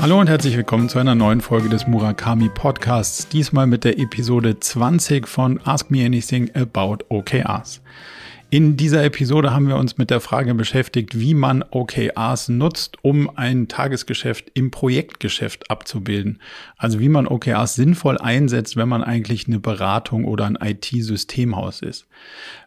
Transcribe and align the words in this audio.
Hallo 0.00 0.18
und 0.18 0.30
herzlich 0.30 0.56
willkommen 0.56 0.88
zu 0.88 0.98
einer 0.98 1.14
neuen 1.14 1.42
Folge 1.42 1.68
des 1.68 1.86
Murakami 1.86 2.48
Podcasts. 2.48 3.28
Diesmal 3.28 3.66
mit 3.66 3.84
der 3.84 3.98
Episode 3.98 4.58
20 4.58 5.28
von 5.28 5.60
Ask 5.62 5.90
Me 5.90 6.06
Anything 6.06 6.50
About 6.54 7.04
OKRs. 7.10 7.82
In 8.48 8.78
dieser 8.78 9.04
Episode 9.04 9.52
haben 9.52 9.68
wir 9.68 9.76
uns 9.76 9.98
mit 9.98 10.08
der 10.08 10.20
Frage 10.20 10.54
beschäftigt, 10.54 11.20
wie 11.20 11.34
man 11.34 11.62
OKRs 11.70 12.48
nutzt, 12.48 12.96
um 13.02 13.30
ein 13.36 13.68
Tagesgeschäft 13.68 14.50
im 14.54 14.70
Projektgeschäft 14.70 15.70
abzubilden. 15.70 16.40
Also 16.78 16.98
wie 16.98 17.10
man 17.10 17.28
OKRs 17.28 17.74
sinnvoll 17.74 18.16
einsetzt, 18.16 18.76
wenn 18.76 18.88
man 18.88 19.04
eigentlich 19.04 19.46
eine 19.46 19.60
Beratung 19.60 20.24
oder 20.24 20.46
ein 20.46 20.56
IT-Systemhaus 20.60 21.82
ist. 21.82 22.06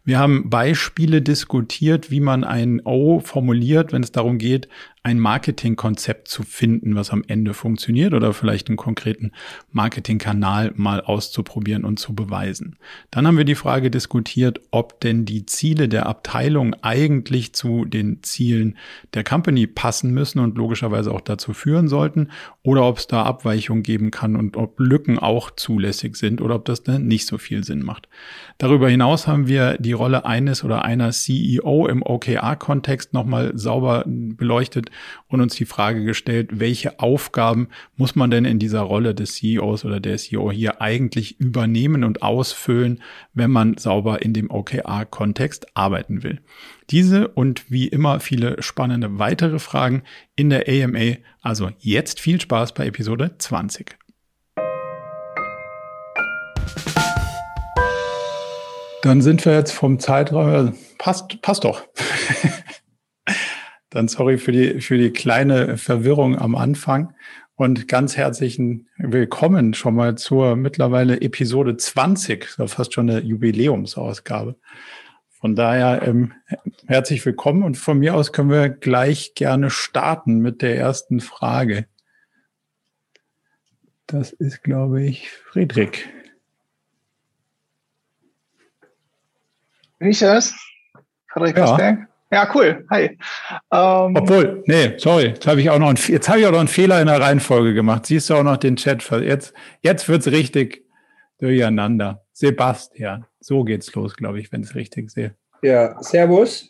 Wir 0.05 0.20
haben 0.20 0.49
Beispiele 0.49 1.21
diskutiert, 1.21 2.12
wie 2.12 2.20
man 2.20 2.43
ein 2.43 2.81
O 2.84 3.21
formuliert, 3.21 3.93
wenn 3.93 4.03
es 4.03 4.12
darum 4.12 4.38
geht, 4.38 4.67
ein 5.05 5.20
Marketingkonzept 5.20 6.29
zu 6.29 6.43
finden, 6.43 6.95
was 6.95 7.09
am 7.09 7.23
Ende 7.27 7.53
funktioniert 7.53 8.13
oder 8.13 8.31
vielleicht 8.34 8.70
einen 8.70 8.77
konkreten 8.77 9.31
Marketingkanal 9.71 10.71
mal 10.76 11.02
auszuprobieren 11.02 11.84
und 11.84 11.99
zu 11.99 12.16
beweisen. 12.16 12.77
Dann 13.12 13.27
haben 13.27 13.38
wir 13.38 13.43
die 13.43 13.55
Frage 13.55 13.91
diskutiert, 13.91 14.62
ob 14.71 15.02
denn 15.02 15.26
die 15.26 15.45
Ziele 15.45 15.89
der 15.89 16.05
Abteilung 16.05 16.73
eigentlich 16.81 17.54
zu 17.54 17.84
den 17.84 18.23
Zielen 18.23 18.77
der 19.13 19.26
Company 19.26 19.67
passen 19.67 20.12
müssen 20.13 20.40
und 20.40 20.57
logischerweise 20.57 21.12
auch 21.12 21.21
dazu 21.21 21.54
führen 21.54 21.90
sollten 21.90 22.29
oder 22.62 22.85
ob 22.85 22.98
es 22.98 23.07
da 23.07 23.23
Abweichungen 23.23 23.84
geben 23.84 24.09
kann 24.09 24.38
und 24.38 24.55
ob 24.55 24.79
Lücken 24.79 25.20
auch 25.20 25.51
zulässig 25.51 26.15
sind 26.15 26.40
oder 26.40 26.55
ob 26.55 26.63
das 26.63 26.84
dann 26.84 27.07
nicht 27.07 27.27
so 27.27 27.38
viel 27.38 27.65
Sinn 27.65 27.84
macht. 27.84 28.07
Darüber 28.57 28.90
hinaus 28.90 29.27
haben 29.27 29.48
wir 29.48 29.77
die 29.79 29.92
Rolle 29.93 30.25
eines 30.25 30.63
oder 30.63 30.85
einer 30.85 31.12
CEO 31.12 31.87
im 31.87 32.01
OKR-Kontext 32.01 33.13
nochmal 33.13 33.51
sauber 33.55 34.04
beleuchtet 34.05 34.90
und 35.27 35.41
uns 35.41 35.55
die 35.55 35.65
Frage 35.65 36.04
gestellt, 36.04 36.49
welche 36.54 36.99
Aufgaben 36.99 37.70
muss 37.95 38.15
man 38.15 38.31
denn 38.31 38.45
in 38.45 38.59
dieser 38.59 38.81
Rolle 38.81 39.15
des 39.15 39.35
CEOs 39.35 39.85
oder 39.85 39.99
der 39.99 40.18
CEO 40.18 40.51
hier 40.51 40.81
eigentlich 40.81 41.40
übernehmen 41.40 42.03
und 42.03 42.21
ausfüllen, 42.21 43.01
wenn 43.34 43.51
man 43.51 43.77
sauber 43.77 44.21
in 44.21 44.34
dem 44.34 44.51
OKR-Kontext 44.51 45.76
arbeiten 45.76 46.23
will. 46.23 46.41
Diese 46.90 47.29
und 47.29 47.71
wie 47.71 47.87
immer 47.87 48.20
viele 48.20 48.62
spannende 48.62 49.20
weitere 49.20 49.59
Fragen 49.59 50.03
in 50.35 50.49
der 50.49 50.68
AMA. 50.68 51.18
Also 51.41 51.71
jetzt 51.79 52.20
viel 52.20 52.41
Spaß 52.41 52.73
bei 52.73 52.87
Episode 52.87 53.35
20. 53.37 53.98
Dann 59.04 59.21
sind 59.21 59.43
wir 59.43 59.54
jetzt 59.54 59.73
vom 59.73 59.99
Zeitraum, 59.99 60.77
passt, 60.98 61.41
passt 61.41 61.65
doch. 61.65 61.85
Dann 63.90 64.07
sorry 64.07 64.38
für 64.38 64.53
die, 64.53 64.79
für 64.79 64.97
die 64.97 65.12
kleine 65.12 65.78
Verwirrung 65.78 66.40
am 66.40 66.56
Anfang 66.56 67.13
und 67.56 67.90
ganz 67.90 68.16
herzlichen 68.16 68.88
Willkommen 68.97 69.74
schon 69.74 69.96
mal 69.96 70.16
zur 70.16 70.56
mittlerweile 70.56 71.19
Episode 71.19 71.75
20, 71.75 72.47
so 72.47 72.66
fast 72.68 72.94
schon 72.94 73.09
eine 73.09 73.19
Jubiläumsausgabe. 73.19 74.56
Von 75.28 75.57
daher 75.57 76.07
ähm, 76.07 76.31
herzlich 76.88 77.25
willkommen 77.25 77.63
und 77.63 77.75
von 77.75 78.00
mir 78.00 78.16
aus 78.16 78.31
können 78.31 78.51
wir 78.51 78.69
gleich 78.69 79.35
gerne 79.35 79.69
starten 79.69 80.38
mit 80.38 80.62
der 80.62 80.78
ersten 80.78 81.19
Frage. 81.19 81.88
Das 84.07 84.31
ist, 84.31 84.63
glaube 84.63 85.03
ich, 85.03 85.29
Friedrich. 85.29 86.07
Bin 90.03 90.12
ich 90.12 90.19
das? 90.19 90.53
Friedrich 91.31 91.56
ja. 91.56 91.97
Ja, 92.29 92.51
cool. 92.53 92.85
Hi. 92.90 93.18
Ähm, 93.72 94.16
Obwohl, 94.18 94.62
nee, 94.66 94.96
sorry, 94.97 95.28
jetzt 95.28 95.47
habe 95.47 95.62
ich 95.62 95.69
auch 95.69 95.80
noch 95.80 95.88
einen, 95.88 95.97
jetzt 96.09 96.28
habe 96.28 96.41
ich 96.41 96.46
auch 96.46 96.52
noch 96.52 96.59
einen 96.59 96.68
Fehler 96.68 97.00
in 97.00 97.08
der 97.08 97.22
Reihenfolge 97.22 97.74
gemacht. 97.74 98.08
Siehst 98.08 98.30
du 98.30 98.34
auch 98.34 98.44
noch 98.44 98.58
den 98.58 98.75
Chat? 98.75 99.09
Jetzt, 99.22 99.53
jetzt 99.81 100.09
wird's 100.09 100.28
richtig 100.28 100.84
durcheinander. 101.40 102.25
Sebastian, 102.34 103.25
so 103.40 103.64
geht's 103.64 103.96
los, 103.96 104.18
glaube 104.18 104.41
ich, 104.41 104.52
wenn 104.52 104.64
ich 104.64 104.72
es 104.72 104.75
richtig 104.75 105.09
sehe. 105.09 105.36
Ja, 105.62 105.96
Servus. 106.03 106.70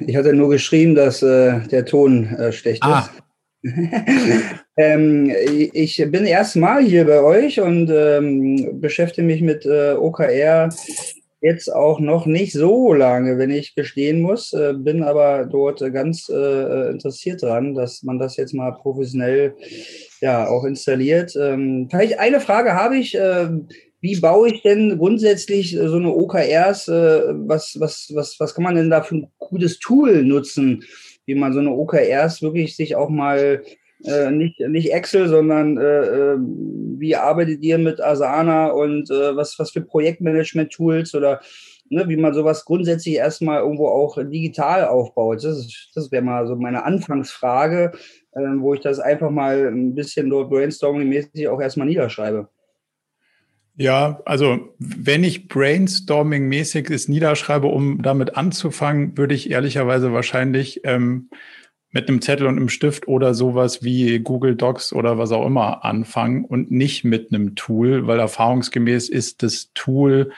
Ich 0.00 0.16
hatte 0.16 0.34
nur 0.34 0.50
geschrieben, 0.50 0.94
dass 0.94 1.22
äh, 1.22 1.60
der 1.68 1.86
Ton 1.86 2.26
äh, 2.34 2.52
schlecht 2.52 2.82
ah. 2.82 2.98
ist. 2.98 3.24
ähm, 4.76 5.32
ich 5.72 5.96
bin 6.08 6.26
erstmal 6.26 6.82
hier 6.84 7.06
bei 7.06 7.22
euch 7.22 7.60
und 7.60 7.90
ähm, 7.90 8.80
beschäftige 8.80 9.26
mich 9.26 9.40
mit 9.40 9.64
äh, 9.64 9.94
OKR 9.94 10.68
jetzt 11.44 11.70
auch 11.70 12.00
noch 12.00 12.24
nicht 12.24 12.54
so 12.54 12.94
lange, 12.94 13.36
wenn 13.36 13.50
ich 13.50 13.74
gestehen 13.74 14.22
muss, 14.22 14.54
äh, 14.54 14.72
bin 14.74 15.02
aber 15.02 15.44
dort 15.44 15.80
ganz 15.92 16.30
äh, 16.30 16.90
interessiert 16.90 17.42
dran, 17.42 17.74
dass 17.74 18.02
man 18.02 18.18
das 18.18 18.38
jetzt 18.38 18.54
mal 18.54 18.72
professionell 18.72 19.54
ja 20.22 20.48
auch 20.48 20.64
installiert. 20.64 21.36
Ähm, 21.38 21.88
vielleicht 21.90 22.18
eine 22.18 22.40
Frage 22.40 22.72
habe 22.72 22.96
ich. 22.96 23.14
Äh, 23.14 23.48
wie 24.00 24.20
baue 24.20 24.48
ich 24.48 24.62
denn 24.62 24.98
grundsätzlich 24.98 25.78
so 25.82 25.96
eine 25.96 26.12
OKRs? 26.12 26.88
was, 26.88 27.80
was, 27.80 28.10
was, 28.12 28.36
was 28.38 28.54
kann 28.54 28.64
man 28.64 28.74
denn 28.74 28.90
da 28.90 29.00
für 29.00 29.14
ein 29.14 29.28
gutes 29.38 29.78
Tool 29.78 30.22
nutzen, 30.24 30.84
wie 31.24 31.34
man 31.34 31.54
so 31.54 31.60
eine 31.60 31.70
OKRs 31.70 32.42
wirklich 32.42 32.76
sich 32.76 32.96
auch 32.96 33.08
mal 33.08 33.62
äh, 34.04 34.30
nicht, 34.30 34.60
nicht 34.60 34.92
Excel, 34.92 35.28
sondern 35.28 35.78
äh, 35.78 36.32
ähm, 36.32 36.96
wie 36.98 37.16
arbeitet 37.16 37.62
ihr 37.62 37.78
mit 37.78 38.00
Asana 38.00 38.68
und 38.68 39.10
äh, 39.10 39.36
was, 39.36 39.58
was 39.58 39.70
für 39.70 39.80
Projektmanagement-Tools 39.80 41.14
oder 41.14 41.40
ne, 41.88 42.08
wie 42.08 42.16
man 42.16 42.34
sowas 42.34 42.64
grundsätzlich 42.64 43.16
erstmal 43.16 43.60
irgendwo 43.60 43.88
auch 43.88 44.18
digital 44.18 44.86
aufbaut. 44.86 45.42
Das, 45.42 45.90
das 45.94 46.12
wäre 46.12 46.22
mal 46.22 46.46
so 46.46 46.56
meine 46.56 46.84
Anfangsfrage, 46.84 47.92
äh, 48.32 48.40
wo 48.58 48.74
ich 48.74 48.80
das 48.80 49.00
einfach 49.00 49.30
mal 49.30 49.68
ein 49.68 49.94
bisschen 49.94 50.30
dort 50.30 50.50
brainstorming-mäßig 50.50 51.48
auch 51.48 51.60
erstmal 51.60 51.86
niederschreibe. 51.86 52.48
Ja, 53.76 54.20
also 54.24 54.68
wenn 54.78 55.24
ich 55.24 55.48
brainstorming-mäßig 55.48 56.90
es 56.90 57.08
niederschreibe, 57.08 57.66
um 57.66 58.02
damit 58.02 58.36
anzufangen, 58.36 59.18
würde 59.18 59.34
ich 59.34 59.50
ehrlicherweise 59.50 60.12
wahrscheinlich 60.12 60.82
ähm, 60.84 61.28
mit 61.94 62.08
einem 62.08 62.20
Zettel 62.20 62.48
und 62.48 62.56
einem 62.56 62.68
Stift 62.68 63.06
oder 63.06 63.34
sowas 63.34 63.84
wie 63.84 64.18
Google 64.18 64.56
Docs 64.56 64.92
oder 64.92 65.16
was 65.16 65.30
auch 65.30 65.46
immer 65.46 65.84
anfangen 65.84 66.44
und 66.44 66.72
nicht 66.72 67.04
mit 67.04 67.32
einem 67.32 67.54
Tool, 67.54 68.08
weil 68.08 68.18
erfahrungsgemäß 68.18 69.08
ist 69.08 69.44
das 69.44 69.70
Tool 69.74 70.32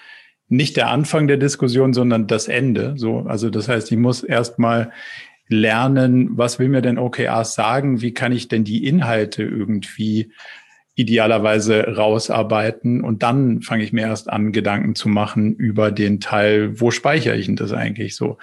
nicht 0.48 0.76
der 0.76 0.90
Anfang 0.90 1.26
der 1.26 1.38
Diskussion, 1.38 1.94
sondern 1.94 2.26
das 2.26 2.46
Ende. 2.48 2.92
So, 2.96 3.20
also 3.20 3.48
das 3.48 3.68
heißt, 3.68 3.90
ich 3.90 3.96
muss 3.96 4.22
erstmal 4.22 4.92
lernen, 5.48 6.36
was 6.36 6.58
will 6.58 6.68
mir 6.68 6.82
denn 6.82 6.98
OKRs 6.98 7.54
sagen? 7.54 8.02
Wie 8.02 8.12
kann 8.12 8.32
ich 8.32 8.48
denn 8.48 8.64
die 8.64 8.86
Inhalte 8.86 9.42
irgendwie 9.42 10.32
idealerweise 10.94 11.96
rausarbeiten 11.96 13.00
und 13.00 13.22
dann 13.22 13.62
fange 13.62 13.82
ich 13.82 13.94
mir 13.94 14.02
erst 14.02 14.28
an, 14.28 14.52
Gedanken 14.52 14.94
zu 14.94 15.08
machen 15.08 15.54
über 15.54 15.90
den 15.90 16.20
Teil, 16.20 16.78
wo 16.80 16.90
speichere 16.90 17.36
ich 17.36 17.46
denn 17.46 17.56
das 17.56 17.72
eigentlich 17.72 18.14
so? 18.14 18.36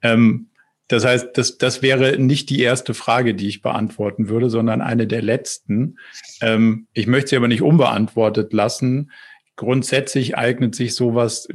Ähm, 0.00 0.48
das 0.88 1.04
heißt, 1.04 1.30
das, 1.34 1.56
das 1.56 1.82
wäre 1.82 2.18
nicht 2.18 2.50
die 2.50 2.60
erste 2.60 2.92
Frage, 2.94 3.34
die 3.34 3.48
ich 3.48 3.62
beantworten 3.62 4.28
würde, 4.28 4.50
sondern 4.50 4.82
eine 4.82 5.06
der 5.06 5.22
letzten. 5.22 5.98
Ähm, 6.40 6.86
ich 6.92 7.06
möchte 7.06 7.30
sie 7.30 7.36
aber 7.36 7.48
nicht 7.48 7.62
unbeantwortet 7.62 8.52
lassen. 8.52 9.10
Grundsätzlich 9.56 10.36
eignet 10.36 10.74
sich 10.74 10.94
sowas 10.94 11.48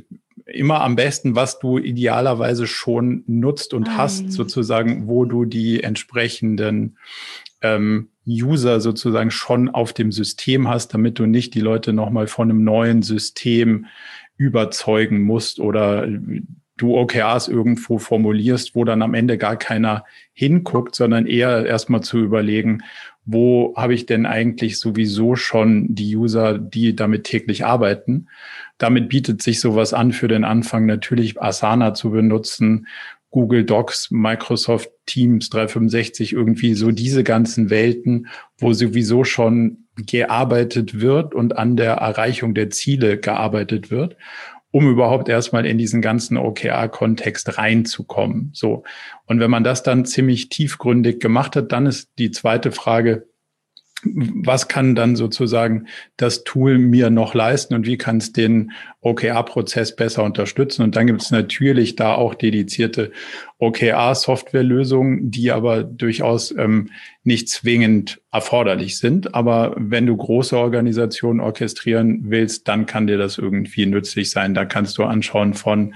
immer 0.45 0.81
am 0.81 0.95
besten, 0.95 1.35
was 1.35 1.59
du 1.59 1.78
idealerweise 1.78 2.66
schon 2.66 3.23
nutzt 3.28 3.73
und 3.73 3.88
Nein. 3.88 3.97
hast, 3.97 4.31
sozusagen, 4.31 5.07
wo 5.07 5.25
du 5.25 5.45
die 5.45 5.84
entsprechenden 5.84 6.97
ähm, 7.62 8.09
User 8.28 8.79
sozusagen 8.79 9.31
schon 9.31 9.69
auf 9.69 9.94
dem 9.94 10.12
System 10.12 10.68
hast, 10.68 10.94
damit 10.94 11.19
du 11.19 11.28
nicht 11.28 11.53
die 11.53 11.62
Leute 11.62 11.94
nochmal 11.94 12.28
von 12.28 12.50
einem 12.50 12.63
neuen 12.63 13.03
System 13.03 13.86
überzeugen 14.38 15.21
musst 15.21 15.59
oder 15.59 16.07
du 16.79 16.97
OKRs 16.97 17.47
irgendwo 17.47 17.97
formulierst, 17.99 18.73
wo 18.73 18.85
dann 18.85 19.01
am 19.01 19.13
Ende 19.13 19.37
gar 19.37 19.57
keiner 19.57 20.05
hinguckt, 20.33 20.95
sondern 20.95 21.27
eher 21.27 21.65
erstmal 21.65 22.01
zu 22.01 22.17
überlegen, 22.19 22.81
wo 23.25 23.73
habe 23.75 23.93
ich 23.93 24.05
denn 24.05 24.25
eigentlich 24.25 24.79
sowieso 24.79 25.35
schon 25.35 25.93
die 25.93 26.15
User, 26.15 26.57
die 26.57 26.95
damit 26.95 27.25
täglich 27.25 27.65
arbeiten. 27.65 28.27
Damit 28.77 29.09
bietet 29.09 29.41
sich 29.41 29.59
sowas 29.59 29.93
an 29.93 30.13
für 30.13 30.27
den 30.27 30.43
Anfang 30.43 30.85
natürlich 30.85 31.39
Asana 31.39 31.93
zu 31.93 32.09
benutzen, 32.11 32.87
Google 33.31 33.63
Docs, 33.63 34.09
Microsoft 34.09 34.89
Teams 35.05 35.49
365, 35.49 36.33
irgendwie 36.33 36.73
so 36.73 36.91
diese 36.91 37.23
ganzen 37.23 37.69
Welten, 37.69 38.27
wo 38.57 38.73
sowieso 38.73 39.23
schon 39.23 39.85
gearbeitet 39.95 40.99
wird 40.99 41.35
und 41.35 41.57
an 41.57 41.75
der 41.75 41.95
Erreichung 41.95 42.55
der 42.55 42.71
Ziele 42.71 43.19
gearbeitet 43.19 43.91
wird 43.91 44.15
um 44.71 44.89
überhaupt 44.89 45.30
erstmal 45.30 45.66
in 45.66 45.77
diesen 45.77 46.01
ganzen 46.01 46.38
OKR-Kontext 46.38 47.57
reinzukommen. 47.57 48.51
So. 48.54 48.83
Und 49.25 49.39
wenn 49.39 49.50
man 49.50 49.63
das 49.63 49.83
dann 49.83 50.06
ziemlich 50.06 50.50
tiefgründig 50.50 51.19
gemacht 51.19 51.56
hat, 51.56 51.71
dann 51.71 51.86
ist 51.86 52.10
die 52.19 52.31
zweite 52.31 52.71
Frage, 52.71 53.28
was 54.04 54.68
kann 54.68 54.96
dann 54.96 55.16
sozusagen 55.16 55.88
das 56.18 56.44
Tool 56.44 56.78
mir 56.78 57.10
noch 57.10 57.34
leisten 57.34 57.74
und 57.74 57.86
wie 57.86 57.98
kann 57.98 58.18
es 58.18 58.31
den 58.31 58.72
OKR-Prozess 59.01 59.96
besser 59.96 60.24
unterstützen? 60.24 60.84
Und 60.84 60.96
dann 60.96 61.07
gibt 61.07 61.22
es 61.22 61.31
natürlich 61.31 61.96
da 61.96 62.13
auch 62.13 62.34
dedizierte 62.34 63.12
OKR-Softwarelösungen, 63.57 65.31
die 65.31 65.51
aber 65.51 65.84
durchaus 65.84 66.51
ähm, 66.51 66.92
nicht 67.24 67.50
zwingend 67.50 68.22
erforderlich 68.31 68.98
sind. 68.98 69.36
Aber 69.36 69.75
wenn 69.78 70.06
du 70.06 70.16
große 70.16 70.57
Organisationen 70.57 71.42
orchestrieren 71.42 72.22
willst, 72.24 72.68
dann 72.68 72.86
kann 72.86 73.07
dir 73.07 73.18
das 73.18 73.38
irgendwie 73.38 73.86
nützlich 73.86 74.31
sein. 74.31 74.54
Da 74.54 74.66
kannst 74.66 74.98
du 74.98 75.04
anschauen 75.04 75.54
von 75.54 75.94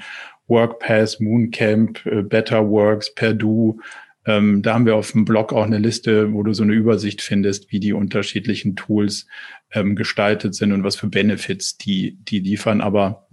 WorkPass, 0.47 1.19
Mooncamp, 1.19 2.05
äh, 2.05 2.21
BetterWorks, 2.21 3.15
Perdue, 3.15 3.77
ähm, 4.25 4.61
da 4.61 4.73
haben 4.73 4.85
wir 4.85 4.95
auf 4.95 5.11
dem 5.11 5.25
Blog 5.25 5.51
auch 5.51 5.65
eine 5.65 5.79
Liste, 5.79 6.33
wo 6.33 6.43
du 6.43 6.53
so 6.53 6.63
eine 6.63 6.73
Übersicht 6.73 7.21
findest, 7.21 7.71
wie 7.71 7.79
die 7.79 7.93
unterschiedlichen 7.93 8.75
Tools 8.75 9.27
ähm, 9.71 9.95
gestaltet 9.95 10.55
sind 10.55 10.71
und 10.71 10.83
was 10.83 10.95
für 10.95 11.07
Benefits 11.07 11.77
die, 11.77 12.17
die 12.21 12.39
liefern. 12.39 12.81
Aber 12.81 13.27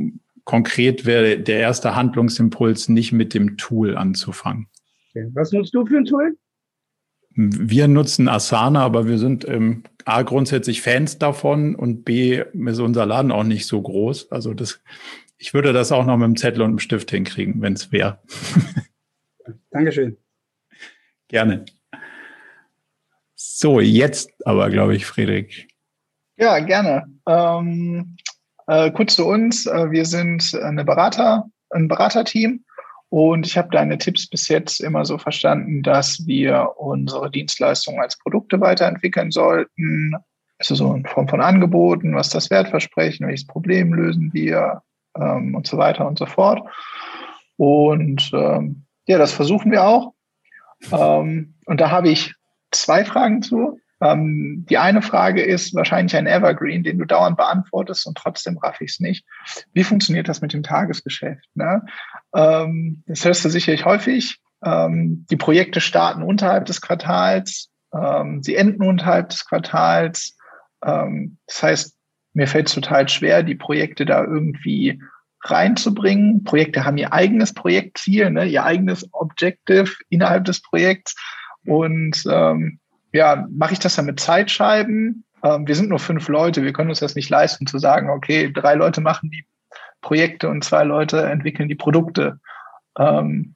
konkret 0.45 1.07
wäre 1.07 1.39
der 1.39 1.61
erste 1.61 1.95
Handlungsimpuls, 1.95 2.89
nicht 2.89 3.13
mit 3.13 3.35
dem 3.35 3.57
Tool 3.57 3.97
anzufangen. 3.97 4.67
Okay. 5.11 5.29
Was 5.33 5.53
nutzt 5.53 5.75
du 5.75 5.87
für 5.87 5.99
ein 5.99 6.05
Tool? 6.05 6.37
Wir 7.35 7.87
nutzen 7.87 8.29
Asana, 8.29 8.81
aber 8.81 9.07
wir 9.07 9.19
sind 9.19 9.47
ähm, 9.47 9.85
A 10.05 10.23
grundsätzlich 10.23 10.83
Fans 10.83 11.19
davon 11.19 11.77
und 11.77 12.05
B 12.05 12.43
ist 12.53 12.81
unser 12.81 13.07
Laden 13.07 13.31
auch 13.31 13.45
nicht 13.45 13.67
so 13.67 13.81
groß. 13.81 14.33
Also 14.33 14.53
das, 14.53 14.83
ich 15.39 15.55
würde 15.55 15.73
das 15.73 15.93
auch 15.93 16.05
noch 16.05 16.17
mit 16.17 16.27
dem 16.27 16.37
Zettel 16.37 16.63
und 16.63 16.73
dem 16.73 16.79
Stift 16.81 17.13
hinkriegen, 17.13 17.63
wenn 17.63 17.75
es 17.75 17.93
wäre. 17.93 18.19
Dankeschön. 19.71 20.17
Gerne. 21.31 21.65
So, 23.37 23.79
jetzt 23.79 24.33
aber, 24.45 24.69
glaube 24.69 24.97
ich, 24.97 25.07
Friedrich. 25.07 25.69
Ja, 26.37 26.59
gerne. 26.59 27.07
Ähm, 27.29 28.17
äh, 28.67 28.91
kurz 28.91 29.15
zu 29.15 29.27
uns. 29.27 29.67
Äh, 29.67 29.93
wir 29.93 30.07
sind 30.07 30.59
eine 30.61 30.85
Berater, 30.85 31.47
ein 31.71 31.87
Beraterteam 31.87 32.65
und 33.11 33.47
ich 33.47 33.57
habe 33.57 33.69
deine 33.71 33.97
Tipps 33.97 34.29
bis 34.29 34.49
jetzt 34.49 34.81
immer 34.81 35.05
so 35.05 35.19
verstanden, 35.19 35.83
dass 35.85 36.27
wir 36.27 36.73
unsere 36.79 37.31
Dienstleistungen 37.31 38.01
als 38.01 38.19
Produkte 38.19 38.61
weiterentwickeln 38.61 39.31
sollten. 39.31 40.17
Also 40.59 40.75
so 40.75 40.93
in 40.93 41.07
Form 41.07 41.29
von 41.29 41.41
Angeboten, 41.41 42.17
was 42.17 42.31
das 42.31 42.51
Wertversprechen, 42.51 43.29
welches 43.29 43.47
Problem 43.47 43.95
lösen 43.95 44.31
wir 44.33 44.83
ähm, 45.17 45.55
und 45.55 45.67
so 45.67 45.79
weiter 45.79 46.09
und 46.09 46.19
so 46.19 46.27
fort. 46.27 46.61
Und 47.57 48.33
ähm, 48.35 48.85
ja, 49.07 49.17
das 49.19 49.33
versuchen 49.33 49.71
wir 49.71 49.85
auch. 49.85 50.13
Ähm, 50.93 51.55
und 51.67 51.81
da 51.81 51.91
habe 51.91 52.11
ich 52.11 52.35
zwei 52.71 53.05
Fragen 53.05 53.43
zu. 53.43 53.79
Ähm, 54.03 54.65
die 54.69 54.79
eine 54.79 55.03
Frage 55.03 55.43
ist 55.43 55.75
wahrscheinlich 55.75 56.17
ein 56.17 56.27
Evergreen, 56.27 56.83
den 56.83 56.99
du 56.99 57.05
dauernd 57.05 57.37
beantwortest 57.37 58.07
und 58.07 58.17
trotzdem 58.17 58.57
raff 58.59 58.81
ich 58.81 58.93
es 58.93 59.01
nicht. 59.01 59.27
Wie 59.75 59.85
funktioniert 59.85 60.29
das 60.29 60.41
mit 60.41 60.53
dem 60.53 60.63
Tagesgeschäft? 60.63 61.45
Ne? 61.55 61.83
Ähm, 62.35 63.03
das 63.07 63.25
hörst 63.25 63.45
du 63.45 63.51
sicherlich 63.51 63.85
häufig. 63.85 64.39
Ähm, 64.65 65.27
die 65.31 65.37
Projekte 65.37 65.81
starten 65.81 66.23
unterhalb 66.23 66.65
des 66.65 66.81
Quartals, 66.81 67.69
ähm, 67.93 68.43
sie 68.43 68.57
enden 68.57 68.83
unterhalb 68.83 69.31
des 69.31 69.45
Quartals. 69.45 70.37
Ähm, 70.85 71.39
das 71.47 71.63
heißt, 71.63 71.97
mir 72.33 72.47
fällt 72.47 72.69
es 72.69 72.75
total 72.75 73.09
schwer, 73.09 73.43
die 73.43 73.55
Projekte 73.55 74.07
da 74.07 74.23
irgendwie 74.23 75.03
reinzubringen. 75.43 76.45
Projekte 76.45 76.85
haben 76.85 76.99
ihr 76.99 77.13
eigenes 77.13 77.55
Projektziel, 77.55 78.31
ne, 78.31 78.47
ihr 78.47 78.65
eigenes 78.65 79.09
Objective 79.13 79.91
innerhalb 80.09 80.45
des 80.45 80.63
Projekts. 80.63 81.15
Und 81.67 82.23
ähm, 82.31 82.79
ja, 83.13 83.47
mache 83.51 83.73
ich 83.73 83.79
das 83.79 83.97
dann 83.97 84.07
mit 84.07 84.21
Zeitscheiben? 84.21 85.25
Ähm, 85.43 85.67
wir 85.67 85.75
sind 85.75 85.89
nur 85.89 85.99
fünf 85.99 86.29
Leute, 86.29 86.63
wir 86.63 86.73
können 86.73 86.91
uns 86.91 87.01
das 87.01 87.15
nicht 87.15 87.31
leisten 87.31 87.67
zu 87.67 87.79
sagen, 87.79 88.11
okay, 88.11 88.53
drei 88.53 88.75
Leute 88.75 89.01
machen 89.01 89.31
die 89.31 89.45
Projekte 90.01 90.49
und 90.49 90.65
zwei 90.65 90.85
Leute 90.85 91.23
entwickeln 91.23 91.69
die 91.69 91.75
Produkte. 91.75 92.41
Ähm, 92.99 93.55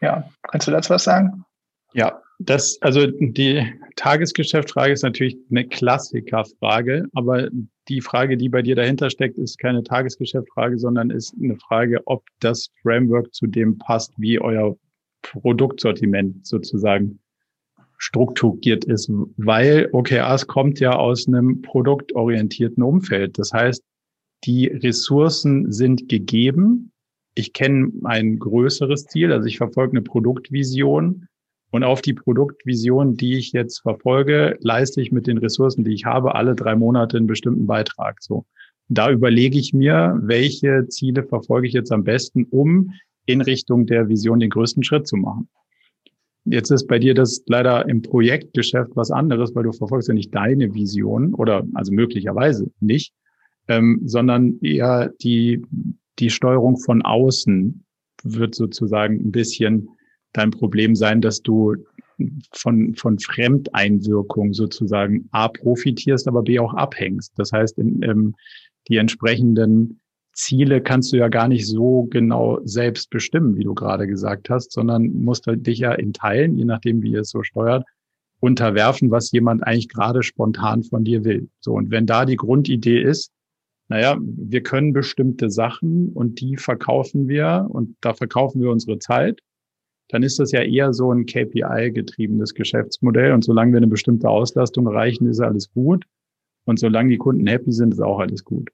ja, 0.00 0.28
kannst 0.42 0.66
du 0.66 0.70
dazu 0.70 0.90
was 0.90 1.04
sagen? 1.04 1.44
Ja, 1.92 2.20
das, 2.38 2.78
also 2.80 3.06
die 3.06 3.72
Tagesgeschäftfrage 3.96 4.92
ist 4.92 5.02
natürlich 5.02 5.36
eine 5.50 5.66
Klassikerfrage, 5.66 7.06
aber 7.14 7.48
die 7.88 8.00
Frage, 8.00 8.36
die 8.36 8.48
bei 8.48 8.62
dir 8.62 8.76
dahinter 8.76 9.10
steckt, 9.10 9.38
ist 9.38 9.58
keine 9.58 9.82
Tagesgeschäftfrage, 9.82 10.78
sondern 10.78 11.10
ist 11.10 11.34
eine 11.40 11.56
Frage, 11.56 12.02
ob 12.06 12.24
das 12.40 12.70
Framework 12.82 13.34
zu 13.34 13.46
dem 13.46 13.78
passt, 13.78 14.12
wie 14.16 14.40
euer 14.40 14.76
Produktsortiment 15.22 16.46
sozusagen 16.46 17.18
strukturiert 17.96 18.84
ist, 18.84 19.10
weil 19.36 19.88
OKRs 19.92 20.46
kommt 20.46 20.78
ja 20.80 20.92
aus 20.92 21.26
einem 21.26 21.62
produktorientierten 21.62 22.82
Umfeld. 22.82 23.38
Das 23.38 23.52
heißt, 23.52 23.82
die 24.44 24.66
Ressourcen 24.66 25.72
sind 25.72 26.08
gegeben. 26.08 26.92
Ich 27.34 27.52
kenne 27.52 27.92
ein 28.04 28.38
größeres 28.38 29.06
Ziel, 29.06 29.32
also 29.32 29.46
ich 29.46 29.58
verfolge 29.58 29.92
eine 29.92 30.02
Produktvision 30.02 31.27
und 31.70 31.84
auf 31.84 32.00
die 32.00 32.14
Produktvision, 32.14 33.16
die 33.16 33.36
ich 33.36 33.52
jetzt 33.52 33.80
verfolge, 33.80 34.56
leiste 34.60 35.02
ich 35.02 35.12
mit 35.12 35.26
den 35.26 35.38
Ressourcen, 35.38 35.84
die 35.84 35.92
ich 35.92 36.06
habe, 36.06 36.34
alle 36.34 36.54
drei 36.54 36.74
Monate 36.74 37.16
einen 37.16 37.26
bestimmten 37.26 37.66
Beitrag. 37.66 38.22
So. 38.22 38.46
Da 38.88 39.10
überlege 39.10 39.58
ich 39.58 39.74
mir, 39.74 40.18
welche 40.22 40.86
Ziele 40.88 41.24
verfolge 41.24 41.66
ich 41.66 41.74
jetzt 41.74 41.92
am 41.92 42.04
besten, 42.04 42.44
um 42.44 42.92
in 43.26 43.42
Richtung 43.42 43.84
der 43.84 44.08
Vision 44.08 44.40
den 44.40 44.48
größten 44.48 44.82
Schritt 44.82 45.06
zu 45.06 45.16
machen. 45.16 45.48
Jetzt 46.46 46.70
ist 46.70 46.86
bei 46.86 46.98
dir 46.98 47.12
das 47.12 47.42
leider 47.46 47.86
im 47.86 48.00
Projektgeschäft 48.00 48.92
was 48.94 49.10
anderes, 49.10 49.54
weil 49.54 49.64
du 49.64 49.72
verfolgst 49.72 50.08
ja 50.08 50.14
nicht 50.14 50.34
deine 50.34 50.72
Vision 50.72 51.34
oder 51.34 51.66
also 51.74 51.92
möglicherweise 51.92 52.70
nicht, 52.80 53.12
ähm, 53.68 54.00
sondern 54.06 54.58
eher 54.62 55.12
die, 55.20 55.62
die 56.18 56.30
Steuerung 56.30 56.78
von 56.78 57.02
außen 57.02 57.84
wird 58.22 58.54
sozusagen 58.54 59.16
ein 59.16 59.30
bisschen 59.30 59.90
dein 60.32 60.50
Problem 60.50 60.94
sein, 60.94 61.20
dass 61.20 61.42
du 61.42 61.76
von, 62.52 62.94
von 62.94 63.18
Fremdeinwirkung 63.18 64.52
sozusagen 64.52 65.28
A 65.30 65.48
profitierst, 65.48 66.26
aber 66.26 66.42
B 66.42 66.58
auch 66.58 66.74
abhängst. 66.74 67.32
Das 67.36 67.52
heißt, 67.52 67.78
in, 67.78 68.02
ähm, 68.02 68.34
die 68.88 68.96
entsprechenden 68.96 70.00
Ziele 70.32 70.80
kannst 70.80 71.12
du 71.12 71.16
ja 71.16 71.28
gar 71.28 71.48
nicht 71.48 71.66
so 71.66 72.04
genau 72.10 72.60
selbst 72.64 73.10
bestimmen, 73.10 73.56
wie 73.56 73.64
du 73.64 73.74
gerade 73.74 74.06
gesagt 74.06 74.50
hast, 74.50 74.72
sondern 74.72 75.08
musst 75.08 75.46
halt 75.46 75.66
dich 75.66 75.80
ja 75.80 75.92
in 75.92 76.12
Teilen, 76.12 76.56
je 76.56 76.64
nachdem, 76.64 77.02
wie 77.02 77.12
ihr 77.12 77.20
es 77.20 77.30
so 77.30 77.42
steuert, 77.42 77.84
unterwerfen, 78.40 79.10
was 79.10 79.32
jemand 79.32 79.64
eigentlich 79.64 79.88
gerade 79.88 80.22
spontan 80.22 80.84
von 80.84 81.04
dir 81.04 81.24
will. 81.24 81.48
So. 81.60 81.72
Und 81.72 81.90
wenn 81.90 82.06
da 82.06 82.24
die 82.24 82.36
Grundidee 82.36 83.00
ist, 83.02 83.32
naja, 83.88 84.16
wir 84.20 84.62
können 84.62 84.92
bestimmte 84.92 85.50
Sachen 85.50 86.12
und 86.12 86.40
die 86.40 86.56
verkaufen 86.56 87.26
wir 87.26 87.66
und 87.68 87.96
da 88.00 88.14
verkaufen 88.14 88.60
wir 88.60 88.70
unsere 88.70 88.98
Zeit 88.98 89.40
dann 90.08 90.22
ist 90.22 90.38
das 90.38 90.52
ja 90.52 90.62
eher 90.62 90.92
so 90.92 91.12
ein 91.12 91.26
KPI-getriebenes 91.26 92.54
Geschäftsmodell. 92.54 93.32
Und 93.32 93.44
solange 93.44 93.72
wir 93.72 93.78
eine 93.78 93.86
bestimmte 93.86 94.28
Auslastung 94.28 94.86
erreichen, 94.86 95.28
ist 95.28 95.40
alles 95.40 95.70
gut. 95.70 96.04
Und 96.64 96.78
solange 96.78 97.10
die 97.10 97.18
Kunden 97.18 97.46
happy 97.46 97.72
sind, 97.72 97.92
ist 97.92 98.00
auch 98.00 98.18
alles 98.18 98.44
gut. 98.44 98.70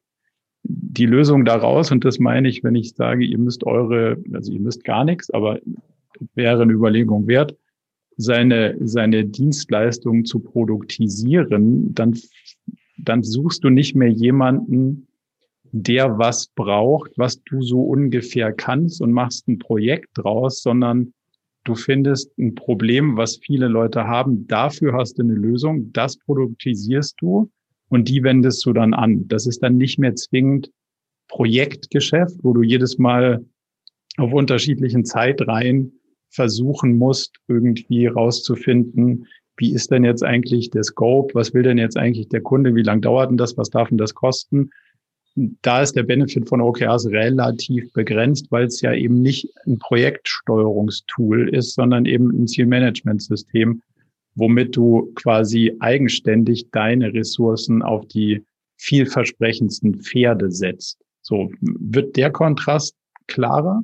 Die 0.62 1.06
Lösung 1.06 1.44
daraus, 1.44 1.90
und 1.90 2.04
das 2.04 2.18
meine 2.18 2.48
ich, 2.48 2.64
wenn 2.64 2.74
ich 2.74 2.94
sage, 2.94 3.24
ihr 3.24 3.38
müsst 3.38 3.64
eure, 3.64 4.16
also 4.32 4.52
ihr 4.52 4.60
müsst 4.60 4.84
gar 4.84 5.04
nichts, 5.04 5.30
aber 5.30 5.60
wäre 6.34 6.62
eine 6.62 6.72
Überlegung 6.72 7.26
wert, 7.26 7.56
seine, 8.16 8.76
seine 8.80 9.24
Dienstleistungen 9.24 10.24
zu 10.24 10.40
produktisieren, 10.40 11.92
dann, 11.94 12.16
dann 12.96 13.22
suchst 13.22 13.64
du 13.64 13.70
nicht 13.70 13.94
mehr 13.96 14.08
jemanden, 14.08 15.08
der 15.72 16.18
was 16.18 16.46
braucht, 16.46 17.18
was 17.18 17.42
du 17.42 17.60
so 17.60 17.82
ungefähr 17.82 18.52
kannst 18.52 19.02
und 19.02 19.12
machst 19.12 19.48
ein 19.48 19.58
Projekt 19.58 20.10
draus, 20.14 20.62
sondern 20.62 21.12
Du 21.64 21.74
findest 21.74 22.36
ein 22.38 22.54
Problem, 22.54 23.16
was 23.16 23.38
viele 23.38 23.68
Leute 23.68 24.06
haben. 24.06 24.46
Dafür 24.46 24.92
hast 24.94 25.18
du 25.18 25.22
eine 25.22 25.34
Lösung. 25.34 25.92
Das 25.92 26.18
produktisierst 26.18 27.16
du 27.20 27.50
und 27.88 28.08
die 28.08 28.22
wendest 28.22 28.64
du 28.66 28.72
dann 28.72 28.94
an. 28.94 29.26
Das 29.28 29.46
ist 29.46 29.62
dann 29.62 29.76
nicht 29.76 29.98
mehr 29.98 30.14
zwingend 30.14 30.70
Projektgeschäft, 31.28 32.36
wo 32.42 32.52
du 32.52 32.62
jedes 32.62 32.98
Mal 32.98 33.44
auf 34.18 34.32
unterschiedlichen 34.32 35.04
Zeitreihen 35.04 36.00
versuchen 36.28 36.98
musst, 36.98 37.36
irgendwie 37.48 38.06
rauszufinden, 38.06 39.26
wie 39.56 39.72
ist 39.72 39.90
denn 39.90 40.04
jetzt 40.04 40.24
eigentlich 40.24 40.70
der 40.70 40.82
Scope? 40.82 41.34
Was 41.34 41.54
will 41.54 41.62
denn 41.62 41.78
jetzt 41.78 41.96
eigentlich 41.96 42.28
der 42.28 42.40
Kunde? 42.40 42.74
Wie 42.74 42.82
lange 42.82 43.02
dauert 43.02 43.30
denn 43.30 43.36
das? 43.36 43.56
Was 43.56 43.70
darf 43.70 43.88
denn 43.88 43.98
das 43.98 44.14
kosten? 44.14 44.70
Da 45.34 45.82
ist 45.82 45.96
der 45.96 46.04
Benefit 46.04 46.48
von 46.48 46.60
OKRs 46.60 47.06
relativ 47.06 47.92
begrenzt, 47.92 48.46
weil 48.50 48.66
es 48.66 48.80
ja 48.80 48.92
eben 48.92 49.20
nicht 49.20 49.48
ein 49.66 49.78
Projektsteuerungstool 49.78 51.48
ist, 51.54 51.74
sondern 51.74 52.04
eben 52.04 52.30
ein 52.30 52.46
Zielmanagementsystem, 52.46 53.82
womit 54.36 54.76
du 54.76 55.12
quasi 55.16 55.74
eigenständig 55.80 56.70
deine 56.70 57.12
Ressourcen 57.12 57.82
auf 57.82 58.06
die 58.06 58.44
vielversprechendsten 58.76 60.02
Pferde 60.02 60.50
setzt. 60.50 60.98
So 61.22 61.50
wird 61.60 62.16
der 62.16 62.30
Kontrast 62.30 62.94
klarer? 63.26 63.82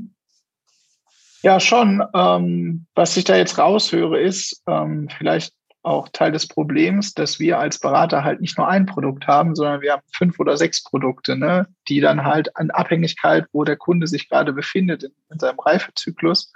Ja, 1.43 1.59
schon. 1.59 2.03
Ähm, 2.15 2.87
was 2.95 3.17
ich 3.17 3.25
da 3.25 3.37
jetzt 3.37 3.59
raushöre, 3.59 4.21
ist, 4.21 4.63
ähm, 4.67 5.09
vielleicht 5.17 5.55
auch 5.83 6.09
Teil 6.11 6.33
des 6.33 6.47
Problems, 6.47 7.15
dass 7.15 7.39
wir 7.39 7.59
als 7.59 7.79
Berater 7.79 8.23
halt 8.23 8.41
nicht 8.41 8.59
nur 8.59 8.69
ein 8.69 8.87
Produkt 8.87 9.27
haben, 9.27 9.55
sondern 9.55 9.81
wir 9.81 9.93
haben 9.93 10.03
fünf 10.13 10.39
oder 10.39 10.57
sechs 10.57 10.83
Produkte, 10.83 11.37
ne, 11.37 11.67
die 11.89 12.01
dann 12.01 12.25
halt 12.25 12.55
an 12.57 12.71
Abhängigkeit, 12.71 13.47
wo 13.53 13.65
der 13.65 13.77
Kunde 13.77 14.07
sich 14.07 14.29
gerade 14.29 14.53
befindet 14.53 15.05
in, 15.05 15.13
in 15.31 15.39
seinem 15.39 15.59
Reifezyklus, 15.59 16.53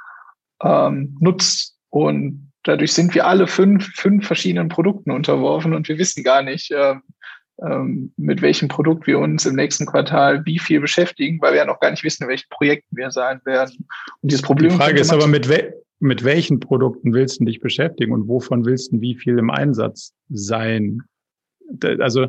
ähm, 0.63 1.17
nutzt. 1.21 1.77
Und 1.91 2.53
dadurch 2.65 2.93
sind 2.93 3.15
wir 3.15 3.27
alle 3.27 3.47
fünf, 3.47 3.95
fünf 3.95 4.27
verschiedenen 4.27 4.69
Produkten 4.69 5.11
unterworfen 5.11 5.75
und 5.75 5.89
wir 5.89 5.99
wissen 5.99 6.23
gar 6.23 6.43
nicht, 6.43 6.71
ähm, 6.71 7.03
ähm, 7.63 8.13
mit 8.17 8.43
welchem 8.43 8.69
Produkt 8.69 9.07
wir 9.07 9.19
uns 9.21 9.47
im 9.47 9.55
nächsten 9.55 9.87
Quartal 9.87 10.45
wie 10.45 10.59
viel 10.59 10.81
beschäftigen, 10.81 11.41
weil 11.41 11.53
wir 11.53 11.61
ja 11.61 11.65
noch 11.65 11.79
gar 11.79 11.91
nicht 11.91 12.03
wissen, 12.03 12.25
in 12.25 12.29
welchen 12.29 12.49
Projekten 12.51 12.97
wir 12.97 13.11
sein 13.11 13.41
werden. 13.45 13.87
Und 14.23 14.33
dieses 14.33 14.43
Problem. 14.43 14.71
Die 14.71 14.77
Frage 14.77 15.01
ist 15.01 15.13
aber, 15.13 15.29
mit, 15.29 15.49
we 15.49 15.73
mit 16.01 16.25
welchen 16.25 16.61
Produkten 16.61 17.13
willst 17.15 17.41
du 17.41 17.45
dich 17.45 17.61
beschäftigen 17.61 18.13
und 18.13 18.29
wovon 18.29 18.65
willst 18.65 18.93
du 18.93 19.01
wie 19.01 19.15
viel 19.15 19.39
im 19.39 19.51
Einsatz 19.51 20.13
sein? 20.29 21.03
Also 21.99 22.27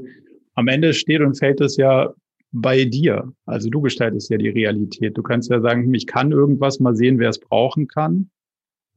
am 0.53 0.67
Ende 0.67 0.93
steht 0.93 1.21
und 1.21 1.37
fällt 1.37 1.61
es 1.61 1.77
ja 1.77 2.13
bei 2.51 2.85
dir. 2.85 3.33
Also 3.45 3.69
du 3.69 3.81
gestaltest 3.81 4.29
ja 4.29 4.37
die 4.37 4.49
Realität. 4.49 5.17
Du 5.17 5.23
kannst 5.23 5.49
ja 5.49 5.59
sagen, 5.59 5.93
ich 5.93 6.07
kann 6.07 6.31
irgendwas 6.31 6.79
mal 6.79 6.95
sehen, 6.95 7.19
wer 7.19 7.29
es 7.29 7.39
brauchen 7.39 7.87
kann. 7.87 8.29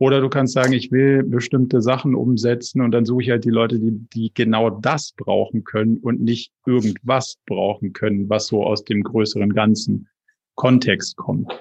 Oder 0.00 0.20
du 0.20 0.28
kannst 0.28 0.54
sagen, 0.54 0.72
ich 0.72 0.92
will 0.92 1.24
bestimmte 1.24 1.82
Sachen 1.82 2.14
umsetzen 2.14 2.82
und 2.82 2.92
dann 2.92 3.04
suche 3.04 3.22
ich 3.22 3.30
halt 3.30 3.44
die 3.44 3.50
Leute, 3.50 3.80
die, 3.80 3.90
die 4.14 4.32
genau 4.32 4.70
das 4.70 5.12
brauchen 5.16 5.64
können 5.64 5.98
und 5.98 6.20
nicht 6.20 6.52
irgendwas 6.66 7.36
brauchen 7.46 7.92
können, 7.92 8.28
was 8.28 8.46
so 8.46 8.64
aus 8.64 8.84
dem 8.84 9.02
größeren 9.02 9.52
ganzen 9.52 10.08
Kontext 10.54 11.16
kommt. 11.16 11.52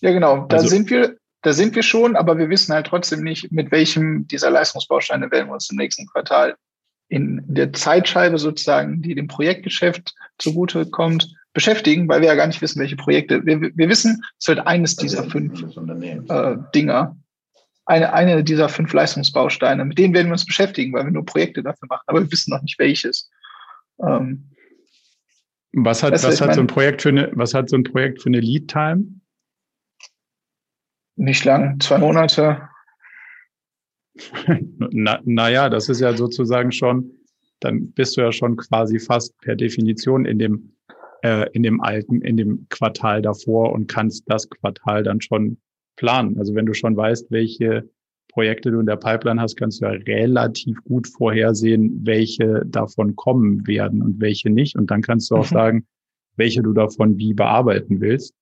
Ja, 0.00 0.12
genau. 0.12 0.46
Da 0.46 0.58
also, 0.58 0.68
sind 0.68 0.88
wir, 0.88 1.16
da 1.42 1.52
sind 1.52 1.74
wir 1.74 1.82
schon, 1.82 2.16
aber 2.16 2.38
wir 2.38 2.50
wissen 2.50 2.74
halt 2.74 2.86
trotzdem 2.86 3.22
nicht, 3.22 3.50
mit 3.50 3.70
welchem 3.70 4.26
dieser 4.28 4.50
Leistungsbausteine 4.50 5.30
werden 5.30 5.48
wir 5.48 5.54
uns 5.54 5.70
im 5.70 5.76
nächsten 5.76 6.06
Quartal 6.06 6.56
in 7.08 7.42
der 7.46 7.72
Zeitscheibe 7.72 8.38
sozusagen, 8.38 9.02
die 9.02 9.14
dem 9.14 9.26
Projektgeschäft 9.26 10.14
zugute 10.38 10.86
kommt, 10.86 11.34
beschäftigen, 11.52 12.08
weil 12.08 12.20
wir 12.20 12.28
ja 12.28 12.34
gar 12.36 12.46
nicht 12.46 12.62
wissen, 12.62 12.80
welche 12.80 12.96
Projekte. 12.96 13.44
Wir, 13.44 13.60
wir 13.60 13.88
wissen, 13.88 14.22
es 14.38 14.46
wird 14.46 14.66
eines 14.66 14.94
dieser 14.96 15.24
fünf 15.24 15.60
äh, 16.28 16.56
Dinger, 16.74 17.16
eine, 17.86 18.12
eine 18.12 18.44
dieser 18.44 18.68
fünf 18.68 18.92
Leistungsbausteine. 18.92 19.84
Mit 19.84 19.98
denen 19.98 20.14
werden 20.14 20.28
wir 20.28 20.32
uns 20.32 20.46
beschäftigen, 20.46 20.92
weil 20.92 21.04
wir 21.04 21.10
nur 21.10 21.24
Projekte 21.24 21.62
dafür 21.62 21.88
machen, 21.88 22.04
aber 22.06 22.20
wir 22.20 22.30
wissen 22.30 22.50
noch 22.50 22.62
nicht 22.62 22.78
welches. 22.78 23.28
Ähm, 23.98 24.50
was 25.72 26.02
hat, 26.02 26.12
was 26.12 26.40
hat 26.40 26.54
so 26.54 26.60
ein 26.60 26.66
Projekt 26.68 27.02
für 27.02 27.08
eine, 27.08 27.30
was 27.32 27.54
hat 27.54 27.68
so 27.68 27.76
ein 27.76 27.84
Projekt 27.84 28.22
für 28.22 28.28
eine 28.28 28.40
Lead 28.40 28.68
Time? 28.68 29.19
Nicht 31.20 31.44
lang, 31.44 31.78
zwei 31.80 31.98
Monate. 31.98 32.62
Na, 34.78 35.20
naja, 35.24 35.68
das 35.68 35.90
ist 35.90 36.00
ja 36.00 36.14
sozusagen 36.14 36.72
schon, 36.72 37.10
dann 37.60 37.92
bist 37.92 38.16
du 38.16 38.22
ja 38.22 38.32
schon 38.32 38.56
quasi 38.56 38.98
fast 38.98 39.38
per 39.42 39.54
Definition 39.54 40.24
in 40.24 40.38
dem 40.38 40.72
äh, 41.22 41.46
in 41.52 41.62
dem 41.62 41.82
alten, 41.82 42.22
in 42.22 42.38
dem 42.38 42.66
Quartal 42.70 43.20
davor 43.20 43.72
und 43.72 43.86
kannst 43.86 44.24
das 44.28 44.48
Quartal 44.48 45.02
dann 45.02 45.20
schon 45.20 45.58
planen. 45.96 46.38
Also 46.38 46.54
wenn 46.54 46.64
du 46.64 46.72
schon 46.72 46.96
weißt, 46.96 47.30
welche 47.30 47.86
Projekte 48.28 48.70
du 48.70 48.80
in 48.80 48.86
der 48.86 48.96
Pipeline 48.96 49.42
hast, 49.42 49.58
kannst 49.58 49.82
du 49.82 49.84
ja 49.84 49.90
relativ 49.90 50.82
gut 50.84 51.06
vorhersehen, 51.06 52.00
welche 52.02 52.62
davon 52.64 53.14
kommen 53.14 53.66
werden 53.66 54.00
und 54.00 54.20
welche 54.22 54.48
nicht. 54.48 54.74
Und 54.74 54.90
dann 54.90 55.02
kannst 55.02 55.30
du 55.30 55.36
auch 55.36 55.50
mhm. 55.50 55.54
sagen, 55.54 55.86
welche 56.36 56.62
du 56.62 56.72
davon 56.72 57.18
wie 57.18 57.34
bearbeiten 57.34 58.00
willst. 58.00 58.34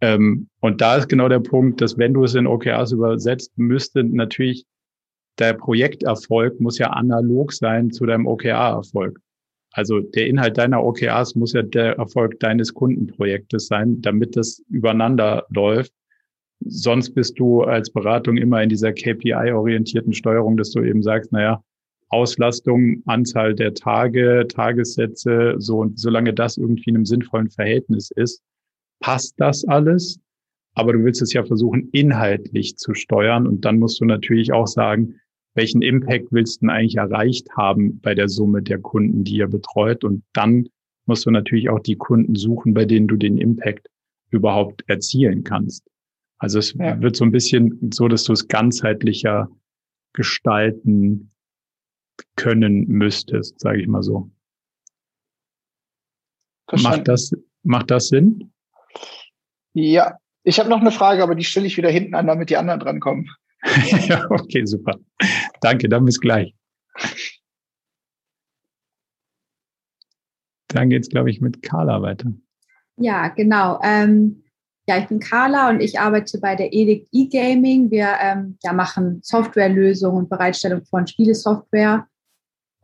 Ähm, 0.00 0.48
und 0.60 0.80
da 0.80 0.96
ist 0.96 1.08
genau 1.08 1.28
der 1.28 1.40
Punkt, 1.40 1.80
dass 1.80 1.96
wenn 1.98 2.14
du 2.14 2.24
es 2.24 2.34
in 2.34 2.46
OKRs 2.46 2.92
übersetzt, 2.92 3.52
müsste 3.56 4.04
natürlich 4.04 4.66
der 5.38 5.52
Projekterfolg 5.54 6.60
muss 6.60 6.78
ja 6.78 6.90
analog 6.90 7.52
sein 7.52 7.90
zu 7.90 8.06
deinem 8.06 8.26
OKR-Erfolg. 8.26 9.20
Also 9.72 10.00
der 10.00 10.26
Inhalt 10.26 10.56
deiner 10.56 10.82
OKRs 10.82 11.34
muss 11.34 11.52
ja 11.52 11.62
der 11.62 11.96
Erfolg 11.98 12.40
deines 12.40 12.72
Kundenprojektes 12.72 13.66
sein, 13.66 14.00
damit 14.00 14.36
das 14.36 14.62
übereinander 14.70 15.44
läuft. 15.50 15.92
Sonst 16.60 17.10
bist 17.10 17.38
du 17.38 17.62
als 17.62 17.90
Beratung 17.90 18.38
immer 18.38 18.62
in 18.62 18.70
dieser 18.70 18.94
KPI-orientierten 18.94 20.14
Steuerung, 20.14 20.56
dass 20.56 20.70
du 20.70 20.82
eben 20.82 21.02
sagst, 21.02 21.32
naja, 21.32 21.62
Auslastung, 22.08 23.02
Anzahl 23.04 23.54
der 23.54 23.74
Tage, 23.74 24.46
Tagessätze, 24.48 25.56
so 25.58 25.80
und 25.80 25.98
solange 25.98 26.32
das 26.32 26.56
irgendwie 26.56 26.88
in 26.90 26.96
einem 26.96 27.04
sinnvollen 27.04 27.50
Verhältnis 27.50 28.10
ist, 28.10 28.42
passt 29.00 29.34
das 29.38 29.64
alles. 29.66 30.20
Aber 30.74 30.92
du 30.92 31.04
willst 31.04 31.22
es 31.22 31.32
ja 31.32 31.44
versuchen, 31.44 31.88
inhaltlich 31.92 32.76
zu 32.76 32.94
steuern. 32.94 33.46
Und 33.46 33.64
dann 33.64 33.78
musst 33.78 34.00
du 34.00 34.04
natürlich 34.04 34.52
auch 34.52 34.66
sagen, 34.66 35.20
welchen 35.54 35.80
Impact 35.80 36.26
willst 36.32 36.62
du 36.62 36.68
eigentlich 36.68 36.96
erreicht 36.96 37.48
haben 37.56 37.98
bei 38.00 38.14
der 38.14 38.28
Summe 38.28 38.62
der 38.62 38.78
Kunden, 38.78 39.24
die 39.24 39.36
ihr 39.36 39.48
betreut? 39.48 40.04
Und 40.04 40.22
dann 40.34 40.68
musst 41.06 41.24
du 41.24 41.30
natürlich 41.30 41.70
auch 41.70 41.80
die 41.80 41.96
Kunden 41.96 42.34
suchen, 42.34 42.74
bei 42.74 42.84
denen 42.84 43.08
du 43.08 43.16
den 43.16 43.38
Impact 43.38 43.88
überhaupt 44.30 44.84
erzielen 44.86 45.44
kannst. 45.44 45.88
Also 46.38 46.58
es 46.58 46.74
ja. 46.74 47.00
wird 47.00 47.16
so 47.16 47.24
ein 47.24 47.32
bisschen 47.32 47.90
so, 47.92 48.08
dass 48.08 48.24
du 48.24 48.34
es 48.34 48.48
ganzheitlicher 48.48 49.48
gestalten 50.12 51.30
können 52.36 52.86
müsstest, 52.86 53.60
sage 53.60 53.80
ich 53.80 53.86
mal 53.86 54.02
so. 54.02 54.30
Macht 56.82 57.08
das, 57.08 57.32
macht 57.62 57.90
das 57.90 58.08
Sinn? 58.08 58.52
Ja, 59.78 60.16
ich 60.42 60.58
habe 60.58 60.70
noch 60.70 60.80
eine 60.80 60.90
Frage, 60.90 61.22
aber 61.22 61.34
die 61.34 61.44
stelle 61.44 61.66
ich 61.66 61.76
wieder 61.76 61.90
hinten 61.90 62.14
an, 62.14 62.26
damit 62.26 62.48
die 62.48 62.56
anderen 62.56 62.80
drankommen. 62.80 63.28
ja, 64.08 64.24
okay, 64.30 64.64
super. 64.64 64.96
Danke, 65.60 65.90
dann 65.90 66.06
bis 66.06 66.18
gleich. 66.18 66.54
Dann 70.68 70.88
geht's, 70.88 71.10
glaube 71.10 71.30
ich, 71.30 71.42
mit 71.42 71.62
Carla 71.62 72.00
weiter. 72.00 72.32
Ja, 72.96 73.28
genau. 73.28 73.78
Ähm, 73.82 74.44
ja, 74.88 74.96
ich 74.96 75.08
bin 75.08 75.20
Carla 75.20 75.68
und 75.68 75.82
ich 75.82 76.00
arbeite 76.00 76.38
bei 76.38 76.56
der 76.56 76.72
Edict 76.72 77.08
E-Gaming. 77.12 77.90
Wir 77.90 78.14
ähm, 78.18 78.56
ja, 78.62 78.72
machen 78.72 79.20
Softwarelösungen 79.22 80.22
und 80.22 80.30
Bereitstellung 80.30 80.86
von 80.86 81.06
Spielesoftware. 81.06 82.08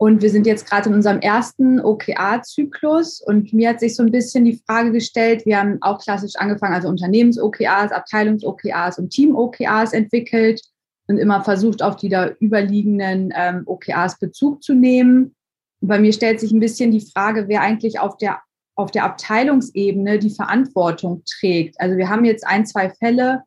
Und 0.03 0.21
wir 0.21 0.29
sind 0.29 0.45
jetzt 0.45 0.69
gerade 0.69 0.89
in 0.89 0.95
unserem 0.95 1.21
ersten 1.21 1.79
OKR-Zyklus 1.79 3.21
und 3.21 3.53
mir 3.53 3.69
hat 3.69 3.79
sich 3.79 3.95
so 3.95 4.03
ein 4.03 4.11
bisschen 4.11 4.43
die 4.43 4.61
Frage 4.67 4.91
gestellt, 4.91 5.45
wir 5.45 5.57
haben 5.57 5.77
auch 5.79 5.97
klassisch 5.97 6.33
angefangen, 6.35 6.73
also 6.73 6.89
Unternehmens-OKRs, 6.89 7.93
Abteilungs-OKRs 7.93 8.99
und 8.99 9.11
Team-OKRs 9.11 9.93
entwickelt 9.93 10.61
und 11.07 11.19
immer 11.19 11.41
versucht, 11.41 11.81
auf 11.81 11.95
die 11.95 12.09
da 12.09 12.31
überliegenden 12.41 13.31
ähm, 13.33 13.63
OKRs 13.65 14.19
Bezug 14.19 14.61
zu 14.61 14.73
nehmen. 14.73 15.35
Und 15.79 15.87
bei 15.87 15.99
mir 15.99 16.11
stellt 16.11 16.41
sich 16.41 16.51
ein 16.51 16.59
bisschen 16.59 16.91
die 16.91 16.99
Frage, 16.99 17.47
wer 17.47 17.61
eigentlich 17.61 18.01
auf 18.01 18.17
der, 18.17 18.41
auf 18.75 18.91
der 18.91 19.05
Abteilungsebene 19.05 20.19
die 20.19 20.31
Verantwortung 20.31 21.23
trägt. 21.39 21.79
Also 21.79 21.95
wir 21.95 22.09
haben 22.09 22.25
jetzt 22.25 22.45
ein, 22.45 22.65
zwei 22.65 22.89
Fälle, 22.89 23.43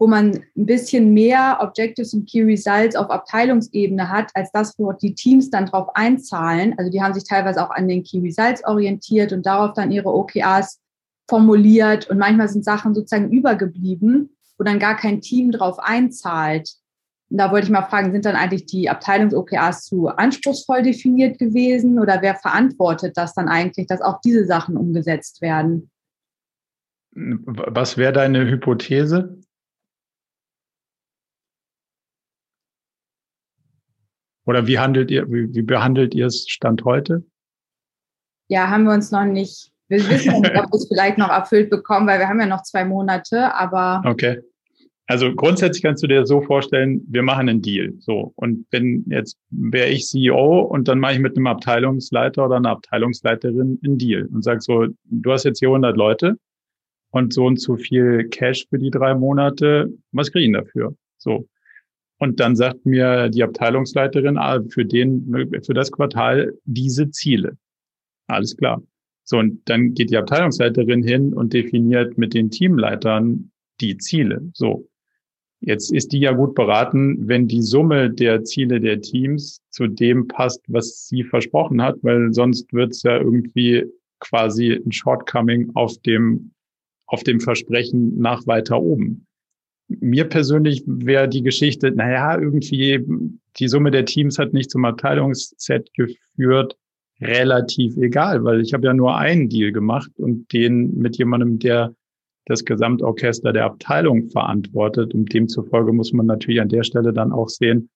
wo 0.00 0.06
man 0.06 0.40
ein 0.56 0.66
bisschen 0.66 1.12
mehr 1.12 1.58
Objectives 1.60 2.14
und 2.14 2.26
Key 2.26 2.42
Results 2.42 2.96
auf 2.96 3.10
Abteilungsebene 3.10 4.08
hat, 4.08 4.30
als 4.34 4.50
das, 4.50 4.76
wo 4.78 4.92
die 4.92 5.14
Teams 5.14 5.50
dann 5.50 5.66
drauf 5.66 5.94
einzahlen. 5.94 6.74
Also 6.78 6.90
die 6.90 7.02
haben 7.02 7.12
sich 7.12 7.24
teilweise 7.24 7.62
auch 7.62 7.70
an 7.70 7.86
den 7.86 8.02
Key 8.02 8.20
Results 8.20 8.64
orientiert 8.64 9.30
und 9.34 9.44
darauf 9.44 9.74
dann 9.74 9.92
ihre 9.92 10.08
OKRs 10.08 10.80
formuliert. 11.28 12.08
Und 12.08 12.16
manchmal 12.16 12.48
sind 12.48 12.64
Sachen 12.64 12.94
sozusagen 12.94 13.30
übergeblieben, 13.30 14.34
wo 14.56 14.64
dann 14.64 14.78
gar 14.78 14.96
kein 14.96 15.20
Team 15.20 15.52
drauf 15.52 15.78
einzahlt. 15.78 16.70
Und 17.28 17.36
da 17.36 17.52
wollte 17.52 17.66
ich 17.66 17.70
mal 17.70 17.82
fragen, 17.82 18.10
sind 18.10 18.24
dann 18.24 18.36
eigentlich 18.36 18.64
die 18.64 18.88
Abteilungs-OKRs 18.88 19.84
zu 19.84 20.08
anspruchsvoll 20.08 20.82
definiert 20.82 21.38
gewesen 21.38 21.98
oder 21.98 22.22
wer 22.22 22.36
verantwortet 22.36 23.18
das 23.18 23.34
dann 23.34 23.50
eigentlich, 23.50 23.86
dass 23.86 24.00
auch 24.00 24.22
diese 24.22 24.46
Sachen 24.46 24.78
umgesetzt 24.78 25.42
werden? 25.42 25.90
Was 27.12 27.98
wäre 27.98 28.14
deine 28.14 28.48
Hypothese? 28.48 29.36
Oder 34.50 34.66
wie 34.66 34.80
handelt 34.80 35.12
ihr, 35.12 35.30
wie, 35.30 35.54
wie 35.54 35.62
behandelt 35.62 36.12
ihr 36.12 36.26
es 36.26 36.44
Stand 36.48 36.84
heute? 36.84 37.24
Ja, 38.48 38.68
haben 38.68 38.82
wir 38.82 38.92
uns 38.92 39.12
noch 39.12 39.24
nicht, 39.24 39.70
wir 39.86 39.98
wissen 39.98 40.40
nicht, 40.40 40.56
ob 40.56 40.72
wir 40.72 40.74
es 40.74 40.88
vielleicht 40.88 41.18
noch 41.18 41.28
erfüllt 41.28 41.70
bekommen, 41.70 42.08
weil 42.08 42.18
wir 42.18 42.26
haben 42.26 42.40
ja 42.40 42.46
noch 42.46 42.64
zwei 42.64 42.84
Monate, 42.84 43.54
aber 43.54 44.02
okay. 44.04 44.40
Also 45.06 45.32
grundsätzlich 45.32 45.84
kannst 45.84 46.02
du 46.02 46.08
dir 46.08 46.26
so 46.26 46.40
vorstellen, 46.40 47.00
wir 47.08 47.22
machen 47.22 47.48
einen 47.48 47.62
Deal. 47.62 47.92
So. 48.00 48.32
Und 48.34 48.66
wenn 48.72 49.04
jetzt 49.08 49.38
wäre 49.50 49.88
ich 49.88 50.08
CEO 50.08 50.62
und 50.62 50.88
dann 50.88 50.98
mache 50.98 51.12
ich 51.12 51.20
mit 51.20 51.36
einem 51.36 51.46
Abteilungsleiter 51.46 52.46
oder 52.46 52.56
einer 52.56 52.70
Abteilungsleiterin 52.70 53.78
einen 53.84 53.98
Deal 53.98 54.26
und 54.32 54.42
sag 54.42 54.64
so, 54.64 54.86
du 55.04 55.32
hast 55.32 55.44
jetzt 55.44 55.60
hier 55.60 55.68
100 55.68 55.96
Leute 55.96 56.38
und 57.10 57.32
so 57.32 57.46
und 57.46 57.60
so 57.60 57.76
viel 57.76 58.28
Cash 58.30 58.66
für 58.68 58.78
die 58.78 58.90
drei 58.90 59.14
Monate. 59.14 59.92
Was 60.10 60.32
kriegen 60.32 60.54
dafür? 60.54 60.96
So. 61.18 61.46
Und 62.20 62.38
dann 62.38 62.54
sagt 62.54 62.86
mir 62.86 63.28
die 63.28 63.42
Abteilungsleiterin, 63.42 64.36
ah, 64.36 64.62
für 64.68 64.84
den, 64.84 65.50
für 65.64 65.74
das 65.74 65.90
Quartal 65.90 66.52
diese 66.64 67.10
Ziele. 67.10 67.56
Alles 68.26 68.56
klar. 68.56 68.82
So. 69.24 69.38
Und 69.38 69.60
dann 69.68 69.94
geht 69.94 70.10
die 70.10 70.16
Abteilungsleiterin 70.16 71.02
hin 71.02 71.32
und 71.32 71.52
definiert 71.52 72.18
mit 72.18 72.34
den 72.34 72.50
Teamleitern 72.50 73.50
die 73.80 73.96
Ziele. 73.96 74.42
So 74.54 74.90
Jetzt 75.62 75.92
ist 75.92 76.12
die 76.12 76.20
ja 76.20 76.32
gut 76.32 76.54
beraten, 76.54 77.28
wenn 77.28 77.46
die 77.46 77.60
Summe 77.60 78.10
der 78.10 78.44
Ziele 78.44 78.80
der 78.80 79.02
Teams 79.02 79.60
zu 79.68 79.86
dem 79.86 80.26
passt, 80.26 80.62
was 80.68 81.06
sie 81.06 81.22
versprochen 81.22 81.82
hat, 81.82 81.96
weil 82.02 82.32
sonst 82.32 82.72
wird 82.72 82.92
es 82.92 83.02
ja 83.02 83.18
irgendwie 83.18 83.84
quasi 84.20 84.72
ein 84.72 84.90
Shortcoming 84.90 85.70
auf 85.74 85.98
dem, 85.98 86.52
auf 87.06 87.24
dem 87.24 87.40
Versprechen 87.40 88.18
nach 88.18 88.46
weiter 88.46 88.80
oben. 88.80 89.26
Mir 89.98 90.24
persönlich 90.24 90.84
wäre 90.86 91.28
die 91.28 91.42
Geschichte, 91.42 91.90
naja, 91.90 92.38
irgendwie 92.38 93.04
die 93.56 93.68
Summe 93.68 93.90
der 93.90 94.04
Teams 94.04 94.38
hat 94.38 94.52
nicht 94.52 94.70
zum 94.70 94.84
Abteilungsset 94.84 95.90
geführt, 95.94 96.76
relativ 97.20 97.96
egal, 97.96 98.44
weil 98.44 98.60
ich 98.60 98.72
habe 98.72 98.86
ja 98.86 98.94
nur 98.94 99.16
einen 99.16 99.48
Deal 99.48 99.72
gemacht 99.72 100.10
und 100.16 100.52
den 100.52 100.96
mit 100.96 101.18
jemandem, 101.18 101.58
der 101.58 101.94
das 102.46 102.64
Gesamtorchester 102.64 103.52
der 103.52 103.66
Abteilung 103.66 104.30
verantwortet. 104.30 105.14
Und 105.14 105.32
demzufolge 105.32 105.92
muss 105.92 106.12
man 106.12 106.26
natürlich 106.26 106.60
an 106.60 106.68
der 106.68 106.84
Stelle 106.84 107.12
dann 107.12 107.32
auch 107.32 107.48
sehen, 107.48 107.90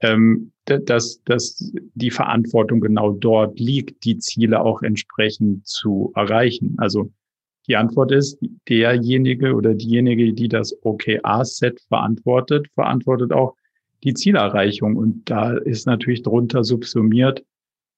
ähm, 0.00 0.52
dass, 0.64 1.22
dass 1.24 1.72
die 1.94 2.10
Verantwortung 2.10 2.80
genau 2.80 3.12
dort 3.12 3.58
liegt, 3.60 4.04
die 4.04 4.18
Ziele 4.18 4.60
auch 4.62 4.82
entsprechend 4.82 5.66
zu 5.66 6.12
erreichen. 6.14 6.74
Also 6.78 7.12
die 7.68 7.76
Antwort 7.76 8.10
ist, 8.10 8.38
derjenige 8.68 9.54
oder 9.54 9.74
diejenige, 9.74 10.32
die 10.32 10.48
das 10.48 10.76
OKR-Set 10.82 11.80
verantwortet, 11.88 12.68
verantwortet 12.74 13.32
auch 13.32 13.54
die 14.02 14.14
Zielerreichung. 14.14 14.96
Und 14.96 15.30
da 15.30 15.56
ist 15.56 15.86
natürlich 15.86 16.22
drunter 16.22 16.64
subsumiert, 16.64 17.44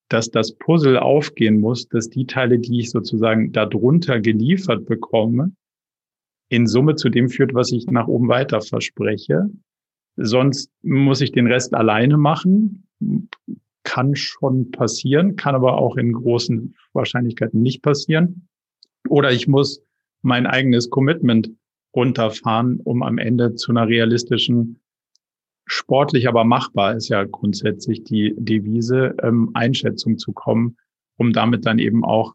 dass 0.09 0.30
das 0.30 0.52
Puzzle 0.52 0.99
aufgehen 0.99 1.61
muss, 1.61 1.88
dass 1.88 2.11
die 2.11 2.26
Teile, 2.26 2.59
die 2.59 2.80
ich 2.80 2.90
sozusagen 2.90 3.52
darunter 3.52 4.21
geliefert 4.21 4.85
bekomme, 4.85 5.52
in 6.50 6.66
Summe 6.66 6.94
zu 6.94 7.09
dem 7.09 7.30
führt, 7.30 7.54
was 7.54 7.73
ich 7.73 7.87
nach 7.87 8.06
oben 8.06 8.28
weiter 8.28 8.61
verspreche. 8.61 9.49
Sonst 10.16 10.71
muss 10.83 11.23
ich 11.23 11.33
den 11.33 11.47
Rest 11.47 11.75
alleine 11.75 12.18
machen. 12.18 12.87
Kann 13.83 14.14
schon 14.14 14.71
passieren, 14.71 15.37
kann 15.37 15.54
aber 15.54 15.78
auch 15.78 15.97
in 15.97 16.12
großen 16.12 16.76
Wahrscheinlichkeiten 16.92 17.61
nicht 17.61 17.83
passieren. 17.83 18.49
Oder 19.08 19.32
ich 19.32 19.49
muss 19.49 19.82
mein 20.23 20.46
eigenes 20.46 20.90
Commitment 20.90 21.50
runterfahren, 21.94 22.80
um 22.80 23.02
am 23.02 23.18
Ende 23.18 23.54
zu 23.54 23.73
einer 23.73 23.87
realistischen, 23.87 24.80
sportlich 25.66 26.28
aber 26.28 26.44
machbar 26.44 26.96
ist 26.96 27.08
ja 27.08 27.25
grundsätzlich 27.25 28.04
die 28.04 28.34
Devise, 28.37 29.14
ähm, 29.23 29.50
Einschätzung 29.54 30.18
zu 30.18 30.32
kommen, 30.32 30.76
um 31.16 31.32
damit 31.32 31.66
dann 31.66 31.78
eben 31.78 32.04
auch 32.04 32.34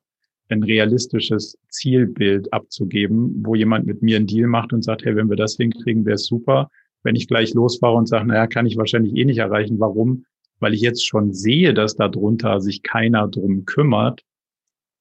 ein 0.49 0.63
realistisches 0.63 1.57
Zielbild 1.69 2.51
abzugeben, 2.53 3.43
wo 3.45 3.55
jemand 3.55 3.85
mit 3.85 4.01
mir 4.01 4.17
einen 4.17 4.27
Deal 4.27 4.47
macht 4.47 4.73
und 4.73 4.83
sagt, 4.83 5.05
hey, 5.05 5.15
wenn 5.15 5.29
wir 5.29 5.35
das 5.35 5.57
hinkriegen, 5.57 6.05
wäre 6.05 6.15
es 6.15 6.25
super. 6.25 6.69
Wenn 7.03 7.15
ich 7.15 7.27
gleich 7.27 7.53
losfahre 7.53 7.95
und 7.95 8.07
sage, 8.07 8.27
naja, 8.27 8.47
kann 8.47 8.65
ich 8.65 8.77
wahrscheinlich 8.77 9.15
eh 9.15 9.25
nicht 9.25 9.37
erreichen. 9.37 9.79
Warum? 9.79 10.25
Weil 10.59 10.73
ich 10.73 10.81
jetzt 10.81 11.05
schon 11.05 11.33
sehe, 11.33 11.73
dass 11.73 11.95
darunter 11.95 12.61
sich 12.61 12.81
keiner 12.83 13.27
drum 13.27 13.65
kümmert, 13.65 14.23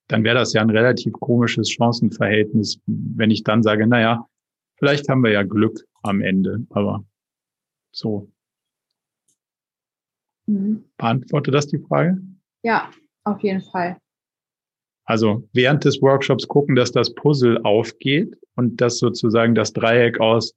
dann 0.08 0.24
wäre 0.24 0.36
das 0.36 0.52
ja 0.52 0.62
ein 0.62 0.70
relativ 0.70 1.12
komisches 1.12 1.70
Chancenverhältnis, 1.70 2.80
wenn 2.86 3.30
ich 3.30 3.44
dann 3.44 3.62
sage, 3.62 3.86
naja, 3.86 4.26
vielleicht 4.76 5.08
haben 5.08 5.22
wir 5.22 5.30
ja 5.30 5.42
Glück 5.42 5.84
am 6.02 6.20
Ende, 6.20 6.66
aber 6.70 7.04
so. 7.92 8.30
Mhm. 10.46 10.84
Beantworte 10.96 11.50
das 11.50 11.66
die 11.66 11.78
Frage? 11.78 12.18
Ja, 12.62 12.90
auf 13.24 13.40
jeden 13.42 13.62
Fall. 13.62 13.98
Also 15.04 15.48
während 15.52 15.84
des 15.84 16.02
Workshops 16.02 16.46
gucken, 16.48 16.74
dass 16.74 16.92
das 16.92 17.14
Puzzle 17.14 17.58
aufgeht 17.62 18.36
und 18.56 18.80
dass 18.80 18.98
sozusagen 18.98 19.54
das 19.54 19.72
Dreieck 19.72 20.20
aus 20.20 20.54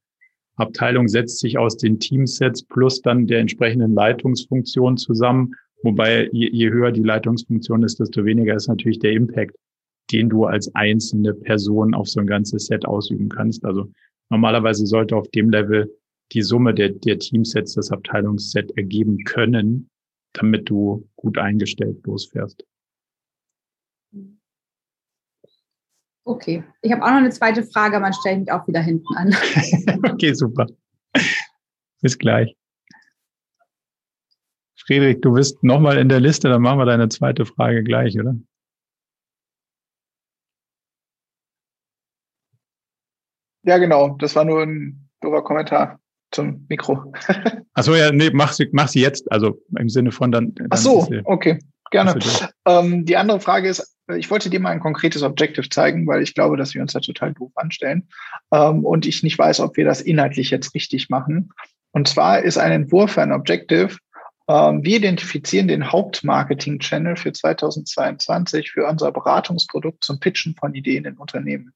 Abteilung 0.55 1.07
setzt 1.07 1.39
sich 1.39 1.57
aus 1.57 1.77
den 1.77 1.99
Teamsets 1.99 2.63
plus 2.63 3.01
dann 3.01 3.27
der 3.27 3.39
entsprechenden 3.39 3.93
Leitungsfunktion 3.93 4.97
zusammen. 4.97 5.55
Wobei 5.83 6.29
je, 6.31 6.49
je 6.51 6.69
höher 6.69 6.91
die 6.91 7.03
Leitungsfunktion 7.03 7.83
ist, 7.83 7.99
desto 7.99 8.23
weniger 8.25 8.55
ist 8.55 8.67
natürlich 8.67 8.99
der 8.99 9.13
Impact, 9.13 9.55
den 10.11 10.29
du 10.29 10.45
als 10.45 10.73
einzelne 10.75 11.33
Person 11.33 11.93
auf 11.93 12.07
so 12.07 12.19
ein 12.19 12.27
ganzes 12.27 12.67
Set 12.67 12.85
ausüben 12.85 13.29
kannst. 13.29 13.65
Also 13.65 13.91
normalerweise 14.29 14.85
sollte 14.85 15.15
auf 15.15 15.27
dem 15.29 15.49
Level 15.49 15.89
die 16.33 16.41
Summe 16.41 16.73
der, 16.73 16.89
der 16.89 17.19
Teamsets 17.19 17.73
das 17.73 17.91
Abteilungsset 17.91 18.71
ergeben 18.77 19.23
können, 19.25 19.89
damit 20.33 20.69
du 20.69 21.07
gut 21.15 21.37
eingestellt 21.37 22.05
losfährst. 22.05 22.63
Okay, 26.23 26.63
ich 26.81 26.91
habe 26.91 27.03
auch 27.03 27.09
noch 27.09 27.17
eine 27.17 27.31
zweite 27.31 27.63
Frage, 27.63 27.99
man 27.99 28.13
stellt 28.13 28.41
mich 28.41 28.51
auch 28.51 28.67
wieder 28.67 28.81
hinten 28.81 29.15
an. 29.15 29.35
okay, 30.11 30.33
super. 30.33 30.67
Bis 32.01 32.17
gleich. 32.17 32.55
Friedrich, 34.85 35.21
du 35.21 35.33
bist 35.33 35.63
nochmal 35.63 35.97
in 35.97 36.09
der 36.09 36.19
Liste, 36.19 36.49
dann 36.49 36.61
machen 36.61 36.79
wir 36.79 36.85
deine 36.85 37.09
zweite 37.09 37.45
Frage 37.45 37.83
gleich, 37.83 38.19
oder? 38.19 38.35
Ja, 43.63 43.77
genau. 43.77 44.15
Das 44.19 44.35
war 44.35 44.43
nur 44.43 44.63
ein 44.63 45.09
doofer 45.21 45.43
Kommentar 45.43 45.99
zum 46.31 46.65
Mikro. 46.67 47.13
Achso, 47.73 47.95
ja, 47.95 48.11
nee, 48.11 48.31
mach 48.33 48.53
sie, 48.53 48.69
mach 48.71 48.87
sie 48.87 49.01
jetzt. 49.01 49.31
Also 49.31 49.61
im 49.77 49.89
Sinne 49.89 50.11
von 50.11 50.31
dann. 50.31 50.53
dann 50.55 50.67
Ach 50.71 50.77
so, 50.77 51.07
okay, 51.25 51.59
gerne. 51.91 52.17
Ähm, 52.65 53.05
die 53.05 53.17
andere 53.17 53.39
Frage 53.39 53.69
ist, 53.69 53.95
ich 54.15 54.29
wollte 54.31 54.49
dir 54.49 54.59
mal 54.59 54.71
ein 54.71 54.79
konkretes 54.79 55.23
Objective 55.23 55.69
zeigen, 55.69 56.07
weil 56.07 56.23
ich 56.23 56.33
glaube, 56.33 56.57
dass 56.57 56.73
wir 56.73 56.81
uns 56.81 56.93
da 56.93 56.99
total 56.99 57.33
doof 57.33 57.51
anstellen. 57.55 58.07
Ähm, 58.51 58.83
und 58.83 59.05
ich 59.05 59.23
nicht 59.23 59.37
weiß, 59.37 59.59
ob 59.59 59.77
wir 59.77 59.85
das 59.85 60.01
inhaltlich 60.01 60.49
jetzt 60.49 60.73
richtig 60.73 61.09
machen. 61.09 61.51
Und 61.91 62.07
zwar 62.07 62.41
ist 62.41 62.57
ein 62.57 62.71
Entwurf 62.71 63.11
für 63.11 63.21
ein 63.21 63.31
Objective, 63.31 63.97
wir 64.47 64.97
identifizieren 64.97 65.67
den 65.67 65.91
Hauptmarketing-Channel 65.91 67.15
für 67.15 67.31
2022 67.31 68.71
für 68.71 68.85
unser 68.85 69.11
Beratungsprodukt 69.11 70.03
zum 70.03 70.19
Pitchen 70.19 70.55
von 70.59 70.73
Ideen 70.73 71.05
in 71.05 71.17
Unternehmen. 71.17 71.73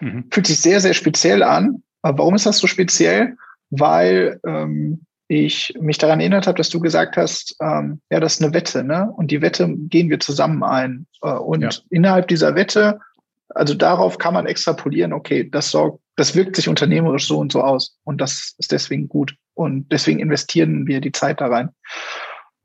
Mhm. 0.00 0.24
Fühlt 0.32 0.46
sich 0.46 0.60
sehr, 0.60 0.80
sehr 0.80 0.94
speziell 0.94 1.42
an. 1.42 1.82
Warum 2.02 2.34
ist 2.34 2.46
das 2.46 2.58
so 2.58 2.66
speziell? 2.66 3.36
Weil 3.70 4.40
ähm, 4.44 5.06
ich 5.28 5.74
mich 5.80 5.98
daran 5.98 6.20
erinnert 6.20 6.46
habe, 6.46 6.58
dass 6.58 6.68
du 6.68 6.80
gesagt 6.80 7.16
hast, 7.16 7.56
ähm, 7.60 8.00
ja, 8.10 8.20
das 8.20 8.34
ist 8.34 8.42
eine 8.42 8.52
Wette, 8.52 8.84
ne? 8.84 9.10
Und 9.16 9.30
die 9.30 9.40
Wette 9.40 9.68
gehen 9.68 10.10
wir 10.10 10.20
zusammen 10.20 10.62
ein. 10.62 11.06
Äh, 11.22 11.30
und 11.30 11.62
ja. 11.62 11.70
innerhalb 11.90 12.28
dieser 12.28 12.54
Wette, 12.54 13.00
also 13.48 13.74
darauf 13.74 14.18
kann 14.18 14.34
man 14.34 14.46
extrapolieren, 14.46 15.12
okay, 15.12 15.48
das 15.48 15.70
sorgt, 15.70 16.00
das 16.16 16.34
wirkt 16.34 16.56
sich 16.56 16.68
unternehmerisch 16.68 17.26
so 17.26 17.38
und 17.38 17.52
so 17.52 17.62
aus. 17.62 17.96
Und 18.04 18.20
das 18.20 18.54
ist 18.58 18.72
deswegen 18.72 19.08
gut. 19.08 19.36
Und 19.54 19.90
deswegen 19.92 20.20
investieren 20.20 20.86
wir 20.86 21.00
die 21.00 21.12
Zeit 21.12 21.40
da 21.40 21.46
rein. 21.46 21.70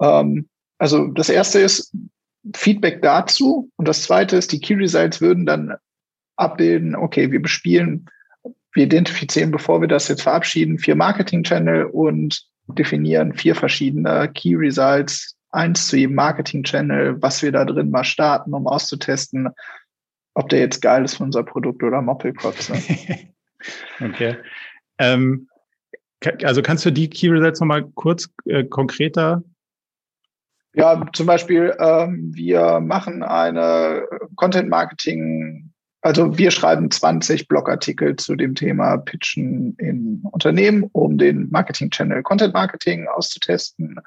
Ähm, 0.01 0.47
also 0.77 1.07
das 1.07 1.29
erste 1.29 1.59
ist 1.59 1.93
Feedback 2.55 3.01
dazu. 3.01 3.69
Und 3.75 3.87
das 3.87 4.03
zweite 4.03 4.37
ist, 4.37 4.51
die 4.51 4.59
Key 4.59 4.75
Results 4.75 5.21
würden 5.21 5.45
dann 5.45 5.75
abbilden, 6.37 6.95
okay, 6.95 7.31
wir 7.31 7.41
bespielen, 7.41 8.09
wir 8.73 8.83
identifizieren, 8.83 9.51
bevor 9.51 9.81
wir 9.81 9.87
das 9.87 10.07
jetzt 10.07 10.21
verabschieden, 10.21 10.77
vier 10.77 10.95
Marketing-Channel 10.95 11.85
und 11.85 12.45
definieren 12.67 13.33
vier 13.33 13.55
verschiedene 13.55 14.29
Key 14.33 14.55
Results, 14.55 15.35
eins 15.49 15.87
zu 15.87 15.97
jedem 15.97 16.15
Marketing-Channel, 16.15 17.21
was 17.21 17.41
wir 17.41 17.51
da 17.51 17.65
drin 17.65 17.89
mal 17.89 18.03
starten, 18.03 18.53
um 18.53 18.67
auszutesten, 18.67 19.49
ob 20.35 20.49
der 20.49 20.59
jetzt 20.59 20.81
geil 20.81 21.03
ist 21.03 21.15
für 21.15 21.23
unser 21.23 21.43
Produkt 21.43 21.81
oder 21.81 22.01
Moppelkotze. 22.01 22.73
okay. 23.99 24.37
Ähm, 24.99 25.47
also 26.43 26.61
kannst 26.61 26.85
du 26.85 26.91
die 26.91 27.09
Key 27.09 27.29
Results 27.29 27.59
nochmal 27.59 27.83
kurz 27.95 28.29
äh, 28.45 28.63
konkreter? 28.63 29.43
Ja, 30.73 31.05
zum 31.13 31.25
Beispiel, 31.25 31.75
ähm, 31.79 32.31
wir 32.33 32.79
machen 32.79 33.23
eine 33.23 34.07
Content 34.35 34.69
Marketing 34.69 35.73
also 36.07 36.37
wir 36.37 36.51
schreiben 36.51 36.89
20 36.89 37.49
Blogartikel 37.49 38.15
zu 38.15 38.35
dem 38.35 38.55
Thema 38.55 38.95
Pitchen 38.95 39.75
in 39.77 40.21
Unternehmen, 40.31 40.89
um 40.93 41.17
den 41.17 41.49
Marketing-Channel 41.49 42.23
Content 42.23 42.53
Marketing 42.53 43.07
auszutesten. 43.07 43.99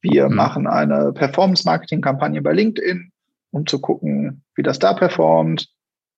Wir 0.00 0.28
mhm. 0.28 0.34
machen 0.34 0.66
eine 0.66 1.12
Performance-Marketing-Kampagne 1.12 2.42
bei 2.42 2.52
LinkedIn, 2.52 3.12
um 3.52 3.66
zu 3.66 3.80
gucken, 3.80 4.42
wie 4.56 4.64
das 4.64 4.80
da 4.80 4.94
performt. 4.94 5.68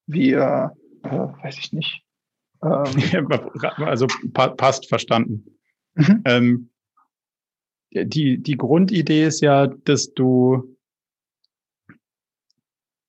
Wir, 0.07 0.73
äh, 1.03 1.09
weiß 1.09 1.59
ich 1.59 1.73
nicht. 1.75 2.03
Ähm, 2.63 3.29
also 3.79 4.07
pa 4.33 4.49
passt 4.49 4.89
verstanden. 4.89 5.59
Mhm. 5.95 6.23
Ähm, 6.25 6.71
die, 7.93 8.39
die 8.39 8.57
Grundidee 8.57 9.25
ist 9.27 9.41
ja, 9.41 9.67
dass 9.67 10.13
du, 10.13 10.77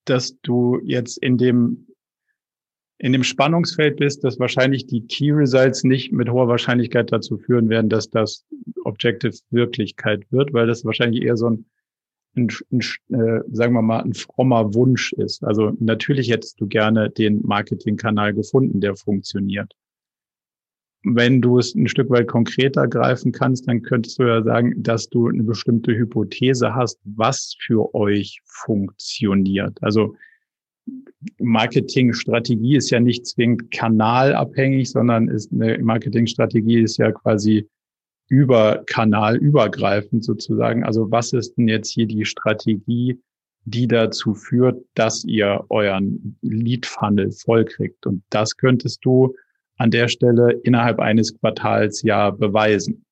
dass 0.05 0.39
du 0.41 0.79
jetzt 0.83 1.17
in 1.17 1.37
dem 1.37 1.87
in 2.99 3.13
dem 3.13 3.23
Spannungsfeld 3.23 3.97
bist, 3.97 4.23
dass 4.23 4.39
wahrscheinlich 4.39 4.87
die 4.87 5.05
Key 5.05 5.31
Results 5.31 5.83
nicht 5.83 6.11
mit 6.11 6.29
hoher 6.29 6.47
Wahrscheinlichkeit 6.47 7.11
dazu 7.11 7.37
führen 7.37 7.69
werden, 7.69 7.89
dass 7.89 8.09
das 8.09 8.43
Objective 8.85 9.37
Wirklichkeit 9.51 10.25
wird, 10.31 10.51
weil 10.53 10.65
das 10.65 10.83
wahrscheinlich 10.83 11.21
eher 11.23 11.37
so 11.37 11.49
ein, 11.49 11.65
ein, 12.37 12.49
ein 12.71 12.79
äh, 13.13 13.41
sagen 13.51 13.73
wir 13.73 13.81
mal, 13.81 14.01
ein 14.01 14.13
frommer 14.13 14.73
Wunsch 14.73 15.13
ist. 15.13 15.43
Also 15.43 15.73
natürlich 15.79 16.29
hättest 16.29 16.59
du 16.61 16.67
gerne 16.67 17.09
den 17.09 17.41
Marketingkanal 17.43 18.33
gefunden, 18.33 18.79
der 18.81 18.95
funktioniert. 18.95 19.73
wenn 21.03 21.41
du 21.41 21.57
es 21.57 21.73
ein 21.75 21.87
Stück 21.87 22.09
weit 22.09 22.27
konkreter 22.27 22.87
greifen 22.87 23.31
kannst, 23.31 23.67
dann 23.67 23.81
könntest 23.81 24.19
du 24.19 24.23
ja 24.23 24.43
sagen, 24.43 24.73
dass 24.83 25.09
du 25.09 25.27
eine 25.27 25.43
bestimmte 25.43 25.95
Hypothese 25.95 26.75
hast, 26.75 26.99
was 27.03 27.55
für 27.59 27.93
euch 27.95 28.41
funktioniert. 28.45 29.77
Also 29.81 30.15
Marketingstrategie 31.39 32.77
ist 32.77 32.89
ja 32.89 32.99
nicht 32.99 33.25
zwingend 33.25 33.71
kanalabhängig, 33.71 34.89
sondern 34.89 35.27
ist 35.27 35.51
eine 35.51 35.77
Marketingstrategie 35.79 36.81
ist 36.81 36.97
ja 36.97 37.11
quasi 37.11 37.67
über 38.27 38.83
Kanal 38.85 39.37
übergreifend 39.37 40.23
sozusagen. 40.23 40.83
Also 40.83 41.11
was 41.11 41.33
ist 41.33 41.55
denn 41.55 41.67
jetzt 41.67 41.91
hier 41.91 42.05
die 42.05 42.25
Strategie, 42.25 43.19
die 43.65 43.87
dazu 43.87 44.33
führt, 44.33 44.83
dass 44.95 45.23
ihr 45.23 45.65
euren 45.69 46.37
Lead 46.41 46.85
Funnel 46.85 47.31
vollkriegt? 47.31 48.05
Und 48.05 48.23
das 48.29 48.57
könntest 48.57 49.03
du 49.03 49.33
an 49.77 49.91
der 49.91 50.07
Stelle 50.07 50.53
innerhalb 50.63 50.99
eines 50.99 51.37
Quartals 51.39 52.01
ja 52.01 52.31
beweisen. 52.31 53.05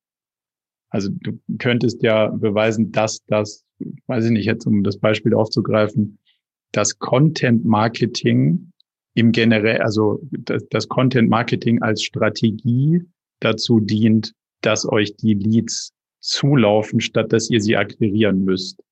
Also 0.90 1.10
du 1.12 1.38
könntest 1.58 2.02
ja 2.02 2.28
beweisen, 2.28 2.92
dass 2.92 3.24
das, 3.26 3.64
weiß 4.06 4.26
ich 4.26 4.30
nicht, 4.30 4.46
jetzt 4.46 4.66
um 4.66 4.82
das 4.82 4.98
Beispiel 4.98 5.34
aufzugreifen, 5.34 6.18
das 6.72 6.98
Content 6.98 7.64
Marketing 7.64 8.72
im 9.14 9.32
generell, 9.32 9.78
also 9.78 10.20
das, 10.30 10.66
das 10.70 10.88
Content 10.88 11.28
Marketing 11.30 11.82
als 11.82 12.02
Strategie 12.02 13.02
dazu 13.40 13.80
dient, 13.80 14.34
dass 14.66 14.86
euch 14.90 15.16
die 15.16 15.34
Leads 15.34 15.92
zulaufen, 16.20 17.00
statt 17.00 17.32
dass 17.32 17.48
ihr 17.50 17.60
sie 17.60 17.76
akquirieren 17.76 18.44
müsst. 18.44 18.82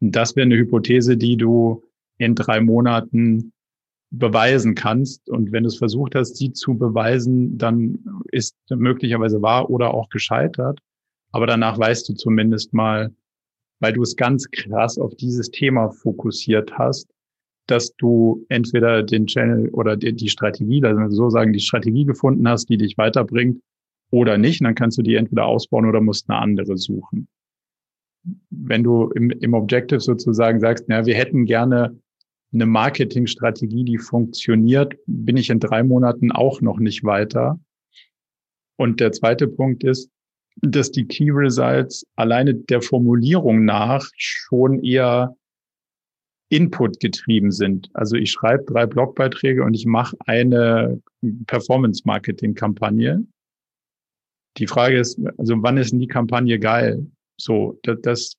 Und 0.00 0.14
das 0.14 0.36
wäre 0.36 0.46
eine 0.46 0.56
Hypothese, 0.56 1.16
die 1.16 1.36
du 1.36 1.82
in 2.18 2.36
drei 2.36 2.60
Monaten 2.60 3.52
beweisen 4.10 4.76
kannst. 4.76 5.28
Und 5.28 5.50
wenn 5.50 5.64
du 5.64 5.68
es 5.68 5.78
versucht 5.78 6.14
hast, 6.14 6.36
sie 6.36 6.52
zu 6.52 6.78
beweisen, 6.78 7.58
dann 7.58 7.98
ist 8.30 8.56
möglicherweise 8.70 9.42
wahr 9.42 9.68
oder 9.68 9.92
auch 9.92 10.08
gescheitert. 10.10 10.80
Aber 11.32 11.46
danach 11.46 11.78
weißt 11.78 12.08
du 12.08 12.14
zumindest 12.14 12.72
mal, 12.72 13.12
weil 13.80 13.92
du 13.92 14.02
es 14.02 14.16
ganz 14.16 14.48
krass 14.50 14.96
auf 14.98 15.14
dieses 15.16 15.50
Thema 15.50 15.90
fokussiert 15.90 16.78
hast, 16.78 17.08
dass 17.66 17.94
du 17.96 18.46
entweder 18.48 19.02
den 19.02 19.26
Channel 19.26 19.68
oder 19.70 19.96
die, 19.96 20.28
Strategie, 20.28 20.82
also 20.84 21.14
so 21.14 21.30
sagen, 21.30 21.52
die 21.52 21.60
Strategie 21.60 22.04
gefunden 22.04 22.48
hast, 22.48 22.68
die 22.70 22.78
dich 22.78 22.96
weiterbringt 22.96 23.60
oder 24.10 24.38
nicht. 24.38 24.60
Und 24.60 24.64
dann 24.64 24.74
kannst 24.74 24.98
du 24.98 25.02
die 25.02 25.14
entweder 25.14 25.46
ausbauen 25.46 25.86
oder 25.86 26.00
musst 26.00 26.28
eine 26.28 26.38
andere 26.38 26.76
suchen. 26.76 27.28
Wenn 28.50 28.82
du 28.82 29.10
im, 29.10 29.30
im 29.30 29.54
Objective 29.54 30.00
sozusagen 30.00 30.60
sagst, 30.60 30.84
na, 30.88 31.06
wir 31.06 31.14
hätten 31.14 31.44
gerne 31.46 31.98
eine 32.52 32.66
Marketingstrategie, 32.66 33.84
die 33.84 33.98
funktioniert, 33.98 34.94
bin 35.06 35.36
ich 35.36 35.50
in 35.50 35.60
drei 35.60 35.82
Monaten 35.82 36.32
auch 36.32 36.60
noch 36.60 36.78
nicht 36.78 37.04
weiter. 37.04 37.60
Und 38.76 39.00
der 39.00 39.12
zweite 39.12 39.48
Punkt 39.48 39.84
ist, 39.84 40.10
dass 40.62 40.90
die 40.90 41.06
Key 41.06 41.30
Results 41.30 42.06
alleine 42.16 42.54
der 42.54 42.82
Formulierung 42.82 43.64
nach 43.64 44.08
schon 44.16 44.82
eher 44.82 45.36
Input 46.50 46.98
getrieben 47.00 47.52
sind. 47.52 47.90
Also 47.92 48.16
ich 48.16 48.32
schreibe 48.32 48.64
drei 48.64 48.86
Blogbeiträge 48.86 49.62
und 49.62 49.74
ich 49.74 49.84
mache 49.84 50.16
eine 50.26 51.00
Performance-Marketing-Kampagne. 51.46 53.22
Die 54.58 54.66
Frage 54.66 54.98
ist, 54.98 55.20
also 55.36 55.54
wann 55.58 55.76
ist 55.76 55.92
denn 55.92 56.00
die 56.00 56.08
Kampagne 56.08 56.58
geil? 56.58 57.06
So, 57.36 57.78
das, 57.82 58.00
das 58.02 58.32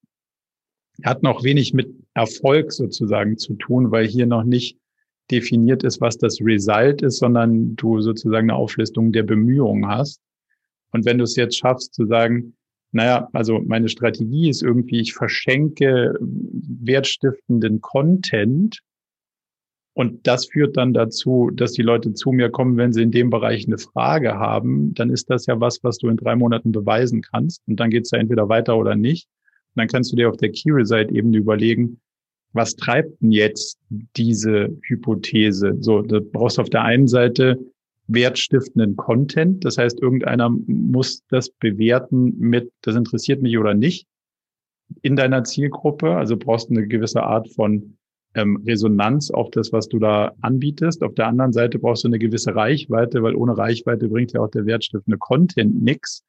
hat 1.03 1.23
noch 1.23 1.43
wenig 1.43 1.73
mit 1.73 1.89
Erfolg 2.13 2.71
sozusagen 2.71 3.37
zu 3.37 3.53
tun, 3.55 3.91
weil 3.91 4.05
hier 4.05 4.25
noch 4.25 4.43
nicht 4.43 4.77
definiert 5.31 5.83
ist, 5.83 6.01
was 6.01 6.17
das 6.17 6.39
Result 6.41 7.01
ist, 7.01 7.19
sondern 7.19 7.75
du 7.75 8.01
sozusagen 8.01 8.49
eine 8.49 8.57
Auflistung 8.57 9.11
der 9.11 9.23
Bemühungen 9.23 9.87
hast. 9.87 10.19
Und 10.91 11.05
wenn 11.05 11.19
du 11.19 11.23
es 11.23 11.35
jetzt 11.35 11.57
schaffst 11.57 11.93
zu 11.93 12.05
sagen, 12.07 12.55
naja, 12.91 13.29
also 13.33 13.59
meine 13.59 13.87
Strategie 13.87 14.49
ist 14.49 14.63
irgendwie, 14.63 14.99
ich 14.99 15.13
verschenke 15.13 16.15
wertstiftenden 16.19 17.81
Content 17.81 18.79
und 19.99 20.25
das 20.27 20.45
führt 20.45 20.77
dann 20.77 20.93
dazu, 20.93 21.51
dass 21.53 21.73
die 21.73 21.81
Leute 21.81 22.13
zu 22.13 22.31
mir 22.31 22.49
kommen, 22.49 22.77
wenn 22.77 22.93
sie 22.93 23.01
in 23.01 23.11
dem 23.11 23.29
Bereich 23.29 23.67
eine 23.67 23.77
Frage 23.77 24.35
haben, 24.35 24.93
dann 24.93 25.09
ist 25.09 25.29
das 25.29 25.45
ja 25.45 25.59
was, 25.59 25.83
was 25.83 25.97
du 25.97 26.07
in 26.07 26.15
drei 26.15 26.37
Monaten 26.37 26.71
beweisen 26.71 27.21
kannst 27.21 27.61
und 27.67 27.81
dann 27.81 27.89
geht 27.89 28.05
es 28.05 28.11
ja 28.11 28.17
entweder 28.17 28.47
weiter 28.47 28.77
oder 28.77 28.95
nicht. 28.95 29.27
Und 29.75 29.81
dann 29.81 29.89
kannst 29.89 30.13
du 30.13 30.15
dir 30.15 30.29
auf 30.29 30.37
der 30.37 30.53
Key 30.53 30.71
Result 30.71 31.11
überlegen, 31.11 31.99
was 32.53 32.77
treibt 32.77 33.21
denn 33.21 33.33
jetzt 33.33 33.77
diese 33.89 34.73
Hypothese? 34.83 35.75
So, 35.81 36.01
du 36.01 36.21
brauchst 36.21 36.59
auf 36.59 36.69
der 36.69 36.83
einen 36.83 37.09
Seite 37.09 37.59
wertstiftenden 38.07 38.95
Content. 38.95 39.65
Das 39.65 39.77
heißt, 39.77 40.01
irgendeiner 40.01 40.49
muss 40.49 41.25
das 41.27 41.49
bewerten 41.49 42.39
mit, 42.39 42.71
das 42.83 42.95
interessiert 42.95 43.41
mich 43.41 43.57
oder 43.57 43.73
nicht 43.73 44.07
in 45.01 45.17
deiner 45.17 45.43
Zielgruppe. 45.43 46.15
Also 46.15 46.37
brauchst 46.37 46.69
du 46.69 46.75
eine 46.75 46.87
gewisse 46.87 47.21
Art 47.21 47.49
von 47.49 47.97
ähm, 48.35 48.61
Resonanz 48.65 49.31
auf 49.31 49.49
das, 49.51 49.71
was 49.71 49.87
du 49.87 49.99
da 49.99 50.33
anbietest. 50.41 51.03
Auf 51.03 51.15
der 51.15 51.27
anderen 51.27 51.53
Seite 51.53 51.79
brauchst 51.79 52.03
du 52.03 52.07
eine 52.07 52.19
gewisse 52.19 52.55
Reichweite, 52.55 53.23
weil 53.23 53.35
ohne 53.35 53.57
Reichweite 53.57 54.07
bringt 54.07 54.33
ja 54.33 54.41
auch 54.41 54.51
der 54.51 54.65
wertstiftende 54.65 55.17
Content 55.17 55.81
nichts. 55.81 56.23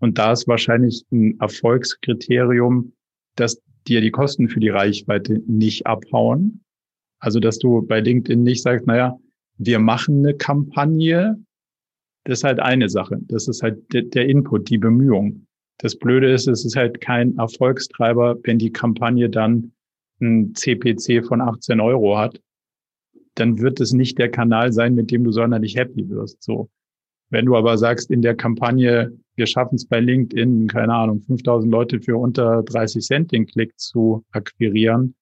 Und 0.00 0.18
da 0.18 0.32
ist 0.32 0.48
wahrscheinlich 0.48 1.04
ein 1.12 1.38
Erfolgskriterium, 1.40 2.92
dass 3.36 3.62
dir 3.86 4.00
die 4.00 4.10
Kosten 4.10 4.48
für 4.48 4.60
die 4.60 4.68
Reichweite 4.68 5.40
nicht 5.46 5.86
abhauen. 5.86 6.64
Also, 7.20 7.40
dass 7.40 7.58
du 7.58 7.82
bei 7.82 8.00
LinkedIn 8.00 8.42
nicht 8.42 8.62
sagst, 8.62 8.86
naja, 8.86 9.16
wir 9.58 9.78
machen 9.78 10.18
eine 10.18 10.34
Kampagne. 10.34 11.38
Das 12.24 12.40
ist 12.40 12.44
halt 12.44 12.60
eine 12.60 12.88
Sache. 12.88 13.18
Das 13.28 13.48
ist 13.48 13.62
halt 13.62 13.78
der 13.92 14.28
Input, 14.28 14.68
die 14.68 14.78
Bemühung. 14.78 15.46
Das 15.78 15.96
Blöde 15.96 16.32
ist, 16.32 16.48
es 16.48 16.64
ist 16.64 16.76
halt 16.76 17.00
kein 17.00 17.36
Erfolgstreiber, 17.36 18.36
wenn 18.42 18.58
die 18.58 18.72
Kampagne 18.72 19.28
dann 19.28 19.72
ein 20.20 20.54
CPC 20.54 21.24
von 21.26 21.40
18 21.40 21.80
Euro 21.80 22.18
hat, 22.18 22.40
dann 23.34 23.58
wird 23.58 23.80
es 23.80 23.92
nicht 23.92 24.18
der 24.18 24.30
Kanal 24.30 24.72
sein, 24.72 24.94
mit 24.94 25.10
dem 25.10 25.24
du 25.24 25.32
sonderlich 25.32 25.76
happy 25.76 26.08
wirst. 26.08 26.42
So. 26.42 26.68
Wenn 27.30 27.46
du 27.46 27.56
aber 27.56 27.78
sagst, 27.78 28.10
in 28.10 28.22
der 28.22 28.36
Kampagne, 28.36 29.12
wir 29.34 29.46
schaffen 29.46 29.74
es 29.74 29.86
bei 29.86 30.00
LinkedIn, 30.00 30.68
keine 30.68 30.94
Ahnung, 30.94 31.20
5000 31.20 31.70
Leute 31.70 32.00
für 32.00 32.16
unter 32.16 32.62
30 32.62 33.04
Cent 33.04 33.32
den 33.32 33.46
Klick 33.46 33.78
zu 33.78 34.24
akquirieren, 34.30 35.14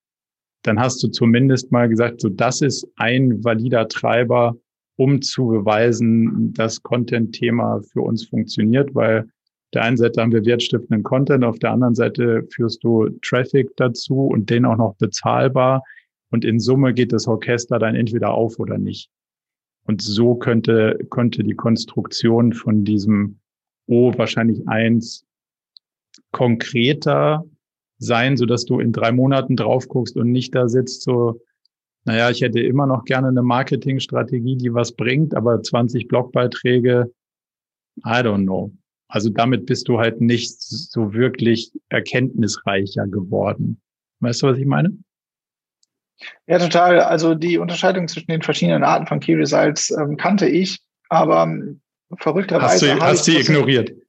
dann 0.63 0.79
hast 0.79 1.03
du 1.03 1.09
zumindest 1.09 1.73
mal 1.73 1.89
gesagt, 1.89 2.21
so 2.21 2.29
das 2.29 2.61
ist 2.61 2.87
ein 2.97 3.43
valider 3.43 3.89
Treiber, 3.89 4.57
um 4.97 5.23
zu 5.23 5.49
beweisen, 5.49 6.53
dass 6.53 6.83
Content-Thema 6.83 7.81
für 7.93 8.03
uns 8.03 8.29
funktioniert, 8.29 8.95
weil 8.95 9.29
der 9.75 9.83
einen 9.83 9.97
Seite 9.97 10.21
haben 10.21 10.33
wir 10.33 10.45
wertstiftenden 10.45 11.03
Content, 11.03 11.45
auf 11.45 11.59
der 11.59 11.71
anderen 11.71 11.95
Seite 11.95 12.47
führst 12.51 12.85
du 12.85 13.09
Traffic 13.23 13.71
dazu 13.77 14.27
und 14.27 14.51
den 14.51 14.65
auch 14.67 14.77
noch 14.77 14.95
bezahlbar. 14.97 15.83
Und 16.31 16.45
in 16.45 16.61
Summe 16.61 16.95
geht 16.95 17.13
das 17.13 17.27
Orchester 17.27 17.79
dann 17.79 17.95
entweder 17.95 18.33
auf 18.33 18.59
oder 18.59 18.79
nicht. 18.79 19.11
Und 19.85 20.03
so 20.03 20.35
könnte, 20.35 20.99
könnte 21.11 21.43
die 21.43 21.55
Konstruktion 21.55 22.53
von 22.53 22.85
diesem 22.85 23.39
O 23.87 24.13
wahrscheinlich 24.17 24.67
eins 24.69 25.25
konkreter 26.31 27.45
sein, 27.99 28.37
so 28.37 28.47
dass 28.47 28.65
du 28.65 28.81
in 28.81 28.93
drei 28.93 29.13
Monaten 29.13 29.57
drauf 29.57 29.89
guckst 29.89 30.17
und 30.17 30.31
nicht 30.31 30.55
da 30.55 30.69
sitzt 30.69 31.03
so, 31.03 31.41
naja, 32.05 32.31
ich 32.31 32.41
hätte 32.41 32.61
immer 32.61 32.87
noch 32.87 33.05
gerne 33.05 33.29
eine 33.29 33.43
Marketingstrategie, 33.43 34.57
die 34.57 34.75
was 34.75 34.93
bringt, 34.93 35.35
aber 35.35 35.63
20 35.63 36.09
Blogbeiträge, 36.09 37.13
I 38.05 38.23
don't 38.23 38.45
know. 38.45 38.73
Also 39.13 39.29
damit 39.29 39.67
bist 39.67 39.89
du 39.89 39.99
halt 39.99 40.23
nicht 40.23 40.59
so 40.59 41.13
wirklich 41.13 41.71
erkenntnisreicher 41.91 43.07
geworden. 43.07 43.79
Weißt 44.21 44.41
du, 44.41 44.47
was 44.47 44.57
ich 44.57 44.65
meine? 44.65 44.97
Ja, 46.47 46.59
total. 46.59 46.99
Also 47.01 47.35
die 47.35 47.59
Unterscheidung 47.59 48.09
zwischen 48.09 48.31
den 48.31 48.41
verschiedenen 48.41 48.85
Arten 48.85 49.07
von 49.07 49.21
Key 49.21 49.35
Results 49.35 49.91
ähm, 49.91 50.17
kannte 50.17 50.49
ich, 50.49 50.81
aber 51.11 51.43
ähm, 51.43 51.83
verrückterweise. 52.17 52.95
Hast 52.95 53.01
du, 53.01 53.05
hast 53.05 53.29
du 53.29 53.33
ignoriert? 53.39 53.93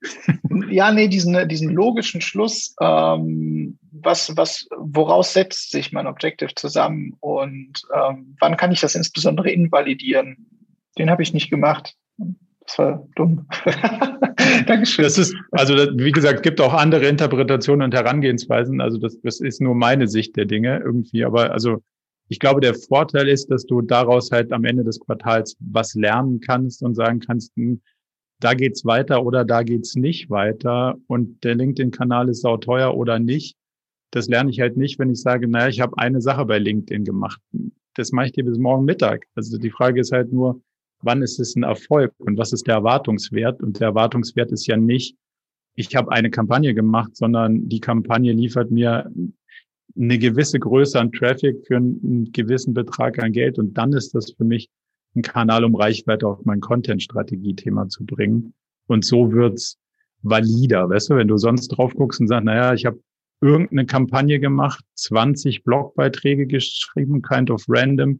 Ja, 0.69 0.91
nee, 0.91 1.07
diesen, 1.07 1.47
diesen 1.49 1.69
logischen 1.69 2.19
Schluss, 2.19 2.73
ähm, 2.81 3.77
was, 3.91 4.35
was, 4.37 4.67
woraus 4.75 5.33
setzt 5.33 5.69
sich 5.69 5.91
mein 5.91 6.07
Objective 6.07 6.55
zusammen 6.55 7.15
und 7.19 7.83
ähm, 7.93 8.35
wann 8.39 8.57
kann 8.57 8.71
ich 8.71 8.79
das 8.79 8.95
insbesondere 8.95 9.51
invalidieren? 9.51 10.47
Den 10.97 11.11
habe 11.11 11.21
ich 11.21 11.31
nicht 11.31 11.51
gemacht. 11.51 11.95
Das 12.65 12.77
war 12.77 13.07
dumm. 13.15 13.45
Dankeschön. 14.67 15.03
Das 15.03 15.17
ist, 15.17 15.35
also 15.51 15.73
wie 15.73 16.11
gesagt, 16.11 16.43
gibt 16.43 16.61
auch 16.61 16.73
andere 16.73 17.07
Interpretationen 17.07 17.85
und 17.85 17.93
Herangehensweisen. 17.93 18.79
Also 18.79 18.97
das, 18.97 19.19
das 19.21 19.41
ist 19.41 19.61
nur 19.61 19.75
meine 19.75 20.07
Sicht 20.07 20.35
der 20.37 20.45
Dinge 20.45 20.79
irgendwie. 20.83 21.25
Aber 21.25 21.51
also 21.51 21.81
ich 22.29 22.39
glaube, 22.39 22.61
der 22.61 22.73
Vorteil 22.73 23.27
ist, 23.27 23.51
dass 23.51 23.65
du 23.65 23.81
daraus 23.81 24.31
halt 24.31 24.51
am 24.53 24.63
Ende 24.63 24.83
des 24.83 24.99
Quartals 24.99 25.57
was 25.59 25.93
lernen 25.93 26.39
kannst 26.39 26.81
und 26.83 26.95
sagen 26.95 27.19
kannst, 27.19 27.53
hm, 27.55 27.81
da 28.39 28.53
geht's 28.53 28.85
weiter 28.85 29.25
oder 29.25 29.45
da 29.45 29.63
geht's 29.63 29.95
nicht 29.95 30.29
weiter. 30.29 30.97
Und 31.07 31.43
der 31.43 31.55
LinkedIn-Kanal 31.55 32.29
ist 32.29 32.41
sau 32.41 32.57
teuer 32.57 32.95
oder 32.95 33.19
nicht. 33.19 33.57
Das 34.11 34.27
lerne 34.27 34.51
ich 34.51 34.59
halt 34.59 34.77
nicht, 34.77 34.99
wenn 34.99 35.09
ich 35.09 35.21
sage, 35.21 35.47
naja, 35.47 35.67
ich 35.67 35.81
habe 35.81 35.97
eine 35.97 36.21
Sache 36.21 36.45
bei 36.45 36.59
LinkedIn 36.59 37.03
gemacht. 37.03 37.41
Das 37.95 38.11
mache 38.11 38.27
ich 38.27 38.31
dir 38.31 38.45
bis 38.45 38.57
morgen 38.57 38.85
Mittag. 38.85 39.25
Also 39.35 39.57
die 39.57 39.71
Frage 39.71 40.01
ist 40.01 40.11
halt 40.11 40.31
nur, 40.31 40.61
wann 41.03 41.21
ist 41.21 41.39
es 41.39 41.55
ein 41.55 41.63
Erfolg 41.63 42.13
und 42.17 42.37
was 42.37 42.53
ist 42.53 42.67
der 42.67 42.75
Erwartungswert? 42.75 43.61
Und 43.61 43.79
der 43.79 43.89
Erwartungswert 43.89 44.51
ist 44.51 44.67
ja 44.67 44.77
nicht, 44.77 45.15
ich 45.75 45.95
habe 45.95 46.11
eine 46.11 46.29
Kampagne 46.29 46.73
gemacht, 46.73 47.15
sondern 47.15 47.67
die 47.67 47.79
Kampagne 47.79 48.31
liefert 48.31 48.71
mir 48.71 49.11
eine 49.95 50.17
gewisse 50.17 50.59
Größe 50.59 50.99
an 50.99 51.11
Traffic 51.11 51.65
für 51.67 51.77
einen 51.77 52.31
gewissen 52.31 52.73
Betrag 52.73 53.21
an 53.21 53.31
Geld. 53.31 53.59
Und 53.59 53.77
dann 53.77 53.93
ist 53.93 54.15
das 54.15 54.31
für 54.31 54.43
mich 54.43 54.69
ein 55.15 55.21
Kanal, 55.21 55.63
um 55.63 55.75
Reichweite 55.75 56.27
auf 56.27 56.43
mein 56.45 56.61
Content-Strategie-Thema 56.61 57.89
zu 57.89 58.05
bringen. 58.05 58.53
Und 58.87 59.05
so 59.05 59.31
wird's 59.31 59.77
valider. 60.21 60.89
Weißt 60.89 61.09
du, 61.09 61.15
wenn 61.15 61.27
du 61.27 61.37
sonst 61.37 61.69
drauf 61.69 61.93
guckst 61.93 62.21
und 62.21 62.27
sagst, 62.27 62.45
naja, 62.45 62.73
ich 62.73 62.85
habe 62.85 62.99
irgendeine 63.41 63.85
Kampagne 63.85 64.39
gemacht, 64.39 64.83
20 64.95 65.63
Blogbeiträge 65.63 66.47
geschrieben, 66.47 67.21
kind 67.21 67.51
of 67.51 67.63
random, 67.67 68.19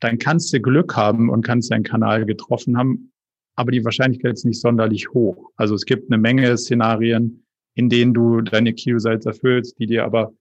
dann 0.00 0.18
kannst 0.18 0.52
du 0.52 0.60
Glück 0.60 0.96
haben 0.96 1.28
und 1.30 1.44
kannst 1.44 1.70
deinen 1.70 1.84
Kanal 1.84 2.24
getroffen 2.24 2.76
haben, 2.76 3.12
aber 3.54 3.72
die 3.72 3.84
Wahrscheinlichkeit 3.84 4.32
ist 4.32 4.44
nicht 4.44 4.60
sonderlich 4.60 5.10
hoch. 5.10 5.50
Also 5.56 5.74
es 5.74 5.84
gibt 5.84 6.10
eine 6.10 6.20
Menge 6.20 6.56
Szenarien, 6.56 7.44
in 7.74 7.88
denen 7.88 8.14
du 8.14 8.40
deine 8.40 8.74
Results 8.74 9.26
erfüllst, 9.26 9.78
die 9.78 9.86
dir 9.86 10.04
aber 10.04 10.32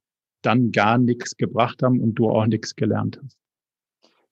dann 0.41 0.71
gar 0.71 0.97
nichts 0.97 1.35
gebracht 1.35 1.83
haben 1.83 1.99
und 1.99 2.15
du 2.15 2.29
auch 2.29 2.45
nichts 2.45 2.75
gelernt 2.75 3.19
hast. 3.21 3.37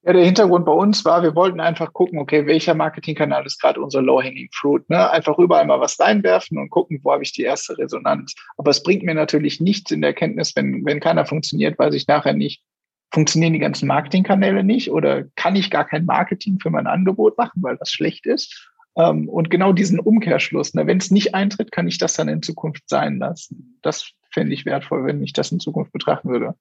Ja, 0.04 0.14
der 0.14 0.24
Hintergrund 0.24 0.66
bei 0.66 0.72
uns 0.72 1.04
war, 1.04 1.22
wir 1.22 1.36
wollten 1.36 1.60
einfach 1.60 1.92
gucken, 1.92 2.18
okay, 2.20 2.46
welcher 2.46 2.76
Marketingkanal 2.76 3.46
ist 3.46 3.60
gerade 3.60 3.82
unser 3.82 4.02
Low-Hanging 4.02 4.48
Fruit. 4.54 4.90
Ne? 4.90 5.12
Einfach 5.12 5.38
überall 5.38 5.66
mal 5.66 5.82
was 5.82 6.00
reinwerfen 6.00 6.58
und 6.58 6.70
gucken, 6.70 7.02
wo 7.04 7.12
habe 7.12 7.24
ich 7.24 7.34
die 7.34 7.42
erste 7.42 7.78
Resonanz. 7.78 8.34
Aber 8.56 8.72
es 8.72 8.82
bringt 8.82 9.04
mir 9.04 9.16
natürlich 9.16 9.60
nichts 9.60 9.92
in 9.92 10.02
der 10.02 10.14
Kenntnis, 10.14 10.56
wenn, 10.56 10.86
wenn 10.86 11.02
keiner 11.02 11.26
funktioniert, 11.26 11.78
weiß 11.78 11.94
ich 11.94 12.08
nachher 12.08 12.32
nicht, 12.32 12.64
funktionieren 13.12 13.54
die 13.54 13.60
ganzen 13.60 13.88
Marketingkanäle 13.88 14.64
nicht 14.64 14.92
oder 14.92 15.26
kann 15.36 15.56
ich 15.56 15.70
gar 15.70 15.86
kein 15.86 16.06
Marketing 16.06 16.60
für 16.60 16.70
mein 16.70 16.88
Angebot 16.88 17.38
machen, 17.38 17.64
weil 17.64 17.78
das 17.78 17.92
schlecht 17.92 18.26
ist. 18.26 18.72
Ähm, 18.98 19.30
und 19.30 19.50
genau 19.50 19.74
diesen 19.74 20.00
Umkehrschluss, 20.00 20.74
ne, 20.74 20.88
wenn 20.88 20.98
es 20.98 21.12
nicht 21.12 21.36
eintritt, 21.36 21.72
kann 21.72 21.88
ich 21.88 21.98
das 21.98 22.16
dann 22.16 22.28
in 22.28 22.42
Zukunft 22.42 22.90
sein 22.90 23.20
lassen. 23.20 23.80
Das 23.82 24.12
fände 24.32 24.54
ich 24.54 24.66
wertvoll, 24.66 25.06
wenn 25.06 25.24
ich 25.24 25.34
das 25.34 25.52
in 25.52 25.60
Zukunft 25.60 25.94
betrachten 25.94 26.30
würde. 26.30 26.56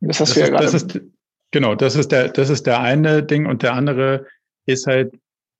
Das 0.00 0.18
hast 0.18 0.30
das 0.30 0.34
du 0.34 0.40
ja 0.40 0.48
gerade. 0.48 0.64
Das 0.64 0.74
ist, 0.74 1.00
genau, 1.50 1.74
das 1.74 1.94
ist 1.94 2.10
der, 2.10 2.28
das 2.28 2.50
ist 2.50 2.66
der 2.66 2.80
eine 2.80 3.22
Ding 3.22 3.46
und 3.46 3.62
der 3.62 3.74
andere 3.74 4.26
ist 4.66 4.86
halt, 4.86 5.14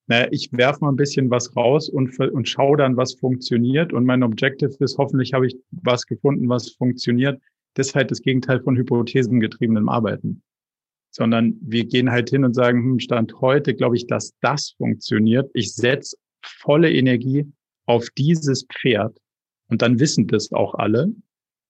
naja, 0.08 0.26
ich 0.32 0.50
werfe 0.52 0.80
mal 0.80 0.90
ein 0.90 0.96
bisschen 0.96 1.30
was 1.30 1.54
raus 1.54 1.88
und, 1.88 2.18
und 2.18 2.48
schaue 2.48 2.76
dann, 2.76 2.96
was 2.96 3.14
funktioniert. 3.14 3.92
Und 3.92 4.04
mein 4.04 4.22
Objective 4.24 4.74
ist, 4.80 4.98
hoffentlich 4.98 5.32
habe 5.32 5.46
ich 5.46 5.56
was 5.70 6.06
gefunden, 6.06 6.48
was 6.48 6.70
funktioniert 6.70 7.40
das 7.74 7.88
ist 7.88 7.94
halt 7.94 8.10
das 8.10 8.22
Gegenteil 8.22 8.60
von 8.60 8.76
hypothesengetriebenem 8.76 9.88
Arbeiten. 9.88 10.42
Sondern 11.10 11.56
wir 11.60 11.84
gehen 11.84 12.10
halt 12.10 12.30
hin 12.30 12.44
und 12.44 12.54
sagen, 12.54 12.82
hm, 12.82 12.98
Stand 12.98 13.40
heute 13.40 13.74
glaube 13.74 13.96
ich, 13.96 14.06
dass 14.06 14.34
das 14.40 14.70
funktioniert. 14.78 15.50
Ich 15.54 15.74
setze 15.74 16.16
volle 16.42 16.92
Energie 16.92 17.46
auf 17.86 18.08
dieses 18.16 18.66
Pferd 18.66 19.18
und 19.68 19.82
dann 19.82 20.00
wissen 20.00 20.26
das 20.26 20.52
auch 20.52 20.74
alle. 20.74 21.12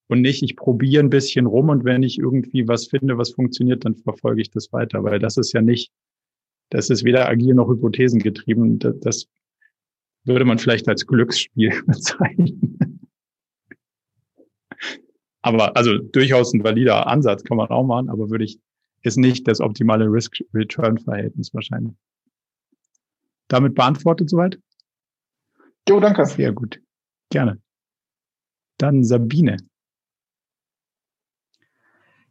Und 0.07 0.21
nicht, 0.21 0.43
ich 0.43 0.55
probiere 0.55 1.03
ein 1.03 1.09
bisschen 1.09 1.45
rum 1.45 1.69
und 1.69 1.85
wenn 1.85 2.03
ich 2.03 2.19
irgendwie 2.19 2.67
was 2.67 2.87
finde, 2.87 3.17
was 3.17 3.31
funktioniert, 3.31 3.85
dann 3.85 3.95
verfolge 3.95 4.41
ich 4.41 4.51
das 4.51 4.71
weiter, 4.71 5.03
weil 5.03 5.19
das 5.19 5.37
ist 5.37 5.53
ja 5.53 5.61
nicht, 5.61 5.91
das 6.69 6.89
ist 6.89 7.03
weder 7.03 7.27
agil 7.27 7.53
noch 7.53 7.69
hypothesengetrieben. 7.69 8.79
Das 8.79 9.27
würde 10.25 10.45
man 10.45 10.59
vielleicht 10.59 10.87
als 10.87 11.05
Glücksspiel 11.05 11.71
bezeichnen. 11.87 12.92
Aber 15.43 15.75
also 15.75 15.97
durchaus 15.97 16.53
ein 16.53 16.63
valider 16.63 17.05
Ansatz 17.05 17.43
kann 17.43 17.57
man 17.57 17.69
auch 17.69 17.83
machen, 17.83 18.09
aber 18.09 18.29
würde 18.29 18.45
ich, 18.45 18.59
ist 19.01 19.17
nicht 19.17 19.47
das 19.47 19.59
optimale 19.59 20.05
Risk-Return-Verhältnis 20.05 21.53
wahrscheinlich. 21.53 21.93
Damit 23.49 23.75
beantwortet 23.75 24.29
soweit? 24.29 24.57
Jo, 25.87 25.99
danke. 25.99 26.25
Sehr 26.25 26.53
gut. 26.53 26.79
Gerne. 27.29 27.61
Dann 28.77 29.03
Sabine. 29.03 29.57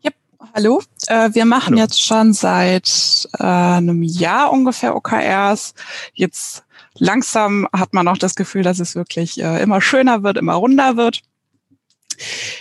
Ja, 0.00 0.10
hallo. 0.54 0.82
Äh, 1.06 1.34
wir 1.34 1.44
machen 1.44 1.74
hallo. 1.74 1.82
jetzt 1.82 2.02
schon 2.02 2.32
seit 2.32 3.28
äh, 3.38 3.44
einem 3.44 4.02
Jahr 4.02 4.50
ungefähr 4.50 4.96
OKRs. 4.96 5.74
Jetzt 6.14 6.64
langsam 6.94 7.68
hat 7.74 7.92
man 7.92 8.08
auch 8.08 8.18
das 8.18 8.34
Gefühl, 8.34 8.62
dass 8.62 8.80
es 8.80 8.94
wirklich 8.94 9.38
äh, 9.38 9.62
immer 9.62 9.82
schöner 9.82 10.22
wird, 10.22 10.38
immer 10.38 10.54
runder 10.54 10.96
wird. 10.96 11.20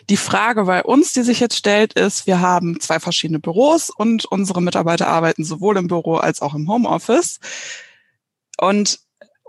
Die 0.10 0.17
Frage 0.17 0.65
bei 0.65 0.84
uns, 0.84 1.13
die 1.13 1.24
sich 1.24 1.39
jetzt 1.39 1.58
stellt, 1.58 1.93
ist, 1.93 2.28
wir 2.28 2.39
haben 2.39 2.80
zwei 2.80 3.00
verschiedene 3.00 3.39
Büros 3.39 3.89
und 3.89 4.26
unsere 4.26 4.62
Mitarbeiter 4.62 5.08
arbeiten 5.08 5.43
sowohl 5.43 5.78
im 5.78 5.88
Büro 5.88 6.15
als 6.15 6.41
auch 6.41 6.56
im 6.56 6.69
Homeoffice. 6.69 7.39
Und 8.58 9.00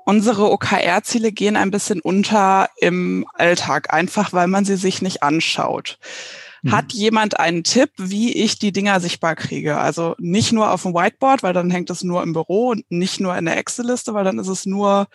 unsere 0.04 0.50
OKR-Ziele 0.50 1.32
gehen 1.32 1.56
ein 1.56 1.70
bisschen 1.70 2.00
unter 2.00 2.68
im 2.78 3.26
Alltag, 3.34 3.92
einfach 3.92 4.32
weil 4.32 4.48
man 4.48 4.64
sie 4.64 4.76
sich 4.76 5.02
nicht 5.02 5.22
anschaut. 5.22 5.98
Mhm. 6.62 6.72
Hat 6.72 6.92
jemand 6.92 7.38
einen 7.38 7.64
Tipp, 7.64 7.90
wie 7.96 8.32
ich 8.32 8.58
die 8.58 8.72
Dinger 8.72 9.00
sichtbar 9.00 9.36
kriege? 9.36 9.78
Also 9.78 10.14
nicht 10.18 10.52
nur 10.52 10.70
auf 10.70 10.82
dem 10.82 10.94
Whiteboard, 10.94 11.42
weil 11.42 11.52
dann 11.52 11.70
hängt 11.70 11.90
es 11.90 12.04
nur 12.04 12.22
im 12.22 12.32
Büro 12.32 12.68
und 12.68 12.90
nicht 12.90 13.20
nur 13.20 13.36
in 13.36 13.44
der 13.44 13.58
Excel-Liste, 13.58 14.14
weil 14.14 14.24
dann 14.24 14.38
ist 14.38 14.48
es 14.48 14.66
nur 14.66 15.08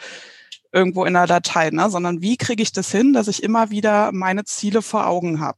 irgendwo 0.78 1.06
in 1.06 1.14
der 1.14 1.26
Datei, 1.26 1.72
ne? 1.72 1.90
sondern 1.90 2.22
wie 2.22 2.38
kriege 2.38 2.62
ich 2.62 2.72
das 2.72 2.92
hin, 2.92 3.12
dass 3.12 3.28
ich 3.28 3.42
immer 3.42 3.72
wieder 3.72 4.12
meine 4.12 4.46
Ziele 4.46 4.84
vor 4.84 5.08
Augen 5.08 5.40
habe, 5.40 5.58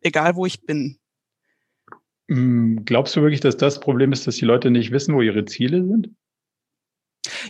egal 0.00 0.36
wo 0.36 0.46
ich 0.46 0.62
bin. 0.62 0.98
Hm, 2.28 2.84
glaubst 2.84 3.16
du 3.16 3.22
wirklich, 3.22 3.40
dass 3.40 3.56
das 3.56 3.80
Problem 3.80 4.12
ist, 4.12 4.26
dass 4.26 4.36
die 4.36 4.44
Leute 4.44 4.70
nicht 4.70 4.92
wissen, 4.92 5.14
wo 5.14 5.22
ihre 5.22 5.44
Ziele 5.44 5.84
sind? 5.84 6.10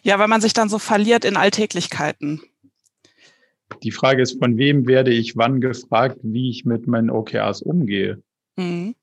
Ja, 0.02 0.18
weil 0.18 0.28
man 0.28 0.40
sich 0.40 0.54
dann 0.54 0.68
so 0.68 0.78
verliert 0.78 1.24
in 1.24 1.36
Alltäglichkeiten. 1.36 2.40
Die 3.82 3.90
Frage 3.90 4.22
ist, 4.22 4.38
von 4.38 4.56
wem 4.56 4.86
werde 4.86 5.12
ich 5.12 5.36
wann 5.36 5.60
gefragt, 5.60 6.18
wie 6.22 6.50
ich 6.50 6.64
mit 6.64 6.86
meinen 6.86 7.10
OKRs 7.10 7.60
umgehe? 7.60 8.22
Mhm. 8.56 8.94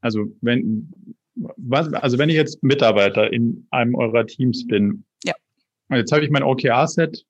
Also 0.00 0.32
wenn, 0.40 0.92
was, 1.34 1.92
also 1.92 2.18
wenn 2.18 2.30
ich 2.30 2.36
jetzt 2.36 2.62
Mitarbeiter 2.62 3.32
in 3.32 3.66
einem 3.70 3.94
eurer 3.94 4.26
Teams 4.26 4.66
bin 4.66 5.04
Jetzt 5.90 6.12
habe 6.12 6.24
ich 6.24 6.30
mein 6.30 6.42
OKR-Set 6.42 7.24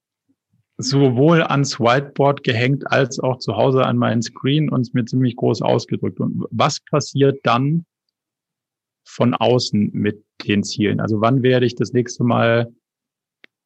sowohl 0.78 1.42
ans 1.42 1.80
Whiteboard 1.80 2.42
gehängt 2.42 2.90
als 2.90 3.18
auch 3.18 3.38
zu 3.38 3.56
Hause 3.56 3.84
an 3.84 3.96
meinen 3.96 4.22
Screen 4.22 4.68
und 4.68 4.92
mir 4.94 5.04
ziemlich 5.04 5.36
groß 5.36 5.62
ausgedrückt. 5.62 6.20
Und 6.20 6.44
was 6.50 6.80
passiert 6.80 7.40
dann 7.44 7.86
von 9.04 9.34
außen 9.34 9.90
mit 9.92 10.24
den 10.46 10.62
Zielen? 10.62 11.00
Also 11.00 11.20
wann 11.20 11.42
werde 11.42 11.66
ich 11.66 11.74
das 11.74 11.92
nächste 11.92 12.24
Mal 12.24 12.72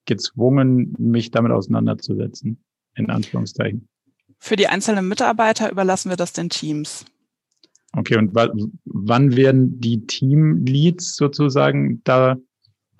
gezwungen, 0.06 0.94
mich 0.98 1.30
damit 1.30 1.52
auseinanderzusetzen? 1.52 2.62
In 2.96 3.08
Anführungszeichen. 3.08 3.88
Für 4.38 4.56
die 4.56 4.66
einzelnen 4.66 5.06
Mitarbeiter 5.06 5.70
überlassen 5.70 6.10
wir 6.10 6.16
das 6.16 6.32
den 6.32 6.48
Teams. 6.48 7.04
Okay, 7.92 8.16
und 8.16 8.34
wann 8.34 9.36
werden 9.36 9.80
die 9.80 10.06
Teamleads 10.06 11.16
sozusagen 11.16 12.02
da 12.04 12.36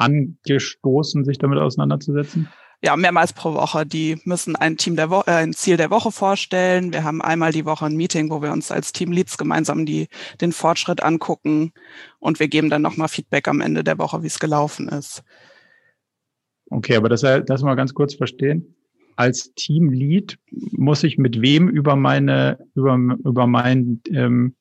angestoßen, 0.01 1.25
sich 1.25 1.39
damit 1.39 1.59
auseinanderzusetzen? 1.59 2.49
Ja, 2.83 2.97
mehrmals 2.97 3.35
pro 3.35 3.53
Woche. 3.53 3.85
Die 3.85 4.19
müssen 4.25 4.57
ein 4.57 4.79
Team 4.79 4.97
der 4.97 5.11
Woche, 5.11 5.31
äh, 5.31 5.35
ein 5.35 5.53
Ziel 5.53 5.77
der 5.77 5.91
Woche 5.91 6.11
vorstellen. 6.11 6.95
Wir 6.95 7.05
haben 7.05 7.21
einmal 7.21 7.53
die 7.53 7.67
Woche 7.67 7.85
ein 7.85 7.97
Meeting, 7.97 8.31
wo 8.31 8.41
wir 8.41 8.53
uns 8.53 8.71
als 8.71 8.93
Teamleads 8.93 9.37
gemeinsam 9.37 9.85
die, 9.85 10.09
den 10.41 10.53
Fortschritt 10.53 11.03
angucken 11.03 11.73
und 12.21 12.41
wir 12.41 12.49
geben 12.49 12.71
dann 12.71 12.81
nochmal 12.81 13.09
Feedback 13.09 13.49
am 13.49 13.61
Ende 13.61 13.85
der 13.85 13.99
Woche, 13.99 14.23
wie 14.23 14.29
es 14.29 14.39
gelaufen 14.39 14.89
ist. 14.89 15.23
Okay, 16.71 16.97
aber 16.97 17.11
das, 17.11 17.21
das 17.21 17.63
mal 17.63 17.75
ganz 17.75 17.93
kurz 17.93 18.15
verstehen. 18.15 18.75
Als 19.17 19.53
Teamlead 19.55 20.39
muss 20.51 21.03
ich 21.03 21.19
mit 21.19 21.43
wem 21.43 21.69
über 21.69 21.97
meine, 21.97 22.59
über, 22.75 22.95
über 22.95 23.47
mein 23.47 24.01
ähm, 24.09 24.57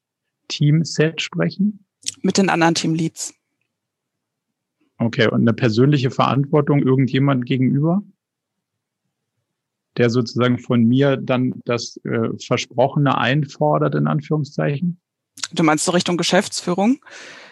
Teamset 0.49 1.21
sprechen? 1.21 1.86
Mit 2.21 2.38
den 2.38 2.49
anderen 2.49 2.75
Teamleads. 2.75 3.34
Okay, 4.99 5.27
und 5.27 5.41
eine 5.41 5.53
persönliche 5.53 6.12
Verantwortung 6.12 6.81
irgendjemand 6.81 7.45
gegenüber, 7.45 8.03
der 9.97 10.09
sozusagen 10.09 10.59
von 10.59 10.83
mir 10.83 11.17
dann 11.17 11.62
das 11.65 11.97
äh, 12.03 12.29
Versprochene 12.45 13.17
einfordert, 13.17 13.95
in 13.95 14.07
Anführungszeichen? 14.07 14.99
Du 15.53 15.63
meinst 15.63 15.85
so 15.85 15.91
Richtung 15.93 16.17
Geschäftsführung? 16.17 16.99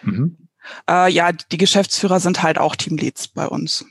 Mhm. 0.02 0.36
Äh, 0.88 1.10
ja, 1.10 1.32
die 1.32 1.56
Geschäftsführer 1.56 2.20
sind 2.20 2.42
halt 2.42 2.58
auch 2.58 2.76
Teamleads 2.76 3.28
bei 3.28 3.46
uns. 3.46 3.86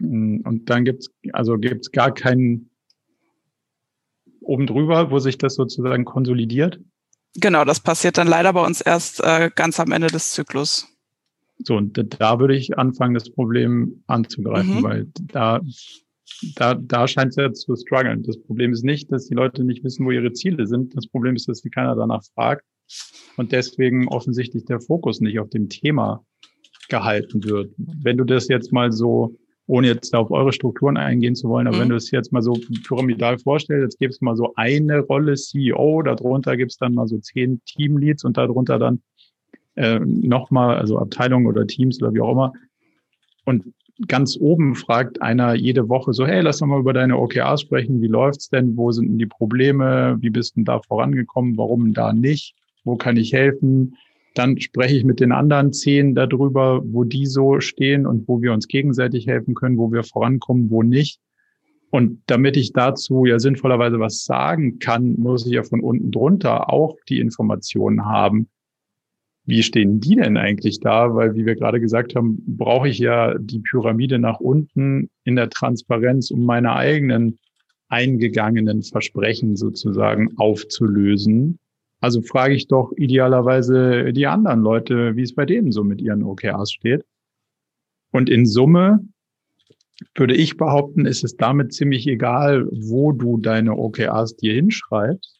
Hm, 0.00 0.42
und 0.44 0.68
dann 0.68 0.84
gibt's 0.84 1.08
also 1.32 1.56
gibt's 1.58 1.92
gar 1.92 2.12
keinen 2.12 2.70
oben 4.40 4.66
drüber, 4.66 5.10
wo 5.10 5.20
sich 5.20 5.38
das 5.38 5.54
sozusagen 5.54 6.04
konsolidiert? 6.04 6.80
Genau, 7.34 7.64
das 7.64 7.80
passiert 7.80 8.18
dann 8.18 8.28
leider 8.28 8.52
bei 8.52 8.64
uns 8.64 8.80
erst 8.80 9.20
äh, 9.22 9.50
ganz 9.54 9.78
am 9.78 9.92
Ende 9.92 10.08
des 10.08 10.32
Zyklus. 10.32 10.88
So, 11.58 11.76
und 11.76 12.20
da 12.20 12.38
würde 12.38 12.56
ich 12.56 12.78
anfangen, 12.78 13.14
das 13.14 13.30
Problem 13.30 14.02
anzugreifen, 14.06 14.76
mhm. 14.76 14.82
weil 14.82 15.06
da, 15.22 15.60
da, 16.54 16.74
da 16.74 17.08
scheint 17.08 17.30
es 17.30 17.36
ja 17.36 17.52
zu 17.52 17.74
strugglen. 17.76 18.22
Das 18.22 18.38
Problem 18.38 18.72
ist 18.72 18.84
nicht, 18.84 19.10
dass 19.10 19.26
die 19.26 19.34
Leute 19.34 19.64
nicht 19.64 19.82
wissen, 19.84 20.04
wo 20.04 20.10
ihre 20.10 20.32
Ziele 20.32 20.66
sind. 20.66 20.94
Das 20.96 21.06
Problem 21.06 21.34
ist, 21.34 21.48
dass 21.48 21.58
sie 21.58 21.70
keiner 21.70 21.96
danach 21.96 22.22
fragt 22.34 22.64
und 23.36 23.52
deswegen 23.52 24.08
offensichtlich 24.08 24.64
der 24.64 24.80
Fokus 24.80 25.20
nicht 25.20 25.38
auf 25.38 25.50
dem 25.50 25.68
Thema 25.68 26.24
gehalten 26.88 27.42
wird. 27.44 27.72
Wenn 27.76 28.16
du 28.16 28.24
das 28.24 28.48
jetzt 28.48 28.72
mal 28.72 28.92
so, 28.92 29.36
ohne 29.66 29.88
jetzt 29.88 30.14
auf 30.14 30.30
eure 30.30 30.52
Strukturen 30.52 30.96
eingehen 30.96 31.34
zu 31.34 31.48
wollen, 31.48 31.66
aber 31.66 31.76
mhm. 31.76 31.80
wenn 31.82 31.88
du 31.88 31.96
es 31.96 32.10
jetzt 32.10 32.32
mal 32.32 32.42
so 32.42 32.52
pyramidal 32.86 33.38
vorstellst, 33.38 33.82
jetzt 33.82 33.98
gibt 33.98 34.14
es 34.14 34.20
mal 34.20 34.36
so 34.36 34.52
eine 34.56 35.00
Rolle 35.00 35.34
CEO, 35.34 36.02
darunter 36.02 36.56
gibt 36.56 36.72
es 36.72 36.78
dann 36.78 36.94
mal 36.94 37.08
so 37.08 37.18
zehn 37.18 37.60
Teamleads 37.64 38.24
und 38.24 38.36
darunter 38.36 38.78
dann 38.78 39.02
äh, 39.76 40.00
nochmal, 40.00 40.76
also 40.76 40.98
Abteilungen 40.98 41.46
oder 41.46 41.66
Teams 41.66 42.02
oder 42.02 42.12
wie 42.12 42.20
auch 42.20 42.32
immer. 42.32 42.52
Und 43.44 43.72
ganz 44.08 44.36
oben 44.38 44.74
fragt 44.74 45.22
einer 45.22 45.54
jede 45.54 45.88
Woche 45.88 46.12
so, 46.12 46.26
hey, 46.26 46.40
lass 46.40 46.58
doch 46.58 46.66
mal 46.66 46.80
über 46.80 46.92
deine 46.92 47.18
OKRs 47.18 47.62
sprechen. 47.62 48.02
Wie 48.02 48.08
läuft's 48.08 48.48
denn? 48.48 48.76
Wo 48.76 48.90
sind 48.90 49.08
denn 49.08 49.18
die 49.18 49.26
Probleme? 49.26 50.16
Wie 50.20 50.30
bist 50.30 50.56
denn 50.56 50.64
da 50.64 50.80
vorangekommen? 50.80 51.56
Warum 51.56 51.94
da 51.94 52.12
nicht? 52.12 52.54
Wo 52.84 52.96
kann 52.96 53.16
ich 53.16 53.32
helfen? 53.32 53.96
Dann 54.34 54.60
spreche 54.60 54.96
ich 54.96 55.04
mit 55.04 55.20
den 55.20 55.32
anderen 55.32 55.72
zehn 55.72 56.14
darüber, 56.14 56.82
wo 56.84 57.04
die 57.04 57.26
so 57.26 57.60
stehen 57.60 58.06
und 58.06 58.28
wo 58.28 58.42
wir 58.42 58.52
uns 58.52 58.68
gegenseitig 58.68 59.26
helfen 59.26 59.54
können, 59.54 59.78
wo 59.78 59.92
wir 59.92 60.02
vorankommen, 60.02 60.70
wo 60.70 60.82
nicht. 60.82 61.20
Und 61.90 62.22
damit 62.26 62.56
ich 62.56 62.72
dazu 62.72 63.24
ja 63.24 63.38
sinnvollerweise 63.38 63.98
was 63.98 64.24
sagen 64.24 64.78
kann, 64.78 65.14
muss 65.18 65.46
ich 65.46 65.52
ja 65.52 65.62
von 65.62 65.80
unten 65.80 66.10
drunter 66.10 66.70
auch 66.70 66.96
die 67.08 67.20
Informationen 67.20 68.04
haben 68.04 68.48
wie 69.46 69.62
stehen 69.62 70.00
die 70.00 70.16
denn 70.16 70.36
eigentlich 70.36 70.80
da? 70.80 71.14
Weil, 71.14 71.34
wie 71.36 71.46
wir 71.46 71.54
gerade 71.54 71.80
gesagt 71.80 72.16
haben, 72.16 72.42
brauche 72.46 72.88
ich 72.88 72.98
ja 72.98 73.38
die 73.38 73.60
Pyramide 73.60 74.18
nach 74.18 74.40
unten 74.40 75.08
in 75.24 75.36
der 75.36 75.48
Transparenz, 75.50 76.30
um 76.30 76.44
meine 76.44 76.74
eigenen 76.74 77.38
eingegangenen 77.88 78.82
Versprechen 78.82 79.54
sozusagen 79.54 80.36
aufzulösen. 80.36 81.60
Also 82.00 82.20
frage 82.20 82.54
ich 82.54 82.66
doch 82.66 82.92
idealerweise 82.96 84.12
die 84.12 84.26
anderen 84.26 84.60
Leute, 84.60 85.14
wie 85.16 85.22
es 85.22 85.34
bei 85.34 85.46
denen 85.46 85.70
so 85.70 85.84
mit 85.84 86.00
ihren 86.00 86.24
OKRs 86.24 86.72
steht. 86.72 87.04
Und 88.10 88.28
in 88.28 88.46
Summe 88.46 89.00
würde 90.14 90.34
ich 90.34 90.56
behaupten, 90.56 91.06
ist 91.06 91.24
es 91.24 91.36
damit 91.36 91.72
ziemlich 91.72 92.06
egal, 92.06 92.66
wo 92.70 93.12
du 93.12 93.38
deine 93.38 93.76
OKRs 93.76 94.36
dir 94.36 94.54
hinschreibst, 94.54 95.35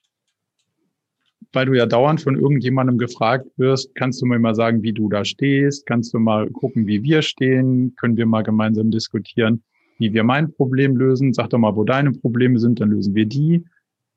weil 1.52 1.66
du 1.66 1.74
ja 1.74 1.86
dauernd 1.86 2.20
von 2.20 2.36
irgendjemandem 2.36 2.98
gefragt 2.98 3.46
wirst, 3.56 3.94
kannst 3.94 4.20
du 4.20 4.26
mir 4.26 4.38
mal 4.38 4.54
sagen, 4.54 4.82
wie 4.82 4.92
du 4.92 5.08
da 5.08 5.24
stehst? 5.24 5.86
Kannst 5.86 6.12
du 6.14 6.18
mal 6.18 6.50
gucken, 6.50 6.86
wie 6.86 7.02
wir 7.02 7.22
stehen? 7.22 7.94
Können 7.96 8.16
wir 8.16 8.26
mal 8.26 8.42
gemeinsam 8.42 8.90
diskutieren, 8.90 9.62
wie 9.98 10.12
wir 10.12 10.24
mein 10.24 10.52
Problem 10.52 10.96
lösen? 10.96 11.32
Sag 11.32 11.50
doch 11.50 11.58
mal, 11.58 11.76
wo 11.76 11.84
deine 11.84 12.12
Probleme 12.12 12.58
sind, 12.58 12.80
dann 12.80 12.90
lösen 12.90 13.14
wir 13.14 13.26
die. 13.26 13.64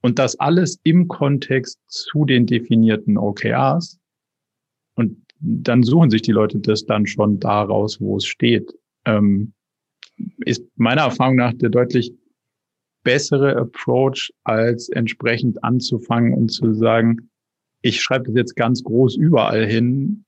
Und 0.02 0.20
das 0.20 0.40
alles 0.40 0.80
im 0.84 1.08
Kontext 1.08 1.80
zu 1.88 2.26
den 2.26 2.46
definierten 2.46 3.18
OKRs. 3.18 4.00
Und 4.96 5.18
dann 5.40 5.84
suchen 5.84 6.10
sich 6.10 6.22
die 6.22 6.32
Leute 6.32 6.60
das 6.60 6.86
dann 6.86 7.06
schon 7.06 7.40
daraus, 7.40 8.00
wo 8.02 8.18
es 8.18 8.26
steht. 8.26 8.72
Ähm, 9.06 9.54
ist 10.46 10.66
meiner 10.76 11.04
Erfahrung 11.04 11.36
nach 11.36 11.54
der 11.54 11.70
deutlich 11.70 12.14
bessere 13.04 13.56
Approach, 13.56 14.32
als 14.44 14.90
entsprechend 14.90 15.64
anzufangen 15.64 16.34
und 16.34 16.50
zu 16.50 16.74
sagen, 16.74 17.30
ich 17.82 18.02
schreibe 18.02 18.26
das 18.26 18.36
jetzt 18.36 18.56
ganz 18.56 18.84
groß 18.84 19.16
überall 19.16 19.66
hin, 19.66 20.26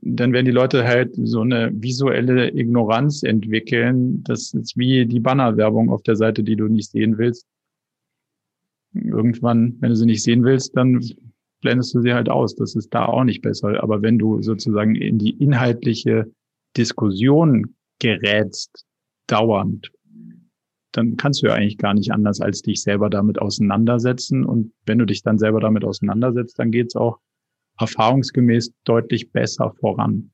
dann 0.00 0.32
werden 0.32 0.46
die 0.46 0.52
Leute 0.52 0.84
halt 0.84 1.14
so 1.16 1.40
eine 1.40 1.70
visuelle 1.74 2.50
Ignoranz 2.54 3.22
entwickeln. 3.22 4.22
Das 4.24 4.54
ist 4.54 4.76
wie 4.76 5.06
die 5.06 5.20
Bannerwerbung 5.20 5.90
auf 5.90 6.02
der 6.02 6.16
Seite, 6.16 6.42
die 6.42 6.56
du 6.56 6.68
nicht 6.68 6.90
sehen 6.90 7.18
willst. 7.18 7.46
Irgendwann, 8.94 9.76
wenn 9.80 9.90
du 9.90 9.96
sie 9.96 10.06
nicht 10.06 10.22
sehen 10.22 10.44
willst, 10.44 10.76
dann 10.76 11.02
blendest 11.60 11.94
du 11.94 12.00
sie 12.00 12.14
halt 12.14 12.28
aus. 12.28 12.54
Das 12.54 12.74
ist 12.74 12.92
da 12.94 13.06
auch 13.06 13.24
nicht 13.24 13.42
besser. 13.42 13.82
Aber 13.82 14.02
wenn 14.02 14.18
du 14.18 14.42
sozusagen 14.42 14.94
in 14.94 15.18
die 15.18 15.30
inhaltliche 15.42 16.30
Diskussion 16.76 17.74
gerätst, 17.98 18.84
dauernd, 19.26 19.90
dann 20.92 21.16
kannst 21.16 21.42
du 21.42 21.46
ja 21.46 21.54
eigentlich 21.54 21.78
gar 21.78 21.94
nicht 21.94 22.12
anders, 22.12 22.40
als 22.40 22.62
dich 22.62 22.82
selber 22.82 23.10
damit 23.10 23.38
auseinandersetzen. 23.38 24.44
Und 24.44 24.72
wenn 24.86 24.98
du 24.98 25.06
dich 25.06 25.22
dann 25.22 25.38
selber 25.38 25.60
damit 25.60 25.84
auseinandersetzt, 25.84 26.58
dann 26.58 26.70
geht 26.70 26.88
es 26.88 26.96
auch 26.96 27.18
erfahrungsgemäß 27.78 28.72
deutlich 28.84 29.32
besser 29.32 29.72
voran. 29.80 30.30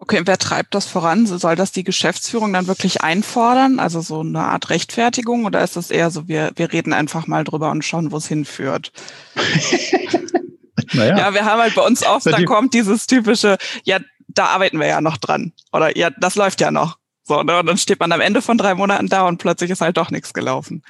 Okay, 0.00 0.22
wer 0.24 0.38
treibt 0.38 0.74
das 0.76 0.86
voran? 0.86 1.26
Soll 1.26 1.56
das 1.56 1.72
die 1.72 1.82
Geschäftsführung 1.82 2.52
dann 2.52 2.68
wirklich 2.68 3.02
einfordern? 3.02 3.80
Also 3.80 4.00
so 4.00 4.20
eine 4.20 4.44
Art 4.44 4.70
Rechtfertigung? 4.70 5.44
Oder 5.44 5.64
ist 5.64 5.76
das 5.76 5.90
eher 5.90 6.10
so, 6.10 6.28
wir, 6.28 6.52
wir 6.54 6.72
reden 6.72 6.92
einfach 6.92 7.26
mal 7.26 7.42
drüber 7.42 7.72
und 7.72 7.84
schauen, 7.84 8.12
wo 8.12 8.18
es 8.18 8.28
hinführt? 8.28 8.92
naja. 10.92 11.18
Ja, 11.18 11.34
wir 11.34 11.44
haben 11.44 11.60
halt 11.60 11.74
bei 11.74 11.84
uns 11.84 12.06
oft, 12.06 12.26
da 12.26 12.44
kommt 12.44 12.74
dieses 12.74 13.08
typische, 13.08 13.58
ja, 13.84 13.98
da 14.28 14.46
arbeiten 14.46 14.78
wir 14.78 14.86
ja 14.86 15.00
noch 15.00 15.16
dran. 15.16 15.52
Oder 15.72 15.96
ja, 15.98 16.10
das 16.10 16.36
läuft 16.36 16.60
ja 16.60 16.70
noch. 16.70 16.98
So, 17.28 17.42
ne? 17.42 17.60
Und 17.60 17.66
dann 17.66 17.76
steht 17.76 18.00
man 18.00 18.10
am 18.10 18.20
Ende 18.20 18.40
von 18.40 18.56
drei 18.56 18.74
Monaten 18.74 19.08
da 19.08 19.28
und 19.28 19.38
plötzlich 19.38 19.70
ist 19.70 19.82
halt 19.82 19.98
doch 19.98 20.10
nichts 20.10 20.32
gelaufen. 20.32 20.82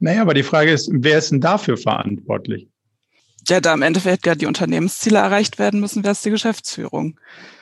Naja, 0.00 0.22
aber 0.22 0.34
die 0.34 0.42
Frage 0.42 0.72
ist, 0.72 0.90
wer 0.92 1.18
ist 1.18 1.30
denn 1.30 1.40
dafür 1.40 1.76
verantwortlich? 1.76 2.68
Ja, 3.48 3.60
da 3.60 3.72
im 3.72 3.82
Endeffekt 3.82 4.26
ja 4.26 4.34
die 4.34 4.46
Unternehmensziele 4.46 5.18
erreicht 5.18 5.58
werden 5.58 5.80
müssen, 5.80 6.02
wäre 6.02 6.12
es 6.12 6.22
die 6.22 6.30
Geschäftsführung. 6.30 7.18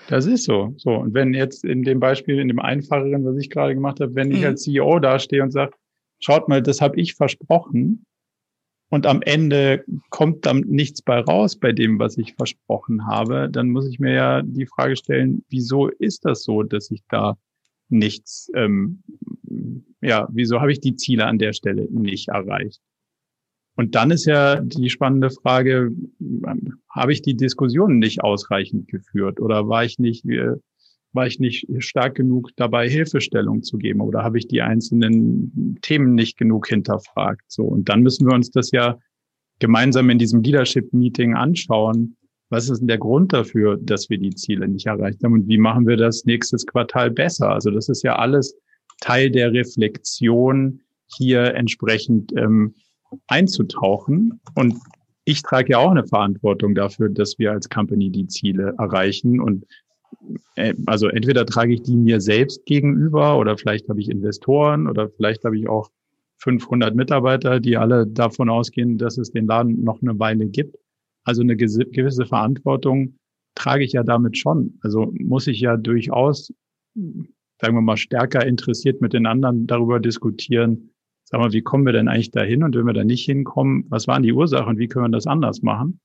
Das 0.09 0.27
ist 0.27 0.45
so. 0.45 0.75
So. 0.79 0.93
Und 0.93 1.15
wenn 1.15 1.35
jetzt 1.35 1.65
in 1.65 1.83
dem 1.83 2.01
Beispiel, 2.01 2.39
in 2.39 2.49
dem 2.49 2.59
einfacheren, 2.59 3.25
was 3.25 3.37
ich 3.37 3.51
gerade 3.51 3.75
gemacht 3.75 4.01
habe, 4.01 4.15
wenn 4.15 4.31
ich 4.31 4.41
mhm. 4.41 4.47
als 4.47 4.63
CEO 4.63 4.99
dastehe 4.99 5.43
und 5.43 5.53
sage, 5.53 5.73
schaut 6.19 6.49
mal, 6.49 6.63
das 6.63 6.81
habe 6.81 6.99
ich 6.99 7.15
versprochen, 7.15 8.07
und 8.91 9.07
am 9.07 9.23
Ende 9.23 9.85
kommt 10.11 10.47
dann 10.47 10.63
nichts 10.63 11.01
bei 11.01 11.21
raus 11.21 11.57
bei 11.57 11.71
dem, 11.71 12.01
was 12.01 12.19
ich 12.19 12.35
versprochen 12.35 13.07
habe, 13.07 13.49
dann 13.49 13.71
muss 13.71 13.89
ich 13.89 14.01
mir 14.01 14.13
ja 14.13 14.43
die 14.43 14.67
Frage 14.67 14.97
stellen, 14.97 15.45
wieso 15.49 15.87
ist 15.87 16.25
das 16.25 16.43
so, 16.43 16.65
dass 16.65 16.91
ich 16.91 17.03
da 17.09 17.37
nichts, 17.91 18.51
ähm, 18.55 19.03
ja, 20.01 20.29
wieso 20.31 20.61
habe 20.61 20.73
ich 20.73 20.81
die 20.81 20.97
Ziele 20.97 21.27
an 21.27 21.39
der 21.39 21.53
Stelle 21.53 21.89
nicht 21.91 22.29
erreicht? 22.29 22.81
Und 23.77 23.95
dann 23.95 24.11
ist 24.11 24.27
ja 24.27 24.61
die 24.61 24.91
spannende 24.91 25.31
Frage, 25.31 25.91
habe 26.91 27.13
ich 27.13 27.23
die 27.23 27.37
Diskussion 27.37 27.99
nicht 27.99 28.23
ausreichend 28.23 28.89
geführt 28.89 29.41
oder 29.41 29.69
war 29.69 29.85
ich 29.85 29.99
nicht, 29.99 30.25
äh, 30.27 30.57
war 31.13 31.27
ich 31.27 31.39
nicht 31.39 31.67
stark 31.79 32.15
genug 32.15 32.51
dabei, 32.57 32.89
Hilfestellung 32.89 33.63
zu 33.63 33.79
geben 33.79 34.01
oder 34.01 34.23
habe 34.23 34.39
ich 34.39 34.47
die 34.47 34.63
einzelnen 34.63 35.79
Themen 35.83 36.15
nicht 36.15 36.37
genug 36.37 36.69
hinterfragt? 36.69 37.43
So. 37.49 37.65
Und 37.65 37.89
dann 37.89 38.03
müssen 38.03 38.27
wir 38.27 38.35
uns 38.35 38.51
das 38.51 38.71
ja 38.71 38.99
gemeinsam 39.61 40.11
in 40.11 40.19
diesem 40.19 40.43
Leadership 40.43 40.93
Meeting 40.93 41.35
anschauen 41.35 42.17
was 42.51 42.69
ist 42.69 42.81
denn 42.81 42.89
der 42.89 42.99
Grund 42.99 43.33
dafür, 43.33 43.79
dass 43.81 44.11
wir 44.11 44.19
die 44.19 44.35
Ziele 44.35 44.69
nicht 44.69 44.87
erreicht 44.87 45.23
haben 45.25 45.33
und 45.33 45.49
wie 45.49 45.59
machen 45.59 45.87
wir 45.87 45.97
das 45.97 46.25
nächstes 46.25 46.67
Quartal 46.67 47.11
besser? 47.11 47.51
Also 47.51 47.71
das 47.71 47.89
ist 47.89 48.03
ja 48.03 48.17
alles 48.17 48.57
Teil 49.01 49.31
der 49.31 49.53
Reflexion, 49.53 50.81
hier 51.17 51.55
entsprechend 51.55 52.33
ähm, 52.37 52.75
einzutauchen. 53.27 54.41
Und 54.55 54.77
ich 55.25 55.43
trage 55.43 55.73
ja 55.73 55.79
auch 55.79 55.91
eine 55.91 56.07
Verantwortung 56.07 56.75
dafür, 56.75 57.09
dass 57.09 57.39
wir 57.39 57.53
als 57.53 57.69
Company 57.69 58.11
die 58.11 58.27
Ziele 58.27 58.75
erreichen. 58.79 59.41
Und 59.41 59.65
äh, 60.57 60.75
also 60.87 61.09
entweder 61.09 61.47
trage 61.47 61.75
ich 61.75 61.83
die 61.83 61.97
mir 61.97 62.21
selbst 62.21 62.65
gegenüber 62.67 63.39
oder 63.39 63.57
vielleicht 63.57 63.89
habe 63.89 64.01
ich 64.01 64.09
Investoren 64.09 64.87
oder 64.87 65.09
vielleicht 65.09 65.45
habe 65.45 65.59
ich 65.59 65.69
auch 65.69 65.91
500 66.39 66.95
Mitarbeiter, 66.95 67.61
die 67.61 67.77
alle 67.77 68.07
davon 68.07 68.49
ausgehen, 68.49 68.97
dass 68.97 69.19
es 69.19 69.31
den 69.31 69.47
Laden 69.47 69.85
noch 69.85 70.01
eine 70.01 70.19
Weile 70.19 70.47
gibt. 70.47 70.77
Also 71.25 71.43
eine 71.43 71.57
gewisse 71.57 72.27
Verantwortung 72.27 73.19
trage 73.55 73.85
ich 73.85 73.93
ja 73.93 74.03
damit 74.03 74.39
schon. 74.39 74.79
Also 74.83 75.13
muss 75.19 75.47
ich 75.47 75.61
ja 75.61 75.77
durchaus, 75.77 76.53
sagen 76.95 77.75
wir 77.75 77.81
mal, 77.83 77.97
stärker 77.97 78.47
interessiert 78.47 79.01
mit 79.01 79.13
den 79.13 79.27
anderen 79.27 79.67
darüber 79.67 80.01
diskutieren, 80.01 80.91
sag 81.25 81.41
mal, 81.41 81.53
wie 81.53 81.63
kommen 81.63 81.87
wir 81.87 81.93
denn 81.93 82.09
eigentlich 82.09 82.31
dahin? 82.31 82.63
Und 82.63 82.75
wenn 82.75 82.87
wir 82.87 82.93
da 82.93 83.05
nicht 83.05 83.25
hinkommen, 83.25 83.85
was 83.89 84.09
waren 84.09 84.23
die 84.23 84.33
Ursachen 84.33 84.69
und 84.69 84.79
wie 84.79 84.89
können 84.89 85.07
wir 85.07 85.17
das 85.17 85.27
anders 85.27 85.63
machen? 85.63 86.01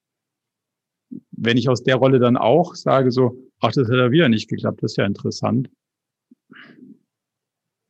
Wenn 1.32 1.58
ich 1.58 1.70
aus 1.70 1.84
der 1.84 1.96
Rolle 1.96 2.20
dann 2.20 2.36
auch 2.36 2.76
sage, 2.76 3.12
so, 3.12 3.38
ach, 3.60 3.72
das 3.72 3.88
hat 3.88 3.96
ja 3.96 4.12
wieder 4.12 4.28
nicht 4.30 4.50
geklappt, 4.50 4.84
das 4.84 4.94
ist 4.94 4.98
ja 4.98 5.06
interessant, 5.06 5.70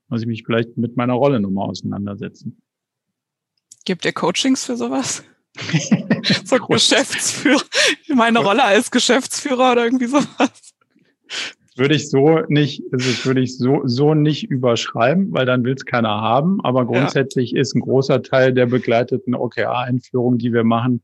muss 0.10 0.22
ich 0.22 0.28
mich 0.28 0.44
vielleicht 0.46 0.78
mit 0.78 0.96
meiner 0.96 1.14
Rolle 1.14 1.39
nochmal 1.39 1.70
auseinandersetzen. 1.70 2.62
Gibt 3.86 4.06
ihr 4.06 4.14
Coachings 4.14 4.66
für 4.66 4.78
sowas? 4.78 5.24
so 6.45 6.58
Geschäftsführer, 6.58 7.64
meine 8.14 8.39
Rolle 8.39 8.64
als 8.64 8.91
Geschäftsführer 8.91 9.74
oder 9.74 9.86
irgendwie 9.86 10.08
sowas. 10.08 10.74
Würde 11.78 11.95
ich 11.95 12.10
so 12.10 12.39
nicht, 12.47 12.84
also 12.91 13.10
das 13.10 13.26
würde 13.26 13.41
ich 13.41 13.58
so, 13.58 13.82
so 13.84 14.14
nicht 14.14 14.49
überschreiben, 14.49 15.34
weil 15.34 15.45
dann 15.45 15.66
will 15.66 15.74
es 15.74 15.86
keiner 15.86 16.22
haben. 16.22 16.64
Aber 16.64 16.86
grundsätzlich 16.86 17.51
ja. 17.51 17.62
ist 17.62 17.76
ein 17.76 17.82
großer 17.82 18.22
Teil 18.24 18.53
der 18.53 18.68
begleiteten 18.68 19.36
OKR-Einführung, 19.36 20.38
die 20.38 20.53
wir 20.53 20.64
machen, 20.64 21.03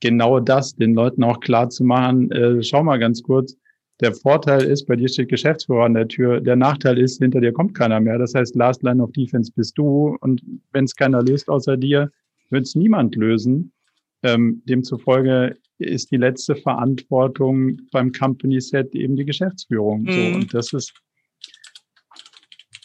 genau 0.00 0.40
das, 0.40 0.74
den 0.74 0.94
Leuten 0.94 1.22
auch 1.22 1.40
klar 1.40 1.68
zu 1.68 1.84
machen. 1.84 2.30
Äh, 2.30 2.62
schau 2.62 2.82
mal 2.82 2.98
ganz 2.98 3.22
kurz. 3.22 3.56
Der 4.00 4.14
Vorteil 4.14 4.62
ist, 4.62 4.86
bei 4.86 4.96
dir 4.96 5.08
steht 5.08 5.28
Geschäftsführer 5.28 5.84
an 5.84 5.94
der 5.94 6.08
Tür. 6.08 6.40
Der 6.40 6.56
Nachteil 6.56 6.98
ist, 6.98 7.18
hinter 7.18 7.40
dir 7.40 7.52
kommt 7.52 7.74
keiner 7.74 8.00
mehr. 8.00 8.18
Das 8.18 8.34
heißt, 8.34 8.54
Last 8.54 8.82
Line 8.82 9.02
of 9.02 9.12
Defense 9.12 9.52
bist 9.54 9.76
du. 9.76 10.16
Und 10.20 10.42
wenn 10.72 10.84
es 10.84 10.94
keiner 10.94 11.22
löst 11.22 11.48
außer 11.48 11.76
dir, 11.76 12.10
wird 12.50 12.64
es 12.66 12.74
niemand 12.74 13.16
lösen. 13.16 13.72
Ähm, 14.26 14.62
demzufolge 14.64 15.56
ist 15.78 16.10
die 16.10 16.16
letzte 16.16 16.56
Verantwortung 16.56 17.80
beim 17.92 18.10
Company 18.10 18.60
Set 18.60 18.92
eben 18.94 19.14
die 19.14 19.24
Geschäftsführung. 19.24 20.02
Mhm. 20.02 20.10
So, 20.10 20.20
und 20.36 20.54
das 20.54 20.72
ist, 20.72 20.94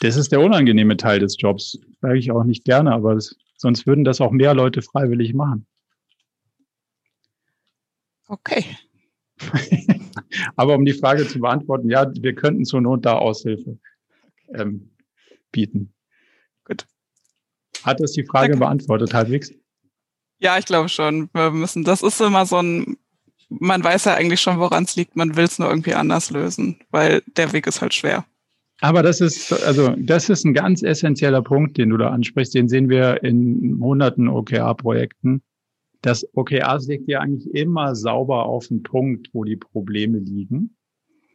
das 0.01 0.17
ist 0.17 0.31
der 0.31 0.41
unangenehme 0.41 0.97
Teil 0.97 1.17
des 1.17 1.35
Jobs. 1.39 1.79
Sage 1.99 2.19
ich 2.19 2.31
auch 2.31 2.43
nicht 2.43 2.63
gerne, 2.63 2.91
aber 2.91 3.15
das, 3.15 3.35
sonst 3.57 3.87
würden 3.87 4.03
das 4.03 4.21
auch 4.21 4.31
mehr 4.31 4.53
Leute 4.53 4.83
freiwillig 4.83 5.33
machen. 5.33 5.65
Okay. 8.27 8.63
aber 10.55 10.75
um 10.75 10.85
die 10.85 10.93
Frage 10.93 11.27
zu 11.27 11.39
beantworten, 11.39 11.89
ja, 11.89 12.11
wir 12.13 12.35
könnten 12.35 12.65
zur 12.65 12.81
Not 12.81 13.03
da 13.03 13.17
Aushilfe 13.17 13.79
ähm, 14.53 14.91
bieten. 15.51 15.93
Gut. 16.65 16.85
Hat 17.83 17.99
das 17.99 18.11
die 18.11 18.25
Frage 18.25 18.51
Danke. 18.51 18.59
beantwortet, 18.59 19.13
halbwegs? 19.15 19.51
Ja, 20.41 20.57
ich 20.57 20.65
glaube 20.65 20.89
schon. 20.89 21.29
Wir 21.33 21.51
müssen, 21.51 21.83
das 21.83 22.01
ist 22.01 22.19
immer 22.19 22.45
so 22.45 22.57
ein, 22.57 22.97
man 23.49 23.83
weiß 23.83 24.05
ja 24.05 24.15
eigentlich 24.15 24.41
schon, 24.41 24.59
woran 24.59 24.85
es 24.85 24.95
liegt, 24.95 25.15
man 25.15 25.35
will 25.35 25.45
es 25.45 25.59
nur 25.59 25.69
irgendwie 25.69 25.93
anders 25.93 26.31
lösen, 26.31 26.79
weil 26.89 27.21
der 27.37 27.53
Weg 27.53 27.67
ist 27.67 27.81
halt 27.81 27.93
schwer. 27.93 28.25
Aber 28.79 29.03
das 29.03 29.21
ist, 29.21 29.53
also, 29.63 29.93
das 29.95 30.29
ist 30.29 30.43
ein 30.43 30.55
ganz 30.55 30.81
essentieller 30.81 31.43
Punkt, 31.43 31.77
den 31.77 31.89
du 31.91 31.97
da 31.97 32.09
ansprichst. 32.09 32.55
Den 32.55 32.67
sehen 32.67 32.89
wir 32.89 33.23
in 33.23 33.77
hunderten 33.79 34.27
OKR-Projekten. 34.27 35.43
Das 36.01 36.27
OKRs 36.33 36.87
legt 36.87 37.07
ja 37.07 37.19
eigentlich 37.19 37.53
immer 37.53 37.93
sauber 37.93 38.45
auf 38.45 38.67
den 38.69 38.81
Punkt, 38.81 39.29
wo 39.33 39.43
die 39.43 39.57
Probleme 39.57 40.17
liegen. 40.17 40.75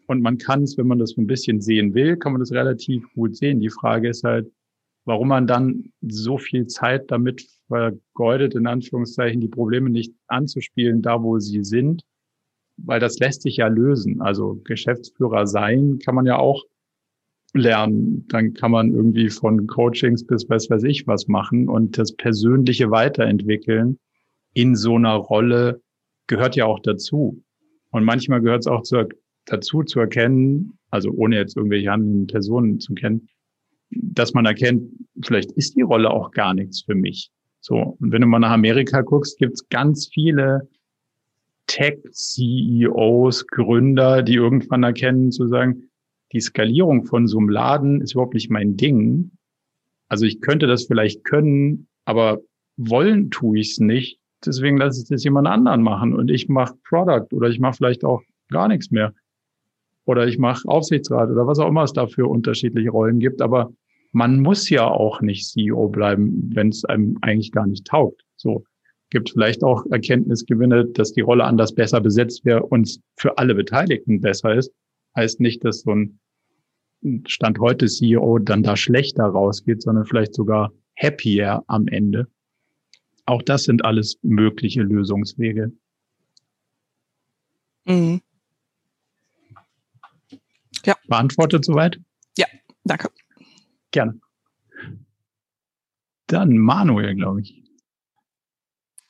Und 0.09 0.23
man 0.23 0.39
kann 0.39 0.65
es, 0.65 0.77
wenn 0.77 0.89
man 0.89 0.99
das 0.99 1.17
ein 1.17 1.29
bisschen 1.29 1.61
sehen 1.61 1.95
will, 1.95 2.17
kann 2.17 2.33
man 2.33 2.41
das 2.41 2.51
relativ 2.51 3.05
gut 3.15 3.37
sehen. 3.37 3.61
Die 3.61 3.71
Frage 3.71 4.09
ist 4.09 4.25
halt, 4.25 4.51
warum 5.07 5.29
man 5.29 5.47
dann 5.47 5.93
so 6.03 6.37
viel 6.37 6.67
Zeit 6.67 7.11
damit 7.11 7.47
vergeudet, 7.69 8.55
in 8.55 8.67
Anführungszeichen, 8.67 9.41
die 9.41 9.49
Probleme 9.49 9.89
nicht 9.89 10.13
anzuspielen, 10.27 11.01
da 11.01 11.23
wo 11.23 11.39
sie 11.39 11.65
sind, 11.65 12.03
weil 12.77 13.01
das 13.01 13.19
lässt 13.19 13.43
sich 13.43 13.57
ja 13.57 13.69
lösen. 13.69 14.21
Also 14.21 14.61
Geschäftsführer 14.65 15.47
sein 15.47 15.99
kann 16.01 16.15
man 16.15 16.27
ja 16.27 16.37
auch 16.37 16.65
lernen. 17.55 18.27
Dann 18.29 18.53
kann 18.53 18.73
man 18.73 18.93
irgendwie 18.93 19.31
von 19.31 19.67
Coachings 19.67 20.27
bis 20.27 20.49
was 20.51 20.69
weiß 20.69 20.83
ich 20.83 21.07
was 21.07 21.29
machen 21.29 21.69
und 21.69 21.97
das 21.97 22.15
persönliche 22.15 22.91
Weiterentwickeln 22.91 23.99
in 24.53 24.75
so 24.75 24.97
einer 24.97 25.15
Rolle 25.15 25.81
gehört 26.27 26.57
ja 26.57 26.67
auch 26.67 26.81
dazu. 26.81 27.43
Und 27.91 28.05
manchmal 28.05 28.41
gehört 28.41 28.61
es 28.61 28.67
auch 28.67 28.83
zu, 28.83 29.09
dazu 29.45 29.85
zu 29.85 30.01
erkennen, 30.01 30.79
also 30.91 31.11
ohne 31.13 31.37
jetzt 31.37 31.57
irgendwelche 31.57 31.91
handelnden 31.91 32.27
Personen 32.27 32.81
zu 32.81 32.95
kennen, 32.95 33.29
dass 33.91 34.35
man 34.35 34.47
erkennt, 34.47 34.91
vielleicht 35.23 35.53
ist 35.53 35.77
die 35.77 35.83
Rolle 35.83 36.11
auch 36.11 36.31
gar 36.31 36.55
nichts 36.55 36.83
für 36.83 36.95
mich. 36.95 37.31
So, 37.61 37.97
und 38.01 38.13
wenn 38.13 38.21
du 38.21 38.27
mal 38.27 38.39
nach 38.39 38.53
Amerika 38.53 39.01
guckst, 39.01 39.39
gibt 39.39 39.55
es 39.55 39.69
ganz 39.69 40.09
viele 40.13 40.69
Tech-CEOs, 41.67 43.47
Gründer, 43.49 44.23
die 44.23 44.35
irgendwann 44.35 44.83
erkennen, 44.83 45.33
zu 45.33 45.49
sagen, 45.49 45.89
die 46.33 46.41
Skalierung 46.41 47.05
von 47.05 47.27
so 47.27 47.39
einem 47.39 47.49
Laden 47.49 48.01
ist 48.01 48.13
überhaupt 48.13 48.35
nicht 48.35 48.51
mein 48.51 48.77
Ding. 48.77 49.33
Also 50.09 50.27
ich 50.27 50.41
könnte 50.41 50.67
das 50.67 50.85
vielleicht 50.87 51.25
können, 51.25 51.89
aber 52.05 52.41
wollen 52.77 53.31
tue 53.31 53.59
ich 53.59 53.73
es 53.73 53.79
nicht. 53.79 54.21
Deswegen 54.45 54.77
lasse 54.77 55.03
ich 55.03 55.09
das 55.09 55.25
jemand 55.25 55.49
anderen 55.49 55.83
machen 55.83 56.15
und 56.15 56.31
ich 56.31 56.49
mache 56.49 56.77
Product 56.85 57.33
oder 57.33 57.49
ich 57.49 57.59
mache 57.59 57.77
vielleicht 57.77 58.05
auch 58.05 58.23
gar 58.49 58.69
nichts 58.69 58.91
mehr 58.91 59.13
oder 60.07 60.27
ich 60.27 60.39
mache 60.39 60.67
Aufsichtsrat 60.67 61.31
oder 61.31 61.47
was 61.47 61.59
auch 61.59 61.69
immer 61.69 61.83
es 61.83 61.93
dafür 61.93 62.31
unterschiedliche 62.31 62.91
Rollen 62.91 63.19
gibt. 63.19 63.43
Aber 63.43 63.73
man 64.13 64.41
muss 64.41 64.71
ja 64.71 64.87
auch 64.87 65.21
nicht 65.21 65.47
CEO 65.47 65.89
bleiben, 65.89 66.51
wenn 66.55 66.69
es 66.69 66.85
einem 66.85 67.19
eigentlich 67.21 67.53
gar 67.53 67.67
nicht 67.67 67.87
taugt. 67.87 68.25
So 68.37 68.65
gibt 69.11 69.31
vielleicht 69.31 69.63
auch 69.63 69.85
Erkenntnisgewinne, 69.91 70.87
dass 70.87 71.13
die 71.13 71.21
Rolle 71.21 71.45
anders 71.45 71.75
besser 71.75 72.01
besetzt 72.01 72.45
wäre 72.45 72.63
und 72.63 73.01
für 73.17 73.37
alle 73.39 73.55
Beteiligten 73.55 74.21
besser 74.21 74.55
ist. 74.55 74.73
Heißt 75.17 75.41
nicht, 75.41 75.65
dass 75.65 75.83
so 75.83 75.93
ein 75.93 76.19
Stand 77.27 77.59
heute 77.59 77.87
CEO 77.87 78.39
dann 78.39 78.63
da 78.63 78.77
schlechter 78.77 79.25
rausgeht, 79.25 79.83
sondern 79.83 80.07
vielleicht 80.07 80.35
sogar 80.35 80.73
happier 80.97 81.63
am 81.67 81.89
Ende. 81.89 82.27
Auch 83.27 83.43
das 83.43 83.65
sind 83.65 83.85
alles 83.85 84.19
mögliche 84.23 84.83
Lösungswege. 84.83 85.73
Mhm. 87.85 88.21
Ja. 90.87 90.97
Beantwortet 91.09 91.65
soweit? 91.65 92.01
Ja, 92.39 92.47
danke. 92.85 93.11
Gerne. 93.91 94.21
Dann 96.29 96.57
Manuel, 96.57 97.15
glaube 97.15 97.43
ich. 97.43 97.63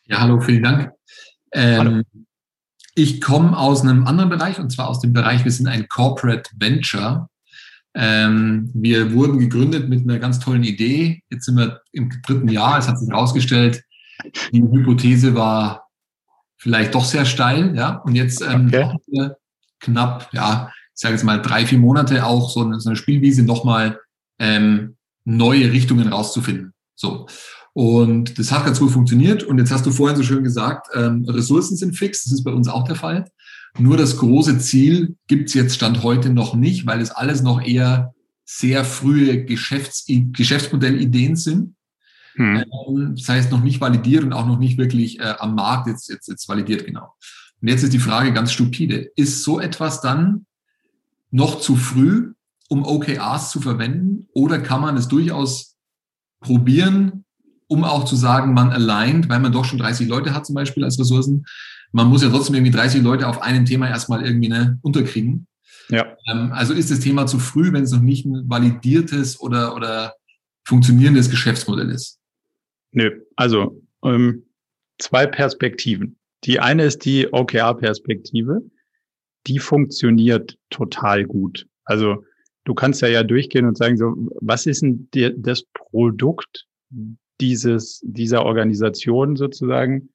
Ja, 0.04 0.20
hallo, 0.20 0.40
vielen 0.40 0.62
Dank. 0.62 0.92
Ähm, 1.52 1.78
hallo. 1.78 2.02
Ich 2.94 3.20
komme 3.20 3.56
aus 3.56 3.82
einem 3.82 4.06
anderen 4.06 4.30
Bereich 4.30 4.58
und 4.58 4.70
zwar 4.70 4.88
aus 4.88 5.00
dem 5.00 5.12
Bereich, 5.12 5.44
wir 5.44 5.52
sind 5.52 5.66
ein 5.66 5.86
Corporate 5.88 6.50
Venture. 6.58 7.28
Ähm, 7.94 8.70
wir 8.74 9.12
wurden 9.12 9.38
gegründet 9.38 9.88
mit 9.88 10.02
einer 10.02 10.18
ganz 10.18 10.38
tollen 10.38 10.64
Idee. 10.64 11.22
Jetzt 11.30 11.44
sind 11.44 11.56
wir 11.56 11.82
im 11.92 12.10
dritten 12.22 12.48
Jahr. 12.48 12.78
Es 12.78 12.88
hat 12.88 12.98
sich 12.98 13.08
herausgestellt, 13.08 13.82
die 14.52 14.62
Hypothese 14.62 15.34
war 15.34 15.88
vielleicht 16.56 16.94
doch 16.94 17.04
sehr 17.04 17.26
steil. 17.26 17.76
Ja, 17.76 17.96
und 17.96 18.14
jetzt 18.14 18.40
ähm, 18.40 18.68
okay. 18.68 19.30
knapp, 19.80 20.32
ja, 20.32 20.70
ich 20.96 21.02
sage 21.02 21.14
jetzt 21.14 21.24
mal 21.24 21.42
drei, 21.42 21.66
vier 21.66 21.78
Monate 21.78 22.24
auch 22.24 22.48
so 22.48 22.62
eine, 22.62 22.80
so 22.80 22.88
eine 22.88 22.96
Spielwiese 22.96 23.42
nochmal 23.42 24.00
ähm, 24.38 24.96
neue 25.24 25.70
Richtungen 25.70 26.08
rauszufinden. 26.08 26.72
So. 26.94 27.26
Und 27.74 28.38
das 28.38 28.50
hat 28.50 28.64
ganz 28.64 28.80
gut 28.80 28.90
funktioniert. 28.90 29.42
Und 29.42 29.58
jetzt 29.58 29.70
hast 29.70 29.84
du 29.84 29.90
vorhin 29.90 30.16
so 30.16 30.22
schön 30.22 30.42
gesagt, 30.42 30.88
ähm, 30.94 31.26
Ressourcen 31.28 31.76
sind 31.76 31.94
fix. 31.94 32.24
Das 32.24 32.32
ist 32.32 32.44
bei 32.44 32.50
uns 32.50 32.66
auch 32.68 32.84
der 32.84 32.96
Fall. 32.96 33.26
Nur 33.78 33.98
das 33.98 34.16
große 34.16 34.56
Ziel 34.58 35.16
gibt's 35.26 35.52
jetzt 35.52 35.74
Stand 35.74 36.02
heute 36.02 36.30
noch 36.30 36.54
nicht, 36.54 36.86
weil 36.86 37.02
es 37.02 37.10
alles 37.10 37.42
noch 37.42 37.62
eher 37.62 38.14
sehr 38.46 38.82
frühe 38.86 39.44
Geschäfts 39.44 40.06
Geschäftsmodellideen 40.08 41.36
sind. 41.36 41.76
Hm. 42.36 42.64
Ähm, 42.88 43.14
das 43.14 43.28
heißt, 43.28 43.50
noch 43.50 43.62
nicht 43.62 43.82
validiert 43.82 44.24
und 44.24 44.32
auch 44.32 44.46
noch 44.46 44.58
nicht 44.58 44.78
wirklich 44.78 45.20
äh, 45.20 45.34
am 45.38 45.54
Markt 45.54 45.88
jetzt, 45.88 46.08
jetzt, 46.08 46.28
jetzt 46.28 46.48
validiert, 46.48 46.86
genau. 46.86 47.12
Und 47.60 47.68
jetzt 47.68 47.82
ist 47.82 47.92
die 47.92 47.98
Frage 47.98 48.32
ganz 48.32 48.52
stupide. 48.52 49.10
Ist 49.16 49.42
so 49.42 49.60
etwas 49.60 50.00
dann 50.00 50.46
noch 51.30 51.60
zu 51.60 51.76
früh, 51.76 52.32
um 52.68 52.84
OKRs 52.84 53.50
zu 53.50 53.60
verwenden? 53.60 54.28
Oder 54.32 54.58
kann 54.58 54.80
man 54.80 54.96
es 54.96 55.08
durchaus 55.08 55.76
probieren, 56.40 57.24
um 57.68 57.84
auch 57.84 58.04
zu 58.04 58.16
sagen, 58.16 58.54
man 58.54 58.70
aligned, 58.70 59.28
weil 59.28 59.40
man 59.40 59.52
doch 59.52 59.64
schon 59.64 59.78
30 59.78 60.08
Leute 60.08 60.34
hat 60.34 60.46
zum 60.46 60.54
Beispiel 60.54 60.84
als 60.84 60.98
Ressourcen. 60.98 61.44
Man 61.92 62.08
muss 62.08 62.22
ja 62.22 62.28
trotzdem 62.28 62.54
irgendwie 62.54 62.72
30 62.72 63.02
Leute 63.02 63.28
auf 63.28 63.42
einem 63.42 63.64
Thema 63.64 63.88
erstmal 63.88 64.24
irgendwie 64.24 64.48
ne, 64.48 64.78
unterkriegen. 64.82 65.46
Ja. 65.88 66.16
Ähm, 66.28 66.52
also 66.52 66.74
ist 66.74 66.90
das 66.90 67.00
Thema 67.00 67.26
zu 67.26 67.38
früh, 67.38 67.72
wenn 67.72 67.84
es 67.84 67.92
noch 67.92 68.00
nicht 68.00 68.26
ein 68.26 68.48
validiertes 68.48 69.40
oder, 69.40 69.74
oder 69.74 70.14
funktionierendes 70.64 71.30
Geschäftsmodell 71.30 71.90
ist? 71.90 72.18
Nö, 72.92 73.10
also 73.36 73.82
ähm, 74.04 74.44
zwei 74.98 75.26
Perspektiven. 75.26 76.18
Die 76.44 76.60
eine 76.60 76.84
ist 76.84 77.04
die 77.04 77.32
OKR-Perspektive 77.32 78.62
die 79.46 79.58
funktioniert 79.58 80.58
total 80.70 81.24
gut. 81.24 81.66
Also 81.84 82.24
du 82.64 82.74
kannst 82.74 83.02
ja 83.02 83.08
ja 83.08 83.22
durchgehen 83.22 83.66
und 83.66 83.76
sagen, 83.76 83.96
so, 83.96 84.14
was 84.40 84.66
ist 84.66 84.82
denn 84.82 85.08
die, 85.14 85.32
das 85.36 85.64
Produkt 85.72 86.66
dieses, 87.40 88.00
dieser 88.04 88.44
Organisation 88.44 89.36
sozusagen? 89.36 90.10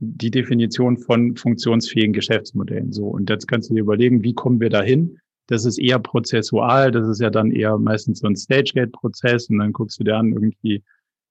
Die 0.00 0.32
Definition 0.32 0.98
von 0.98 1.36
funktionsfähigen 1.36 2.12
Geschäftsmodellen. 2.12 2.92
So. 2.92 3.06
Und 3.06 3.30
jetzt 3.30 3.46
kannst 3.46 3.70
du 3.70 3.74
dir 3.74 3.82
überlegen, 3.82 4.24
wie 4.24 4.34
kommen 4.34 4.60
wir 4.60 4.70
dahin? 4.70 5.18
Das 5.46 5.64
ist 5.64 5.78
eher 5.78 6.00
prozessual. 6.00 6.90
Das 6.90 7.08
ist 7.08 7.20
ja 7.20 7.30
dann 7.30 7.52
eher 7.52 7.78
meistens 7.78 8.18
so 8.18 8.26
ein 8.26 8.34
Stage-Gate-Prozess. 8.34 9.48
Und 9.48 9.58
dann 9.58 9.72
guckst 9.72 10.00
du 10.00 10.04
dir 10.04 10.16
an, 10.16 10.32
irgendwie 10.32 10.82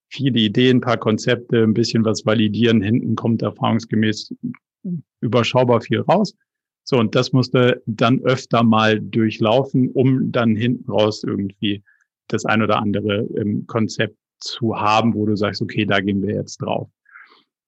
viele 0.08 0.40
Ideen, 0.40 0.80
paar 0.80 0.96
Konzepte, 0.96 1.62
ein 1.62 1.74
bisschen 1.74 2.04
was 2.04 2.24
validieren. 2.24 2.80
Hinten 2.80 3.14
kommt 3.14 3.42
erfahrungsgemäß 3.42 4.34
überschaubar 5.20 5.82
viel 5.82 6.00
raus. 6.00 6.34
So, 6.84 6.98
und 6.98 7.14
das 7.14 7.32
musste 7.32 7.82
dann 7.86 8.20
öfter 8.22 8.62
mal 8.62 9.00
durchlaufen, 9.00 9.90
um 9.90 10.32
dann 10.32 10.56
hinten 10.56 10.90
raus 10.90 11.22
irgendwie 11.24 11.82
das 12.28 12.44
ein 12.44 12.62
oder 12.62 12.78
andere 12.78 13.26
im 13.34 13.66
Konzept 13.66 14.16
zu 14.38 14.76
haben, 14.76 15.14
wo 15.14 15.26
du 15.26 15.36
sagst, 15.36 15.62
okay, 15.62 15.86
da 15.86 16.00
gehen 16.00 16.22
wir 16.22 16.34
jetzt 16.34 16.58
drauf. 16.58 16.88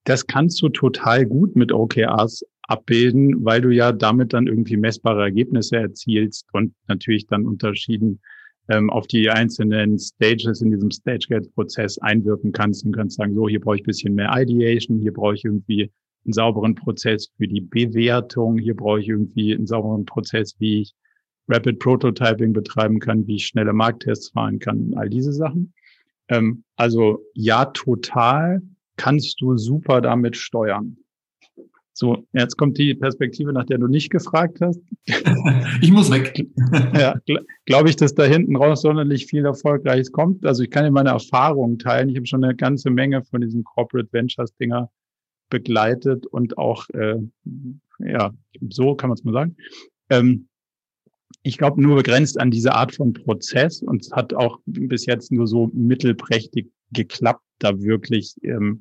Das 0.05 0.27
kannst 0.27 0.61
du 0.61 0.69
total 0.69 1.25
gut 1.25 1.57
mit 1.57 1.73
OKRs 1.73 2.45
abbilden, 2.63 3.45
weil 3.45 3.61
du 3.61 3.71
ja 3.71 3.93
damit 3.93 4.33
dann 4.33 4.47
irgendwie 4.47 4.77
messbare 4.77 5.23
Ergebnisse 5.23 5.77
erzielst 5.77 6.47
und 6.53 6.75
natürlich 6.89 7.27
dann 7.27 7.47
unterschieden 7.47 8.21
ähm, 8.69 8.91
auf 8.91 9.07
die 9.07 9.29
einzelnen 9.31 9.99
Stages 9.99 10.63
in 10.63 10.71
diesem 10.71 10.91
Stage-Gate-Prozess 10.91 11.99
einwirken 11.99 12.53
kannst 12.53 12.85
und 12.85 12.97
kannst 12.97 13.17
sagen, 13.17 13.35
so, 13.35 13.49
hier 13.49 13.61
brauche 13.61 13.77
ich 13.77 13.83
ein 13.83 13.87
bisschen 13.87 14.15
mehr 14.15 14.31
Ideation, 14.35 14.99
hier 14.99 15.13
brauche 15.13 15.35
ich 15.35 15.45
irgendwie 15.45 15.91
einen 16.25 16.33
sauberen 16.33 16.75
Prozess 16.75 17.31
für 17.37 17.47
die 17.47 17.61
Bewertung. 17.61 18.59
Hier 18.59 18.75
brauche 18.75 19.01
ich 19.01 19.09
irgendwie 19.09 19.55
einen 19.55 19.67
sauberen 19.67 20.05
Prozess, 20.05 20.55
wie 20.59 20.83
ich 20.83 20.95
Rapid 21.49 21.79
Prototyping 21.79 22.53
betreiben 22.53 23.01
kann, 23.01 23.27
wie 23.27 23.37
ich 23.37 23.47
schnelle 23.47 23.73
Markttests 23.73 24.31
fahren 24.31 24.59
kann, 24.59 24.95
all 24.97 25.11
diese 25.11 25.33
Sachen. 25.33 25.75
Ähm, 26.29 26.65
also 26.77 27.21
ja, 27.35 27.67
total 27.67 28.63
kannst 28.97 29.41
du 29.41 29.57
super 29.57 30.01
damit 30.01 30.37
steuern. 30.37 30.97
So, 31.97 32.27
jetzt 32.33 32.57
kommt 32.57 32.77
die 32.79 32.95
Perspektive, 32.95 33.53
nach 33.53 33.67
der 33.67 33.79
du 33.79 33.87
nicht 33.87 34.11
gefragt 34.11 34.61
hast. 34.61 34.81
ich 35.81 35.93
muss 35.93 36.11
weg. 36.11 36.45
ja, 36.95 37.15
gl 37.25 37.47
glaube 37.67 37.89
ich, 37.89 37.95
dass 37.95 38.15
da 38.15 38.25
hinten 38.25 38.57
raus 38.57 38.83
sonderlich 38.83 39.27
viel 39.27 39.45
Erfolgreiches 39.45 40.11
kommt. 40.11 40.45
Also 40.45 40.65
ich 40.65 40.71
kann 40.71 40.85
dir 40.85 40.91
meine 40.91 41.11
Erfahrungen 41.11 41.79
teilen. 41.79 42.09
Ich 42.09 42.17
habe 42.17 42.27
schon 42.27 42.43
eine 42.43 42.57
ganze 42.57 42.91
Menge 42.91 43.23
von 43.23 43.43
diesen 43.43 43.63
Corporate 43.63 44.13
Ventures 44.13 44.57
Dinger 44.57 44.91
begleitet 45.55 46.27
und 46.27 46.59
auch, 46.59 46.89
äh, 46.91 47.17
ja, 48.01 48.35
so 48.71 48.97
kann 48.97 49.09
man 49.09 49.17
es 49.17 49.25
mal 49.25 49.33
sagen. 49.33 49.57
Ähm, 50.11 50.49
ich 51.45 51.59
glaube, 51.59 51.81
nur 51.81 51.97
begrenzt 51.97 52.41
an 52.41 52.51
diese 52.51 52.75
Art 52.75 52.95
von 52.95 53.13
Prozess 53.13 53.83
und 53.83 54.03
es 54.03 54.11
hat 54.13 54.35
auch 54.35 54.59
bis 54.67 55.07
jetzt 55.07 55.31
nur 55.31 55.47
so 55.47 55.71
mittelprächtig 55.73 56.71
geklappt, 56.91 57.45
da 57.61 57.81
wirklich 57.81 58.35
ähm, 58.43 58.81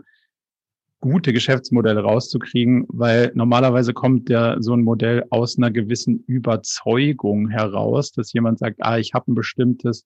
gute 0.99 1.33
Geschäftsmodelle 1.33 2.01
rauszukriegen, 2.01 2.85
weil 2.87 3.31
normalerweise 3.35 3.93
kommt 3.93 4.29
ja 4.29 4.55
so 4.59 4.73
ein 4.73 4.81
Modell 4.81 5.25
aus 5.29 5.57
einer 5.57 5.69
gewissen 5.69 6.23
Überzeugung 6.25 7.49
heraus, 7.49 8.11
dass 8.13 8.33
jemand 8.33 8.59
sagt, 8.59 8.77
ah, 8.79 8.97
ich 8.97 9.13
habe 9.13 9.31
ein 9.31 9.35
bestimmtes 9.35 10.05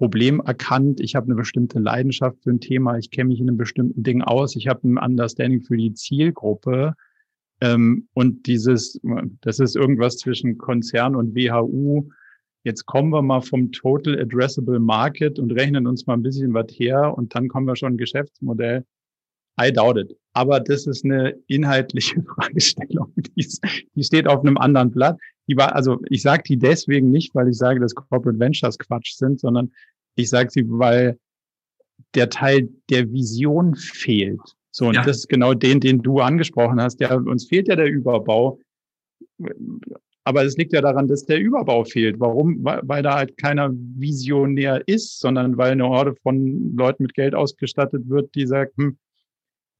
Problem 0.00 0.40
erkannt, 0.40 0.98
ich 0.98 1.14
habe 1.14 1.26
eine 1.26 1.34
bestimmte 1.34 1.78
Leidenschaft 1.78 2.42
für 2.42 2.48
ein 2.48 2.60
Thema, 2.60 2.96
ich 2.96 3.10
kenne 3.10 3.28
mich 3.28 3.38
in 3.38 3.50
einem 3.50 3.58
bestimmten 3.58 4.02
Ding 4.02 4.22
aus, 4.22 4.56
ich 4.56 4.66
habe 4.66 4.88
ein 4.88 4.96
Understanding 4.96 5.60
für 5.60 5.76
die 5.76 5.92
Zielgruppe 5.92 6.94
ähm, 7.60 8.08
und 8.14 8.46
dieses, 8.46 8.98
das 9.42 9.58
ist 9.58 9.76
irgendwas 9.76 10.16
zwischen 10.16 10.56
Konzern 10.56 11.14
und 11.16 11.34
WHU. 11.34 12.08
Jetzt 12.64 12.86
kommen 12.86 13.10
wir 13.10 13.20
mal 13.20 13.42
vom 13.42 13.72
Total 13.72 14.18
Addressable 14.18 14.80
Market 14.80 15.38
und 15.38 15.52
rechnen 15.52 15.86
uns 15.86 16.06
mal 16.06 16.14
ein 16.14 16.22
bisschen 16.22 16.54
was 16.54 16.68
her 16.70 17.12
und 17.14 17.34
dann 17.34 17.48
kommen 17.48 17.66
wir 17.66 17.76
schon 17.76 17.92
ein 17.92 17.98
Geschäftsmodell. 17.98 18.86
I 19.60 19.70
doubt 19.70 19.98
it. 19.98 20.16
Aber 20.32 20.60
das 20.60 20.86
ist 20.86 21.04
eine 21.04 21.36
inhaltliche 21.46 22.22
Fragestellung. 22.34 23.12
Die, 23.16 23.32
ist, 23.36 23.62
die 23.94 24.02
steht 24.02 24.26
auf 24.26 24.40
einem 24.40 24.56
anderen 24.56 24.90
Blatt. 24.92 25.18
Die 25.50 25.56
war, 25.56 25.74
also 25.74 25.98
ich 26.08 26.22
sage 26.22 26.44
die 26.46 26.56
deswegen 26.56 27.10
nicht, 27.10 27.34
weil 27.34 27.48
ich 27.48 27.56
sage, 27.56 27.80
dass 27.80 27.96
Corporate 27.96 28.38
Ventures 28.38 28.78
Quatsch 28.78 29.14
sind, 29.14 29.40
sondern 29.40 29.72
ich 30.14 30.30
sage 30.30 30.48
sie, 30.48 30.64
weil 30.68 31.18
der 32.14 32.30
Teil 32.30 32.68
der 32.88 33.10
Vision 33.10 33.74
fehlt. 33.74 34.40
So, 34.70 34.86
und 34.86 34.94
ja. 34.94 35.02
das 35.02 35.18
ist 35.18 35.28
genau 35.28 35.54
den, 35.54 35.80
den 35.80 36.02
du 36.02 36.20
angesprochen 36.20 36.80
hast. 36.80 37.00
Ja, 37.00 37.16
uns 37.16 37.48
fehlt 37.48 37.66
ja 37.66 37.74
der 37.74 37.90
Überbau. 37.90 38.60
Aber 40.22 40.44
es 40.44 40.56
liegt 40.56 40.72
ja 40.72 40.82
daran, 40.82 41.08
dass 41.08 41.24
der 41.24 41.40
Überbau 41.40 41.82
fehlt. 41.82 42.20
Warum? 42.20 42.62
Weil 42.62 43.02
da 43.02 43.16
halt 43.16 43.36
keiner 43.36 43.70
Visionär 43.72 44.86
ist, 44.86 45.18
sondern 45.18 45.56
weil 45.56 45.72
eine 45.72 45.88
Horde 45.88 46.14
von 46.22 46.76
Leuten 46.76 47.02
mit 47.02 47.14
Geld 47.14 47.34
ausgestattet 47.34 48.08
wird, 48.08 48.32
die 48.36 48.46
sagt, 48.46 48.76
hm, 48.76 48.96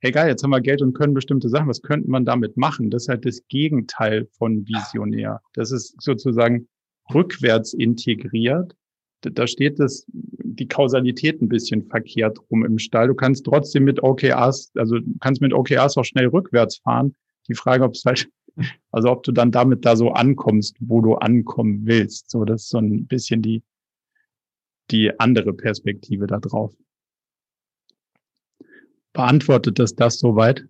hey 0.01 0.11
geil, 0.11 0.29
jetzt 0.29 0.43
haben 0.43 0.51
wir 0.51 0.61
Geld 0.61 0.83
und 0.83 0.95
können 0.95 1.15
bestimmte 1.15 1.49
Sachen, 1.49 1.69
was 1.69 1.83
könnte 1.83 2.11
man 2.11 2.25
damit 2.25 2.57
machen? 2.57 2.91
Das 2.91 3.05
ist 3.05 3.09
halt 3.09 3.25
das 3.25 3.47
Gegenteil 3.49 4.27
von 4.39 4.67
Visionär. 4.67 5.41
Das 5.55 5.73
ist 5.73 6.01
sozusagen 6.01 6.69
rückwärts 7.13 7.73
integriert 7.73 8.75
da 9.23 9.47
steht 9.47 9.79
das, 9.79 10.07
die 10.09 10.69
Kausalität 10.69 11.43
ein 11.43 11.49
bisschen 11.49 11.85
verkehrt 11.85 12.39
rum 12.51 12.65
im 12.65 12.79
Stall. 12.79 13.09
Du 13.09 13.15
kannst 13.15 13.45
trotzdem 13.45 13.85
mit 13.85 14.03
OKRs, 14.03 14.73
also 14.77 14.99
kannst 15.21 15.41
mit 15.41 15.53
OKRs 15.53 15.97
auch 15.97 16.05
schnell 16.05 16.29
rückwärts 16.29 16.79
fahren. 16.79 17.15
Die 17.49 17.55
Frage, 17.55 17.85
ob 17.85 17.95
es 17.95 18.05
halt, 18.05 18.31
also 18.91 19.11
ob 19.11 19.23
du 19.23 19.33
dann 19.33 19.51
damit 19.51 19.85
da 19.85 19.97
so 19.97 20.11
ankommst, 20.11 20.77
wo 20.81 21.01
du 21.01 21.15
ankommen 21.17 21.83
willst. 21.85 22.31
So, 22.31 22.45
das 22.45 22.63
ist 22.63 22.71
so 22.71 22.79
ein 22.79 23.07
bisschen 23.07 23.43
die, 23.43 23.63
die 24.91 25.19
andere 25.21 25.53
Perspektive 25.53 26.27
da 26.27 26.39
drauf. 26.39 26.75
Beantwortet 29.13 29.79
das 29.79 29.95
das 29.95 30.19
soweit? 30.19 30.65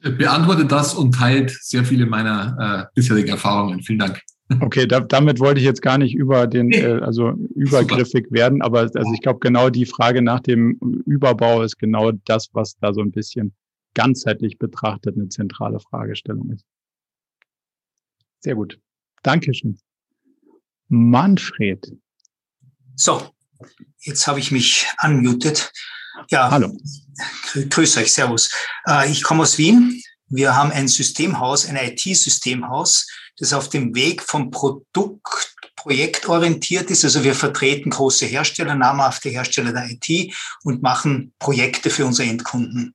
Beantwortet 0.00 0.72
das 0.72 0.94
und 0.94 1.14
teilt 1.14 1.50
sehr 1.50 1.84
viele 1.84 2.06
meiner 2.06 2.88
äh, 2.88 2.90
bisherigen 2.94 3.28
Erfahrungen. 3.28 3.82
Vielen 3.82 3.98
Dank. 3.98 4.20
Okay, 4.58 4.86
da, 4.86 4.98
damit 4.98 5.38
wollte 5.38 5.60
ich 5.60 5.66
jetzt 5.66 5.82
gar 5.82 5.96
nicht 5.96 6.14
über 6.14 6.48
den, 6.48 6.72
äh, 6.72 6.98
also 7.02 7.30
übergriffig 7.54 8.24
Super. 8.24 8.34
werden, 8.34 8.62
aber 8.62 8.80
also 8.80 9.12
ich 9.14 9.20
glaube, 9.20 9.38
genau 9.38 9.70
die 9.70 9.86
Frage 9.86 10.22
nach 10.22 10.40
dem 10.40 10.76
Überbau 11.06 11.62
ist 11.62 11.78
genau 11.78 12.10
das, 12.24 12.48
was 12.52 12.76
da 12.80 12.92
so 12.92 13.00
ein 13.00 13.12
bisschen 13.12 13.54
ganzheitlich 13.94 14.58
betrachtet 14.58 15.16
eine 15.16 15.28
zentrale 15.28 15.78
Fragestellung 15.78 16.50
ist. 16.50 16.64
Sehr 18.40 18.56
gut. 18.56 18.80
Dankeschön. 19.22 19.78
Manfred. 20.88 21.92
So, 22.96 23.22
jetzt 24.00 24.26
habe 24.26 24.40
ich 24.40 24.50
mich 24.50 24.86
unmuted. 25.02 25.72
Ja, 26.28 26.50
hallo. 26.50 26.76
Grüß 27.52 27.96
euch, 27.98 28.12
Servus. 28.12 28.50
Äh, 28.86 29.10
ich 29.10 29.22
komme 29.22 29.42
aus 29.42 29.58
Wien. 29.58 30.02
Wir 30.28 30.54
haben 30.54 30.70
ein 30.70 30.88
Systemhaus, 30.88 31.66
ein 31.66 31.76
IT-Systemhaus 31.76 33.06
das 33.40 33.52
auf 33.54 33.68
dem 33.68 33.94
Weg 33.94 34.22
vom 34.22 34.50
Produkt 34.50 35.54
projektorientiert 35.74 36.90
ist. 36.90 37.04
Also 37.04 37.24
wir 37.24 37.34
vertreten 37.34 37.90
große 37.90 38.26
Hersteller, 38.26 38.74
namhafte 38.74 39.30
Hersteller 39.30 39.72
der 39.72 39.90
IT 39.90 40.34
und 40.62 40.82
machen 40.82 41.32
Projekte 41.38 41.88
für 41.90 42.04
unsere 42.04 42.28
Endkunden. 42.28 42.94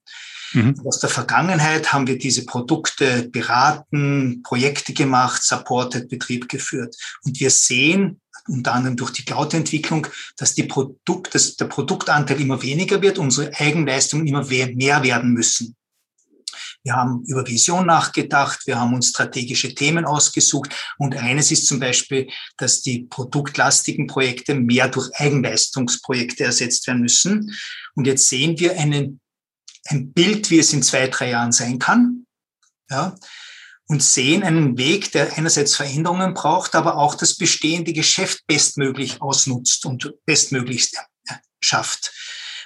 Mhm. 0.53 0.79
Aus 0.85 0.99
der 0.99 1.09
Vergangenheit 1.09 1.91
haben 1.91 2.05
wir 2.05 2.19
diese 2.19 2.45
Produkte 2.45 3.27
beraten, 3.29 4.43
Projekte 4.43 4.93
gemacht, 4.93 5.43
supported, 5.43 6.07
Betrieb 6.07 6.47
geführt. 6.47 6.95
Und 7.23 7.39
wir 7.39 7.49
sehen, 7.49 8.21
unter 8.47 8.73
anderem 8.73 8.97
durch 8.97 9.11
die 9.11 9.25
Cloud-Entwicklung, 9.25 10.07
dass 10.37 10.53
die 10.53 10.63
Produkt, 10.63 11.33
dass 11.35 11.55
der 11.55 11.65
Produktanteil 11.65 12.39
immer 12.39 12.61
weniger 12.61 13.01
wird, 13.01 13.17
unsere 13.17 13.53
Eigenleistungen 13.55 14.27
immer 14.27 14.45
mehr 14.45 15.03
werden 15.03 15.33
müssen. 15.33 15.75
Wir 16.83 16.95
haben 16.95 17.23
über 17.25 17.47
Vision 17.47 17.87
nachgedacht, 17.87 18.67
wir 18.67 18.79
haben 18.79 18.93
uns 18.93 19.09
strategische 19.09 19.73
Themen 19.73 20.05
ausgesucht 20.05 20.69
und 20.99 21.15
eines 21.15 21.49
ist 21.51 21.65
zum 21.65 21.79
Beispiel, 21.79 22.27
dass 22.57 22.83
die 22.83 23.07
produktlastigen 23.09 24.05
Projekte 24.05 24.53
mehr 24.53 24.87
durch 24.87 25.09
Eigenleistungsprojekte 25.15 26.43
ersetzt 26.43 26.85
werden 26.85 27.01
müssen. 27.01 27.51
Und 27.95 28.05
jetzt 28.05 28.29
sehen 28.29 28.59
wir 28.59 28.79
einen, 28.79 29.19
ein 29.85 30.11
Bild, 30.13 30.51
wie 30.51 30.59
es 30.59 30.73
in 30.73 30.83
zwei, 30.83 31.07
drei 31.07 31.31
Jahren 31.31 31.51
sein 31.51 31.79
kann. 31.79 32.27
Ja, 32.91 33.15
und 33.87 34.01
sehen 34.01 34.43
einen 34.43 34.77
Weg, 34.77 35.11
der 35.11 35.37
einerseits 35.37 35.75
Veränderungen 35.75 36.33
braucht, 36.33 36.75
aber 36.75 36.97
auch 36.97 37.15
das 37.15 37.35
bestehende 37.35 37.93
Geschäft 37.93 38.45
bestmöglich 38.47 39.21
ausnutzt 39.21 39.85
und 39.85 40.13
bestmöglichst 40.25 40.97
schafft. 41.59 42.11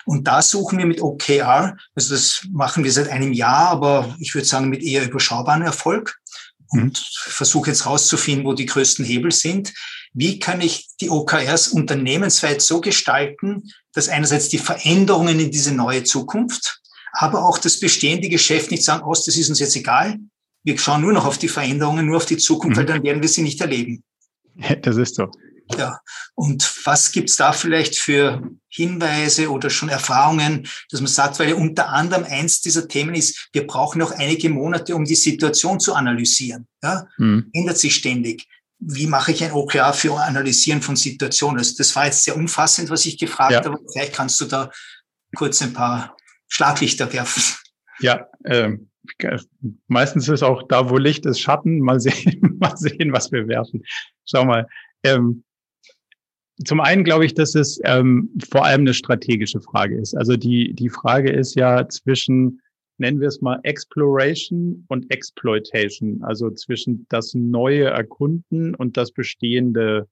Und 0.06 0.28
da 0.28 0.42
suchen 0.42 0.80
wir 0.80 0.86
mit 0.86 1.02
OKR, 1.02 1.78
also 1.94 2.16
das 2.16 2.42
machen 2.52 2.84
wir 2.84 2.92
seit 2.92 3.10
einem 3.10 3.34
Jahr, 3.34 3.70
aber 3.70 4.16
ich 4.20 4.34
würde 4.34 4.48
sagen 4.48 4.70
mit 4.70 4.82
eher 4.82 5.06
überschaubaren 5.06 5.62
Erfolg 5.62 6.18
und 6.70 7.00
mhm. 7.00 7.32
versuche 7.32 7.70
jetzt 7.70 7.86
rauszufinden, 7.86 8.46
wo 8.46 8.54
die 8.54 8.66
größten 8.66 9.06
Hebel 9.06 9.32
sind. 9.32 9.74
Wie 10.14 10.40
kann 10.40 10.62
ich 10.62 10.88
die 11.02 11.10
OKRs 11.10 11.68
unternehmensweit 11.68 12.62
so 12.62 12.82
gestalten, 12.82 13.72
dass 13.94 14.10
einerseits 14.10 14.50
die 14.50 14.58
Veränderungen 14.58 15.40
in 15.40 15.52
diese 15.52 15.74
neue 15.74 16.04
Zukunft, 16.04 16.82
aber 17.12 17.46
auch 17.46 17.58
das 17.58 17.80
bestehende 17.80 18.30
Geschäft 18.30 18.72
nicht 18.72 18.84
sagen, 18.84 19.04
oh, 19.04 19.14
das 19.14 19.28
ist 19.28 19.50
uns 19.50 19.60
jetzt 19.60 19.76
egal. 19.76 20.18
Wir 20.70 20.78
schauen 20.78 21.02
nur 21.02 21.14
noch 21.14 21.26
auf 21.26 21.40
die 21.40 21.48
Veränderungen, 21.48 22.06
nur 22.06 22.18
auf 22.18 22.28
die 22.28 22.38
Zukunft, 22.38 22.76
mhm. 22.76 22.82
weil 22.82 22.86
dann 22.86 23.04
werden 23.04 23.24
wir 23.24 23.30
sie 23.30 23.42
nicht 23.42 23.60
erleben. 23.60 24.04
Das 24.84 24.98
ist 24.98 25.16
so. 25.16 25.32
Ja, 25.78 26.00
und 26.36 26.70
was 26.86 27.12
gibt's 27.12 27.38
da 27.38 27.54
vielleicht 27.54 27.96
für 27.96 28.44
Hinweise 28.68 29.50
oder 29.50 29.72
schon 29.72 29.90
Erfahrungen, 29.90 30.68
dass 30.92 31.02
man 31.02 31.08
sagt, 31.08 31.40
weil 31.40 31.50
ja 31.50 31.56
unter 31.56 31.90
anderem 31.90 32.24
eins 32.24 32.62
dieser 32.62 32.88
Themen 32.88 33.16
ist, 33.16 33.50
wir 33.52 33.66
brauchen 33.66 33.98
noch 33.98 34.12
einige 34.12 34.50
Monate, 34.50 34.96
um 34.96 35.06
die 35.06 35.16
Situation 35.16 35.80
zu 35.80 35.96
analysieren. 35.96 36.68
Ja, 36.84 37.08
mhm. 37.18 37.50
ändert 37.54 37.80
sich 37.80 37.96
ständig. 37.96 38.46
Wie 38.78 39.08
mache 39.08 39.32
ich 39.32 39.44
ein 39.44 39.52
OKR 39.52 39.94
für 39.94 40.20
Analysieren 40.20 40.84
von 40.84 40.96
Situationen? 40.96 41.58
Also 41.58 41.76
das 41.78 41.96
war 41.96 42.06
jetzt 42.06 42.24
sehr 42.24 42.36
umfassend, 42.36 42.92
was 42.92 43.06
ich 43.08 43.18
gefragt 43.18 43.54
ja. 43.54 43.64
habe. 43.64 43.80
Vielleicht 43.92 44.14
kannst 44.14 44.40
du 44.40 44.46
da 44.46 44.72
kurz 45.36 45.62
ein 45.64 45.74
paar 45.74 46.16
Schlaglichter 46.48 47.12
werfen. 47.12 47.44
Ja, 48.02 48.28
ähm, 48.46 48.89
meistens 49.88 50.30
ist 50.30 50.44
auch 50.44 50.64
da, 50.68 50.90
wo 50.90 50.98
Licht 50.98 51.26
ist, 51.26 51.40
Schatten. 51.40 51.80
Mal 51.80 52.00
sehen, 52.00 52.58
mal 52.60 52.76
sehen, 52.78 53.14
was 53.14 53.32
wir 53.32 53.48
werfen. 53.48 53.84
Schau 54.26 54.46
mal. 54.46 54.68
Ähm, 55.04 55.44
zum 56.66 56.82
einen 56.82 57.04
glaube 57.04 57.26
ich, 57.26 57.34
dass 57.34 57.56
es 57.56 57.80
ähm, 57.86 58.30
vor 58.50 58.66
allem 58.66 58.82
eine 58.82 58.94
strategische 58.94 59.62
Frage 59.62 59.98
ist. 59.98 60.16
Also 60.16 60.36
die, 60.36 60.74
die 60.74 60.90
Frage 60.90 61.32
ist 61.32 61.56
ja 61.56 61.88
zwischen, 61.88 62.62
nennen 62.98 63.22
wir 63.22 63.30
es 63.30 63.42
mal, 63.42 63.60
Exploration 63.64 64.84
und 64.90 65.10
Exploitation, 65.10 66.22
also 66.24 66.50
zwischen 66.52 67.06
das 67.10 67.34
neue 67.34 67.86
Erkunden 67.86 68.76
und 68.76 68.98
das 68.98 69.12
bestehende 69.12 70.08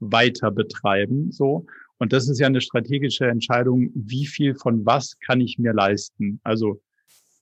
weiter 0.00 0.50
betreiben, 0.50 1.30
so. 1.30 1.66
Und 1.98 2.12
das 2.12 2.28
ist 2.28 2.40
ja 2.40 2.48
eine 2.48 2.60
strategische 2.60 3.26
Entscheidung, 3.26 3.90
wie 3.94 4.26
viel 4.26 4.56
von 4.56 4.84
was 4.84 5.16
kann 5.20 5.40
ich 5.40 5.58
mir 5.58 5.72
leisten? 5.72 6.40
Also 6.42 6.80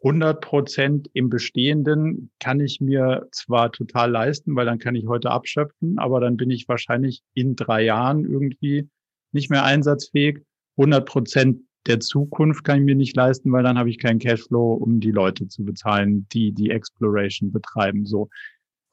100 0.02 0.40
Prozent 0.40 1.10
im 1.12 1.28
Bestehenden 1.28 2.30
kann 2.38 2.60
ich 2.60 2.80
mir 2.80 3.28
zwar 3.32 3.70
total 3.70 4.10
leisten, 4.10 4.56
weil 4.56 4.64
dann 4.64 4.78
kann 4.78 4.94
ich 4.94 5.06
heute 5.06 5.30
abschöpfen, 5.30 5.98
aber 5.98 6.20
dann 6.20 6.36
bin 6.36 6.50
ich 6.50 6.68
wahrscheinlich 6.68 7.22
in 7.34 7.54
drei 7.54 7.84
Jahren 7.84 8.24
irgendwie 8.24 8.88
nicht 9.32 9.50
mehr 9.50 9.64
einsatzfähig. 9.64 10.38
100 10.76 11.06
Prozent 11.06 11.60
der 11.86 12.00
Zukunft 12.00 12.64
kann 12.64 12.78
ich 12.78 12.84
mir 12.84 12.94
nicht 12.94 13.16
leisten, 13.16 13.52
weil 13.52 13.62
dann 13.62 13.78
habe 13.78 13.90
ich 13.90 13.98
keinen 13.98 14.18
Cashflow, 14.18 14.74
um 14.74 15.00
die 15.00 15.10
Leute 15.10 15.48
zu 15.48 15.64
bezahlen, 15.64 16.26
die 16.32 16.52
die 16.52 16.70
Exploration 16.70 17.52
betreiben. 17.52 18.06
So. 18.06 18.28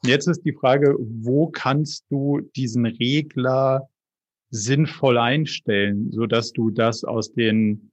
Jetzt 0.03 0.27
ist 0.27 0.43
die 0.45 0.53
Frage, 0.53 0.95
wo 0.99 1.47
kannst 1.47 2.05
du 2.09 2.41
diesen 2.55 2.85
Regler 2.85 3.89
sinnvoll 4.49 5.17
einstellen, 5.17 6.11
so 6.11 6.25
dass 6.25 6.53
du 6.53 6.69
das 6.69 7.03
aus 7.03 7.33
den, 7.33 7.91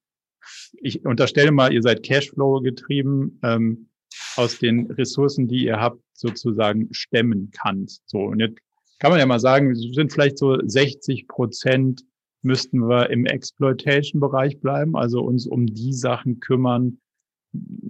ich 0.80 1.04
unterstelle 1.04 1.52
mal, 1.52 1.72
ihr 1.72 1.82
seid 1.82 2.02
Cashflow 2.02 2.60
getrieben, 2.60 3.38
ähm, 3.42 3.88
aus 4.36 4.58
den 4.58 4.90
Ressourcen, 4.92 5.48
die 5.48 5.64
ihr 5.64 5.80
habt, 5.80 6.00
sozusagen 6.12 6.88
stemmen 6.92 7.50
kannst. 7.52 8.02
So, 8.08 8.18
und 8.20 8.40
jetzt 8.40 8.58
kann 8.98 9.10
man 9.10 9.20
ja 9.20 9.26
mal 9.26 9.40
sagen, 9.40 9.74
sind 9.74 10.12
vielleicht 10.12 10.38
so 10.38 10.58
60 10.64 11.26
Prozent 11.28 12.04
müssten 12.42 12.88
wir 12.88 13.10
im 13.10 13.24
Exploitation-Bereich 13.26 14.60
bleiben, 14.60 14.96
also 14.96 15.22
uns 15.22 15.46
um 15.46 15.66
die 15.66 15.94
Sachen 15.94 16.40
kümmern, 16.40 16.98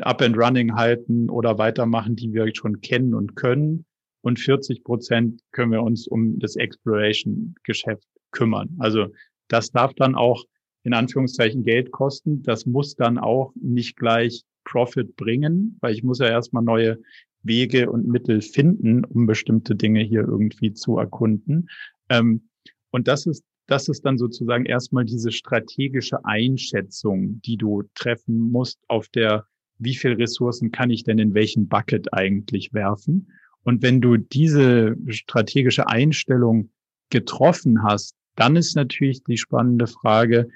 up 0.01 0.23
and 0.23 0.37
running 0.37 0.75
halten 0.75 1.29
oder 1.29 1.59
weitermachen, 1.59 2.17
die 2.17 2.33
wir 2.33 2.49
schon 2.55 2.81
kennen 2.81 3.15
und 3.15 3.35
können. 3.37 3.85
Und 4.23 4.39
40 4.39 4.85
Prozent 4.85 5.43
können 5.53 5.73
wir 5.73 5.83
uns 5.83 6.07
um 6.07 6.39
das 6.39 6.57
Exploration-Geschäft 6.57 8.07
kümmern. 8.31 8.77
Also 8.79 9.09
das 9.49 9.71
darf 9.71 9.93
dann 9.95 10.15
auch 10.15 10.45
in 10.85 10.95
Anführungszeichen 10.95 11.65
Geld 11.65 11.91
kosten. 11.91 12.43
Das 12.43 12.67
muss 12.67 12.95
dann 12.95 13.19
auch 13.19 13.53
nicht 13.61 13.97
gleich 13.97 14.45
Profit 14.65 15.17
bringen, 15.17 15.77
weil 15.81 15.95
ich 15.95 16.03
muss 16.03 16.19
ja 16.19 16.27
erstmal 16.27 16.63
neue 16.63 16.99
Wege 17.43 17.91
und 17.91 18.07
Mittel 18.07 18.41
finden, 18.41 19.05
um 19.05 19.27
bestimmte 19.27 19.75
Dinge 19.75 20.01
hier 20.01 20.23
irgendwie 20.23 20.73
zu 20.73 20.97
erkunden. 20.97 21.69
Ähm, 22.09 22.49
und 22.91 23.09
das 23.09 23.27
ist 23.27 23.45
das 23.67 23.89
ist 23.89 24.05
dann 24.05 24.19
sozusagen 24.19 24.67
erstmal 24.67 25.05
diese 25.05 25.33
strategische 25.33 26.25
Einschätzung, 26.25 27.41
die 27.43 27.57
du 27.57 27.85
treffen 27.95 28.51
musst 28.51 28.79
auf 28.89 29.09
der, 29.09 29.47
wie 29.79 29.95
viel 29.95 30.13
Ressourcen 30.13 30.71
kann 30.71 30.91
ich 30.91 31.05
denn 31.05 31.19
in 31.19 31.35
welchen 31.35 31.69
Bucket 31.69 32.13
eigentlich 32.13 32.75
werfen? 32.75 33.31
Und 33.63 33.83
wenn 33.83 34.01
du 34.01 34.19
diese 34.19 34.97
strategische 35.09 35.89
Einstellung 35.89 36.71
getroffen 37.11 37.83
hast, 37.83 38.15
dann 38.37 38.57
ist 38.57 38.77
natürlich 38.77 39.23
die 39.25 39.39
spannende 39.39 39.87
Frage, 39.87 40.49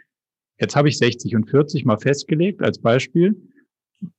jetzt 0.61 0.77
habe 0.77 0.89
ich 0.89 0.99
60 0.99 1.37
und 1.37 1.51
40 1.51 1.85
mal 1.85 1.99
festgelegt 1.99 2.63
als 2.63 2.79
Beispiel. 2.79 3.37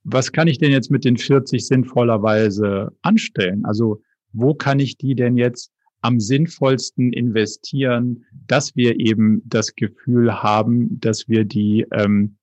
Was 0.04 0.32
kann 0.32 0.48
ich 0.48 0.58
denn 0.58 0.72
jetzt 0.72 0.92
mit 0.92 1.06
den 1.06 1.18
40 1.18 1.66
sinnvollerweise 1.66 2.92
anstellen? 3.02 3.66
Also 3.66 4.02
wo 4.34 4.54
kann 4.54 4.80
ich 4.80 4.98
die 4.98 5.16
denn 5.16 5.38
jetzt 5.38 5.72
am 6.02 6.20
sinnvollsten 6.20 7.12
investieren, 7.14 8.26
dass 8.48 8.76
wir 8.76 9.00
eben 9.00 9.42
das 9.46 9.76
Gefühl 9.76 10.42
haben, 10.42 11.00
dass 11.00 11.28
wir 11.28 11.46
die, 11.46 11.86
ähm, 11.92 12.38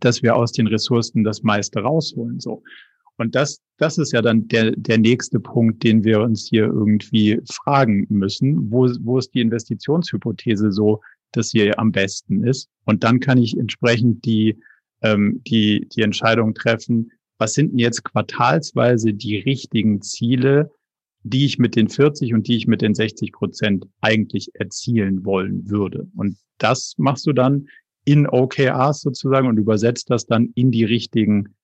dass 0.00 0.22
wir 0.22 0.36
aus 0.36 0.52
den 0.52 0.66
Ressourcen 0.66 1.24
das 1.24 1.42
meiste 1.42 1.80
rausholen. 1.80 2.38
So. 2.38 2.62
Und 3.16 3.34
das, 3.34 3.60
das 3.78 3.98
ist 3.98 4.12
ja 4.12 4.22
dann 4.22 4.46
der, 4.48 4.72
der 4.72 4.98
nächste 4.98 5.40
Punkt, 5.40 5.82
den 5.82 6.04
wir 6.04 6.20
uns 6.20 6.46
hier 6.48 6.64
irgendwie 6.64 7.40
fragen 7.50 8.06
müssen. 8.08 8.70
Wo, 8.70 8.88
wo 9.00 9.18
ist 9.18 9.34
die 9.34 9.40
Investitionshypothese 9.40 10.70
so, 10.70 11.00
dass 11.32 11.50
sie 11.50 11.76
am 11.76 11.92
besten 11.92 12.44
ist? 12.44 12.68
Und 12.84 13.04
dann 13.04 13.20
kann 13.20 13.38
ich 13.38 13.56
entsprechend 13.56 14.24
die, 14.24 14.58
ähm, 15.02 15.42
die, 15.46 15.88
die 15.94 16.02
Entscheidung 16.02 16.54
treffen, 16.54 17.10
was 17.38 17.52
sind 17.52 17.72
denn 17.72 17.78
jetzt 17.78 18.04
quartalsweise 18.04 19.12
die 19.12 19.38
richtigen 19.38 20.00
Ziele, 20.00 20.70
die 21.22 21.44
ich 21.44 21.58
mit 21.58 21.76
den 21.76 21.88
40 21.88 22.34
und 22.34 22.46
die 22.48 22.56
ich 22.56 22.66
mit 22.66 22.82
den 22.82 22.94
60 22.94 23.32
Prozent 23.32 23.86
eigentlich 24.00 24.50
erzielen 24.54 25.24
wollen 25.24 25.68
würde. 25.68 26.08
Und 26.16 26.36
das 26.58 26.94
machst 26.98 27.26
du 27.26 27.32
dann 27.32 27.68
in 28.04 28.28
OKRs 28.28 29.00
sozusagen 29.00 29.48
und 29.48 29.58
übersetzt 29.58 30.10
das 30.10 30.26
dann 30.26 30.52
in 30.54 30.70
die 30.70 30.84
richtigen 30.84 31.56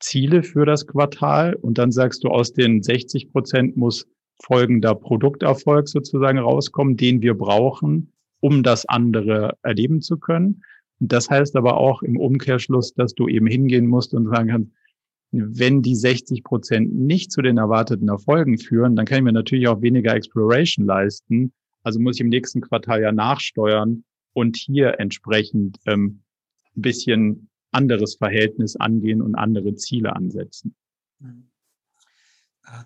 Ziele 0.00 0.42
für 0.42 0.64
das 0.64 0.86
Quartal. 0.86 1.54
Und 1.54 1.78
dann 1.78 1.92
sagst 1.92 2.24
du, 2.24 2.28
aus 2.28 2.52
den 2.52 2.82
60 2.82 3.30
Prozent 3.30 3.76
muss 3.76 4.06
folgender 4.42 4.94
Produkterfolg 4.94 5.88
sozusagen 5.88 6.38
rauskommen, 6.38 6.96
den 6.96 7.22
wir 7.22 7.34
brauchen, 7.34 8.12
um 8.42 8.62
das 8.62 8.84
andere 8.86 9.56
erleben 9.62 10.02
zu 10.02 10.18
können. 10.18 10.62
Das 10.98 11.30
heißt 11.30 11.56
aber 11.56 11.78
auch 11.78 12.02
im 12.02 12.18
Umkehrschluss, 12.18 12.92
dass 12.92 13.14
du 13.14 13.28
eben 13.28 13.46
hingehen 13.46 13.86
musst 13.86 14.14
und 14.14 14.28
sagen 14.28 14.48
kannst, 14.50 14.72
wenn 15.30 15.80
die 15.80 15.94
60 15.94 16.42
Prozent 16.44 16.92
nicht 16.92 17.32
zu 17.32 17.40
den 17.40 17.56
erwarteten 17.56 18.08
Erfolgen 18.08 18.58
führen, 18.58 18.96
dann 18.96 19.06
kann 19.06 19.18
ich 19.18 19.24
mir 19.24 19.32
natürlich 19.32 19.68
auch 19.68 19.80
weniger 19.80 20.14
Exploration 20.14 20.84
leisten. 20.84 21.52
Also 21.82 22.00
muss 22.00 22.16
ich 22.16 22.20
im 22.20 22.28
nächsten 22.28 22.60
Quartal 22.60 23.00
ja 23.00 23.12
nachsteuern 23.12 24.04
und 24.34 24.56
hier 24.56 25.00
entsprechend 25.00 25.78
ähm, 25.86 26.22
ein 26.76 26.82
bisschen 26.82 27.48
anderes 27.70 28.16
Verhältnis 28.16 28.76
angehen 28.76 29.22
und 29.22 29.34
andere 29.34 29.74
Ziele 29.76 30.14
ansetzen. 30.14 30.74
Mhm 31.20 31.51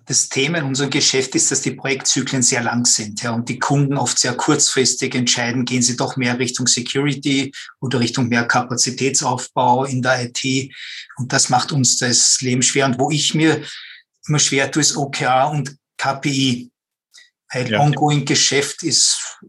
das 0.05 0.29
Thema 0.29 0.57
in 0.59 0.65
unserem 0.65 0.89
Geschäft 0.89 1.35
ist, 1.35 1.51
dass 1.51 1.61
die 1.61 1.71
Projektzyklen 1.71 2.41
sehr 2.41 2.63
lang 2.63 2.85
sind 2.85 3.21
ja, 3.21 3.31
und 3.31 3.47
die 3.47 3.59
Kunden 3.59 3.97
oft 3.97 4.17
sehr 4.17 4.33
kurzfristig 4.33 5.15
entscheiden, 5.15 5.65
gehen 5.65 5.81
sie 5.81 5.95
doch 5.95 6.17
mehr 6.17 6.39
Richtung 6.39 6.67
Security 6.67 7.53
oder 7.79 7.99
Richtung 7.99 8.27
mehr 8.27 8.45
Kapazitätsaufbau 8.45 9.85
in 9.85 10.01
der 10.01 10.25
IT. 10.25 10.73
Und 11.17 11.31
das 11.31 11.49
macht 11.49 11.71
uns 11.71 11.97
das 11.97 12.41
Leben 12.41 12.63
schwer. 12.63 12.87
Und 12.87 12.99
wo 12.99 13.11
ich 13.11 13.33
mir 13.33 13.63
immer 14.27 14.39
schwer 14.39 14.71
tue, 14.71 14.81
ist 14.81 14.97
OKR 14.97 15.51
und 15.51 15.77
KPI. 15.97 16.69
Weil 17.53 17.71
ja. 17.71 17.79
ongoing 17.79 18.25
Geschäft 18.25 18.83
ist, 18.83 19.39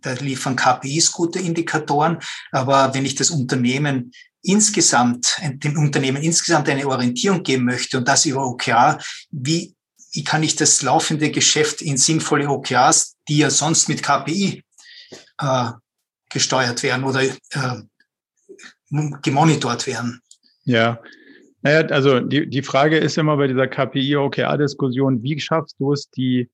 da 0.00 0.12
liefern 0.12 0.56
KPIs 0.56 1.12
gute 1.12 1.38
Indikatoren. 1.38 2.18
Aber 2.50 2.94
wenn 2.94 3.04
ich 3.04 3.14
das 3.14 3.30
Unternehmen 3.30 4.12
insgesamt, 4.42 5.36
dem 5.42 5.78
Unternehmen 5.78 6.22
insgesamt 6.22 6.68
eine 6.68 6.86
Orientierung 6.86 7.42
geben 7.42 7.64
möchte 7.64 7.98
und 7.98 8.08
das 8.08 8.26
über 8.26 8.46
OKR, 8.46 8.98
wie 9.30 9.74
wie 10.12 10.24
kann 10.24 10.42
ich 10.42 10.56
das 10.56 10.82
laufende 10.82 11.30
Geschäft 11.30 11.80
in 11.80 11.96
sinnvolle 11.96 12.48
OKRs, 12.48 13.16
die 13.28 13.38
ja 13.38 13.50
sonst 13.50 13.88
mit 13.88 14.02
KPI 14.02 14.62
äh, 15.38 15.70
gesteuert 16.30 16.82
werden 16.82 17.04
oder 17.04 17.22
äh, 17.22 17.32
gemonitort 19.22 19.86
werden? 19.86 20.20
Ja, 20.64 21.00
naja, 21.62 21.86
also 21.88 22.20
die, 22.20 22.48
die 22.48 22.62
Frage 22.62 22.98
ist 22.98 23.16
immer 23.16 23.36
bei 23.36 23.46
dieser 23.46 23.68
KPI-OKR-Diskussion, 23.68 25.22
wie 25.22 25.40
schaffst 25.40 25.76
du 25.78 25.92
es, 25.92 26.10
die, 26.10 26.50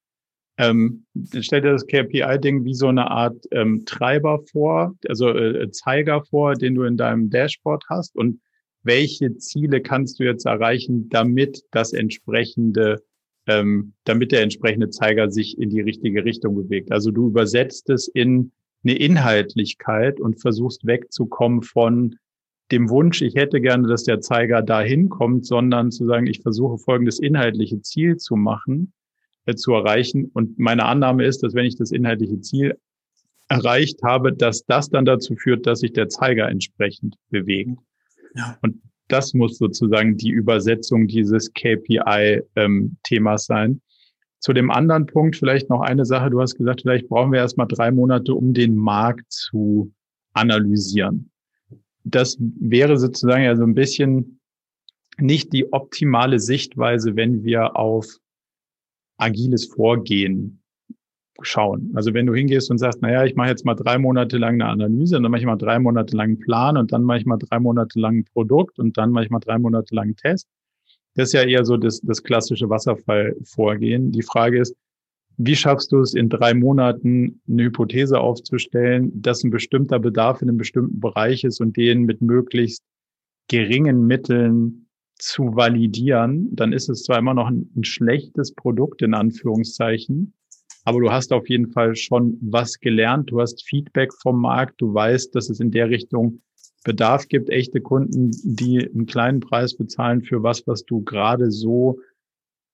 ähm, 0.59 1.05
stell 1.41 1.63
dir 1.63 1.73
das 1.73 1.87
KPI-Ding 1.87 2.65
wie 2.65 2.75
so 2.75 2.89
eine 2.89 3.11
Art 3.11 3.47
ähm, 3.53 3.85
Treiber 3.87 4.41
vor, 4.51 4.95
also 5.09 5.29
äh, 5.31 5.71
Zeiger 5.71 6.23
vor, 6.25 6.55
den 6.55 6.75
du 6.75 6.83
in 6.83 6.97
deinem 6.97 7.31
Dashboard 7.31 7.85
hast 7.89 8.17
und 8.17 8.41
welche 8.83 9.37
Ziele 9.39 9.81
kannst 9.81 10.19
du 10.19 10.25
jetzt 10.25 10.47
erreichen, 10.47 11.09
damit 11.09 11.63
das 11.71 11.93
entsprechende 11.93 13.03
ähm, 13.49 13.95
damit 14.05 14.31
der 14.31 14.43
entsprechende 14.43 14.91
Zeiger 14.91 15.31
sich 15.31 15.59
in 15.59 15.71
die 15.71 15.81
richtige 15.81 16.25
Richtung 16.25 16.55
bewegt. 16.55 16.93
Also 16.93 17.11
du 17.11 17.29
übersetzt 17.29 17.89
es 17.91 18.07
in 18.07 18.53
eine 18.85 18.95
Inhaltlichkeit 18.95 20.21
und 20.21 20.41
versuchst 20.41 20.87
wegzukommen 20.87 21.63
von 21.63 22.17
dem 22.71 22.91
Wunsch, 22.91 23.23
ich 23.23 23.35
hätte 23.35 23.63
gerne, 23.63 23.89
dass 23.89 24.05
der 24.05 24.21
Zeiger 24.21 24.61
dahin 24.61 25.09
kommt, 25.09 25.47
sondern 25.47 25.91
zu 25.91 26.05
sagen, 26.05 26.27
ich 26.27 26.43
versuche 26.43 26.77
folgendes 26.77 27.19
inhaltliche 27.19 27.81
Ziel 27.81 28.19
zu 28.19 28.37
machen, 28.37 28.93
zu 29.57 29.73
erreichen. 29.73 30.31
Und 30.35 30.59
meine 30.59 30.85
Annahme 30.85 31.25
ist, 31.25 31.43
dass 31.43 31.55
wenn 31.55 31.65
ich 31.65 31.77
das 31.77 31.91
inhaltliche 31.91 32.41
Ziel 32.41 32.79
erreicht 33.49 34.01
habe, 34.03 34.33
dass 34.33 34.65
das 34.67 34.91
dann 34.91 35.05
dazu 35.05 35.35
führt, 35.35 35.67
dass 35.67 35.81
sich 35.81 35.93
der 35.93 36.09
Zeiger 36.09 36.49
entsprechend 36.49 37.17
bewegt. 37.31 37.79
Ja. 38.35 38.59
Und 38.63 38.83
das 39.09 39.33
muss 39.33 39.57
sozusagen 39.59 40.17
die 40.17 40.31
Übersetzung 40.31 41.07
dieses 41.07 41.53
KPI-Themas 41.55 42.49
ähm, 42.57 43.47
sein. 43.47 43.81
Zu 44.41 44.53
dem 44.53 44.71
anderen 44.71 45.07
Punkt 45.07 45.37
vielleicht 45.37 45.69
noch 45.71 45.81
eine 45.81 46.05
Sache. 46.05 46.31
Du 46.31 46.41
hast 46.41 46.57
gesagt, 46.57 46.83
vielleicht 46.83 47.09
brauchen 47.09 47.33
wir 47.33 47.41
erstmal 47.41 47.67
drei 47.67 47.91
Monate, 47.91 48.35
um 48.35 48.55
den 48.55 48.77
Markt 48.77 49.33
zu 49.33 49.93
analysieren. 50.35 51.31
Das 52.05 52.37
wäre 52.39 52.99
sozusagen 52.99 53.43
ja 53.45 53.57
so 53.57 53.65
ein 53.65 53.75
bisschen 53.75 54.41
nicht 55.19 55.53
die 55.53 55.73
optimale 55.73 56.39
Sichtweise, 56.39 57.17
wenn 57.17 57.43
wir 57.43 57.77
auf 57.77 58.07
agiles 59.19 59.67
Vorgehen 59.67 60.63
schauen. 61.43 61.93
Also 61.95 62.15
wenn 62.15 62.27
du 62.27 62.35
hingehst 62.35 62.71
und 62.71 62.79
sagst, 62.79 63.01
naja, 63.03 63.25
ich 63.25 63.37
mache 63.37 63.49
jetzt 63.49 63.65
mal 63.65 63.75
drei 63.75 63.99
Monate 63.99 64.39
lang 64.39 64.55
eine 64.55 64.67
Analyse 64.67 65.17
und 65.17 65.23
dann 65.23 65.31
mache 65.31 65.41
ich 65.41 65.47
mal 65.47 65.57
drei 65.57 65.79
Monate 65.79 66.17
lang 66.17 66.31
einen 66.31 66.39
Plan 66.41 66.77
und 66.77 66.93
dann 66.93 67.05
mache 67.05 67.19
ich 67.19 67.27
mal 67.27 67.37
drei 67.37 67.61
Monate 67.61 67.99
lang 68.01 68.19
ein 68.19 68.25
Produkt 68.25 68.79
und 68.79 68.97
dann 68.97 69.11
mache 69.11 69.25
ich 69.25 69.31
mal 69.31 69.39
drei 69.39 69.59
Monate 69.59 69.95
lang 69.95 70.05
einen 70.05 70.17
Test. 70.17 70.49
Das 71.15 71.29
ist 71.29 71.33
ja 71.35 71.43
eher 71.43 71.65
so 71.65 71.77
das, 71.77 72.01
das 72.01 72.23
klassische 72.23 72.69
Wasserfallvorgehen. 72.69 74.13
Die 74.13 74.23
Frage 74.23 74.61
ist, 74.61 74.75
wie 75.37 75.55
schaffst 75.55 75.93
du 75.93 76.01
es 76.01 76.15
in 76.15 76.29
drei 76.29 76.53
Monaten 76.53 77.41
eine 77.49 77.65
Hypothese 77.65 78.19
aufzustellen, 78.19 79.13
dass 79.23 79.45
ein 79.45 79.51
bestimmter 79.51 80.01
Bedarf 80.01 80.43
in 80.43 80.49
einem 80.49 80.59
bestimmten 80.59 80.99
Bereich 80.99 81.45
ist 81.45 81.61
und 81.61 81.77
den 81.77 82.03
mit 82.03 82.21
möglichst 82.21 82.83
geringen 83.49 84.07
Mitteln 84.07 84.88
zu 85.19 85.57
validieren, 85.57 86.49
dann 86.55 86.73
ist 86.73 86.89
es 86.89 87.03
zwar 87.03 87.19
immer 87.19 87.35
noch 87.35 87.49
ein, 87.49 87.71
ein 87.77 87.85
schlechtes 87.85 88.55
Produkt 88.55 89.03
in 89.03 89.15
Anführungszeichen, 89.15 90.35
aber 90.85 91.01
du 91.01 91.11
hast 91.11 91.33
auf 91.33 91.49
jeden 91.49 91.71
Fall 91.71 91.97
schon 91.97 92.39
was 92.41 92.81
gelernt, 92.81 93.31
du 93.31 93.41
hast 93.41 93.67
Feedback 93.67 94.13
vom 94.15 94.41
Markt, 94.41 94.81
du 94.81 94.95
weißt, 94.95 95.35
dass 95.35 95.51
es 95.51 95.61
in 95.61 95.71
der 95.71 95.91
Richtung 95.91 96.41
Bedarf 96.85 97.29
gibt, 97.29 97.51
echte 97.51 97.81
Kunden, 97.81 98.31
die 98.43 98.89
einen 98.89 99.07
kleinen 99.07 99.41
Preis 99.41 99.77
bezahlen 99.77 100.23
für 100.23 100.43
was, 100.43 100.67
was 100.67 100.85
du 100.85 101.03
gerade 101.03 101.51
so 101.51 101.99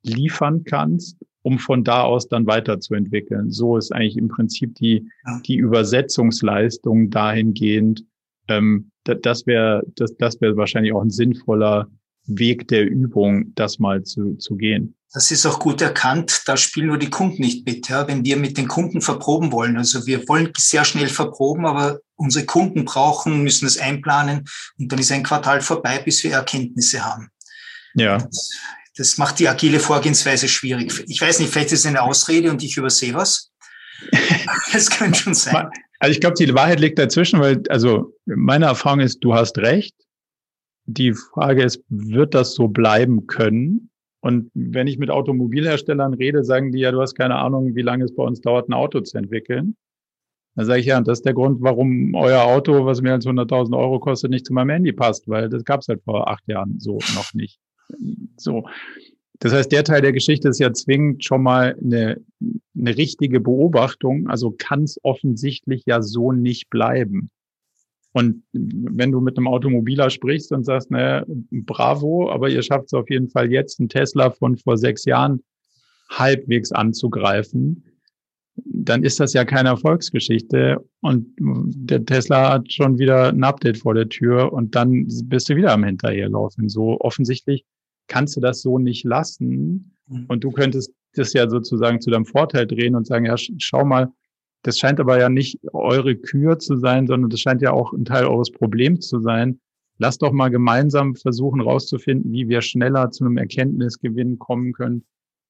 liefern 0.05 0.65
kannst, 0.65 1.19
um 1.43 1.59
von 1.59 1.83
da 1.83 2.03
aus 2.03 2.29
dann 2.29 2.47
weiterzuentwickeln. 2.47 3.51
So 3.51 3.77
ist 3.77 3.93
eigentlich 3.93 4.17
im 4.17 4.29
Prinzip 4.29 4.75
die, 4.77 5.09
die 5.47 5.57
Übersetzungsleistung 5.57 7.11
dahingehend. 7.11 8.05
Ähm, 8.49 8.91
das 9.05 9.47
wäre 9.47 9.83
das, 9.97 10.17
das 10.17 10.41
wäre 10.41 10.57
wahrscheinlich 10.57 10.93
auch 10.93 11.03
ein 11.03 11.11
sinnvoller 11.11 11.89
Weg 12.27 12.69
der 12.69 12.87
Übung, 12.87 13.55
das 13.55 13.79
mal 13.79 14.03
zu, 14.03 14.35
zu 14.37 14.57
gehen. 14.57 14.95
Das 15.13 15.31
ist 15.31 15.47
auch 15.47 15.61
gut 15.61 15.81
erkannt. 15.81 16.43
Da 16.47 16.57
spielen 16.57 16.89
nur 16.89 16.99
die 16.99 17.11
Kunden 17.11 17.41
nicht 17.43 17.65
mit. 17.65 17.89
Ja? 17.89 18.09
Wenn 18.09 18.25
wir 18.25 18.37
mit 18.37 18.59
den 18.59 18.67
Kunden 18.67 19.01
verproben 19.01 19.53
wollen, 19.53 19.77
also 19.77 20.07
wir 20.07 20.27
wollen 20.29 20.51
sehr 20.57 20.85
schnell 20.85 21.09
verproben, 21.09 21.67
aber 21.67 22.01
unsere 22.17 22.45
Kunden 22.45 22.85
brauchen, 22.85 23.43
müssen 23.43 23.67
es 23.67 23.79
einplanen 23.79 24.45
und 24.79 24.91
dann 24.91 24.99
ist 24.99 25.13
ein 25.13 25.23
Quartal 25.23 25.61
vorbei, 25.61 26.01
bis 26.01 26.25
wir 26.25 26.33
Erkenntnisse 26.33 27.05
haben. 27.05 27.29
Ja. 27.95 28.19
Das, 28.19 28.51
das 28.97 29.19
macht 29.19 29.39
die 29.39 29.49
agile 29.49 29.79
Vorgehensweise 29.79 30.49
schwierig. 30.49 31.05
Ich 31.07 31.21
weiß 31.21 31.39
nicht, 31.39 31.53
vielleicht 31.53 31.71
ist 31.71 31.81
es 31.81 31.87
eine 31.87 32.03
Ausrede 32.03 32.51
und 32.51 32.63
ich 32.63 32.77
übersehe 32.77 33.15
was. 33.15 33.51
Das 34.73 34.91
könnte 34.91 35.19
schon 35.21 35.35
sein. 35.35 35.69
Also 36.01 36.13
ich 36.13 36.21
glaube, 36.21 36.35
die 36.35 36.53
Wahrheit 36.53 36.81
liegt 36.81 36.99
dazwischen, 36.99 37.39
weil, 37.39 37.63
also 37.69 38.13
meine 38.27 38.67
Erfahrung 38.67 39.01
ist, 39.01 39.21
du 39.21 39.35
hast 39.35 39.57
recht. 39.59 39.95
Die 40.87 41.13
Frage 41.13 41.63
ist, 41.63 41.83
wird 41.89 42.35
das 42.35 42.55
so 42.55 42.69
bleiben 42.69 43.27
können? 43.27 43.91
Und 44.21 44.51
wenn 44.55 44.87
ich 44.87 44.99
mit 44.99 45.11
Automobilherstellern 45.11 46.15
rede, 46.15 46.45
sagen 46.45 46.73
die 46.73 46.81
ja, 46.81 46.93
du 46.93 47.01
hast 47.01 47.15
keine 47.15 47.37
Ahnung, 47.37 47.75
wie 47.75 47.83
lange 47.83 48.05
es 48.05 48.15
bei 48.15 48.23
uns 48.23 48.41
dauert, 48.41 48.69
ein 48.69 48.73
Auto 48.73 49.01
zu 49.01 49.19
entwickeln. 49.19 49.77
Dann 50.55 50.67
sage 50.67 50.81
ich 50.81 50.87
ja, 50.87 51.01
das 51.01 51.19
ist 51.19 51.27
der 51.27 51.35
Grund, 51.35 51.61
warum 51.61 52.15
euer 52.15 52.43
Auto, 52.43 52.87
was 52.87 53.03
mehr 53.03 53.15
als 53.15 53.27
100.000 53.27 53.77
Euro 53.77 53.99
kostet, 53.99 54.31
nicht 54.31 54.47
zu 54.47 54.53
meinem 54.53 54.71
Handy 54.71 54.93
passt, 54.93 55.29
weil 55.29 55.49
das 55.49 55.65
gab 55.65 55.81
es 55.81 55.89
halt 55.89 56.03
vor 56.05 56.29
acht 56.29 56.47
Jahren 56.47 56.79
so 56.79 56.99
noch 57.15 57.35
nicht. 57.35 57.59
So. 58.37 58.65
Das 59.41 59.53
heißt, 59.53 59.73
der 59.73 59.85
Teil 59.85 60.01
der 60.01 60.13
Geschichte 60.13 60.49
ist 60.49 60.61
ja 60.61 60.73
zwingend 60.73 61.25
schon 61.25 61.43
mal 61.43 61.77
eine, 61.83 62.21
eine 62.79 62.97
richtige 62.97 63.41
Beobachtung. 63.41 64.29
Also 64.29 64.55
kann 64.57 64.85
es 64.85 64.99
offensichtlich 65.03 65.83
ja 65.87 66.01
so 66.01 66.33
nicht 66.33 66.71
bleiben. 66.71 67.31
Und 68.15 68.45
wenn 68.53 69.11
du 69.11 69.21
mit 69.21 69.37
einem 69.37 69.49
Automobiler 69.49 70.09
sprichst 70.09 70.53
und 70.53 70.65
sagst, 70.65 70.89
naja, 70.93 71.25
bravo, 71.51 72.31
aber 72.31 72.49
ihr 72.49 72.63
schafft 72.63 72.87
es 72.87 72.95
auf 72.95 73.11
jeden 73.11 73.29
Fall 73.29 73.51
jetzt, 73.51 73.81
einen 73.81 73.89
Tesla 73.89 74.31
von 74.31 74.57
vor 74.57 74.79
sechs 74.79 75.05
Jahren 75.05 75.43
halbwegs 76.11 76.71
anzugreifen, 76.71 77.85
dann 78.57 79.03
ist 79.03 79.19
das 79.19 79.33
ja 79.33 79.45
keine 79.45 79.71
Erfolgsgeschichte 79.71 80.79
und 81.01 81.27
der 81.41 82.05
Tesla 82.05 82.53
hat 82.53 82.73
schon 82.73 83.01
wieder 83.01 83.31
ein 83.31 83.43
Update 83.43 83.79
vor 83.79 83.95
der 83.95 84.09
Tür 84.09 84.53
und 84.53 84.77
dann 84.77 85.09
bist 85.25 85.49
du 85.49 85.57
wieder 85.57 85.73
am 85.73 85.83
Hinterherlaufen. 85.83 86.69
So 86.69 87.01
offensichtlich 87.01 87.65
kannst 88.07 88.37
du 88.37 88.41
das 88.41 88.63
so 88.63 88.79
nicht 88.79 89.05
lassen 89.05 89.97
mhm. 90.07 90.27
und 90.29 90.45
du 90.45 90.53
könntest 90.53 90.93
das 91.15 91.33
ja 91.33 91.51
sozusagen 91.51 92.01
zu 92.01 92.11
deinem 92.11 92.27
Vorteil 92.27 92.69
drehen 92.69 92.95
und 92.95 93.09
sagen, 93.09 93.27
ja, 93.27 93.35
schau 93.37 93.85
mal, 93.85 94.13
das 94.65 94.79
scheint 94.79 94.99
aber 94.99 95.21
ja 95.21 95.29
nicht 95.29 95.59
eure 95.75 96.17
Kür 96.17 96.59
zu 96.59 96.77
sein, 96.77 97.07
sondern 97.07 97.29
das 97.29 97.41
scheint 97.41 97.61
ja 97.61 97.73
auch 97.73 97.93
ein 97.93 98.07
Teil 98.07 98.25
eures 98.25 98.51
Problems 98.51 99.07
zu 99.07 99.21
sein. 99.21 99.61
Lasst 99.99 100.23
doch 100.23 100.33
mal 100.33 100.49
gemeinsam 100.49 101.15
versuchen 101.15 101.61
rauszufinden, 101.61 102.33
wie 102.33 102.49
wir 102.49 102.63
schneller 102.63 103.11
zu 103.11 103.25
einem 103.25 103.37
Erkenntnisgewinn 103.37 104.39
kommen 104.39 104.73
können, 104.73 105.05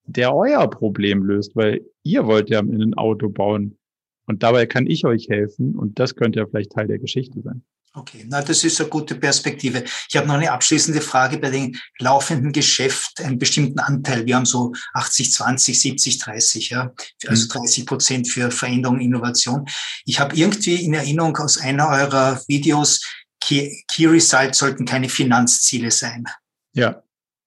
der 0.04 0.34
euer 0.34 0.68
Problem 0.68 1.22
löst, 1.22 1.54
weil 1.54 1.86
ihr 2.02 2.26
wollt 2.26 2.50
ja 2.50 2.58
ein 2.58 2.94
Auto 2.94 3.30
bauen. 3.30 3.78
Und 4.26 4.42
dabei 4.42 4.66
kann 4.66 4.86
ich 4.86 5.06
euch 5.06 5.28
helfen 5.28 5.76
und 5.76 6.00
das 6.00 6.16
könnte 6.16 6.40
ja 6.40 6.46
vielleicht 6.46 6.72
Teil 6.72 6.88
der 6.88 6.98
Geschichte 6.98 7.40
sein. 7.40 7.62
Okay, 7.96 8.26
na, 8.28 8.42
das 8.42 8.64
ist 8.64 8.80
eine 8.80 8.90
gute 8.90 9.14
Perspektive. 9.14 9.84
Ich 10.08 10.16
habe 10.16 10.26
noch 10.26 10.34
eine 10.34 10.50
abschließende 10.50 11.00
Frage 11.00 11.38
bei 11.38 11.50
dem 11.50 11.76
laufenden 12.00 12.50
Geschäft, 12.52 13.20
einen 13.20 13.38
bestimmten 13.38 13.78
Anteil. 13.78 14.26
Wir 14.26 14.34
haben 14.34 14.46
so 14.46 14.72
80, 14.94 15.32
20, 15.32 15.80
70, 15.80 16.18
30, 16.18 16.70
ja, 16.70 16.92
also 17.28 17.46
30 17.46 17.84
mhm. 17.84 17.86
Prozent 17.86 18.28
für 18.28 18.50
Veränderung, 18.50 18.98
Innovation. 18.98 19.64
Ich 20.06 20.18
habe 20.18 20.34
irgendwie 20.34 20.74
in 20.74 20.94
Erinnerung 20.94 21.36
aus 21.36 21.56
einer 21.56 21.88
eurer 21.88 22.42
Videos, 22.48 23.00
Key, 23.40 23.70
Key 23.86 24.06
Results 24.06 24.58
sollten 24.58 24.86
keine 24.86 25.08
Finanzziele 25.08 25.92
sein. 25.92 26.24
Ja. 26.72 27.00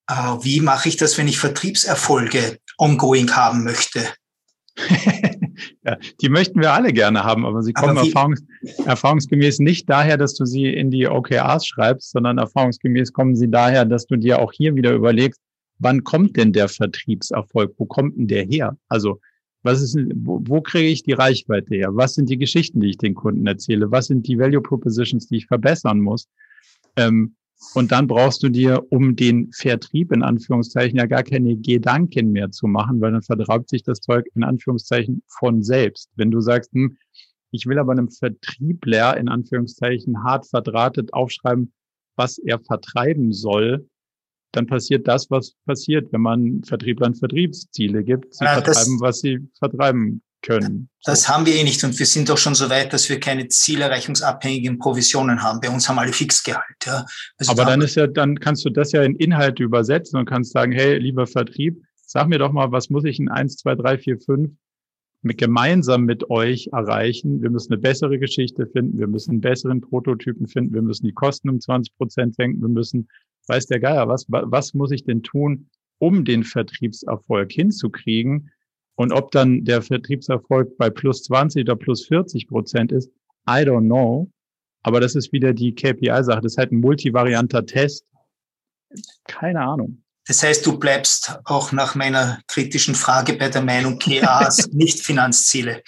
Äh, 0.09 0.13
wie 0.43 0.61
mache 0.61 0.87
ich 0.87 0.95
das, 0.95 1.17
wenn 1.17 1.27
ich 1.27 1.39
Vertriebserfolge 1.39 2.59
ongoing 2.77 3.35
haben 3.35 3.65
möchte? 3.65 4.13
ja, 5.85 5.97
die 6.21 6.29
möchten 6.29 6.61
wir 6.61 6.73
alle 6.73 6.93
gerne 6.93 7.23
haben, 7.23 7.45
aber 7.45 7.61
sie 7.61 7.73
kommen 7.73 7.97
aber 7.97 8.07
erfahrungs 8.07 8.43
erfahrungsgemäß 8.85 9.59
nicht 9.59 9.89
daher, 9.89 10.17
dass 10.17 10.35
du 10.35 10.45
sie 10.45 10.65
in 10.65 10.91
die 10.91 11.07
OKRs 11.07 11.65
schreibst, 11.65 12.11
sondern 12.11 12.37
erfahrungsgemäß 12.37 13.13
kommen 13.13 13.35
sie 13.35 13.49
daher, 13.49 13.85
dass 13.85 14.05
du 14.05 14.15
dir 14.17 14.39
auch 14.39 14.51
hier 14.51 14.75
wieder 14.75 14.93
überlegst, 14.93 15.41
wann 15.79 16.03
kommt 16.03 16.37
denn 16.37 16.53
der 16.53 16.69
Vertriebserfolg? 16.69 17.73
Wo 17.77 17.85
kommt 17.85 18.17
denn 18.17 18.27
der 18.27 18.43
her? 18.43 18.77
Also, 18.89 19.19
was 19.63 19.81
ist, 19.81 19.97
wo, 20.15 20.41
wo 20.45 20.61
kriege 20.61 20.87
ich 20.87 21.03
die 21.03 21.13
Reichweite 21.13 21.75
her? 21.75 21.89
Was 21.91 22.13
sind 22.13 22.29
die 22.29 22.37
Geschichten, 22.37 22.79
die 22.79 22.89
ich 22.89 22.97
den 22.97 23.15
Kunden 23.15 23.45
erzähle? 23.47 23.91
Was 23.91 24.07
sind 24.07 24.27
die 24.27 24.39
Value 24.39 24.61
Propositions, 24.61 25.27
die 25.27 25.37
ich 25.37 25.47
verbessern 25.47 25.99
muss? 25.99 26.27
Ähm, 26.95 27.35
und 27.73 27.91
dann 27.91 28.07
brauchst 28.07 28.43
du 28.43 28.49
dir, 28.49 28.85
um 28.89 29.15
den 29.15 29.51
Vertrieb 29.51 30.11
in 30.11 30.23
Anführungszeichen 30.23 30.97
ja 30.97 31.05
gar 31.05 31.23
keine 31.23 31.57
Gedanken 31.57 32.31
mehr 32.31 32.51
zu 32.51 32.67
machen, 32.67 33.01
weil 33.01 33.11
dann 33.11 33.23
vertreibt 33.23 33.69
sich 33.69 33.83
das 33.83 33.99
Zeug 33.99 34.25
in 34.35 34.43
Anführungszeichen 34.43 35.23
von 35.27 35.63
selbst. 35.63 36.09
Wenn 36.15 36.31
du 36.31 36.39
sagst, 36.39 36.71
hm, 36.73 36.97
ich 37.51 37.65
will 37.65 37.79
aber 37.79 37.93
einem 37.93 38.09
Vertriebler 38.09 39.17
in 39.17 39.29
Anführungszeichen 39.29 40.23
hart 40.23 40.47
verdrahtet 40.47 41.13
aufschreiben, 41.13 41.73
was 42.15 42.37
er 42.37 42.59
vertreiben 42.59 43.31
soll, 43.31 43.87
dann 44.51 44.67
passiert 44.67 45.07
das, 45.07 45.29
was 45.29 45.55
passiert, 45.65 46.11
wenn 46.11 46.21
man 46.21 46.63
Vertrieblern 46.63 47.15
Vertriebsziele 47.15 48.03
gibt. 48.03 48.33
Sie 48.33 48.45
ja, 48.45 48.61
vertreiben, 48.61 48.99
was 48.99 49.19
sie 49.19 49.47
vertreiben 49.59 50.21
können. 50.47 50.89
Das 51.03 51.27
haben 51.27 51.45
wir 51.45 51.55
eh 51.55 51.63
nicht 51.63 51.83
und 51.83 51.97
wir 51.99 52.05
sind 52.05 52.29
doch 52.29 52.37
schon 52.37 52.55
so 52.55 52.69
weit, 52.69 52.93
dass 52.93 53.09
wir 53.09 53.19
keine 53.19 53.47
zielerreichungsabhängigen 53.49 54.79
Provisionen 54.79 55.43
haben. 55.43 55.59
Bei 55.59 55.69
uns 55.69 55.87
haben 55.89 55.99
alle 55.99 56.13
Fixgehalt. 56.13 56.85
Ja. 56.85 57.05
Also 57.37 57.51
Aber 57.51 57.65
da 57.65 57.71
dann 57.71 57.81
ist 57.81 57.95
ja, 57.95 58.07
dann 58.07 58.39
kannst 58.39 58.63
du 58.65 58.69
das 58.69 58.93
ja 58.93 59.03
in 59.03 59.15
Inhalte 59.15 59.63
übersetzen 59.63 60.17
und 60.17 60.25
kannst 60.25 60.53
sagen, 60.53 60.71
hey, 60.71 60.97
lieber 60.97 61.27
Vertrieb, 61.27 61.81
sag 61.95 62.29
mir 62.29 62.39
doch 62.39 62.53
mal, 62.53 62.71
was 62.71 62.89
muss 62.89 63.03
ich 63.03 63.19
in 63.19 63.29
eins, 63.29 63.57
zwei, 63.57 63.75
drei, 63.75 63.97
vier, 63.97 64.19
fünf 64.19 64.51
mit, 65.21 65.37
gemeinsam 65.37 66.05
mit 66.05 66.29
euch 66.29 66.69
erreichen? 66.71 67.41
Wir 67.41 67.49
müssen 67.49 67.73
eine 67.73 67.81
bessere 67.81 68.17
Geschichte 68.17 68.67
finden, 68.67 68.97
wir 68.97 69.07
müssen 69.07 69.31
einen 69.31 69.41
besseren 69.41 69.81
Prototypen 69.81 70.47
finden, 70.47 70.73
wir 70.73 70.81
müssen 70.81 71.05
die 71.05 71.13
Kosten 71.13 71.49
um 71.49 71.59
20 71.59 71.97
Prozent 71.97 72.35
senken, 72.35 72.61
wir 72.61 72.69
müssen, 72.69 73.09
weiß 73.47 73.65
der 73.67 73.81
Geier, 73.81 74.07
was, 74.07 74.25
was 74.29 74.73
muss 74.73 74.91
ich 74.91 75.03
denn 75.03 75.23
tun, 75.23 75.67
um 75.99 76.23
den 76.23 76.43
Vertriebserfolg 76.43 77.51
hinzukriegen? 77.51 78.49
Und 78.97 79.13
ob 79.13 79.31
dann 79.31 79.63
der 79.63 79.83
Vertriebserfolg 79.83 80.75
bei 80.77 80.89
plus 80.89 81.23
20 81.23 81.61
oder 81.61 81.75
plus 81.75 82.07
40 82.07 82.47
Prozent 82.47 82.91
ist, 82.91 83.09
I 83.47 83.61
don't 83.61 83.85
know. 83.85 84.29
Aber 84.81 84.99
das 84.99 85.13
ist 85.15 85.31
wieder 85.31 85.53
die 85.53 85.75
KPI-Sache. 85.75 86.41
Das 86.41 86.53
ist 86.53 86.57
halt 86.57 86.71
ein 86.71 86.79
multivarianter 86.79 87.65
Test. 87.65 88.05
Keine 89.25 89.61
Ahnung. 89.61 90.01
Das 90.27 90.43
heißt, 90.43 90.65
du 90.65 90.77
bleibst 90.77 91.39
auch 91.45 91.71
nach 91.71 91.95
meiner 91.95 92.39
kritischen 92.47 92.95
Frage 92.95 93.33
bei 93.33 93.49
der 93.49 93.61
Meinung 93.61 93.97
KAs 93.99 94.67
nicht 94.71 94.99
Finanzziele. 94.99 95.81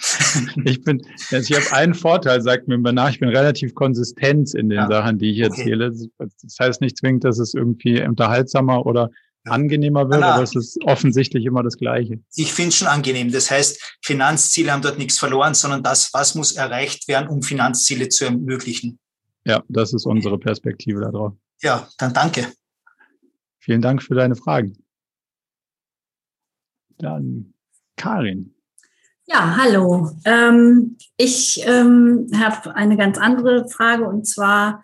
Ich 0.64 0.82
bin, 0.82 1.02
also 1.30 1.54
ich 1.54 1.60
habe 1.60 1.76
einen 1.76 1.94
Vorteil, 1.94 2.40
sagt 2.40 2.66
mir 2.66 2.76
immer 2.76 2.92
nach, 2.92 3.10
ich 3.10 3.20
bin 3.20 3.28
relativ 3.28 3.74
konsistent 3.74 4.54
in 4.54 4.70
den 4.70 4.78
ja. 4.78 4.88
Sachen, 4.88 5.18
die 5.18 5.32
ich 5.32 5.40
erzähle. 5.40 5.88
Okay. 5.88 6.30
Das 6.42 6.56
heißt 6.58 6.80
nicht 6.80 6.96
zwingend, 6.96 7.24
dass 7.24 7.38
es 7.38 7.52
irgendwie 7.52 8.02
unterhaltsamer 8.02 8.86
oder 8.86 9.10
angenehmer 9.44 10.10
wird, 10.10 10.22
aber 10.22 10.42
es 10.42 10.54
ist 10.54 10.82
offensichtlich 10.84 11.44
immer 11.44 11.62
das 11.62 11.76
Gleiche. 11.76 12.20
Ich 12.34 12.52
finde 12.52 12.68
es 12.68 12.76
schon 12.76 12.88
angenehm. 12.88 13.32
Das 13.32 13.50
heißt, 13.50 13.98
Finanzziele 14.02 14.72
haben 14.72 14.82
dort 14.82 14.98
nichts 14.98 15.18
verloren, 15.18 15.54
sondern 15.54 15.82
das, 15.82 16.12
was 16.12 16.34
muss 16.34 16.52
erreicht 16.52 17.08
werden, 17.08 17.28
um 17.28 17.42
Finanzziele 17.42 18.08
zu 18.08 18.26
ermöglichen. 18.26 18.98
Ja, 19.44 19.62
das 19.68 19.92
ist 19.94 20.06
unsere 20.06 20.38
Perspektive 20.38 21.00
darauf. 21.00 21.32
Ja, 21.62 21.88
dann 21.98 22.12
danke. 22.12 22.52
Vielen 23.58 23.82
Dank 23.82 24.02
für 24.02 24.14
deine 24.14 24.36
Fragen. 24.36 24.76
Dann 26.98 27.54
Karin. 27.96 28.54
Ja, 29.26 29.56
hallo. 29.56 30.10
Ähm, 30.24 30.96
ich 31.16 31.62
ähm, 31.64 32.28
habe 32.34 32.74
eine 32.74 32.96
ganz 32.96 33.16
andere 33.16 33.68
Frage 33.68 34.04
und 34.08 34.26
zwar 34.26 34.82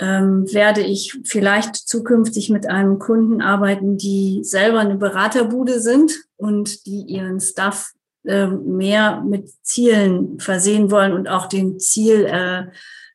ähm, 0.00 0.52
werde 0.52 0.80
ich 0.80 1.18
vielleicht 1.24 1.74
zukünftig 1.76 2.50
mit 2.50 2.68
einem 2.68 2.98
Kunden 2.98 3.40
arbeiten, 3.40 3.98
die 3.98 4.40
selber 4.42 4.80
eine 4.80 4.96
Beraterbude 4.96 5.80
sind 5.80 6.12
und 6.36 6.86
die 6.86 7.02
ihren 7.02 7.40
Staff 7.40 7.92
äh, 8.24 8.46
mehr 8.46 9.22
mit 9.22 9.50
Zielen 9.62 10.38
versehen 10.38 10.90
wollen 10.90 11.12
und 11.12 11.28
auch 11.28 11.46
den 11.46 11.80
Ziel, 11.80 12.26
äh, 12.26 12.66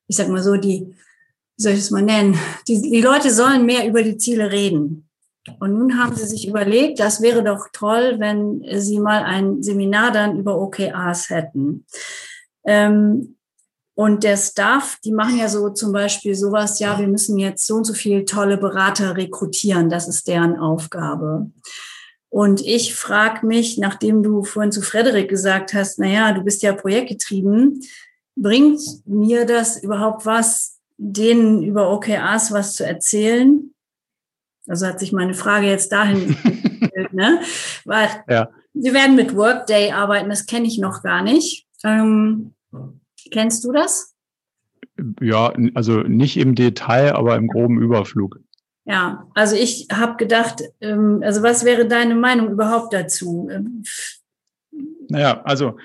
ich 0.07 0.17
sag 0.17 0.27
mal 0.27 0.43
so, 0.43 0.57
die, 0.57 0.95
wie 1.55 1.63
soll 1.63 1.73
ich 1.73 1.79
es 1.79 1.91
mal 1.91 2.01
nennen, 2.01 2.37
die, 2.67 2.81
die 2.81 3.01
Leute 3.01 3.31
sollen 3.31 3.65
mehr 3.65 3.87
über 3.87 4.03
die 4.03 4.17
Ziele 4.17 4.51
reden. 4.51 5.07
Und 5.59 5.77
nun 5.77 5.99
haben 6.01 6.15
sie 6.15 6.25
sich 6.25 6.47
überlegt, 6.47 6.99
das 6.99 7.21
wäre 7.21 7.43
doch 7.43 7.67
toll, 7.73 8.15
wenn 8.19 8.63
sie 8.79 8.99
mal 8.99 9.23
ein 9.23 9.61
Seminar 9.61 10.11
dann 10.11 10.37
über 10.37 10.57
OKRs 10.57 11.29
hätten. 11.29 11.85
Ähm, 12.65 13.35
Und 13.95 14.23
der 14.23 14.37
Staff, 14.37 14.97
die 15.03 15.11
machen 15.11 15.37
ja 15.37 15.47
so 15.47 15.69
zum 15.69 15.91
Beispiel 15.91 16.33
sowas, 16.33 16.79
ja, 16.79 16.97
wir 16.97 17.07
müssen 17.07 17.37
jetzt 17.37 17.67
so 17.67 17.75
und 17.75 17.85
so 17.85 17.93
viele 17.93 18.25
tolle 18.25 18.57
Berater 18.57 19.15
rekrutieren, 19.15 19.89
das 19.89 20.07
ist 20.07 20.27
deren 20.27 20.57
Aufgabe. 20.57 21.51
Und 22.29 22.61
ich 22.61 22.95
frage 22.95 23.45
mich, 23.45 23.77
nachdem 23.77 24.23
du 24.23 24.43
vorhin 24.43 24.71
zu 24.71 24.81
Frederik 24.81 25.29
gesagt 25.29 25.75
hast, 25.75 25.99
naja, 25.99 26.31
du 26.33 26.41
bist 26.41 26.63
ja 26.63 26.73
projektgetrieben, 26.73 27.81
bringt 28.35 28.81
mir 29.05 29.45
das 29.45 29.83
überhaupt 29.83 30.25
was, 30.25 30.79
denen 30.97 31.61
über 31.61 31.91
OKRs 31.91 32.51
was 32.51 32.73
zu 32.73 32.83
erzählen? 32.83 33.73
Also 34.67 34.87
hat 34.87 34.99
sich 34.99 35.11
meine 35.11 35.35
Frage 35.35 35.67
jetzt 35.67 35.91
dahin 35.91 36.29
gestellt, 36.93 37.13
ne? 37.13 37.41
Weil 37.85 38.09
ja. 38.27 38.49
wir 38.73 38.93
werden 38.93 39.15
mit 39.15 39.35
Workday 39.35 39.91
arbeiten, 39.91 40.29
das 40.29 40.45
kenne 40.45 40.67
ich 40.67 40.77
noch 40.77 41.03
gar 41.03 41.21
nicht. 41.21 41.67
Ähm, 41.83 42.53
kennst 43.31 43.63
du 43.63 43.71
das? 43.71 44.13
Ja, 45.21 45.53
also 45.73 46.01
nicht 46.01 46.37
im 46.37 46.55
Detail, 46.55 47.13
aber 47.13 47.35
im 47.35 47.47
groben 47.47 47.81
Überflug. 47.81 48.39
Ja, 48.85 49.27
also 49.33 49.55
ich 49.55 49.87
habe 49.91 50.17
gedacht, 50.17 50.61
ähm, 50.81 51.21
also 51.23 51.41
was 51.41 51.63
wäre 51.63 51.87
deine 51.87 52.15
Meinung 52.15 52.51
überhaupt 52.51 52.93
dazu? 52.93 53.49
Ähm, 53.49 53.83
naja, 55.09 55.41
also 55.45 55.77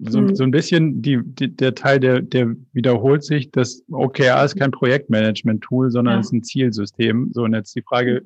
so, 0.00 0.18
hm. 0.18 0.34
so 0.34 0.42
ein 0.42 0.50
bisschen 0.50 1.00
die, 1.02 1.20
die, 1.22 1.54
der 1.54 1.74
Teil, 1.74 2.00
der, 2.00 2.20
der 2.20 2.54
wiederholt 2.72 3.22
sich, 3.22 3.50
das 3.52 3.84
OKR 3.90 4.44
ist 4.44 4.56
kein 4.56 4.72
Projektmanagement-Tool, 4.72 5.90
sondern 5.90 6.14
ja. 6.14 6.20
ist 6.20 6.32
ein 6.32 6.42
Zielsystem. 6.42 7.30
So, 7.32 7.44
und 7.44 7.54
jetzt 7.54 7.74
die 7.76 7.82
Frage, 7.82 8.22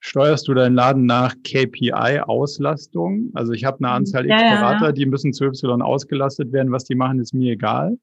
steuerst 0.00 0.48
du 0.48 0.54
deinen 0.54 0.74
Laden 0.74 1.06
nach 1.06 1.34
KPI-Auslastung? 1.42 3.30
Also 3.34 3.52
ich 3.52 3.64
habe 3.64 3.78
eine 3.78 3.90
Anzahl 3.90 4.26
X 4.26 4.40
ja, 4.40 4.56
Berater, 4.56 4.86
ja, 4.86 4.92
die 4.92 5.06
müssen 5.06 5.32
zu 5.32 5.44
Y 5.44 5.82
ausgelastet 5.82 6.52
werden. 6.52 6.72
Was 6.72 6.84
die 6.84 6.94
machen, 6.94 7.20
ist 7.20 7.34
mir 7.34 7.52
egal. 7.52 7.98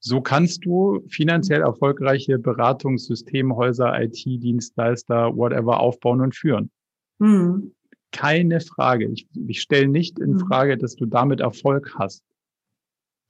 So 0.00 0.20
kannst 0.22 0.64
du 0.64 1.04
finanziell 1.08 1.60
erfolgreiche 1.60 2.38
Beratungssystemhäuser, 2.38 4.00
IT-Dienstleister, 4.00 5.36
whatever 5.36 5.80
aufbauen 5.80 6.22
und 6.22 6.34
führen. 6.34 6.70
Mhm. 7.18 7.74
Keine 8.12 8.60
Frage. 8.60 9.06
Ich, 9.08 9.28
ich 9.46 9.60
stelle 9.60 9.88
nicht 9.88 10.18
in 10.18 10.32
mhm. 10.32 10.38
Frage, 10.40 10.78
dass 10.78 10.96
du 10.96 11.06
damit 11.06 11.40
Erfolg 11.40 11.94
hast. 11.98 12.24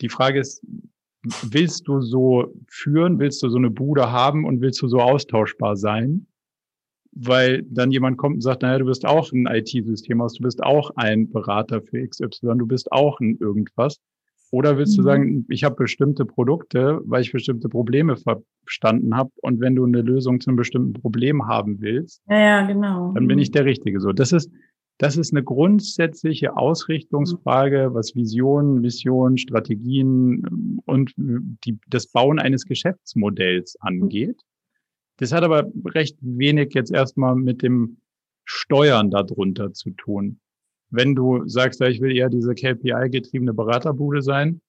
Die 0.00 0.08
Frage 0.08 0.38
ist, 0.38 0.64
willst 1.42 1.88
du 1.88 2.00
so 2.00 2.54
führen? 2.68 3.18
Willst 3.18 3.42
du 3.42 3.48
so 3.50 3.58
eine 3.58 3.70
Bude 3.70 4.10
haben 4.10 4.44
und 4.44 4.60
willst 4.60 4.80
du 4.80 4.88
so 4.88 5.00
austauschbar 5.00 5.76
sein? 5.76 6.26
Weil 7.12 7.62
dann 7.68 7.90
jemand 7.90 8.18
kommt 8.18 8.36
und 8.36 8.40
sagt, 8.40 8.62
naja, 8.62 8.78
du 8.78 8.84
bist 8.84 9.04
auch 9.04 9.32
ein 9.32 9.46
IT-System 9.46 10.20
aus, 10.20 10.34
du 10.34 10.44
bist 10.44 10.62
auch 10.62 10.90
ein 10.94 11.30
Berater 11.30 11.82
für 11.82 12.06
XY, 12.06 12.58
du 12.58 12.66
bist 12.66 12.92
auch 12.92 13.18
ein 13.20 13.36
irgendwas. 13.40 13.98
Oder 14.52 14.78
willst 14.78 14.96
du 14.96 15.02
mhm. 15.02 15.06
sagen, 15.06 15.46
ich 15.48 15.64
habe 15.64 15.76
bestimmte 15.76 16.24
Produkte, 16.24 17.00
weil 17.04 17.22
ich 17.22 17.32
bestimmte 17.32 17.68
Probleme 17.68 18.16
verstanden 18.16 19.16
habe 19.16 19.30
und 19.42 19.60
wenn 19.60 19.76
du 19.76 19.84
eine 19.84 20.02
Lösung 20.02 20.40
zu 20.40 20.50
einem 20.50 20.56
bestimmten 20.56 20.92
Problem 20.94 21.46
haben 21.46 21.80
willst, 21.80 22.22
ja, 22.28 22.38
ja, 22.38 22.66
genau. 22.66 23.12
dann 23.12 23.28
bin 23.28 23.38
ich 23.38 23.52
der 23.52 23.64
Richtige. 23.64 24.00
So, 24.00 24.12
das 24.12 24.32
ist 24.32 24.50
das 25.00 25.16
ist 25.16 25.32
eine 25.32 25.42
grundsätzliche 25.42 26.58
Ausrichtungsfrage, 26.58 27.94
was 27.94 28.14
Visionen, 28.14 28.82
Mission, 28.82 29.38
Strategien 29.38 30.78
und 30.84 31.14
die, 31.16 31.78
das 31.88 32.08
Bauen 32.08 32.38
eines 32.38 32.66
Geschäftsmodells 32.66 33.76
angeht. 33.80 34.42
Das 35.20 35.32
hat 35.32 35.44
aber 35.44 35.70
recht 35.84 36.16
wenig 36.20 36.74
jetzt 36.74 36.92
erstmal 36.92 37.36
mit 37.36 37.62
dem 37.62 37.98
Steuern 38.44 39.10
darunter 39.10 39.72
zu 39.72 39.90
tun 39.90 40.40
wenn 40.90 41.14
du 41.14 41.46
sagst, 41.46 41.80
ja, 41.80 41.88
ich 41.88 42.00
will 42.00 42.14
eher 42.14 42.28
diese 42.28 42.54
KPI-getriebene 42.54 43.54
Beraterbude 43.54 44.22
sein, 44.22 44.60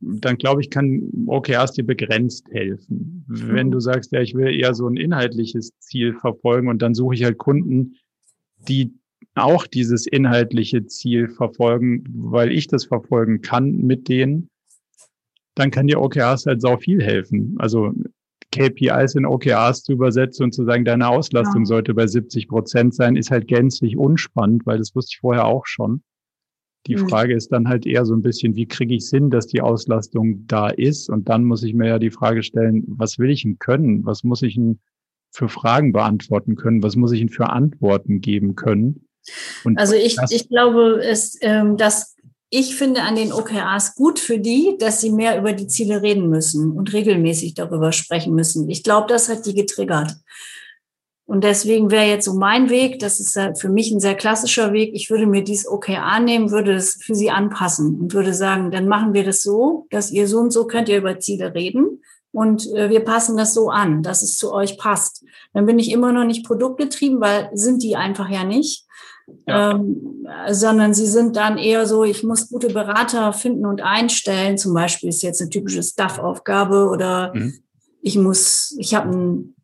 dann 0.00 0.36
glaube 0.36 0.60
ich, 0.60 0.70
kann 0.70 1.10
OKRs 1.26 1.72
dir 1.72 1.86
begrenzt 1.86 2.48
helfen. 2.50 3.24
Wenn 3.28 3.70
du 3.70 3.78
sagst, 3.78 4.12
ja, 4.12 4.20
ich 4.20 4.34
will 4.34 4.52
eher 4.52 4.74
so 4.74 4.88
ein 4.88 4.96
inhaltliches 4.96 5.70
Ziel 5.78 6.14
verfolgen 6.14 6.68
und 6.68 6.82
dann 6.82 6.94
suche 6.94 7.14
ich 7.14 7.24
halt 7.24 7.38
Kunden, 7.38 7.96
die 8.68 8.92
auch 9.34 9.66
dieses 9.66 10.06
inhaltliche 10.06 10.86
Ziel 10.86 11.28
verfolgen, 11.28 12.04
weil 12.12 12.50
ich 12.50 12.66
das 12.66 12.84
verfolgen 12.84 13.42
kann 13.42 13.78
mit 13.78 14.08
denen, 14.08 14.48
dann 15.54 15.70
kann 15.70 15.86
dir 15.86 16.00
OKRs 16.00 16.46
halt 16.46 16.60
sau 16.60 16.76
viel 16.78 17.02
helfen. 17.02 17.54
Also 17.58 17.92
KPIs 18.52 19.14
in 19.14 19.26
OKRs 19.26 19.82
zu 19.82 19.92
übersetzen 19.92 20.44
und 20.44 20.52
zu 20.52 20.64
sagen, 20.64 20.84
deine 20.84 21.08
Auslastung 21.08 21.62
ja. 21.62 21.66
sollte 21.66 21.94
bei 21.94 22.06
70 22.06 22.48
Prozent 22.48 22.94
sein, 22.94 23.16
ist 23.16 23.30
halt 23.30 23.48
gänzlich 23.48 23.96
unspannend, 23.96 24.64
weil 24.66 24.78
das 24.78 24.94
wusste 24.94 25.14
ich 25.14 25.20
vorher 25.20 25.46
auch 25.46 25.66
schon. 25.66 26.02
Die 26.86 26.96
mhm. 26.96 27.08
Frage 27.08 27.34
ist 27.34 27.52
dann 27.52 27.68
halt 27.68 27.86
eher 27.86 28.04
so 28.04 28.14
ein 28.14 28.22
bisschen, 28.22 28.56
wie 28.56 28.66
kriege 28.66 28.94
ich 28.94 29.08
hin, 29.08 29.30
dass 29.30 29.46
die 29.46 29.60
Auslastung 29.60 30.46
da 30.46 30.68
ist? 30.68 31.08
Und 31.08 31.28
dann 31.28 31.44
muss 31.44 31.62
ich 31.62 31.74
mir 31.74 31.88
ja 31.88 31.98
die 31.98 32.10
Frage 32.10 32.42
stellen, 32.42 32.84
was 32.86 33.18
will 33.18 33.30
ich 33.30 33.42
denn 33.42 33.58
können? 33.58 34.04
Was 34.04 34.24
muss 34.24 34.42
ich 34.42 34.54
denn 34.54 34.80
für 35.30 35.48
Fragen 35.48 35.92
beantworten 35.92 36.56
können? 36.56 36.82
Was 36.82 36.96
muss 36.96 37.12
ich 37.12 37.20
denn 37.20 37.28
für 37.28 37.50
Antworten 37.50 38.20
geben 38.20 38.56
können? 38.56 39.06
Und 39.64 39.78
also 39.78 39.94
ich, 39.94 40.16
ich 40.30 40.48
glaube, 40.48 41.00
es, 41.02 41.38
ähm, 41.40 41.76
dass 41.76 42.16
ich 42.54 42.76
finde 42.76 43.00
an 43.00 43.16
den 43.16 43.32
OKRs 43.32 43.94
gut 43.94 44.18
für 44.18 44.38
die, 44.38 44.76
dass 44.78 45.00
sie 45.00 45.10
mehr 45.10 45.38
über 45.38 45.54
die 45.54 45.68
Ziele 45.68 46.02
reden 46.02 46.28
müssen 46.28 46.72
und 46.72 46.92
regelmäßig 46.92 47.54
darüber 47.54 47.92
sprechen 47.92 48.34
müssen. 48.34 48.68
Ich 48.68 48.82
glaube, 48.82 49.06
das 49.08 49.30
hat 49.30 49.46
die 49.46 49.54
getriggert. 49.54 50.14
Und 51.24 51.44
deswegen 51.44 51.90
wäre 51.90 52.04
jetzt 52.04 52.26
so 52.26 52.34
mein 52.34 52.68
Weg, 52.68 52.98
das 52.98 53.20
ist 53.20 53.40
für 53.58 53.70
mich 53.70 53.90
ein 53.90 54.00
sehr 54.00 54.14
klassischer 54.14 54.74
Weg. 54.74 54.90
Ich 54.92 55.08
würde 55.08 55.26
mir 55.26 55.42
dieses 55.42 55.66
OKR 55.66 56.20
nehmen, 56.20 56.50
würde 56.50 56.74
es 56.74 57.02
für 57.02 57.14
sie 57.14 57.30
anpassen 57.30 57.98
und 57.98 58.12
würde 58.12 58.34
sagen, 58.34 58.70
dann 58.70 58.86
machen 58.86 59.14
wir 59.14 59.24
das 59.24 59.42
so, 59.42 59.86
dass 59.88 60.10
ihr 60.10 60.28
so 60.28 60.38
und 60.40 60.50
so 60.50 60.66
könnt 60.66 60.90
ihr 60.90 60.98
über 60.98 61.18
Ziele 61.20 61.54
reden 61.54 62.02
und 62.32 62.66
äh, 62.74 62.90
wir 62.90 63.00
passen 63.00 63.38
das 63.38 63.54
so 63.54 63.70
an, 63.70 64.02
dass 64.02 64.20
es 64.20 64.36
zu 64.36 64.52
euch 64.52 64.76
passt. 64.76 65.24
Dann 65.54 65.64
bin 65.64 65.78
ich 65.78 65.90
immer 65.90 66.12
noch 66.12 66.24
nicht 66.24 66.44
produktgetrieben, 66.44 67.18
weil 67.22 67.48
sind 67.54 67.82
die 67.82 67.96
einfach 67.96 68.28
ja 68.28 68.44
nicht. 68.44 68.86
Ja. 69.46 69.72
Ähm, 69.72 70.26
sondern 70.48 70.94
sie 70.94 71.06
sind 71.06 71.36
dann 71.36 71.58
eher 71.58 71.86
so, 71.86 72.04
ich 72.04 72.22
muss 72.22 72.48
gute 72.48 72.68
Berater 72.68 73.32
finden 73.32 73.66
und 73.66 73.80
einstellen. 73.80 74.58
Zum 74.58 74.74
Beispiel 74.74 75.08
ist 75.08 75.22
jetzt 75.22 75.40
eine 75.40 75.50
typische 75.50 75.82
Staff-Aufgabe 75.82 76.88
oder 76.88 77.34
mhm. 77.34 77.54
ich 78.00 78.16
muss, 78.16 78.76
ich 78.78 78.94
habe 78.94 79.10
ein, 79.10 79.54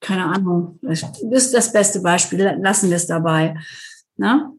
keine 0.00 0.24
Ahnung, 0.24 0.78
das 0.82 1.04
ist 1.30 1.54
das 1.54 1.72
beste 1.72 2.00
Beispiel, 2.00 2.58
lassen 2.60 2.88
wir 2.88 2.96
es 2.96 3.06
dabei. 3.06 3.56
Na? 4.16 4.52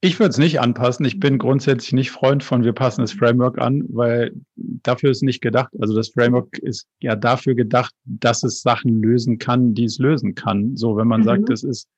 Ich 0.00 0.20
würde 0.20 0.30
es 0.30 0.38
nicht 0.38 0.60
anpassen. 0.60 1.04
Ich 1.04 1.18
bin 1.18 1.38
grundsätzlich 1.38 1.92
nicht 1.92 2.12
Freund 2.12 2.44
von, 2.44 2.62
wir 2.62 2.72
passen 2.72 3.00
das 3.00 3.12
Framework 3.12 3.58
an, 3.58 3.84
weil 3.88 4.32
dafür 4.54 5.10
ist 5.10 5.24
nicht 5.24 5.40
gedacht. 5.40 5.72
Also 5.80 5.94
das 5.96 6.10
Framework 6.10 6.56
ist 6.58 6.86
ja 7.00 7.16
dafür 7.16 7.56
gedacht, 7.56 7.92
dass 8.04 8.44
es 8.44 8.62
Sachen 8.62 9.02
lösen 9.02 9.38
kann, 9.38 9.74
die 9.74 9.84
es 9.84 9.98
lösen 9.98 10.36
kann. 10.36 10.76
So, 10.76 10.96
wenn 10.96 11.08
man 11.08 11.22
mhm. 11.22 11.24
sagt, 11.24 11.50
es 11.50 11.64
ist 11.64 11.88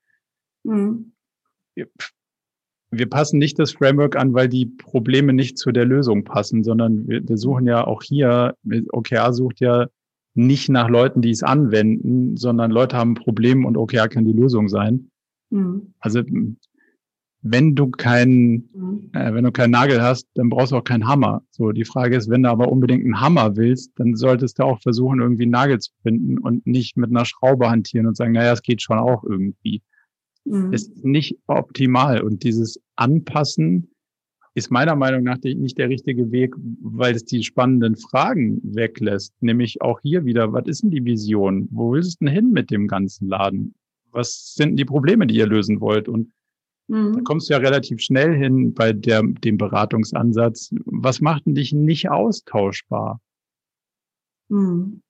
Mhm. 0.65 1.13
Wir 2.91 3.09
passen 3.09 3.39
nicht 3.39 3.59
das 3.59 3.73
Framework 3.73 4.17
an, 4.17 4.35
weil 4.35 4.49
die 4.49 4.67
Probleme 4.67 5.33
nicht 5.33 5.59
zu 5.59 5.71
der 5.71 5.85
Lösung 5.85 6.25
passen, 6.25 6.65
sondern 6.65 7.07
wir, 7.07 7.27
wir 7.27 7.37
suchen 7.37 7.67
ja 7.67 7.87
auch 7.87 8.03
hier, 8.03 8.57
OKR 8.93 9.33
sucht 9.33 9.61
ja 9.61 9.87
nicht 10.35 10.69
nach 10.69 10.89
Leuten, 10.89 11.23
die 11.23 11.31
es 11.31 11.43
anwenden, 11.43 12.37
sondern 12.37 12.71
Leute 12.71 12.97
haben 12.97 13.13
ein 13.13 13.15
Problem 13.15 13.65
und 13.65 13.77
OKR 13.77 14.09
kann 14.09 14.25
die 14.25 14.33
Lösung 14.33 14.69
sein. 14.69 15.11
Mhm. 15.51 15.95
Also 16.01 16.23
wenn 17.43 17.75
du 17.75 17.91
keinen, 17.91 18.69
mhm. 18.75 19.11
äh, 19.13 19.33
wenn 19.35 19.45
du 19.45 19.53
keinen 19.53 19.71
Nagel 19.71 20.03
hast, 20.03 20.29
dann 20.35 20.51
brauchst 20.51 20.73
du 20.73 20.77
auch 20.77 20.85
keinen 20.85 21.09
Hammer. 21.09 21.43
So, 21.51 21.73
die 21.73 21.85
Frage 21.85 22.17
ist, 22.17 22.29
wenn 22.29 22.43
du 22.43 22.51
aber 22.51 22.71
unbedingt 22.71 23.05
einen 23.05 23.21
Hammer 23.21 23.57
willst, 23.57 23.93
dann 23.97 24.15
solltest 24.15 24.59
du 24.59 24.65
auch 24.65 24.81
versuchen, 24.81 25.21
irgendwie 25.21 25.45
einen 25.45 25.53
Nagel 25.53 25.79
zu 25.79 25.93
finden 26.03 26.39
und 26.39 26.67
nicht 26.67 26.97
mit 26.97 27.11
einer 27.11 27.25
Schraube 27.25 27.71
hantieren 27.71 28.07
und 28.07 28.17
sagen, 28.17 28.33
naja, 28.33 28.53
es 28.53 28.63
geht 28.63 28.83
schon 28.83 28.99
auch 28.99 29.25
irgendwie 29.25 29.83
mhm. 30.45 30.73
ist 30.73 31.05
nicht 31.05 31.39
optimal. 31.47 32.23
Und 32.23 32.43
dieses 32.43 32.81
Anpassen 32.97 33.91
ist 34.55 34.71
meiner 34.71 34.97
Meinung 34.97 35.23
nach 35.23 35.39
nicht 35.43 35.79
der 35.79 35.89
richtige 35.89 36.31
Weg, 36.33 36.55
weil 36.83 37.15
es 37.15 37.25
die 37.25 37.43
spannenden 37.45 37.97
Fragen 37.97 38.61
weglässt. 38.63 39.33
Nämlich 39.41 39.81
auch 39.81 40.01
hier 40.03 40.25
wieder, 40.25 40.53
was 40.53 40.67
ist 40.67 40.83
denn 40.83 40.91
die 40.91 41.05
Vision? 41.05 41.69
Wo 41.71 41.93
willst 41.93 42.21
du 42.21 42.25
denn 42.25 42.35
hin 42.35 42.51
mit 42.51 42.71
dem 42.71 42.89
ganzen 42.89 43.29
Laden? 43.29 43.75
Was 44.11 44.55
sind 44.55 44.77
die 44.77 44.85
Probleme, 44.85 45.27
die 45.27 45.37
ihr 45.37 45.47
lösen 45.47 45.81
wollt? 45.81 46.09
Und 46.09 46.33
mhm. 46.89 47.13
da 47.15 47.21
kommst 47.23 47.49
du 47.49 47.55
ja 47.55 47.61
relativ 47.61 48.01
schnell 48.01 48.37
hin 48.37 48.75
bei 48.75 48.93
der, 48.93 49.23
dem 49.23 49.57
Beratungsansatz. 49.57 50.75
Was 50.85 51.21
macht 51.21 51.47
denn 51.47 51.55
dich 51.55 51.73
nicht 51.73 52.11
austauschbar? 52.11 53.21
Mhm. 54.49 55.03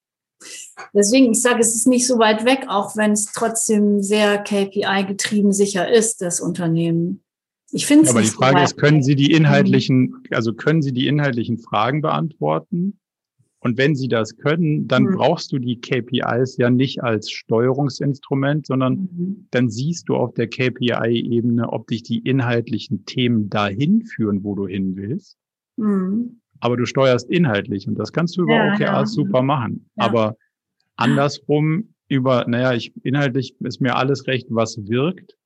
Deswegen, 0.95 1.33
ich 1.33 1.43
sage, 1.43 1.61
es 1.61 1.75
ist 1.75 1.87
nicht 1.87 2.07
so 2.07 2.19
weit 2.19 2.45
weg, 2.45 2.67
auch 2.69 2.97
wenn 2.97 3.13
es 3.13 3.27
trotzdem 3.27 4.03
sehr 4.03 4.39
KPI-getrieben 4.39 5.53
sicher 5.53 5.91
ist, 5.91 6.23
das 6.23 6.41
Unternehmen. 6.41 7.23
Ich 7.73 7.87
finde 7.87 8.05
es 8.05 8.11
Aber 8.11 8.23
die 8.23 8.29
Frage 8.29 8.59
so 8.59 8.65
ist, 8.65 8.77
können 8.77 9.03
Sie 9.03 9.15
die 9.15 9.33
inhaltlichen, 9.33 10.25
also 10.31 10.55
können 10.55 10.83
Sie 10.83 10.93
die 10.93 11.07
inhaltlichen 11.07 11.59
Fragen 11.59 12.01
beantworten? 12.01 12.99
Und 13.63 13.77
wenn 13.77 13.95
Sie 13.95 14.09
das 14.09 14.37
können, 14.39 14.89
dann 14.89 15.05
mhm. 15.05 15.17
brauchst 15.17 15.53
du 15.53 15.59
die 15.59 15.81
KPIs 15.81 16.57
ja 16.57 16.71
nicht 16.71 17.03
als 17.03 17.31
Steuerungsinstrument, 17.31 18.67
sondern 18.67 18.95
mhm. 18.95 19.47
dann 19.51 19.69
siehst 19.69 20.09
du 20.09 20.17
auf 20.17 20.33
der 20.33 20.49
KPI-Ebene, 20.49 21.69
ob 21.69 21.87
dich 21.87 22.03
die 22.03 22.21
inhaltlichen 22.21 23.05
Themen 23.05 23.51
dahin 23.51 24.03
führen, 24.07 24.45
wo 24.45 24.55
du 24.55 24.67
hin 24.67 24.97
willst. 24.97 25.37
Mhm. 25.77 26.40
Aber 26.61 26.77
du 26.77 26.85
steuerst 26.85 27.31
inhaltlich 27.31 27.89
und 27.89 27.99
das 27.99 28.13
kannst 28.13 28.37
du 28.37 28.43
über 28.43 28.55
ja, 28.55 28.75
OKRs 28.75 28.81
ja. 28.81 29.07
super 29.07 29.43
machen. 29.43 29.91
Ja. 29.97 30.05
Aber 30.05 30.37
andersrum 30.97 31.95
über, 32.09 32.45
naja, 32.47 32.75
ich 32.75 32.93
inhaltlich 33.05 33.55
ist 33.61 33.81
mir 33.81 33.97
alles 33.97 34.27
recht, 34.27 34.49
was 34.51 34.77
wirkt. 34.89 35.37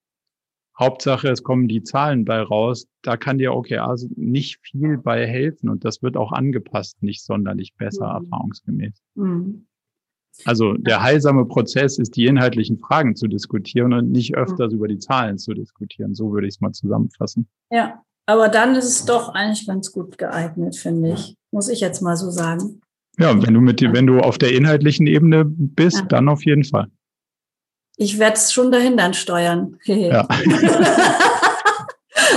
Hauptsache, 0.77 1.29
es 1.29 1.43
kommen 1.43 1.69
die 1.69 1.83
Zahlen 1.83 2.25
bei 2.25 2.41
raus. 2.41 2.87
Da 3.01 3.15
kann 3.15 3.37
dir 3.37 3.53
OKRs 3.53 4.09
nicht 4.15 4.59
viel 4.61 4.97
bei 4.97 5.25
helfen 5.25 5.69
und 5.69 5.85
das 5.85 6.01
wird 6.01 6.17
auch 6.17 6.33
angepasst, 6.33 7.01
nicht 7.01 7.23
sonderlich 7.23 7.75
besser, 7.75 8.07
mhm. 8.07 8.25
erfahrungsgemäß. 8.25 9.01
Mhm. 9.15 9.67
Also 10.43 10.73
der 10.73 11.01
heilsame 11.01 11.45
Prozess 11.45 11.97
ist, 11.97 12.17
die 12.17 12.25
inhaltlichen 12.25 12.77
Fragen 12.77 13.15
zu 13.15 13.27
diskutieren 13.27 13.93
und 13.93 14.11
nicht 14.11 14.35
öfters 14.35 14.71
mhm. 14.73 14.79
über 14.79 14.87
die 14.89 14.97
Zahlen 14.97 15.37
zu 15.37 15.53
diskutieren. 15.53 16.13
So 16.13 16.33
würde 16.33 16.47
ich 16.47 16.55
es 16.55 16.61
mal 16.61 16.73
zusammenfassen. 16.73 17.47
Ja, 17.71 18.03
aber 18.25 18.49
dann 18.49 18.75
ist 18.75 18.85
es 18.85 19.05
doch 19.05 19.29
eigentlich 19.29 19.67
ganz 19.67 19.91
gut 19.91 20.17
geeignet, 20.17 20.75
finde 20.75 21.13
ich. 21.13 21.35
Muss 21.51 21.69
ich 21.69 21.79
jetzt 21.79 22.01
mal 22.01 22.17
so 22.17 22.31
sagen. 22.31 22.81
Ja, 23.17 23.41
wenn 23.41 23.53
du 23.53 23.61
mit 23.61 23.81
wenn 23.81 24.07
du 24.07 24.19
auf 24.19 24.37
der 24.37 24.53
inhaltlichen 24.53 25.07
Ebene 25.07 25.45
bist, 25.45 25.99
ja. 25.99 26.05
dann 26.05 26.27
auf 26.27 26.45
jeden 26.45 26.63
Fall. 26.65 26.87
Ich 27.97 28.19
werde 28.19 28.35
es 28.35 28.51
schon 28.51 28.71
dahin 28.71 28.97
dann 28.97 29.13
steuern. 29.13 29.77
ja. 29.85 30.27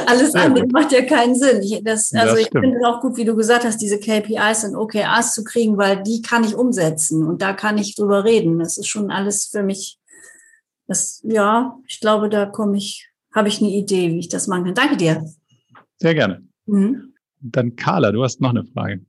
Alles 0.06 0.34
andere 0.34 0.66
macht 0.68 0.92
ja 0.92 1.02
keinen 1.02 1.34
Sinn. 1.34 1.62
Ich, 1.62 1.82
das, 1.84 2.12
also 2.14 2.34
das 2.34 2.42
ich 2.42 2.48
finde 2.50 2.76
es 2.78 2.84
auch 2.84 3.00
gut, 3.00 3.16
wie 3.16 3.24
du 3.24 3.34
gesagt 3.34 3.64
hast, 3.64 3.78
diese 3.78 3.98
KPIs 3.98 4.64
und 4.64 4.76
OKRs 4.76 5.34
zu 5.34 5.44
kriegen, 5.44 5.76
weil 5.76 6.02
die 6.02 6.22
kann 6.22 6.44
ich 6.44 6.54
umsetzen 6.54 7.26
und 7.26 7.42
da 7.42 7.52
kann 7.52 7.78
ich 7.78 7.94
drüber 7.94 8.24
reden. 8.24 8.58
Das 8.58 8.78
ist 8.78 8.88
schon 8.88 9.10
alles 9.10 9.46
für 9.46 9.62
mich. 9.62 9.98
Das, 10.86 11.20
ja, 11.24 11.76
ich 11.86 12.00
glaube, 12.00 12.28
da 12.28 12.46
komme 12.46 12.76
ich, 12.76 13.08
habe 13.34 13.48
ich 13.48 13.60
eine 13.60 13.70
Idee, 13.70 14.10
wie 14.10 14.20
ich 14.20 14.28
das 14.28 14.46
machen 14.46 14.64
kann. 14.64 14.74
Danke 14.74 14.96
dir. 14.96 15.24
Sehr 15.98 16.14
gerne. 16.14 16.46
Mhm. 16.66 17.14
Dann 17.40 17.76
Carla, 17.76 18.12
du 18.12 18.22
hast 18.22 18.40
noch 18.40 18.50
eine 18.50 18.64
Frage. 18.64 19.04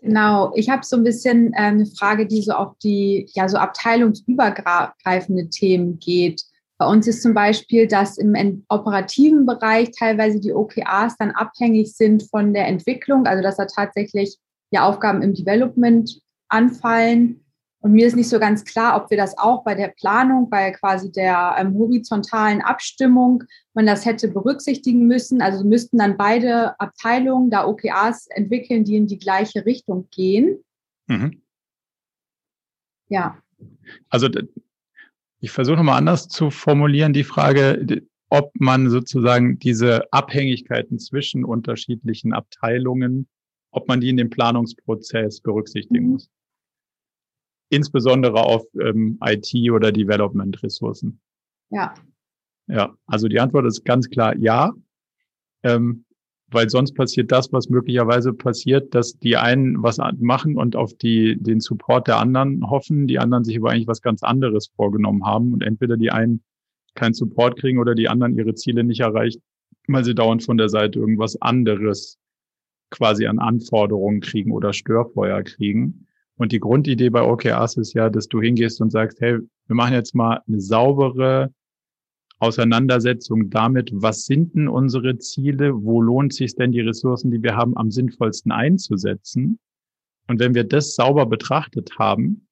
Genau, 0.00 0.52
ich 0.54 0.68
habe 0.68 0.84
so 0.84 0.96
ein 0.96 1.04
bisschen 1.04 1.52
äh, 1.54 1.56
eine 1.56 1.86
Frage, 1.86 2.26
die 2.26 2.42
so 2.42 2.52
auf 2.52 2.76
die 2.82 3.28
ja 3.34 3.48
so 3.48 3.56
abteilungsübergreifende 3.56 5.48
Themen 5.48 5.98
geht. 5.98 6.42
Bei 6.78 6.86
uns 6.86 7.06
ist 7.06 7.22
zum 7.22 7.32
Beispiel, 7.32 7.88
dass 7.88 8.18
im 8.18 8.64
operativen 8.68 9.46
Bereich 9.46 9.92
teilweise 9.98 10.40
die 10.40 10.52
OKRs 10.52 11.16
dann 11.16 11.30
abhängig 11.30 11.96
sind 11.96 12.24
von 12.24 12.52
der 12.52 12.66
Entwicklung, 12.66 13.26
also 13.26 13.42
dass 13.42 13.56
da 13.56 13.64
tatsächlich 13.64 14.36
ja 14.70 14.86
Aufgaben 14.86 15.22
im 15.22 15.32
Development 15.32 16.20
anfallen 16.48 17.45
und 17.86 17.92
mir 17.92 18.08
ist 18.08 18.16
nicht 18.16 18.28
so 18.28 18.40
ganz 18.40 18.64
klar, 18.64 19.00
ob 19.00 19.10
wir 19.10 19.16
das 19.16 19.38
auch 19.38 19.62
bei 19.62 19.76
der 19.76 19.94
Planung, 19.96 20.50
bei 20.50 20.72
quasi 20.72 21.12
der 21.12 21.54
ähm, 21.56 21.74
horizontalen 21.74 22.60
Abstimmung, 22.60 23.44
man 23.74 23.86
das 23.86 24.04
hätte 24.04 24.26
berücksichtigen 24.26 25.06
müssen. 25.06 25.40
Also 25.40 25.64
müssten 25.64 25.98
dann 25.98 26.16
beide 26.16 26.80
Abteilungen 26.80 27.48
da 27.48 27.64
OKRs 27.64 28.26
entwickeln, 28.26 28.82
die 28.82 28.96
in 28.96 29.06
die 29.06 29.20
gleiche 29.20 29.64
Richtung 29.64 30.08
gehen. 30.10 30.64
Mhm. 31.06 31.42
Ja. 33.08 33.40
Also 34.08 34.30
ich 35.38 35.52
versuche 35.52 35.76
nochmal 35.76 35.98
anders 35.98 36.26
zu 36.26 36.50
formulieren, 36.50 37.12
die 37.12 37.22
Frage, 37.22 38.02
ob 38.30 38.50
man 38.54 38.90
sozusagen 38.90 39.60
diese 39.60 40.12
Abhängigkeiten 40.12 40.98
zwischen 40.98 41.44
unterschiedlichen 41.44 42.32
Abteilungen, 42.32 43.28
ob 43.70 43.86
man 43.86 44.00
die 44.00 44.08
in 44.08 44.16
dem 44.16 44.30
Planungsprozess 44.30 45.40
berücksichtigen 45.40 46.06
mhm. 46.06 46.10
muss 46.14 46.30
insbesondere 47.68 48.42
auf 48.42 48.64
ähm, 48.80 49.18
IT- 49.22 49.70
oder 49.70 49.92
Development-Ressourcen? 49.92 51.20
Ja. 51.70 51.94
Ja, 52.68 52.94
also 53.06 53.28
die 53.28 53.40
Antwort 53.40 53.66
ist 53.66 53.84
ganz 53.84 54.10
klar 54.10 54.36
ja, 54.36 54.72
ähm, 55.62 56.04
weil 56.48 56.68
sonst 56.70 56.94
passiert 56.94 57.32
das, 57.32 57.52
was 57.52 57.68
möglicherweise 57.68 58.32
passiert, 58.32 58.94
dass 58.94 59.18
die 59.18 59.36
einen 59.36 59.82
was 59.82 59.98
machen 60.18 60.56
und 60.56 60.76
auf 60.76 60.94
die, 60.94 61.36
den 61.40 61.60
Support 61.60 62.06
der 62.06 62.18
anderen 62.18 62.68
hoffen, 62.70 63.06
die 63.06 63.18
anderen 63.18 63.44
sich 63.44 63.56
aber 63.58 63.70
eigentlich 63.70 63.88
was 63.88 64.02
ganz 64.02 64.22
anderes 64.22 64.68
vorgenommen 64.68 65.24
haben 65.24 65.52
und 65.52 65.62
entweder 65.62 65.96
die 65.96 66.10
einen 66.10 66.42
keinen 66.94 67.14
Support 67.14 67.58
kriegen 67.58 67.78
oder 67.78 67.94
die 67.94 68.08
anderen 68.08 68.36
ihre 68.36 68.54
Ziele 68.54 68.84
nicht 68.84 69.00
erreichen, 69.00 69.42
weil 69.88 70.04
sie 70.04 70.14
dauernd 70.14 70.44
von 70.44 70.56
der 70.56 70.68
Seite 70.68 70.98
irgendwas 70.98 71.40
anderes 71.40 72.18
quasi 72.90 73.26
an 73.26 73.38
Anforderungen 73.38 74.20
kriegen 74.20 74.52
oder 74.52 74.72
Störfeuer 74.72 75.42
kriegen. 75.42 76.05
Und 76.38 76.52
die 76.52 76.60
Grundidee 76.60 77.10
bei 77.10 77.22
OKRs 77.22 77.76
ist 77.76 77.94
ja, 77.94 78.10
dass 78.10 78.28
du 78.28 78.40
hingehst 78.40 78.80
und 78.80 78.90
sagst, 78.90 79.20
hey, 79.20 79.38
wir 79.38 79.76
machen 79.76 79.94
jetzt 79.94 80.14
mal 80.14 80.42
eine 80.46 80.60
saubere 80.60 81.52
Auseinandersetzung 82.38 83.48
damit, 83.48 83.90
was 83.94 84.26
sind 84.26 84.54
denn 84.54 84.68
unsere 84.68 85.18
Ziele, 85.18 85.82
wo 85.82 86.02
lohnt 86.02 86.34
sich 86.34 86.54
denn 86.54 86.72
die 86.72 86.80
Ressourcen, 86.80 87.30
die 87.30 87.42
wir 87.42 87.56
haben, 87.56 87.76
am 87.76 87.90
sinnvollsten 87.90 88.52
einzusetzen. 88.52 89.58
Und 90.28 90.40
wenn 90.40 90.54
wir 90.54 90.64
das 90.64 90.94
sauber 90.94 91.24
betrachtet 91.24 91.98
haben, 91.98 92.46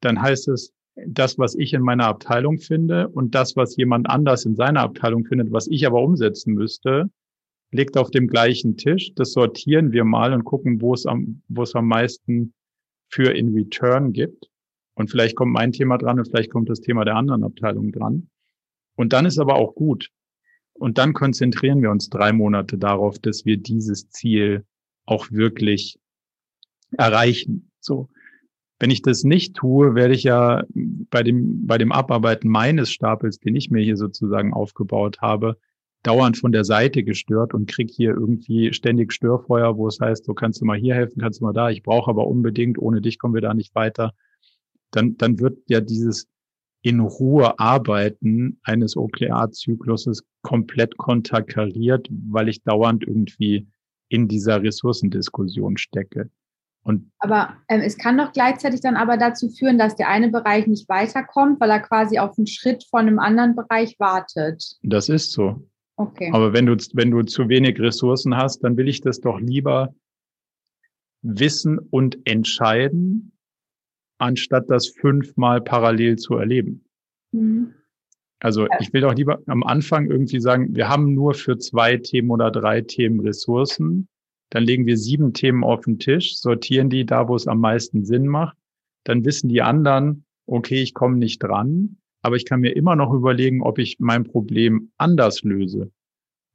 dann 0.00 0.22
heißt 0.22 0.48
es, 0.48 0.72
das, 1.06 1.38
was 1.38 1.54
ich 1.54 1.72
in 1.72 1.82
meiner 1.82 2.06
Abteilung 2.06 2.58
finde 2.58 3.08
und 3.08 3.34
das, 3.34 3.56
was 3.56 3.76
jemand 3.76 4.08
anders 4.08 4.44
in 4.44 4.54
seiner 4.54 4.80
Abteilung 4.80 5.24
findet, 5.24 5.50
was 5.50 5.66
ich 5.66 5.86
aber 5.86 6.02
umsetzen 6.02 6.54
müsste, 6.54 7.10
liegt 7.72 7.96
auf 7.96 8.10
dem 8.10 8.26
gleichen 8.26 8.76
Tisch. 8.76 9.12
Das 9.14 9.32
sortieren 9.32 9.92
wir 9.92 10.04
mal 10.04 10.32
und 10.32 10.44
gucken, 10.44 10.80
wo 10.80 10.94
es 10.94 11.06
am, 11.06 11.42
wo 11.48 11.62
es 11.62 11.74
am 11.74 11.86
meisten 11.86 12.52
für 13.10 13.36
in 13.36 13.54
Return 13.54 14.12
gibt. 14.12 14.48
Und 14.94 15.10
vielleicht 15.10 15.36
kommt 15.36 15.52
mein 15.52 15.72
Thema 15.72 15.98
dran 15.98 16.18
und 16.18 16.26
vielleicht 16.26 16.50
kommt 16.50 16.68
das 16.68 16.80
Thema 16.80 17.04
der 17.04 17.16
anderen 17.16 17.44
Abteilung 17.44 17.92
dran. 17.92 18.28
Und 18.96 19.12
dann 19.12 19.26
ist 19.26 19.38
aber 19.38 19.56
auch 19.56 19.74
gut. 19.74 20.10
Und 20.74 20.98
dann 20.98 21.12
konzentrieren 21.12 21.82
wir 21.82 21.90
uns 21.90 22.08
drei 22.08 22.32
Monate 22.32 22.78
darauf, 22.78 23.18
dass 23.18 23.44
wir 23.44 23.56
dieses 23.56 24.08
Ziel 24.10 24.64
auch 25.06 25.30
wirklich 25.30 25.98
erreichen. 26.96 27.70
So. 27.80 28.08
Wenn 28.78 28.90
ich 28.90 29.02
das 29.02 29.24
nicht 29.24 29.56
tue, 29.56 29.94
werde 29.94 30.14
ich 30.14 30.22
ja 30.22 30.64
bei 30.74 31.22
dem, 31.22 31.66
bei 31.66 31.76
dem 31.76 31.92
Abarbeiten 31.92 32.48
meines 32.48 32.90
Stapels, 32.90 33.38
den 33.38 33.56
ich 33.56 33.70
mir 33.70 33.82
hier 33.82 33.96
sozusagen 33.96 34.54
aufgebaut 34.54 35.20
habe, 35.20 35.58
dauernd 36.02 36.38
von 36.38 36.52
der 36.52 36.64
Seite 36.64 37.02
gestört 37.02 37.52
und 37.54 37.68
krieg 37.68 37.90
hier 37.90 38.10
irgendwie 38.10 38.72
ständig 38.72 39.12
Störfeuer, 39.12 39.76
wo 39.76 39.86
es 39.86 40.00
heißt, 40.00 40.24
so 40.24 40.34
kannst 40.34 40.60
du 40.60 40.64
mal 40.64 40.78
hier 40.78 40.94
helfen, 40.94 41.20
kannst 41.20 41.40
du 41.40 41.44
mal 41.44 41.52
da, 41.52 41.70
ich 41.70 41.82
brauche 41.82 42.10
aber 42.10 42.26
unbedingt, 42.26 42.78
ohne 42.78 43.00
dich 43.00 43.18
kommen 43.18 43.34
wir 43.34 43.42
da 43.42 43.54
nicht 43.54 43.74
weiter. 43.74 44.12
Dann, 44.90 45.16
dann 45.16 45.38
wird 45.38 45.58
ja 45.66 45.80
dieses 45.80 46.26
in 46.82 47.00
Ruhe 47.00 47.58
arbeiten 47.58 48.58
eines 48.62 48.96
OKR-Zykluses 48.96 50.24
komplett 50.42 50.96
konterkariert, 50.96 52.08
weil 52.10 52.48
ich 52.48 52.62
dauernd 52.62 53.06
irgendwie 53.06 53.68
in 54.08 54.28
dieser 54.28 54.62
Ressourcendiskussion 54.62 55.76
stecke. 55.76 56.30
Und 56.82 57.12
aber 57.18 57.58
ähm, 57.68 57.82
es 57.82 57.98
kann 57.98 58.16
doch 58.16 58.32
gleichzeitig 58.32 58.80
dann 58.80 58.96
aber 58.96 59.18
dazu 59.18 59.50
führen, 59.50 59.76
dass 59.76 59.96
der 59.96 60.08
eine 60.08 60.30
Bereich 60.30 60.66
nicht 60.66 60.88
weiterkommt, 60.88 61.60
weil 61.60 61.70
er 61.70 61.80
quasi 61.80 62.18
auf 62.18 62.38
einen 62.38 62.46
Schritt 62.46 62.84
von 62.84 63.00
einem 63.00 63.18
anderen 63.18 63.54
Bereich 63.54 63.96
wartet. 64.00 64.78
Das 64.82 65.10
ist 65.10 65.32
so. 65.32 65.62
Okay. 66.00 66.30
Aber 66.32 66.54
wenn 66.54 66.64
du, 66.64 66.76
wenn 66.94 67.10
du 67.10 67.22
zu 67.24 67.50
wenig 67.50 67.78
Ressourcen 67.78 68.34
hast, 68.34 68.64
dann 68.64 68.78
will 68.78 68.88
ich 68.88 69.02
das 69.02 69.20
doch 69.20 69.38
lieber 69.38 69.94
wissen 71.20 71.78
und 71.78 72.18
entscheiden, 72.24 73.32
anstatt 74.18 74.70
das 74.70 74.88
fünfmal 74.88 75.60
parallel 75.60 76.16
zu 76.16 76.36
erleben. 76.36 76.86
Mhm. 77.32 77.74
Also 78.38 78.66
ich 78.78 78.94
will 78.94 79.02
doch 79.02 79.14
lieber 79.14 79.42
am 79.46 79.62
Anfang 79.62 80.10
irgendwie 80.10 80.40
sagen, 80.40 80.74
wir 80.74 80.88
haben 80.88 81.12
nur 81.12 81.34
für 81.34 81.58
zwei 81.58 81.98
Themen 81.98 82.30
oder 82.30 82.50
drei 82.50 82.80
Themen 82.80 83.20
Ressourcen. 83.20 84.08
Dann 84.48 84.62
legen 84.62 84.86
wir 84.86 84.96
sieben 84.96 85.34
Themen 85.34 85.62
auf 85.62 85.82
den 85.82 85.98
Tisch, 85.98 86.38
sortieren 86.38 86.88
die 86.88 87.04
da, 87.04 87.28
wo 87.28 87.36
es 87.36 87.46
am 87.46 87.60
meisten 87.60 88.06
Sinn 88.06 88.26
macht. 88.26 88.56
Dann 89.04 89.26
wissen 89.26 89.50
die 89.50 89.60
anderen, 89.60 90.24
okay, 90.46 90.80
ich 90.82 90.94
komme 90.94 91.18
nicht 91.18 91.42
dran 91.42 91.99
aber 92.22 92.36
ich 92.36 92.44
kann 92.44 92.60
mir 92.60 92.76
immer 92.76 92.96
noch 92.96 93.12
überlegen, 93.12 93.62
ob 93.62 93.78
ich 93.78 93.96
mein 93.98 94.24
Problem 94.24 94.90
anders 94.98 95.42
löse. 95.42 95.90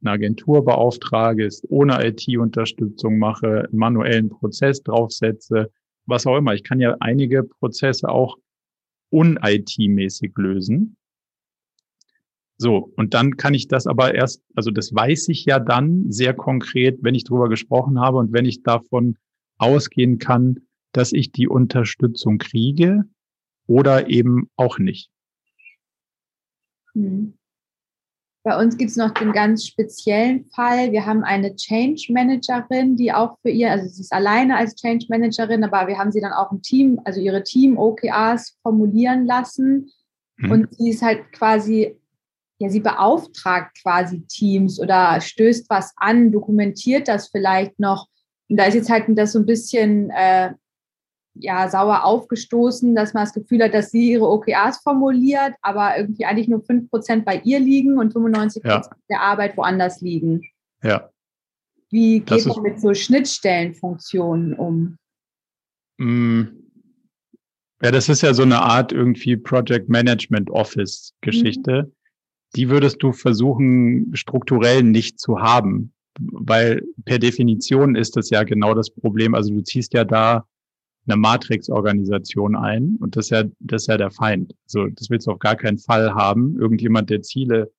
Eine 0.01 0.11
Agentur 0.11 0.63
beauftrage, 0.63 1.45
es 1.45 1.63
ohne 1.69 2.05
IT-Unterstützung 2.05 3.17
mache, 3.17 3.65
einen 3.65 3.77
manuellen 3.79 4.29
Prozess 4.29 4.83
draufsetze, 4.83 5.71
was 6.05 6.27
auch 6.27 6.37
immer. 6.37 6.53
Ich 6.53 6.63
kann 6.63 6.79
ja 6.79 6.95
einige 6.99 7.43
Prozesse 7.43 8.09
auch 8.09 8.37
un-IT-mäßig 9.11 10.33
lösen. 10.37 10.97
So, 12.57 12.91
und 12.95 13.13
dann 13.13 13.35
kann 13.35 13.53
ich 13.53 13.67
das 13.67 13.85
aber 13.85 14.15
erst, 14.15 14.41
also 14.55 14.71
das 14.71 14.93
weiß 14.93 15.27
ich 15.29 15.45
ja 15.45 15.59
dann 15.59 16.11
sehr 16.11 16.33
konkret, 16.33 16.99
wenn 17.01 17.15
ich 17.15 17.25
drüber 17.25 17.49
gesprochen 17.49 17.99
habe 17.99 18.17
und 18.17 18.31
wenn 18.31 18.45
ich 18.45 18.63
davon 18.63 19.17
ausgehen 19.57 20.19
kann, 20.19 20.59
dass 20.93 21.11
ich 21.11 21.31
die 21.31 21.47
Unterstützung 21.47 22.37
kriege 22.37 23.03
oder 23.67 24.09
eben 24.09 24.49
auch 24.55 24.79
nicht. 24.79 25.09
Hm. 26.95 27.37
Bei 28.45 28.61
uns 28.61 28.77
gibt 28.77 28.91
es 28.91 28.95
noch 28.95 29.11
den 29.11 29.31
ganz 29.31 29.65
speziellen 29.65 30.45
Fall. 30.45 30.91
Wir 30.91 31.07
haben 31.07 31.23
eine 31.23 31.55
Change 31.55 32.13
Managerin, 32.13 32.95
die 32.95 33.11
auch 33.11 33.39
für 33.41 33.49
ihr, 33.49 33.71
also 33.71 33.87
sie 33.87 34.01
ist 34.01 34.13
alleine 34.13 34.55
als 34.55 34.75
Change 34.75 35.07
Managerin, 35.09 35.63
aber 35.63 35.87
wir 35.87 35.97
haben 35.97 36.11
sie 36.11 36.21
dann 36.21 36.31
auch 36.31 36.51
im 36.51 36.61
Team, 36.61 37.01
also 37.05 37.19
ihre 37.19 37.43
Team 37.43 37.75
OKRs 37.75 38.59
formulieren 38.61 39.25
lassen. 39.25 39.91
Mhm. 40.37 40.51
Und 40.51 40.75
sie 40.75 40.91
ist 40.91 41.01
halt 41.01 41.31
quasi, 41.31 41.97
ja, 42.59 42.69
sie 42.69 42.81
beauftragt 42.81 43.81
quasi 43.81 44.21
Teams 44.27 44.79
oder 44.79 45.19
stößt 45.21 45.67
was 45.71 45.93
an, 45.95 46.31
dokumentiert 46.31 47.07
das 47.07 47.29
vielleicht 47.29 47.79
noch, 47.79 48.07
Und 48.47 48.57
da 48.57 48.65
ist 48.65 48.75
jetzt 48.75 48.91
halt 48.91 49.05
das 49.17 49.31
so 49.31 49.39
ein 49.39 49.47
bisschen 49.47 50.11
äh, 50.11 50.53
ja, 51.35 51.69
sauer 51.69 52.03
aufgestoßen, 52.05 52.95
dass 52.95 53.13
man 53.13 53.23
das 53.23 53.33
Gefühl 53.33 53.63
hat, 53.63 53.73
dass 53.73 53.91
sie 53.91 54.11
ihre 54.11 54.27
OKRs 54.27 54.79
formuliert, 54.81 55.53
aber 55.61 55.97
irgendwie 55.97 56.25
eigentlich 56.25 56.47
nur 56.47 56.61
5% 56.61 57.23
bei 57.23 57.41
ihr 57.43 57.59
liegen 57.59 57.97
und 57.97 58.13
95% 58.13 58.61
ja. 58.65 58.81
der 59.09 59.21
Arbeit 59.21 59.57
woanders 59.57 60.01
liegen. 60.01 60.41
Ja. 60.81 61.09
Wie 61.89 62.21
geht 62.21 62.45
man 62.45 62.61
mit 62.61 62.79
so 62.79 62.93
Schnittstellenfunktionen 62.93 64.53
um? 64.53 64.97
Mm. 65.97 66.43
Ja, 67.81 67.91
das 67.91 68.09
ist 68.09 68.21
ja 68.21 68.33
so 68.33 68.43
eine 68.43 68.61
Art 68.61 68.93
irgendwie 68.93 69.35
Project 69.35 69.89
Management 69.89 70.49
Office 70.49 71.13
Geschichte. 71.21 71.83
Mhm. 71.83 71.91
Die 72.55 72.69
würdest 72.69 73.03
du 73.03 73.11
versuchen, 73.11 74.15
strukturell 74.15 74.81
nicht 74.81 75.19
zu 75.19 75.39
haben, 75.39 75.93
weil 76.19 76.81
per 77.03 77.19
Definition 77.19 77.95
ist 77.95 78.15
das 78.15 78.29
ja 78.29 78.43
genau 78.43 78.73
das 78.73 78.89
Problem. 78.89 79.35
Also 79.35 79.53
du 79.53 79.61
ziehst 79.61 79.93
ja 79.93 80.05
da 80.05 80.47
eine 81.07 81.17
Matrix-Organisation 81.17 82.55
ein 82.55 82.97
und 82.99 83.15
das 83.15 83.25
ist 83.25 83.31
ja, 83.31 83.43
das 83.59 83.83
ist 83.83 83.87
ja 83.87 83.97
der 83.97 84.11
Feind. 84.11 84.55
Also 84.65 84.87
das 84.87 85.09
willst 85.09 85.27
du 85.27 85.31
auf 85.31 85.39
gar 85.39 85.55
keinen 85.55 85.77
Fall 85.77 86.13
haben. 86.13 86.57
Irgendjemand, 86.59 87.09
der 87.09 87.21
Ziele 87.21 87.71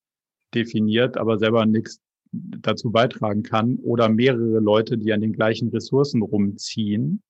definiert, 0.54 1.16
aber 1.16 1.38
selber 1.38 1.66
nichts 1.66 2.00
dazu 2.32 2.90
beitragen 2.90 3.42
kann 3.42 3.76
oder 3.76 4.08
mehrere 4.08 4.60
Leute, 4.60 4.98
die 4.98 5.12
an 5.12 5.20
den 5.20 5.32
gleichen 5.32 5.68
Ressourcen 5.70 6.22
rumziehen. 6.22 7.22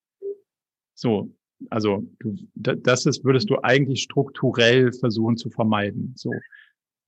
So, 0.95 1.35
also 1.71 2.05
du, 2.19 2.37
das 2.55 3.07
ist, 3.07 3.25
würdest 3.25 3.51
du 3.51 3.59
eigentlich 3.63 4.03
strukturell 4.03 4.93
versuchen 4.93 5.37
zu 5.37 5.51
vermeiden. 5.51 6.13
So, 6.17 6.33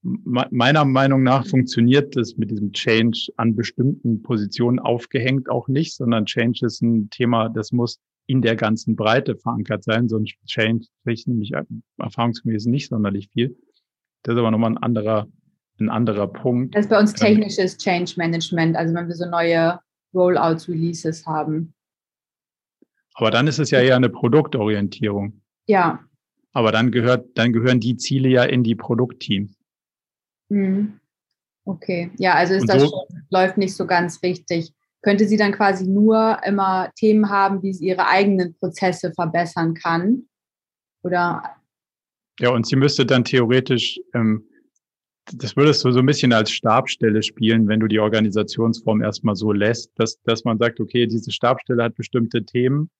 meiner 0.02 0.84
Meinung 0.84 1.22
nach 1.22 1.46
funktioniert 1.46 2.16
das 2.16 2.36
mit 2.36 2.50
diesem 2.50 2.72
Change 2.72 3.32
an 3.36 3.56
bestimmten 3.56 4.22
Positionen 4.22 4.78
aufgehängt 4.78 5.50
auch 5.50 5.68
nicht, 5.68 5.94
sondern 5.94 6.26
Change 6.26 6.66
ist 6.66 6.82
ein 6.82 7.10
Thema, 7.10 7.48
das 7.48 7.72
muss 7.72 7.98
in 8.28 8.42
der 8.42 8.56
ganzen 8.56 8.94
Breite 8.94 9.36
verankert 9.36 9.82
sein. 9.82 10.08
Sonst 10.08 10.36
Change 10.46 10.86
kriegt 11.02 11.26
nämlich 11.26 11.52
erfahrungsgemäß 11.98 12.66
nicht 12.66 12.88
sonderlich 12.88 13.28
viel. 13.30 13.56
Das 14.22 14.34
ist 14.34 14.38
aber 14.38 14.50
nochmal 14.50 14.72
ein 14.72 14.78
anderer, 14.78 15.26
ein 15.80 15.88
anderer 15.88 16.28
Punkt. 16.28 16.74
Das 16.74 16.84
ist 16.84 16.90
bei 16.90 16.98
uns 16.98 17.12
ähm, 17.12 17.16
technisches 17.16 17.78
Change 17.78 18.12
Management, 18.16 18.76
also 18.76 18.94
wenn 18.94 19.08
wir 19.08 19.14
so 19.14 19.28
neue 19.28 19.80
Rollouts, 20.14 20.68
Releases 20.68 21.26
haben. 21.26 21.72
Aber 23.14 23.30
dann 23.30 23.46
ist 23.46 23.58
es 23.58 23.70
ja 23.70 23.80
eher 23.80 23.96
eine 23.96 24.10
Produktorientierung. 24.10 25.40
Ja. 25.66 26.04
Aber 26.52 26.70
dann 26.70 26.92
gehört, 26.92 27.26
dann 27.34 27.52
gehören 27.52 27.80
die 27.80 27.96
Ziele 27.96 28.28
ja 28.28 28.44
in 28.44 28.62
die 28.62 28.74
Produktteams. 28.74 29.58
Mhm. 30.50 31.00
Okay, 31.64 32.10
ja, 32.18 32.34
also 32.34 32.54
ist 32.54 32.62
Und 32.62 32.70
das 32.70 32.82
so, 32.82 32.88
schon, 32.88 33.22
läuft 33.30 33.56
nicht 33.56 33.74
so 33.74 33.86
ganz 33.86 34.22
richtig. 34.22 34.72
Könnte 35.02 35.26
sie 35.26 35.36
dann 35.36 35.52
quasi 35.52 35.86
nur 35.86 36.38
immer 36.44 36.90
Themen 36.96 37.30
haben, 37.30 37.62
wie 37.62 37.72
sie 37.72 37.86
ihre 37.86 38.06
eigenen 38.06 38.54
Prozesse 38.58 39.12
verbessern 39.14 39.74
kann? 39.74 40.28
Oder? 41.02 41.42
Ja, 42.40 42.50
und 42.50 42.66
sie 42.66 42.76
müsste 42.76 43.06
dann 43.06 43.24
theoretisch, 43.24 44.00
ähm, 44.14 44.44
das 45.32 45.56
würdest 45.56 45.84
du 45.84 45.92
so 45.92 46.00
ein 46.00 46.06
bisschen 46.06 46.32
als 46.32 46.50
Stabstelle 46.50 47.22
spielen, 47.22 47.68
wenn 47.68 47.80
du 47.80 47.86
die 47.86 47.98
Organisationsform 48.00 49.02
erstmal 49.02 49.36
so 49.36 49.52
lässt, 49.52 49.92
dass, 49.96 50.20
dass 50.22 50.44
man 50.44 50.58
sagt, 50.58 50.80
okay, 50.80 51.06
diese 51.06 51.30
Stabstelle 51.30 51.84
hat 51.84 51.94
bestimmte 51.94 52.44
Themen 52.44 52.90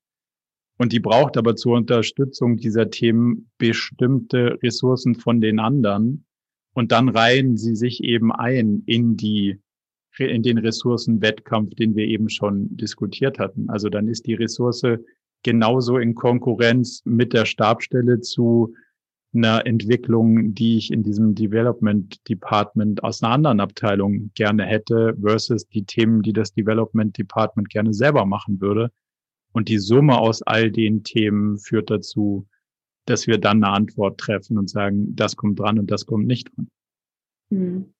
und 0.78 0.92
die 0.92 1.00
braucht 1.00 1.36
aber 1.36 1.56
zur 1.56 1.76
Unterstützung 1.76 2.56
dieser 2.56 2.90
Themen 2.90 3.50
bestimmte 3.58 4.58
Ressourcen 4.62 5.14
von 5.14 5.40
den 5.40 5.58
anderen 5.58 6.24
und 6.74 6.92
dann 6.92 7.08
reihen 7.08 7.56
sie 7.56 7.74
sich 7.74 8.02
eben 8.04 8.32
ein 8.32 8.82
in 8.86 9.16
die 9.16 9.58
in 10.26 10.42
den 10.42 10.58
Ressourcenwettkampf, 10.58 11.74
den 11.74 11.94
wir 11.94 12.06
eben 12.06 12.28
schon 12.28 12.76
diskutiert 12.76 13.38
hatten. 13.38 13.68
Also 13.68 13.88
dann 13.88 14.08
ist 14.08 14.26
die 14.26 14.34
Ressource 14.34 14.82
genauso 15.42 15.98
in 15.98 16.14
Konkurrenz 16.14 17.02
mit 17.04 17.32
der 17.32 17.44
Stabstelle 17.44 18.20
zu 18.20 18.74
einer 19.34 19.66
Entwicklung, 19.66 20.54
die 20.54 20.78
ich 20.78 20.90
in 20.90 21.02
diesem 21.02 21.34
Development 21.34 22.18
Department 22.28 23.04
aus 23.04 23.22
einer 23.22 23.34
anderen 23.34 23.60
Abteilung 23.60 24.30
gerne 24.34 24.64
hätte, 24.64 25.16
versus 25.20 25.68
die 25.68 25.84
Themen, 25.84 26.22
die 26.22 26.32
das 26.32 26.52
Development 26.52 27.16
Department 27.16 27.68
gerne 27.68 27.92
selber 27.92 28.24
machen 28.24 28.60
würde. 28.60 28.90
Und 29.52 29.68
die 29.68 29.78
Summe 29.78 30.18
aus 30.18 30.42
all 30.42 30.70
den 30.70 31.04
Themen 31.04 31.58
führt 31.58 31.90
dazu, 31.90 32.46
dass 33.04 33.26
wir 33.26 33.38
dann 33.38 33.62
eine 33.62 33.72
Antwort 33.72 34.18
treffen 34.18 34.58
und 34.58 34.68
sagen, 34.70 35.14
das 35.14 35.36
kommt 35.36 35.58
dran 35.58 35.78
und 35.78 35.90
das 35.90 36.06
kommt 36.06 36.26
nicht 36.26 36.50
dran. 36.54 36.68
Hm. 37.50 37.94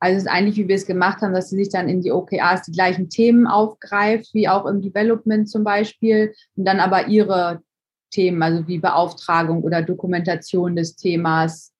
Also 0.00 0.16
es 0.16 0.22
ist 0.22 0.30
eigentlich, 0.30 0.56
wie 0.56 0.66
wir 0.66 0.76
es 0.76 0.86
gemacht 0.86 1.20
haben, 1.20 1.34
dass 1.34 1.50
sie 1.50 1.56
sich 1.56 1.68
dann 1.68 1.88
in 1.88 2.00
die 2.00 2.10
OKRs 2.10 2.62
die 2.62 2.72
gleichen 2.72 3.10
Themen 3.10 3.46
aufgreift, 3.46 4.32
wie 4.32 4.48
auch 4.48 4.64
im 4.64 4.80
Development 4.80 5.48
zum 5.48 5.62
Beispiel, 5.62 6.34
und 6.56 6.64
dann 6.64 6.80
aber 6.80 7.08
ihre 7.08 7.62
Themen, 8.10 8.42
also 8.42 8.66
wie 8.66 8.78
Beauftragung 8.78 9.62
oder 9.62 9.82
Dokumentation 9.82 10.74
des 10.74 10.96
Themas, 10.96 11.74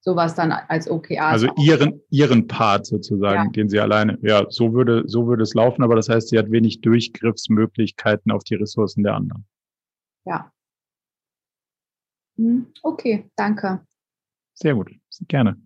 sowas 0.00 0.36
dann 0.36 0.52
als 0.52 0.88
OKRs. 0.88 1.18
Also 1.18 1.48
ihren, 1.58 2.00
ihren 2.10 2.46
Part 2.46 2.86
sozusagen, 2.86 3.46
ja. 3.46 3.50
den 3.50 3.68
sie 3.68 3.80
alleine, 3.80 4.18
ja, 4.22 4.46
so 4.48 4.72
würde, 4.72 5.02
so 5.06 5.26
würde 5.26 5.42
es 5.42 5.52
laufen, 5.52 5.82
aber 5.82 5.96
das 5.96 6.08
heißt, 6.08 6.28
sie 6.28 6.38
hat 6.38 6.52
wenig 6.52 6.80
Durchgriffsmöglichkeiten 6.80 8.30
auf 8.30 8.44
die 8.44 8.54
Ressourcen 8.54 9.02
der 9.02 9.14
anderen. 9.14 9.44
Ja. 10.24 10.52
Hm, 12.36 12.66
okay, 12.82 13.28
danke. 13.34 13.84
Sehr 14.54 14.74
gut, 14.74 14.92
gerne. 15.26 15.56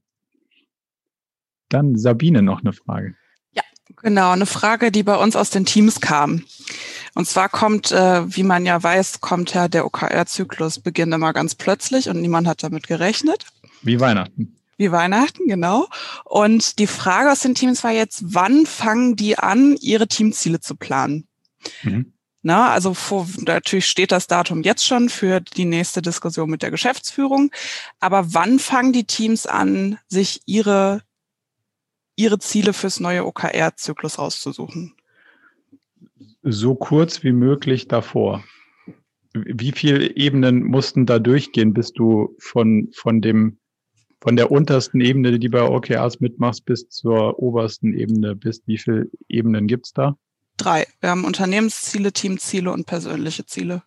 Dann 1.71 1.97
Sabine 1.97 2.43
noch 2.43 2.61
eine 2.61 2.75
Frage. 2.75 3.14
Ja, 3.53 3.62
genau, 4.03 4.33
eine 4.33 4.47
Frage, 4.47 4.93
die 4.93 5.03
bei 5.03 5.16
uns 5.16 5.37
aus 5.37 5.49
den 5.49 5.64
Teams 5.64 6.01
kam. 6.01 6.45
Und 7.14 7.27
zwar 7.27 7.49
kommt, 7.49 7.91
äh, 7.91 8.37
wie 8.37 8.43
man 8.43 8.66
ja 8.66 8.81
weiß, 8.83 9.21
kommt 9.21 9.55
ja 9.55 9.68
der 9.68 9.87
OKR-Zyklus 9.87 10.81
beginnt 10.81 11.14
immer 11.14 11.33
ganz 11.33 11.55
plötzlich 11.55 12.09
und 12.09 12.21
niemand 12.21 12.47
hat 12.47 12.62
damit 12.62 12.87
gerechnet. 12.87 13.47
Wie 13.83 13.99
Weihnachten. 13.99 14.57
Wie 14.77 14.93
Weihnachten, 14.93 15.47
genau. 15.47 15.89
Und 16.25 16.79
die 16.79 16.87
Frage 16.87 17.31
aus 17.31 17.41
den 17.41 17.55
Teams 17.55 17.85
war 17.85 17.91
jetzt, 17.91 18.23
wann 18.35 18.66
fangen 18.66 19.16
die 19.16 19.39
an, 19.39 19.77
ihre 19.81 20.09
Teamziele 20.09 20.61
zu 20.61 20.77
planen? 20.77 21.27
Mhm. 21.83 22.12
Na, 22.43 22.71
also 22.71 22.95
vor, 22.95 23.27
natürlich 23.45 23.87
steht 23.87 24.12
das 24.12 24.27
Datum 24.27 24.62
jetzt 24.62 24.87
schon 24.87 25.11
für 25.11 25.41
die 25.41 25.66
nächste 25.66 26.01
Diskussion 26.01 26.49
mit 26.49 26.62
der 26.62 26.71
Geschäftsführung. 26.71 27.51
Aber 27.99 28.33
wann 28.33 28.59
fangen 28.59 28.95
die 28.95 29.05
Teams 29.05 29.47
an, 29.47 29.99
sich 30.09 30.41
ihre, 30.47 31.03
ihre 32.21 32.39
Ziele 32.39 32.73
fürs 32.73 33.01
neue 33.01 33.25
OKR-Zyklus 33.25 34.18
rauszusuchen? 34.18 34.95
So 36.43 36.75
kurz 36.75 37.23
wie 37.25 37.33
möglich 37.33 37.89
davor. 37.89 38.45
Wie 39.33 39.73
viele 39.73 40.16
Ebenen 40.16 40.64
mussten 40.64 41.07
da 41.07 41.18
durchgehen, 41.18 41.73
bis 41.73 41.93
du 41.93 42.37
von, 42.39 42.91
von 42.93 43.21
dem, 43.21 43.59
von 44.21 44.37
der 44.37 44.51
untersten 44.51 45.01
Ebene, 45.01 45.39
die 45.39 45.49
bei 45.49 45.62
OKRs 45.62 46.21
mitmachst, 46.21 46.64
bis 46.64 46.89
zur 46.89 47.39
obersten 47.39 47.95
Ebene 47.95 48.35
bist? 48.35 48.64
Wie 48.66 48.79
viele 48.79 49.09
Ebenen 49.29 49.66
gibt's 49.66 49.92
da? 49.92 50.17
Drei. 50.57 50.87
Wir 51.01 51.11
haben 51.11 51.25
Unternehmensziele, 51.25 52.13
Teamziele 52.13 52.71
und 52.72 52.87
persönliche 52.87 53.47
Ziele. 53.47 53.83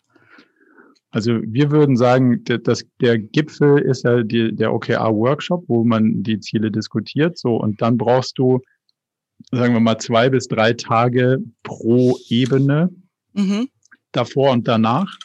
Also 1.14 1.40
wir 1.44 1.70
würden 1.70 1.96
sagen, 1.96 2.42
dass 2.42 2.84
der 3.00 3.20
Gipfel 3.20 3.78
ist 3.78 4.02
ja 4.02 4.24
die, 4.24 4.52
der 4.52 4.74
OKR-Workshop, 4.74 5.62
wo 5.68 5.84
man 5.84 6.24
die 6.24 6.40
Ziele 6.40 6.72
diskutiert. 6.72 7.38
So 7.38 7.54
und 7.54 7.80
dann 7.80 7.96
brauchst 7.96 8.36
du, 8.36 8.60
sagen 9.52 9.74
wir 9.74 9.80
mal, 9.80 9.98
zwei 9.98 10.28
bis 10.28 10.48
drei 10.48 10.72
Tage 10.72 11.38
pro 11.62 12.18
Ebene 12.28 12.90
mhm. 13.32 13.68
davor 14.10 14.50
und 14.50 14.66
danach. 14.66 15.16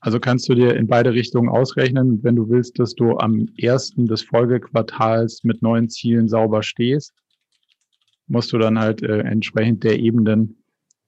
Also 0.00 0.18
kannst 0.18 0.48
du 0.48 0.56
dir 0.56 0.74
in 0.74 0.88
beide 0.88 1.12
Richtungen 1.12 1.50
ausrechnen, 1.50 2.24
wenn 2.24 2.34
du 2.34 2.48
willst, 2.48 2.80
dass 2.80 2.94
du 2.94 3.16
am 3.16 3.46
ersten 3.58 4.08
des 4.08 4.22
Folgequartals 4.22 5.44
mit 5.44 5.62
neuen 5.62 5.88
Zielen 5.88 6.28
sauber 6.28 6.64
stehst, 6.64 7.12
musst 8.26 8.52
du 8.52 8.58
dann 8.58 8.76
halt 8.76 9.04
äh, 9.04 9.20
entsprechend 9.20 9.84
der 9.84 10.00
Ebenen 10.00 10.59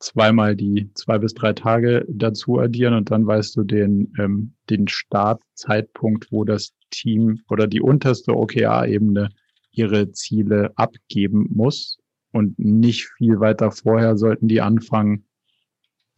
zweimal 0.03 0.57
die 0.57 0.91
zwei 0.95 1.19
bis 1.19 1.35
drei 1.35 1.53
Tage 1.53 2.05
dazu 2.09 2.59
addieren 2.59 2.95
und 2.95 3.11
dann 3.11 3.27
weißt 3.27 3.57
du 3.57 3.65
den, 3.65 4.13
ähm, 4.19 4.55
den 4.69 4.89
Startzeitpunkt, 4.89 6.31
wo 6.31 6.45
das 6.45 6.73
Team 6.91 7.41
oder 7.49 7.67
die 7.67 7.81
unterste 7.81 8.37
OKR-Ebene 8.37 9.31
ihre 9.71 10.11
Ziele 10.13 10.73
abgeben 10.77 11.47
muss. 11.51 11.99
Und 12.33 12.59
nicht 12.59 13.11
viel 13.17 13.41
weiter 13.41 13.71
vorher 13.71 14.17
sollten 14.17 14.49
die 14.49 14.61
anfangen, 14.61 15.25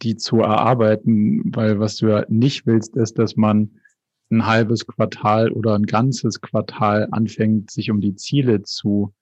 die 0.02 0.16
zu 0.16 0.38
erarbeiten, 0.38 1.42
weil 1.54 1.80
was 1.80 1.96
du 1.96 2.08
ja 2.08 2.24
nicht 2.28 2.66
willst, 2.66 2.96
ist, 2.96 3.18
dass 3.18 3.36
man 3.36 3.80
ein 4.30 4.46
halbes 4.46 4.86
Quartal 4.86 5.50
oder 5.52 5.74
ein 5.74 5.86
ganzes 5.86 6.40
Quartal 6.40 7.08
anfängt, 7.10 7.70
sich 7.70 7.90
um 7.90 8.00
die 8.00 8.14
Ziele 8.14 8.62
zu 8.62 9.12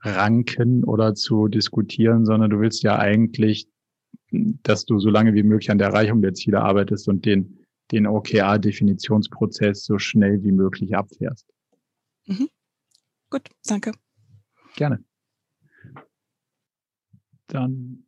ranken 0.00 0.84
oder 0.84 1.14
zu 1.14 1.48
diskutieren, 1.48 2.24
sondern 2.24 2.50
du 2.50 2.60
willst 2.60 2.82
ja 2.82 2.98
eigentlich, 2.98 3.68
dass 4.30 4.84
du 4.84 4.98
so 4.98 5.10
lange 5.10 5.34
wie 5.34 5.42
möglich 5.42 5.70
an 5.70 5.78
der 5.78 5.88
Erreichung 5.88 6.22
der 6.22 6.34
Ziele 6.34 6.60
arbeitest 6.60 7.08
und 7.08 7.26
den, 7.26 7.66
den 7.90 8.06
OKR-Definitionsprozess 8.06 9.84
so 9.84 9.98
schnell 9.98 10.42
wie 10.42 10.52
möglich 10.52 10.96
abfährst. 10.96 11.46
Mhm. 12.26 12.48
Gut, 13.28 13.48
danke. 13.66 13.92
Gerne. 14.76 15.04
Dann 17.48 18.04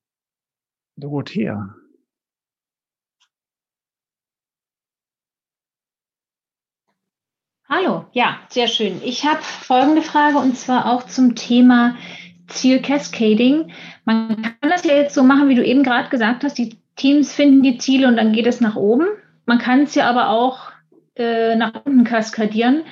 Dorothea. 0.97 1.75
Hallo, 7.75 8.05
ja, 8.13 8.37
sehr 8.51 8.69
schön. 8.69 9.01
Ich 9.03 9.25
habe 9.25 9.41
folgende 9.41 10.03
Frage 10.03 10.37
und 10.37 10.59
zwar 10.59 10.93
auch 10.93 11.07
zum 11.07 11.37
Thema 11.37 11.97
Ziel-Cascading. 12.49 13.73
Man 14.05 14.43
kann 14.43 14.71
das 14.71 14.85
ja 14.85 14.95
jetzt 14.95 15.15
so 15.15 15.23
machen, 15.23 15.49
wie 15.49 15.55
du 15.55 15.65
eben 15.65 15.83
gerade 15.83 16.11
gesagt 16.11 16.45
hast, 16.45 16.59
die 16.59 16.77
Teams 16.97 17.33
finden 17.33 17.63
die 17.63 17.79
Ziele 17.79 18.09
und 18.09 18.19
dann 18.19 18.35
geht 18.35 18.47
es 18.47 18.61
nach 18.61 18.77
oben. 18.77 19.07
Man 19.47 19.57
kann 19.57 19.85
es 19.85 19.95
ja 19.95 20.05
aber 20.05 20.29
auch 20.29 20.71
äh, 21.17 21.57
nach 21.57 21.73
unten 21.87 22.05
kaskadieren. 22.05 22.83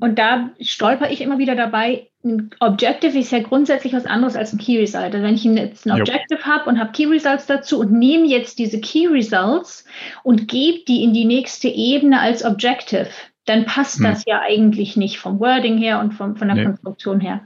Und 0.00 0.18
da 0.18 0.50
stolper 0.60 1.08
ich 1.12 1.20
immer 1.20 1.38
wieder 1.38 1.54
dabei. 1.54 2.08
Ein 2.24 2.50
Objective 2.58 3.16
ist 3.16 3.30
ja 3.30 3.38
grundsätzlich 3.38 3.92
was 3.92 4.06
anderes 4.06 4.34
als 4.34 4.52
ein 4.52 4.58
Key 4.58 4.76
Result. 4.78 5.14
Also 5.14 5.22
wenn 5.22 5.36
ich 5.36 5.44
jetzt 5.44 5.86
ein 5.86 5.92
Objective 5.92 6.44
habe 6.44 6.68
und 6.68 6.80
habe 6.80 6.90
Key 6.90 7.06
Results 7.06 7.46
dazu 7.46 7.78
und 7.78 7.92
nehme 7.92 8.26
jetzt 8.26 8.58
diese 8.58 8.80
Key 8.80 9.06
Results 9.06 9.84
und 10.24 10.48
gebe 10.48 10.80
die 10.88 11.04
in 11.04 11.14
die 11.14 11.24
nächste 11.24 11.68
Ebene 11.68 12.20
als 12.20 12.44
Objective, 12.44 13.08
dann 13.50 13.66
passt 13.66 13.98
hm. 13.98 14.04
das 14.04 14.24
ja 14.26 14.40
eigentlich 14.40 14.96
nicht 14.96 15.18
vom 15.18 15.40
Wording 15.40 15.76
her 15.76 16.00
und 16.00 16.14
vom, 16.14 16.36
von 16.36 16.48
der 16.48 16.56
nee. 16.56 16.64
Konstruktion 16.64 17.20
her. 17.20 17.44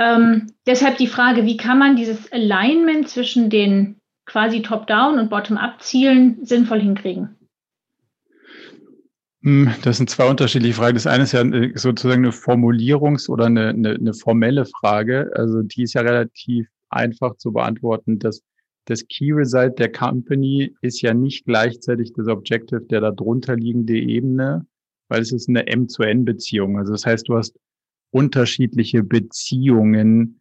Ähm, 0.00 0.46
deshalb 0.66 0.96
die 0.96 1.06
Frage, 1.06 1.44
wie 1.44 1.56
kann 1.56 1.78
man 1.78 1.96
dieses 1.96 2.32
Alignment 2.32 3.08
zwischen 3.08 3.50
den 3.50 4.00
quasi 4.24 4.62
Top-Down 4.62 5.18
und 5.18 5.28
Bottom-Up-Zielen 5.28 6.44
sinnvoll 6.44 6.80
hinkriegen? 6.80 7.36
Hm, 9.42 9.70
das 9.82 9.98
sind 9.98 10.08
zwei 10.08 10.28
unterschiedliche 10.28 10.74
Fragen. 10.74 10.94
Das 10.94 11.06
eine 11.06 11.24
ist 11.24 11.32
ja 11.32 11.42
äh, 11.42 11.72
sozusagen 11.74 12.24
eine 12.24 12.32
Formulierungs- 12.32 13.28
oder 13.28 13.46
eine, 13.46 13.68
eine, 13.68 13.90
eine 13.90 14.14
formelle 14.14 14.64
Frage. 14.64 15.30
Also 15.34 15.62
die 15.62 15.82
ist 15.82 15.94
ja 15.94 16.00
relativ 16.00 16.68
einfach 16.88 17.36
zu 17.36 17.52
beantworten. 17.52 18.18
Das, 18.18 18.42
das 18.86 19.06
Key 19.08 19.32
Result 19.32 19.78
der 19.78 19.92
Company 19.92 20.74
ist 20.80 21.02
ja 21.02 21.12
nicht 21.12 21.44
gleichzeitig 21.44 22.12
das 22.14 22.28
Objective 22.28 22.80
der 22.80 23.00
darunter 23.00 23.56
liegende 23.56 23.98
Ebene, 23.98 24.66
weil 25.08 25.20
es 25.20 25.32
ist 25.32 25.48
eine 25.48 25.66
M-zu-N-Beziehung. 25.66 26.78
Also 26.78 26.92
das 26.92 27.06
heißt, 27.06 27.28
du 27.28 27.36
hast 27.36 27.58
unterschiedliche 28.10 29.02
Beziehungen, 29.02 30.40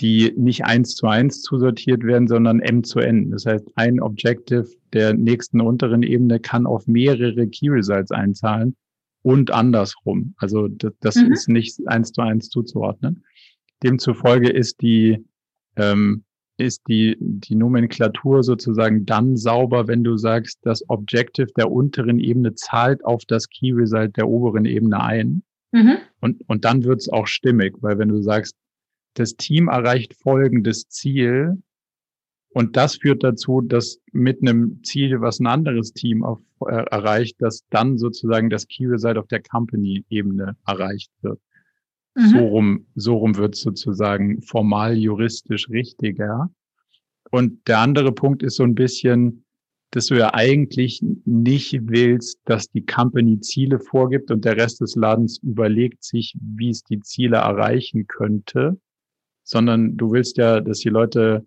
die 0.00 0.34
nicht 0.36 0.64
eins 0.64 0.94
zu 0.94 1.06
eins 1.06 1.40
zusortiert 1.40 2.04
werden, 2.04 2.28
sondern 2.28 2.60
M 2.60 2.84
zu 2.84 2.98
N. 2.98 3.30
Das 3.30 3.46
heißt, 3.46 3.66
ein 3.76 4.00
Objective 4.00 4.68
der 4.92 5.14
nächsten 5.14 5.60
unteren 5.60 6.02
Ebene 6.02 6.38
kann 6.38 6.66
auf 6.66 6.86
mehrere 6.86 7.46
Key 7.48 7.70
Results 7.70 8.10
einzahlen 8.10 8.76
und 9.22 9.50
andersrum. 9.50 10.34
Also 10.36 10.68
das, 10.68 10.92
das 11.00 11.16
mhm. 11.16 11.32
ist 11.32 11.48
nicht 11.48 11.80
eins 11.86 12.12
zu 12.12 12.20
eins 12.20 12.50
zuzuordnen. 12.50 13.24
Demzufolge 13.82 14.50
ist 14.50 14.82
die 14.82 15.24
ähm, 15.76 16.24
ist 16.58 16.82
die, 16.88 17.16
die 17.20 17.54
Nomenklatur 17.54 18.42
sozusagen 18.42 19.04
dann 19.04 19.36
sauber, 19.36 19.88
wenn 19.88 20.04
du 20.04 20.16
sagst, 20.16 20.58
das 20.62 20.88
Objective 20.88 21.48
der 21.56 21.70
unteren 21.70 22.18
Ebene 22.18 22.54
zahlt 22.54 23.04
auf 23.04 23.24
das 23.26 23.48
Key 23.48 23.72
Result 23.72 24.16
der 24.16 24.28
oberen 24.28 24.64
Ebene 24.64 25.00
ein. 25.02 25.42
Mhm. 25.72 25.98
Und, 26.20 26.48
und 26.48 26.64
dann 26.64 26.84
wird's 26.84 27.08
auch 27.08 27.26
stimmig, 27.26 27.74
weil 27.80 27.98
wenn 27.98 28.08
du 28.08 28.22
sagst, 28.22 28.56
das 29.14 29.36
Team 29.36 29.68
erreicht 29.68 30.14
folgendes 30.14 30.88
Ziel 30.88 31.62
und 32.50 32.76
das 32.76 32.96
führt 32.96 33.22
dazu, 33.22 33.60
dass 33.60 34.00
mit 34.12 34.40
einem 34.40 34.82
Ziel, 34.82 35.20
was 35.20 35.40
ein 35.40 35.46
anderes 35.46 35.92
Team 35.92 36.24
auf, 36.24 36.40
äh, 36.66 36.84
erreicht, 36.90 37.36
dass 37.40 37.66
dann 37.68 37.98
sozusagen 37.98 38.48
das 38.48 38.66
Key 38.66 38.86
Result 38.86 39.18
auf 39.18 39.26
der 39.26 39.42
Company-Ebene 39.42 40.56
erreicht 40.66 41.10
wird. 41.20 41.38
Mhm. 42.16 42.28
So 42.28 42.38
rum, 42.38 42.86
so 42.94 43.16
rum 43.16 43.36
wird 43.36 43.54
sozusagen 43.54 44.40
formal 44.40 44.96
juristisch 44.96 45.68
richtiger. 45.68 46.50
Und 47.30 47.68
der 47.68 47.80
andere 47.80 48.12
Punkt 48.12 48.42
ist 48.42 48.56
so 48.56 48.62
ein 48.62 48.74
bisschen, 48.74 49.44
dass 49.90 50.06
du 50.06 50.14
ja 50.14 50.32
eigentlich 50.32 51.02
nicht 51.24 51.78
willst, 51.88 52.40
dass 52.46 52.70
die 52.70 52.86
Company 52.86 53.40
Ziele 53.40 53.78
vorgibt 53.78 54.30
und 54.30 54.44
der 54.44 54.56
Rest 54.56 54.80
des 54.80 54.96
Ladens 54.96 55.38
überlegt 55.42 56.02
sich, 56.02 56.34
wie 56.40 56.70
es 56.70 56.82
die 56.82 57.00
Ziele 57.00 57.36
erreichen 57.36 58.06
könnte, 58.06 58.80
sondern 59.44 59.96
du 59.96 60.12
willst 60.12 60.38
ja, 60.38 60.60
dass 60.60 60.78
die 60.78 60.88
Leute, 60.88 61.46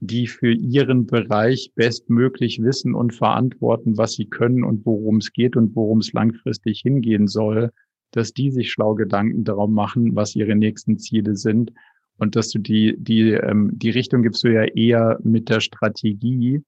die 0.00 0.28
für 0.28 0.52
ihren 0.52 1.06
Bereich 1.06 1.72
bestmöglich 1.74 2.62
wissen 2.62 2.94
und 2.94 3.14
verantworten, 3.14 3.96
was 3.98 4.12
sie 4.12 4.26
können 4.26 4.62
und 4.62 4.86
worum 4.86 5.16
es 5.16 5.32
geht 5.32 5.56
und 5.56 5.74
worum 5.74 5.98
es 5.98 6.12
langfristig 6.12 6.80
hingehen 6.80 7.26
soll, 7.26 7.72
dass 8.12 8.32
die 8.32 8.50
sich 8.50 8.70
schlau 8.70 8.94
Gedanken 8.94 9.44
darum 9.44 9.74
machen, 9.74 10.14
was 10.14 10.36
ihre 10.36 10.54
nächsten 10.54 10.98
Ziele 10.98 11.36
sind 11.36 11.72
und 12.18 12.36
dass 12.36 12.50
du 12.50 12.58
die, 12.58 12.94
die, 12.98 13.30
ähm, 13.32 13.70
die 13.72 13.90
Richtung 13.90 14.22
gibst 14.22 14.44
du 14.44 14.52
ja 14.52 14.64
eher 14.64 15.18
mit 15.24 15.48
der 15.48 15.60
Strategie 15.60 16.62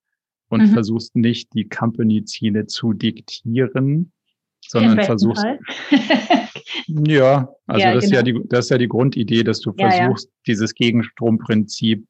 und 0.48 0.62
mhm. 0.62 0.68
versuchst 0.72 1.14
nicht, 1.14 1.54
die 1.54 1.68
Company-Ziele 1.68 2.66
zu 2.66 2.92
diktieren, 2.92 4.12
sondern 4.66 5.04
versuchst. 5.04 5.44
ja, 6.86 7.48
also 7.66 7.86
ja, 7.86 7.94
das, 7.94 8.04
genau. 8.04 8.04
ist 8.04 8.10
ja 8.10 8.22
genau. 8.22 8.40
die, 8.40 8.48
das 8.48 8.64
ist 8.66 8.70
ja 8.70 8.78
die 8.78 8.88
Grundidee, 8.88 9.44
dass 9.44 9.60
du 9.60 9.72
ja, 9.78 9.90
versuchst, 9.90 10.26
ja. 10.26 10.32
dieses 10.48 10.74
Gegenstromprinzip 10.74 12.04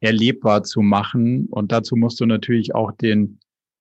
erlebbar 0.00 0.62
zu 0.62 0.80
machen. 0.80 1.46
Und 1.50 1.72
dazu 1.72 1.96
musst 1.96 2.20
du 2.20 2.26
natürlich 2.26 2.74
auch 2.74 2.92
den, 2.92 3.40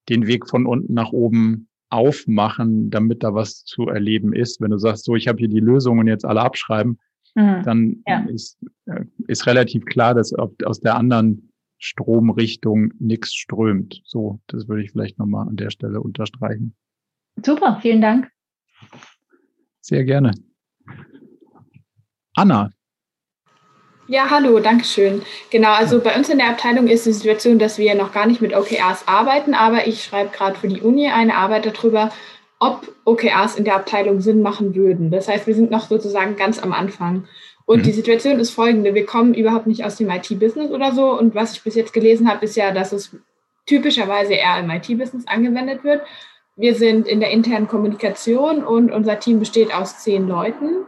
den 0.10 0.28
Weg 0.28 0.50
von 0.50 0.66
unten 0.66 0.94
nach 0.94 1.12
oben 1.12 1.69
aufmachen, 1.90 2.90
damit 2.90 3.24
da 3.24 3.34
was 3.34 3.64
zu 3.64 3.88
erleben 3.88 4.34
ist. 4.34 4.62
Wenn 4.62 4.72
du 4.72 4.78
sagst, 4.78 5.06
so, 5.06 5.16
ich 5.16 5.28
habe 5.28 5.40
hier 5.40 5.48
die 5.48 5.60
Lösungen 5.60 6.08
jetzt 6.08 6.26
alle 6.26 6.42
abschreiben, 6.42 7.00
mhm. 7.36 7.62
dann 7.64 8.04
ja. 8.08 8.26
ist, 8.30 8.60
äh, 8.86 9.06
ist 9.28 9.48
relativ 9.48 9.86
klar, 9.86 10.14
dass 10.14 10.34
aus 10.34 10.80
der 10.80 10.96
anderen 10.96 11.52
Stromrichtung 11.80 12.94
nichts 13.00 13.34
strömt. 13.34 14.02
So, 14.04 14.40
das 14.48 14.68
würde 14.68 14.84
ich 14.84 14.92
vielleicht 14.92 15.18
nochmal 15.18 15.48
an 15.48 15.56
der 15.56 15.70
Stelle 15.70 16.02
unterstreichen. 16.02 16.76
Super, 17.44 17.80
vielen 17.82 18.02
Dank. 18.02 18.30
Sehr 19.82 20.04
gerne. 20.04 20.32
Anna, 22.36 22.70
ja, 24.10 24.30
hallo, 24.32 24.60
danke 24.60 24.86
schön. 24.86 25.22
Genau, 25.52 25.72
also 25.72 26.00
bei 26.02 26.16
uns 26.16 26.30
in 26.30 26.40
der 26.40 26.50
Abteilung 26.50 26.88
ist 26.88 27.06
die 27.06 27.14
Situation, 27.14 27.60
dass 27.60 27.78
wir 27.78 27.94
noch 27.94 28.12
gar 28.12 28.26
nicht 28.26 28.42
mit 28.42 28.56
OKRs 28.56 29.08
arbeiten, 29.08 29.54
aber 29.54 29.86
ich 29.86 30.04
schreibe 30.04 30.32
gerade 30.36 30.58
für 30.58 30.68
die 30.68 30.82
Uni 30.82 31.08
eine 31.08 31.36
Arbeit 31.36 31.68
darüber, 31.68 32.12
ob 32.60 32.92
OKRs 33.06 33.56
in 33.56 33.66
der 33.66 33.76
Abteilung 33.76 34.20
Sinn 34.20 34.42
machen 34.42 34.74
würden. 34.74 35.12
Das 35.12 35.28
heißt, 35.28 35.46
wir 35.46 35.54
sind 35.54 35.70
noch 35.70 35.88
sozusagen 35.88 36.36
ganz 36.36 36.58
am 36.58 36.74
Anfang. 36.74 37.26
Und 37.66 37.80
mhm. 37.80 37.84
die 37.84 37.92
Situation 37.92 38.40
ist 38.40 38.50
folgende. 38.50 38.96
Wir 38.96 39.06
kommen 39.06 39.36
überhaupt 39.36 39.68
nicht 39.68 39.86
aus 39.86 39.98
dem 39.98 40.10
IT-Business 40.10 40.72
oder 40.72 40.92
so. 40.92 41.12
Und 41.12 41.36
was 41.36 41.54
ich 41.54 41.62
bis 41.62 41.76
jetzt 41.76 41.94
gelesen 41.94 42.28
habe, 42.28 42.44
ist 42.44 42.58
ja, 42.58 42.72
dass 42.72 42.92
es 42.92 43.16
typischerweise 43.68 44.34
eher 44.34 44.58
im 44.60 44.72
IT-Business 44.72 45.28
angewendet 45.28 45.84
wird. 45.84 46.02
Wir 46.56 46.74
sind 46.74 47.08
in 47.08 47.20
der 47.20 47.30
internen 47.30 47.68
Kommunikation 47.68 48.64
und 48.64 48.92
unser 48.92 49.20
Team 49.20 49.40
besteht 49.40 49.72
aus 49.72 50.00
zehn 50.00 50.28
Leuten. 50.28 50.84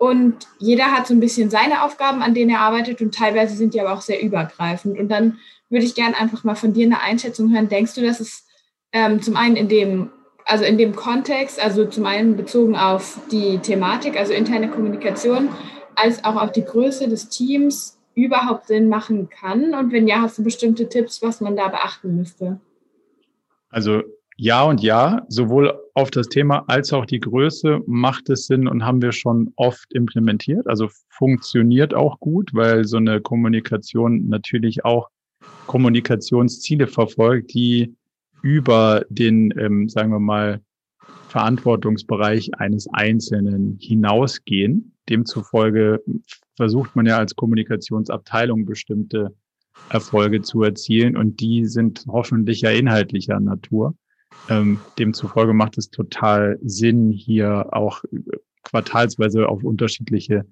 Und 0.00 0.48
jeder 0.58 0.92
hat 0.92 1.06
so 1.06 1.12
ein 1.12 1.20
bisschen 1.20 1.50
seine 1.50 1.82
Aufgaben, 1.84 2.22
an 2.22 2.32
denen 2.32 2.50
er 2.50 2.60
arbeitet 2.60 3.02
und 3.02 3.14
teilweise 3.14 3.54
sind 3.54 3.74
die 3.74 3.82
aber 3.82 3.92
auch 3.92 4.00
sehr 4.00 4.22
übergreifend. 4.22 4.98
Und 4.98 5.10
dann 5.10 5.36
würde 5.68 5.84
ich 5.84 5.94
gerne 5.94 6.16
einfach 6.16 6.42
mal 6.42 6.54
von 6.54 6.72
dir 6.72 6.86
eine 6.86 7.02
Einschätzung 7.02 7.52
hören. 7.52 7.68
Denkst 7.68 7.96
du, 7.96 8.00
dass 8.00 8.18
es 8.18 8.46
ähm, 8.94 9.20
zum 9.20 9.36
einen 9.36 9.56
in 9.56 9.68
dem, 9.68 10.10
also 10.46 10.64
in 10.64 10.78
dem 10.78 10.96
Kontext, 10.96 11.62
also 11.62 11.84
zum 11.84 12.06
einen 12.06 12.34
bezogen 12.34 12.76
auf 12.76 13.20
die 13.30 13.58
Thematik, 13.58 14.18
also 14.18 14.32
interne 14.32 14.70
Kommunikation, 14.70 15.50
als 15.96 16.24
auch 16.24 16.36
auf 16.36 16.52
die 16.52 16.64
Größe 16.64 17.06
des 17.06 17.28
Teams 17.28 17.98
überhaupt 18.14 18.68
Sinn 18.68 18.88
machen 18.88 19.28
kann? 19.28 19.74
Und 19.74 19.92
wenn 19.92 20.08
ja, 20.08 20.22
hast 20.22 20.38
du 20.38 20.42
bestimmte 20.42 20.88
Tipps, 20.88 21.20
was 21.20 21.42
man 21.42 21.56
da 21.56 21.68
beachten 21.68 22.16
müsste? 22.16 22.58
Also 23.68 24.00
ja 24.40 24.62
und 24.64 24.82
ja, 24.82 25.26
sowohl 25.28 25.78
auf 25.92 26.10
das 26.10 26.28
Thema 26.28 26.64
als 26.66 26.94
auch 26.94 27.04
die 27.04 27.20
Größe 27.20 27.80
macht 27.86 28.30
es 28.30 28.46
Sinn 28.46 28.66
und 28.66 28.86
haben 28.86 29.02
wir 29.02 29.12
schon 29.12 29.52
oft 29.56 29.92
implementiert. 29.92 30.66
Also 30.66 30.88
funktioniert 31.10 31.92
auch 31.92 32.18
gut, 32.20 32.54
weil 32.54 32.86
so 32.86 32.96
eine 32.96 33.20
Kommunikation 33.20 34.28
natürlich 34.28 34.82
auch 34.86 35.10
Kommunikationsziele 35.66 36.86
verfolgt, 36.86 37.52
die 37.52 37.94
über 38.42 39.04
den, 39.10 39.52
ähm, 39.58 39.90
sagen 39.90 40.10
wir 40.10 40.20
mal, 40.20 40.62
Verantwortungsbereich 41.28 42.50
eines 42.54 42.88
Einzelnen 42.92 43.76
hinausgehen. 43.78 44.96
Demzufolge 45.10 46.02
versucht 46.56 46.96
man 46.96 47.04
ja 47.04 47.18
als 47.18 47.36
Kommunikationsabteilung 47.36 48.64
bestimmte 48.64 49.34
Erfolge 49.90 50.40
zu 50.40 50.62
erzielen 50.62 51.14
und 51.14 51.40
die 51.40 51.66
sind 51.66 52.06
hoffentlich 52.08 52.62
ja 52.62 52.70
inhaltlicher 52.70 53.38
Natur. 53.38 53.94
Ähm, 54.48 54.80
demzufolge 54.98 55.52
macht 55.52 55.78
es 55.78 55.90
total 55.90 56.58
Sinn, 56.62 57.10
hier 57.10 57.68
auch 57.72 58.02
quartalsweise 58.64 59.48
auf 59.48 59.64
unterschiedliche 59.64 60.44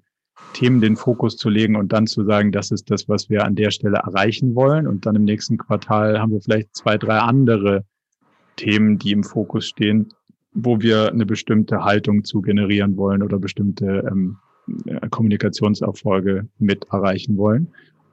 Themen 0.53 0.81
den 0.81 0.95
Fokus 0.95 1.37
zu 1.37 1.49
legen 1.49 1.75
und 1.75 1.91
dann 1.91 2.07
zu 2.07 2.23
sagen, 2.23 2.51
das 2.51 2.71
ist 2.71 2.89
das, 2.89 3.07
was 3.07 3.29
wir 3.29 3.45
an 3.45 3.55
der 3.55 3.71
Stelle 3.71 3.97
erreichen 3.97 4.55
wollen. 4.55 4.87
Und 4.87 5.05
dann 5.05 5.15
im 5.15 5.25
nächsten 5.25 5.57
Quartal 5.57 6.19
haben 6.19 6.31
wir 6.31 6.41
vielleicht 6.41 6.75
zwei, 6.75 6.97
drei 6.97 7.19
andere 7.19 7.83
Themen, 8.55 8.97
die 8.97 9.11
im 9.11 9.23
Fokus 9.23 9.67
stehen, 9.67 10.13
wo 10.53 10.81
wir 10.81 11.11
eine 11.11 11.25
bestimmte 11.25 11.83
Haltung 11.83 12.23
zu 12.23 12.41
generieren 12.41 12.97
wollen 12.97 13.21
oder 13.21 13.37
bestimmte 13.37 14.07
ähm, 14.09 14.37
Kommunikationserfolge 15.09 16.47
mit 16.57 16.85
erreichen 16.91 17.37
wollen. 17.37 17.69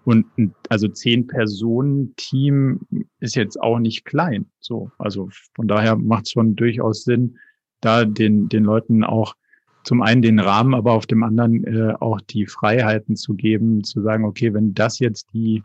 Und 0.06 0.24
also 0.68 0.86
zehn 0.86 1.26
Personen 1.26 2.14
Team 2.14 2.86
ist 3.18 3.34
jetzt 3.34 3.60
auch 3.60 3.80
nicht 3.80 4.04
klein. 4.04 4.46
So, 4.60 4.92
also 4.98 5.28
von 5.56 5.66
daher 5.66 5.96
macht 5.96 6.26
es 6.26 6.30
schon 6.30 6.54
durchaus 6.54 7.02
Sinn, 7.02 7.38
da 7.80 8.04
den 8.04 8.48
den 8.48 8.62
Leuten 8.62 9.02
auch 9.02 9.34
zum 9.82 10.02
einen 10.02 10.22
den 10.22 10.38
Rahmen, 10.38 10.74
aber 10.74 10.92
auf 10.92 11.06
dem 11.06 11.24
anderen 11.24 11.64
äh, 11.64 11.94
auch 11.98 12.20
die 12.20 12.46
Freiheiten 12.46 13.16
zu 13.16 13.34
geben, 13.34 13.82
zu 13.82 14.00
sagen, 14.00 14.24
okay, 14.24 14.54
wenn 14.54 14.74
das 14.74 15.00
jetzt 15.00 15.26
die 15.32 15.64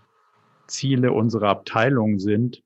Ziele 0.66 1.12
unserer 1.12 1.50
Abteilung 1.50 2.18
sind, 2.18 2.64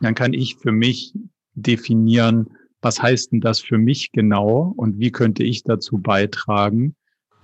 dann 0.00 0.14
kann 0.14 0.32
ich 0.32 0.56
für 0.56 0.72
mich 0.72 1.12
definieren, 1.54 2.50
was 2.82 3.02
heißt 3.02 3.32
denn 3.32 3.40
das 3.40 3.58
für 3.58 3.78
mich 3.78 4.12
genau 4.12 4.72
und 4.76 5.00
wie 5.00 5.10
könnte 5.10 5.42
ich 5.42 5.64
dazu 5.64 5.98
beitragen? 5.98 6.94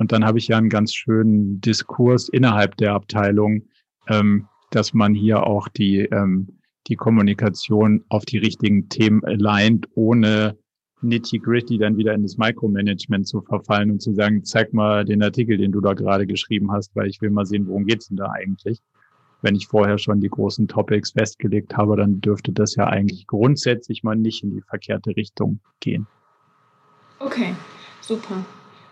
Und 0.01 0.13
dann 0.13 0.25
habe 0.25 0.39
ich 0.39 0.49
ja 0.49 0.57
einen 0.57 0.71
ganz 0.71 0.95
schönen 0.95 1.61
Diskurs 1.61 2.31
innerhalb 2.31 2.75
der 2.79 2.95
Abteilung, 2.95 3.65
ähm, 4.09 4.49
dass 4.71 4.95
man 4.95 5.15
hier 5.15 5.47
auch 5.47 5.69
die, 5.69 5.99
ähm, 5.99 6.59
die 6.87 6.97
Kommunikation 6.97 8.03
auf 8.09 8.25
die 8.25 8.39
richtigen 8.39 8.89
Themen 8.89 9.23
aligned, 9.27 9.89
ohne 9.95 10.57
nitty-gritty 11.03 11.77
dann 11.77 11.99
wieder 11.99 12.15
in 12.15 12.23
das 12.23 12.39
Micromanagement 12.39 13.29
zu 13.29 13.43
verfallen 13.43 13.91
und 13.91 14.01
zu 14.01 14.15
sagen, 14.15 14.43
zeig 14.43 14.73
mal 14.73 15.05
den 15.05 15.23
Artikel, 15.23 15.59
den 15.59 15.71
du 15.71 15.83
da 15.83 15.93
gerade 15.93 16.27
geschrieben 16.27 16.73
hast, 16.73 16.97
weil 16.97 17.09
ich 17.09 17.21
will 17.21 17.31
mal 17.31 17.45
sehen, 17.45 17.67
worum 17.67 17.85
geht's 17.85 18.09
denn 18.09 18.17
da 18.17 18.31
eigentlich. 18.31 18.81
Wenn 19.43 19.55
ich 19.55 19.67
vorher 19.67 19.99
schon 19.99 20.23
die 20.23 20.31
großen 20.31 20.67
Topics 20.67 21.11
festgelegt 21.13 21.77
habe, 21.77 21.97
dann 21.97 22.23
dürfte 22.23 22.53
das 22.53 22.75
ja 22.75 22.87
eigentlich 22.87 23.27
grundsätzlich 23.27 24.03
mal 24.03 24.17
nicht 24.17 24.45
in 24.45 24.51
die 24.51 24.63
verkehrte 24.63 25.15
Richtung 25.15 25.61
gehen. 25.79 26.07
Okay, 27.19 27.55
super. 28.01 28.47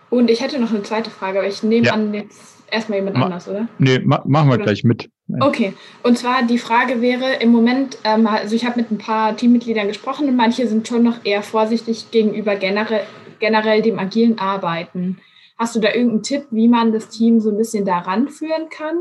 Und 0.09 0.29
ich 0.29 0.41
hätte 0.41 0.59
noch 0.59 0.71
eine 0.71 0.83
zweite 0.83 1.09
Frage, 1.09 1.39
aber 1.39 1.47
ich 1.47 1.63
nehme 1.63 1.87
ja. 1.87 1.93
an, 1.93 2.13
jetzt 2.13 2.63
erstmal 2.71 2.99
jemand 2.99 3.17
ma 3.17 3.25
anders, 3.25 3.47
oder? 3.47 3.67
Nee, 3.77 3.99
ma 3.99 4.23
machen 4.25 4.49
wir 4.49 4.55
oder? 4.55 4.63
gleich 4.65 4.83
mit. 4.83 5.09
Okay, 5.39 5.73
und 6.01 6.17
zwar 6.17 6.43
die 6.43 6.57
Frage 6.57 7.01
wäre 7.01 7.35
im 7.39 7.51
Moment, 7.51 7.99
ähm, 8.03 8.25
also 8.25 8.55
ich 8.55 8.65
habe 8.65 8.81
mit 8.81 8.89
ein 8.89 8.97
paar 8.97 9.37
Teammitgliedern 9.37 9.87
gesprochen 9.87 10.27
und 10.27 10.35
manche 10.35 10.67
sind 10.67 10.87
schon 10.87 11.03
noch 11.03 11.23
eher 11.23 11.43
vorsichtig 11.43 12.09
gegenüber 12.09 12.55
generell, 12.55 13.03
generell 13.39 13.81
dem 13.83 13.99
agilen 13.99 14.39
Arbeiten. 14.39 15.19
Hast 15.57 15.75
du 15.75 15.79
da 15.79 15.89
irgendeinen 15.89 16.23
Tipp, 16.23 16.47
wie 16.51 16.67
man 16.67 16.91
das 16.91 17.09
Team 17.09 17.39
so 17.39 17.51
ein 17.51 17.57
bisschen 17.57 17.85
daran 17.85 18.29
führen 18.29 18.69
kann? 18.69 18.95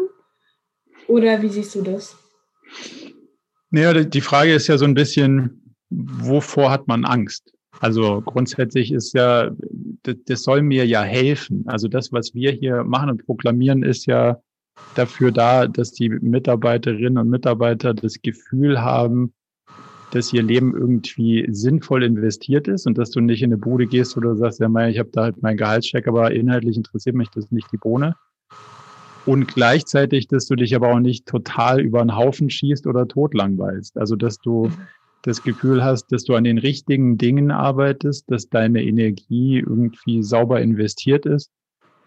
Oder 1.06 1.40
wie 1.40 1.48
siehst 1.48 1.74
du 1.74 1.82
das? 1.82 2.16
Naja, 3.70 3.94
die 3.94 4.20
Frage 4.20 4.52
ist 4.52 4.66
ja 4.66 4.76
so 4.76 4.85
ein 4.85 4.94
bisschen, 4.94 5.74
wovor 5.89 6.70
hat 6.70 6.89
man 6.89 7.05
Angst? 7.05 7.52
Also 7.80 8.22
grundsätzlich 8.22 8.92
ist 8.92 9.12
ja, 9.14 9.50
das, 10.02 10.16
das 10.26 10.42
soll 10.42 10.62
mir 10.62 10.86
ja 10.86 11.02
helfen. 11.02 11.64
Also 11.66 11.88
das, 11.88 12.12
was 12.12 12.34
wir 12.34 12.50
hier 12.52 12.84
machen 12.84 13.10
und 13.10 13.24
proklamieren, 13.24 13.82
ist 13.82 14.06
ja 14.06 14.38
dafür 14.94 15.32
da, 15.32 15.66
dass 15.66 15.92
die 15.92 16.09
Mitarbeiterinnen 16.09 17.18
und 17.18 17.30
Mitarbeiter 17.30 17.94
das 17.94 18.20
Gefühl 18.22 18.80
haben, 18.80 19.32
dass 20.10 20.32
ihr 20.32 20.42
Leben 20.42 20.74
irgendwie 20.74 21.46
sinnvoll 21.50 22.02
investiert 22.02 22.66
ist 22.66 22.86
und 22.86 22.96
dass 22.96 23.10
du 23.10 23.20
nicht 23.20 23.42
in 23.42 23.52
eine 23.52 23.59
Bude 23.59 23.86
gehst 23.86 24.16
oder 24.16 24.36
sagst, 24.36 24.60
ja, 24.60 24.68
mein, 24.68 24.90
ich 24.90 24.98
habe 24.98 25.10
da 25.12 25.24
halt 25.24 25.42
meinen 25.42 25.59
Gehaltscheck, 25.59 26.09
aber 26.09 26.32
inhaltlich 26.32 26.76
interessiert 26.76 27.14
mich 27.14 27.28
das 27.30 27.50
nicht 27.50 27.70
die 27.72 27.76
Bohne. 27.76 28.16
Und 29.26 29.48
gleichzeitig, 29.48 30.26
dass 30.26 30.46
du 30.46 30.55
dich 30.55 30.74
aber 30.74 30.90
auch 30.94 31.00
nicht 31.00 31.26
total 31.26 31.80
über 31.80 32.00
einen 32.00 32.16
Haufen 32.16 32.48
schießt 32.48 32.86
oder 32.86 33.06
totlangweilst. 33.06 33.98
Also, 33.98 34.16
dass 34.16 34.38
du 34.38 34.70
das 35.22 35.42
Gefühl 35.42 35.84
hast, 35.84 36.12
dass 36.12 36.24
du 36.24 36.34
an 36.34 36.44
den 36.44 36.58
richtigen 36.58 37.18
Dingen 37.18 37.50
arbeitest, 37.50 38.30
dass 38.30 38.48
deine 38.48 38.82
Energie 38.82 39.58
irgendwie 39.58 40.22
sauber 40.22 40.60
investiert 40.60 41.26
ist, 41.26 41.50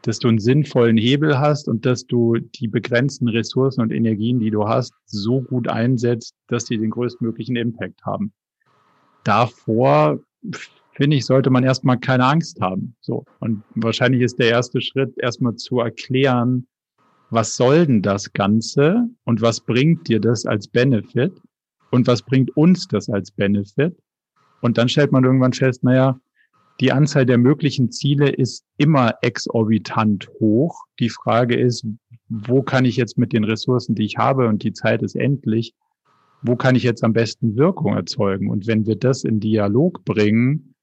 dass 0.03 0.19
du 0.19 0.29
einen 0.29 0.39
sinnvollen 0.39 0.97
Hebel 0.97 1.39
hast 1.39 1.67
und 1.67 1.85
dass 1.85 2.05
du 2.05 2.37
die 2.37 2.67
begrenzten 2.67 3.27
Ressourcen 3.27 3.81
und 3.81 3.91
Energien, 3.91 4.39
die 4.39 4.49
du 4.49 4.67
hast, 4.67 4.93
so 5.05 5.41
gut 5.41 5.67
einsetzt, 5.67 6.35
dass 6.47 6.65
sie 6.65 6.77
den 6.77 6.89
größtmöglichen 6.89 7.55
Impact 7.55 8.03
haben. 8.05 8.33
Davor 9.23 10.19
finde 10.93 11.17
ich, 11.17 11.25
sollte 11.25 11.49
man 11.49 11.63
erstmal 11.63 11.99
keine 11.99 12.25
Angst 12.25 12.59
haben. 12.61 12.95
So. 13.01 13.25
Und 13.39 13.63
wahrscheinlich 13.75 14.21
ist 14.21 14.39
der 14.39 14.49
erste 14.49 14.81
Schritt 14.81 15.13
erstmal 15.17 15.55
zu 15.55 15.79
erklären, 15.79 16.67
was 17.29 17.55
soll 17.55 17.85
denn 17.85 18.01
das 18.01 18.33
Ganze 18.33 19.07
und 19.23 19.41
was 19.41 19.61
bringt 19.61 20.07
dir 20.07 20.19
das 20.19 20.45
als 20.45 20.67
Benefit? 20.67 21.33
Und 21.91 22.07
was 22.07 22.23
bringt 22.23 22.55
uns 22.57 22.87
das 22.87 23.09
als 23.09 23.31
Benefit? 23.31 23.95
Und 24.61 24.77
dann 24.77 24.89
stellt 24.89 25.11
man 25.11 25.23
irgendwann 25.23 25.53
fest, 25.53 25.83
naja, 25.83 26.19
die 26.79 26.91
Anzahl 26.91 27.25
der 27.25 27.37
möglichen 27.37 27.91
Ziele 27.91 28.29
ist 28.29 28.65
immer 28.77 29.13
exorbitant 29.21 30.29
hoch. 30.39 30.85
Die 30.99 31.09
Frage 31.09 31.55
ist, 31.55 31.85
wo 32.29 32.63
kann 32.63 32.85
ich 32.85 32.95
jetzt 32.95 33.17
mit 33.17 33.33
den 33.33 33.43
Ressourcen, 33.43 33.93
die 33.93 34.05
ich 34.05 34.17
habe, 34.17 34.47
und 34.47 34.63
die 34.63 34.73
Zeit 34.73 35.03
ist 35.03 35.15
endlich, 35.15 35.75
wo 36.41 36.55
kann 36.55 36.75
ich 36.75 36.83
jetzt 36.83 37.03
am 37.03 37.13
besten 37.13 37.55
Wirkung 37.55 37.93
erzeugen? 37.95 38.49
Und 38.49 38.65
wenn 38.65 38.87
wir 38.87 38.95
das 38.95 39.23
in 39.23 39.39
Dialog 39.39 40.03
bringen, 40.05 40.73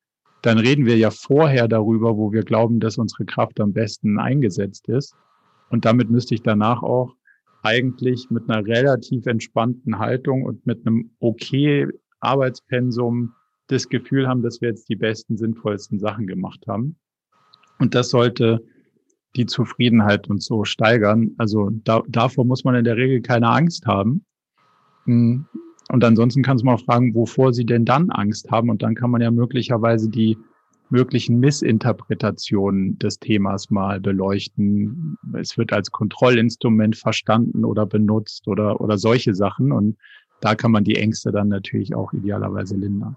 dann 0.43 0.59
reden 0.59 0.87
wir 0.87 0.97
ja 0.97 1.11
vorher 1.11 1.67
darüber, 1.67 2.17
wo 2.17 2.33
wir 2.33 2.45
glauben, 2.45 2.79
dass 2.79 2.99
unsere 2.99 3.25
Kraft 3.25 3.59
am 3.59 3.73
besten 3.73 4.21
eingesetzt 4.21 4.89
ist. 4.89 5.17
Und 5.69 5.85
damit 5.85 6.11
müsste 6.11 6.35
ich 6.35 6.43
danach 6.43 6.83
auch 6.83 7.15
eigentlich 7.63 8.31
mit 8.31 8.49
einer 8.49 8.65
relativ 8.67 9.27
entspannten 9.27 9.99
Haltung 9.99 10.45
und 10.45 10.67
mit 10.67 10.87
einem 10.87 11.11
okay 11.21 11.87
Arbeitspensum 12.21 13.33
das 13.69 13.89
Gefühl 13.89 14.27
haben, 14.27 14.43
dass 14.43 14.61
wir 14.61 14.71
jetzt 14.71 14.89
die 14.89 14.97
besten, 14.97 15.37
sinnvollsten 15.37 15.99
Sachen 15.99 16.27
gemacht 16.27 16.65
haben. 16.67 16.97
Und 17.79 17.95
das 17.95 18.11
sollte 18.11 18.65
die 19.37 19.47
Zufriedenheit 19.47 20.29
und 20.29 20.43
so 20.43 20.65
steigern. 20.65 21.33
Also 21.39 21.71
da, 21.85 22.03
davor 22.09 22.45
muss 22.45 22.65
man 22.65 22.75
in 22.75 22.85
der 22.85 22.97
Regel 22.97 23.21
keine 23.21 23.49
Angst 23.49 23.87
haben. 23.87 24.25
Hm. 25.05 25.47
Und 25.91 26.05
ansonsten 26.05 26.43
kannst 26.43 26.63
du 26.63 26.67
mal 26.67 26.79
fragen, 26.79 27.15
wovor 27.15 27.53
sie 27.53 27.65
denn 27.65 27.85
dann 27.85 28.11
Angst 28.11 28.51
haben. 28.51 28.69
Und 28.69 28.83
dann 28.83 28.95
kann 28.95 29.11
man 29.11 29.21
ja 29.21 29.31
möglicherweise 29.31 30.11
die 30.11 30.37
möglichen 30.91 31.41
Missinterpretationen 31.41 32.99
des 32.99 33.19
Themas 33.19 33.71
mal 33.71 34.01
beleuchten. 34.01 35.17
Es 35.39 35.59
wird 35.59 35.73
als 35.73 35.91
Kontrollinstrument 35.91 36.97
verstanden 36.97 37.65
oder 37.65 37.87
benutzt 37.87 38.49
oder, 38.49 38.81
oder 38.81 38.99
solche 38.99 39.35
Sachen. 39.35 39.73
Und 39.73 39.97
da 40.41 40.55
kann 40.55 40.71
man 40.71 40.85
die 40.85 40.97
Ängste 40.97 41.33
dann 41.33 41.49
natürlich 41.49 41.95
auch 41.95 42.13
idealerweise 42.13 42.77
lindern. 42.77 43.17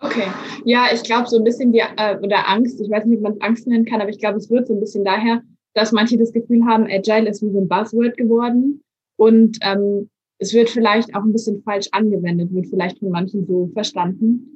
Okay, 0.00 0.26
ja, 0.64 0.86
ich 0.92 1.02
glaube 1.02 1.28
so 1.28 1.38
ein 1.38 1.44
bisschen 1.44 1.72
die, 1.72 1.80
äh, 1.80 2.18
oder 2.20 2.48
Angst, 2.48 2.80
ich 2.80 2.90
weiß 2.90 3.06
nicht, 3.06 3.18
ob 3.18 3.22
man 3.22 3.32
es 3.32 3.40
Angst 3.40 3.66
nennen 3.66 3.86
kann, 3.86 4.00
aber 4.00 4.10
ich 4.10 4.18
glaube, 4.18 4.36
es 4.36 4.50
wird 4.50 4.66
so 4.66 4.74
ein 4.74 4.80
bisschen 4.80 5.04
daher, 5.04 5.42
dass 5.72 5.92
manche 5.92 6.18
das 6.18 6.32
Gefühl 6.32 6.64
haben, 6.66 6.84
Agile 6.84 7.28
ist 7.28 7.42
wie 7.42 7.50
so 7.50 7.58
ein 7.58 7.68
Buzzword 7.68 8.16
geworden 8.16 8.82
und 9.16 9.56
ähm, 9.62 10.10
es 10.38 10.52
wird 10.52 10.68
vielleicht 10.68 11.14
auch 11.14 11.22
ein 11.22 11.32
bisschen 11.32 11.62
falsch 11.62 11.88
angewendet, 11.92 12.52
wird 12.52 12.66
vielleicht 12.66 12.98
von 12.98 13.10
manchen 13.10 13.46
so 13.46 13.70
verstanden 13.72 14.53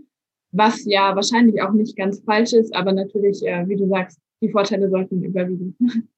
was 0.53 0.85
ja 0.85 1.15
wahrscheinlich 1.15 1.62
auch 1.62 1.73
nicht 1.73 1.97
ganz 1.97 2.23
falsch 2.25 2.53
ist, 2.53 2.75
aber 2.75 2.93
natürlich, 2.93 3.45
äh, 3.47 3.69
wie 3.69 3.77
du 3.77 3.89
sagst, 3.89 4.19
die 4.41 4.51
Vorteile 4.51 4.89
sollten 4.89 5.23
überwiegen. 5.23 5.77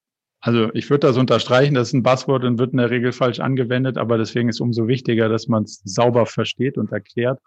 Also 0.42 0.72
ich 0.72 0.88
würde 0.88 1.06
das 1.06 1.18
unterstreichen, 1.18 1.74
das 1.74 1.88
ist 1.88 1.92
ein 1.92 2.02
Buzzword 2.02 2.44
und 2.44 2.58
wird 2.58 2.72
in 2.72 2.78
der 2.78 2.88
Regel 2.88 3.12
falsch 3.12 3.40
angewendet, 3.40 3.98
aber 3.98 4.16
deswegen 4.16 4.48
ist 4.48 4.62
umso 4.62 4.88
wichtiger, 4.88 5.28
dass 5.28 5.48
man 5.48 5.64
es 5.64 5.82
sauber 5.84 6.24
versteht 6.24 6.78
und 6.78 6.92
erklärt 6.92 7.38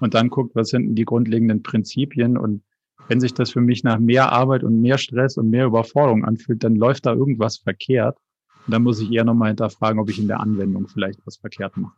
und 0.00 0.12
dann 0.12 0.28
guckt, 0.28 0.54
was 0.54 0.68
sind 0.68 0.94
die 0.94 1.06
grundlegenden 1.06 1.62
Prinzipien 1.62 2.36
und 2.36 2.62
wenn 3.08 3.20
sich 3.20 3.34
das 3.34 3.50
für 3.50 3.60
mich 3.60 3.84
nach 3.84 3.98
mehr 3.98 4.32
Arbeit 4.32 4.62
und 4.62 4.80
mehr 4.80 4.98
Stress 4.98 5.36
und 5.36 5.50
mehr 5.50 5.66
Überforderung 5.66 6.24
anfühlt, 6.24 6.64
dann 6.64 6.76
läuft 6.76 7.06
da 7.06 7.12
irgendwas 7.12 7.58
verkehrt. 7.58 8.18
Und 8.66 8.72
dann 8.72 8.82
muss 8.82 9.00
ich 9.00 9.12
eher 9.12 9.24
nochmal 9.24 9.48
hinterfragen, 9.48 10.00
ob 10.00 10.08
ich 10.08 10.18
in 10.18 10.28
der 10.28 10.40
Anwendung 10.40 10.88
vielleicht 10.88 11.20
was 11.26 11.36
verkehrt 11.36 11.76
mache. 11.76 11.96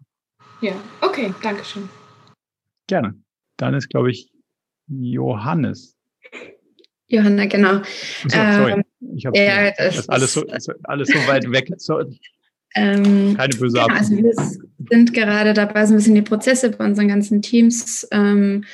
Ja, 0.60 0.72
okay, 1.00 1.32
danke 1.42 1.64
schön. 1.64 1.88
Gerne. 2.88 3.14
Dann 3.56 3.74
ist, 3.74 3.88
glaube 3.88 4.10
ich, 4.10 4.30
Johannes. 4.88 5.96
Johanna, 7.08 7.46
genau. 7.46 7.82
So, 8.22 8.28
sorry. 8.30 8.72
Ähm, 8.72 8.84
ich 9.14 9.26
habe 9.26 9.38
ja, 9.38 9.70
das, 9.70 9.96
das 9.96 10.08
alles, 10.08 10.32
so, 10.34 10.44
alles 10.84 11.08
so 11.08 11.18
weit 11.28 11.50
weg. 11.50 11.68
So, 11.78 12.00
ähm, 12.76 13.36
keine 13.36 13.54
böse 13.54 13.78
genau, 13.78 13.86
Also 13.86 14.16
wir 14.16 14.34
sind 14.90 15.14
gerade 15.14 15.54
dabei, 15.54 15.86
so 15.86 15.94
ein 15.94 15.96
bisschen 15.96 16.14
die 16.14 16.22
Prozesse 16.22 16.70
bei 16.70 16.84
unseren 16.84 17.08
ganzen 17.08 17.40
Teams, 17.40 18.06
ähm, 18.10 18.64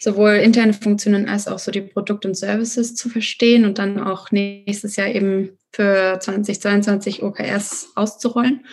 sowohl 0.00 0.32
interne 0.32 0.72
Funktionen 0.72 1.28
als 1.28 1.46
auch 1.46 1.60
so 1.60 1.70
die 1.70 1.80
Produkte 1.80 2.28
und 2.28 2.34
Services 2.34 2.96
zu 2.96 3.08
verstehen 3.08 3.64
und 3.64 3.78
dann 3.78 4.00
auch 4.00 4.32
nächstes 4.32 4.96
Jahr 4.96 5.08
eben 5.08 5.50
für 5.70 6.18
2022 6.18 7.22
OKRs 7.22 7.92
auszurollen. 7.94 8.64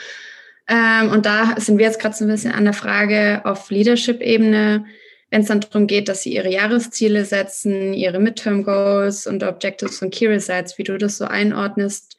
Ähm, 0.67 1.11
und 1.11 1.25
da 1.25 1.55
sind 1.59 1.77
wir 1.77 1.85
jetzt 1.85 1.99
gerade 1.99 2.15
so 2.15 2.25
ein 2.25 2.31
bisschen 2.31 2.51
an 2.51 2.63
der 2.63 2.73
Frage 2.73 3.41
auf 3.43 3.69
Leadership-Ebene, 3.69 4.85
wenn 5.29 5.41
es 5.41 5.47
dann 5.47 5.61
darum 5.61 5.87
geht, 5.87 6.09
dass 6.09 6.23
sie 6.23 6.33
ihre 6.33 6.51
Jahresziele 6.51 7.25
setzen, 7.25 7.93
ihre 7.93 8.19
Midterm 8.19 8.63
Goals 8.63 9.27
und 9.27 9.43
Objectives 9.43 10.01
und 10.01 10.13
Key 10.13 10.27
Results, 10.27 10.77
wie 10.77 10.83
du 10.83 10.97
das 10.97 11.17
so 11.17 11.25
einordnest, 11.25 12.17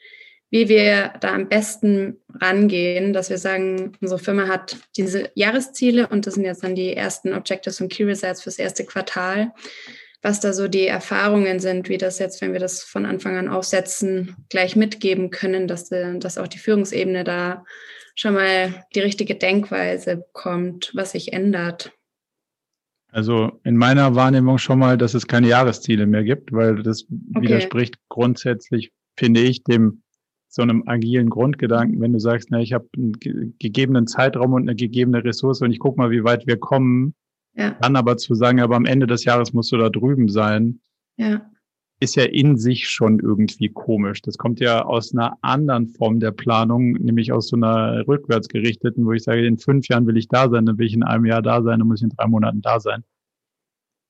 wie 0.51 0.69
wir 0.69 1.12
da 1.20 1.32
am 1.32 1.49
besten 1.49 2.20
rangehen, 2.41 3.12
dass 3.12 3.31
wir 3.31 3.39
sagen, 3.39 3.93
unsere 4.01 4.19
Firma 4.19 4.49
hat 4.49 4.77
diese 4.97 5.31
Jahresziele 5.35 6.09
und 6.09 6.27
das 6.27 6.35
sind 6.35 6.45
jetzt 6.45 6.65
dann 6.65 6.74
die 6.74 6.95
ersten 6.97 7.35
Objectives 7.35 7.81
und 7.81 7.93
Key 7.93 8.05
Results 8.05 8.43
fürs 8.43 8.59
erste 8.59 8.85
Quartal. 8.85 9.53
was 10.23 10.41
da 10.41 10.53
so 10.53 10.69
die 10.69 10.87
Erfahrungen 10.87 11.61
sind, 11.61 11.89
wie 11.89 11.97
das 11.97 12.19
jetzt, 12.19 12.43
wenn 12.43 12.53
wir 12.53 12.61
das 12.61 12.82
von 12.82 13.07
Anfang 13.07 13.39
an 13.39 13.49
aufsetzen, 13.49 14.37
gleich 14.51 14.77
mitgeben 14.77 15.31
können, 15.31 15.66
dass, 15.66 15.89
dass 15.89 16.37
auch 16.37 16.49
die 16.49 16.59
Führungsebene 16.59 17.24
da 17.24 17.65
schon 18.15 18.35
mal 18.35 18.85
die 18.95 19.01
richtige 19.01 19.35
Denkweise 19.35 20.19
bekommt, 20.19 20.91
was 20.95 21.12
sich 21.12 21.32
ändert. 21.32 21.93
Also 23.12 23.61
in 23.65 23.77
meiner 23.77 24.15
Wahrnehmung 24.15 24.59
schon 24.59 24.78
mal, 24.78 24.97
dass 24.97 25.15
es 25.15 25.27
keine 25.27 25.49
Jahresziele 25.49 26.07
mehr 26.07 26.24
gibt, 26.24 26.53
weil 26.53 26.82
das 26.82 27.05
okay. 27.05 27.43
widerspricht 27.43 27.97
grundsätzlich, 28.09 28.93
finde 29.16 29.41
ich, 29.41 29.65
dem 29.65 30.03
so 30.49 30.62
einem 30.62 30.82
agilen 30.87 31.31
Grundgedanken, 31.31 32.01
wenn 32.01 32.12
du 32.12 32.19
sagst, 32.19 32.49
na, 32.51 32.61
ich 32.61 32.73
habe 32.73 32.89
einen 32.97 33.12
gegebenen 33.59 34.07
Zeitraum 34.09 34.53
und 34.53 34.62
eine 34.62 34.74
gegebene 34.74 35.24
Ressource 35.24 35.62
und 35.62 35.70
ich 35.70 35.78
guck 35.78 35.97
mal, 35.97 36.11
wie 36.11 36.24
weit 36.24 36.47
wir 36.47 36.57
kommen, 36.57 37.15
ja. 37.55 37.77
dann 37.81 37.95
aber 37.95 38.16
zu 38.16 38.35
sagen, 38.35 38.61
aber 38.61 38.74
am 38.74 38.85
Ende 38.85 39.07
des 39.07 39.24
Jahres 39.24 39.53
musst 39.53 39.70
du 39.70 39.77
da 39.77 39.91
drüben 39.91 40.28
sein, 40.28 40.81
ja. 41.16 41.43
Ist 42.01 42.16
ja 42.16 42.24
in 42.24 42.56
sich 42.56 42.89
schon 42.89 43.20
irgendwie 43.20 43.68
komisch. 43.68 44.22
Das 44.22 44.39
kommt 44.39 44.59
ja 44.59 44.85
aus 44.85 45.12
einer 45.12 45.36
anderen 45.43 45.86
Form 45.86 46.18
der 46.18 46.31
Planung, 46.31 46.93
nämlich 46.93 47.31
aus 47.31 47.48
so 47.48 47.56
einer 47.56 48.06
rückwärtsgerichteten, 48.09 49.05
wo 49.05 49.12
ich 49.12 49.22
sage, 49.22 49.47
in 49.47 49.59
fünf 49.59 49.86
Jahren 49.89 50.06
will 50.06 50.16
ich 50.16 50.28
da 50.28 50.48
sein, 50.48 50.64
dann 50.64 50.78
will 50.78 50.86
ich 50.86 50.94
in 50.94 51.02
einem 51.02 51.27
Jahr 51.27 51.43
da 51.43 51.62
sein, 51.62 51.78
dann 51.78 51.89
muss 51.89 52.01
ich 52.01 52.05
in 52.05 52.16
drei 52.16 52.27
Monaten 52.27 52.62
da 52.62 52.81
sein. 52.81 53.05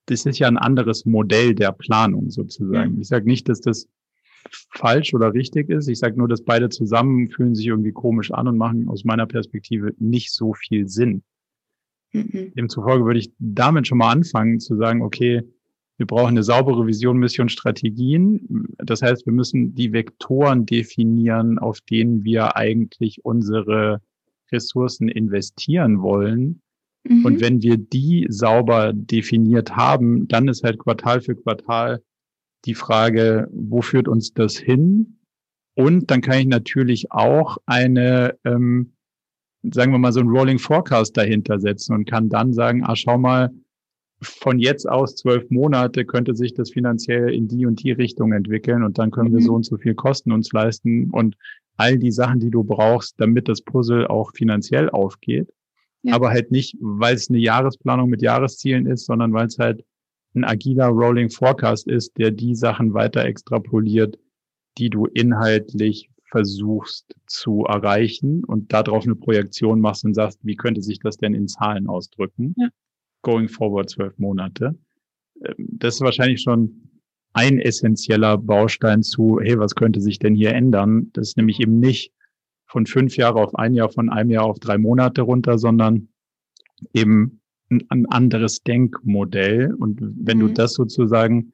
Das 0.07 0.25
ist 0.25 0.39
ja 0.39 0.47
ein 0.47 0.57
anderes 0.57 1.05
Modell 1.05 1.55
der 1.55 1.73
Planung 1.73 2.31
sozusagen. 2.31 2.95
Ja. 2.95 3.01
Ich 3.01 3.09
sage 3.09 3.27
nicht, 3.27 3.49
dass 3.49 3.61
das 3.61 3.89
falsch 4.71 5.13
oder 5.13 5.35
richtig 5.35 5.69
ist. 5.69 5.89
Ich 5.89 5.99
sage 5.99 6.17
nur, 6.17 6.29
dass 6.29 6.43
beide 6.43 6.69
zusammen 6.69 7.29
fühlen 7.29 7.55
sich 7.55 7.67
irgendwie 7.67 7.93
komisch 7.93 8.31
an 8.31 8.49
und 8.49 8.57
machen 8.57 8.89
aus 8.89 9.05
meiner 9.05 9.27
Perspektive 9.27 9.95
nicht 9.99 10.33
so 10.33 10.55
viel 10.55 10.89
Sinn. 10.89 11.23
Mhm. 12.13 12.53
Demzufolge 12.57 13.05
würde 13.05 13.21
ich 13.21 13.33
damit 13.39 13.87
schon 13.87 13.99
mal 13.99 14.13
anfangen 14.13 14.61
zu 14.61 14.77
sagen, 14.77 15.03
okay, 15.03 15.43
wir 16.01 16.07
brauchen 16.07 16.29
eine 16.29 16.43
saubere 16.43 16.87
Vision, 16.87 17.19
Mission, 17.19 17.51
Strategien. 17.51 18.67
Das 18.79 19.03
heißt, 19.03 19.27
wir 19.27 19.35
müssen 19.35 19.75
die 19.75 19.93
Vektoren 19.93 20.65
definieren, 20.65 21.59
auf 21.59 21.83
denen 21.83 22.25
wir 22.25 22.57
eigentlich 22.57 23.23
unsere 23.23 24.01
Ressourcen 24.51 25.11
investieren 25.11 26.01
wollen. 26.01 26.63
Mhm. 27.05 27.27
Und 27.27 27.41
wenn 27.43 27.61
wir 27.61 27.77
die 27.77 28.27
sauber 28.31 28.95
definiert 28.95 29.77
haben, 29.77 30.27
dann 30.27 30.49
ist 30.49 30.65
halt 30.65 30.79
Quartal 30.79 31.21
für 31.21 31.37
Quartal 31.37 32.03
die 32.65 32.75
Frage, 32.75 33.47
wo 33.53 33.83
führt 33.83 34.09
uns 34.09 34.33
das 34.33 34.57
hin? 34.57 35.19
Und 35.75 36.11
dann 36.11 36.23
kann 36.23 36.39
ich 36.39 36.47
natürlich 36.47 37.13
auch 37.13 37.59
eine, 37.67 38.39
ähm, 38.47 38.95
sagen 39.71 39.93
wir 39.93 39.99
mal, 39.99 40.13
so 40.13 40.21
ein 40.21 40.29
Rolling 40.29 40.59
Forecast 40.59 41.15
dahinter 41.15 41.61
setzen 41.61 41.95
und 41.95 42.07
kann 42.07 42.31
dann 42.31 42.55
sagen, 42.55 42.85
ah, 42.85 42.97
schau 42.97 43.19
mal, 43.19 43.51
von 44.23 44.59
jetzt 44.59 44.89
aus 44.89 45.17
zwölf 45.17 45.51
Monate 45.51 46.05
könnte 46.05 46.35
sich 46.35 46.55
das 46.55 46.71
finanziell 46.71 47.33
in 47.33 47.49
die 47.49 47.67
und 47.67 47.83
die 47.83 47.93
Richtung 47.93 48.33
entwickeln 48.33 48.83
und 48.83 48.99
dann 48.99 49.11
können 49.11 49.31
mhm. 49.31 49.39
wir 49.39 49.43
so 49.43 49.55
und 49.55 49.65
so 49.65 49.77
viel 49.79 49.95
Kosten 49.95 50.33
uns 50.33 50.53
leisten 50.53 51.11
und 51.11 51.37
all 51.77 51.99
die 51.99 52.13
Sachen, 52.13 52.41
die 52.41 52.51
du 52.51 52.63
brauchst, 52.63 53.15
damit 53.19 53.49
das 53.49 53.63
Puzzle 53.63 54.07
auch 54.07 54.33
finanziell 54.35 54.91
aufgeht. 54.91 55.51
Ja. 56.03 56.15
Aber 56.15 56.31
halt 56.31 56.51
nicht, 56.51 56.77
weil 56.81 57.15
es 57.15 57.31
eine 57.31 57.39
Jahresplanung 57.39 58.11
mit 58.11 58.23
Jahreszielen 58.23 58.87
ist, 58.87 59.07
sondern 59.07 59.33
weil 59.33 59.47
es 59.47 59.59
halt 59.59 59.85
ein 60.35 60.45
agiler 60.45 60.89
Rolling 60.89 61.31
Forecast 61.31 61.89
ist, 61.89 62.17
der 62.19 62.31
die 62.31 62.55
Sachen 62.55 62.95
weiter 62.95 63.25
extrapoliert, 63.25 64.19
die 64.79 64.91
du 64.91 65.07
inhaltlich 65.07 66.11
versuchst 66.31 67.15
zu 67.27 67.65
erreichen 67.65 68.45
und 68.45 68.73
darauf 68.73 69.05
eine 69.05 69.17
Projektion 69.17 69.81
machst 69.81 70.05
und 70.05 70.15
sagst, 70.15 70.39
wie 70.43 70.55
könnte 70.57 70.81
sich 70.81 71.01
das 71.01 71.17
denn 71.17 71.35
in 71.35 71.49
Zahlen 71.49 71.89
ausdrücken? 71.89 72.55
Ja. 72.57 72.69
Going 73.23 73.49
forward 73.49 73.91
zwölf 73.91 74.17
Monate. 74.19 74.79
Ähm, 75.45 75.55
das 75.73 75.97
ist 75.97 76.01
wahrscheinlich 76.01 76.43
schon 76.43 76.91
ein 77.33 77.61
essentieller 77.61 78.39
Baustein 78.39 79.03
zu, 79.03 79.39
hey, 79.41 79.59
was 79.59 79.75
könnte 79.75 80.01
sich 80.01 80.19
denn 80.19 80.35
hier 80.35 80.53
ändern? 80.53 81.11
Das 81.13 81.29
ist 81.29 81.37
nämlich 81.37 81.61
eben 81.61 81.79
nicht 81.79 82.13
von 82.67 82.87
fünf 82.87 83.17
Jahre 83.17 83.41
auf 83.41 83.55
ein 83.55 83.75
Jahr, 83.75 83.91
von 83.91 84.11
einem 84.11 84.31
Jahr 84.31 84.45
auf 84.45 84.59
drei 84.59 84.79
Monate 84.79 85.23
runter, 85.23 85.59
sondern 85.59 86.09
eben 86.93 87.41
ein, 87.71 87.85
ein 87.89 88.07
anderes 88.07 88.63
Denkmodell. 88.63 89.75
Und 89.75 90.01
wenn 90.01 90.39
mhm. 90.39 90.41
du 90.41 90.49
das 90.55 90.75
sozusagen 90.75 91.53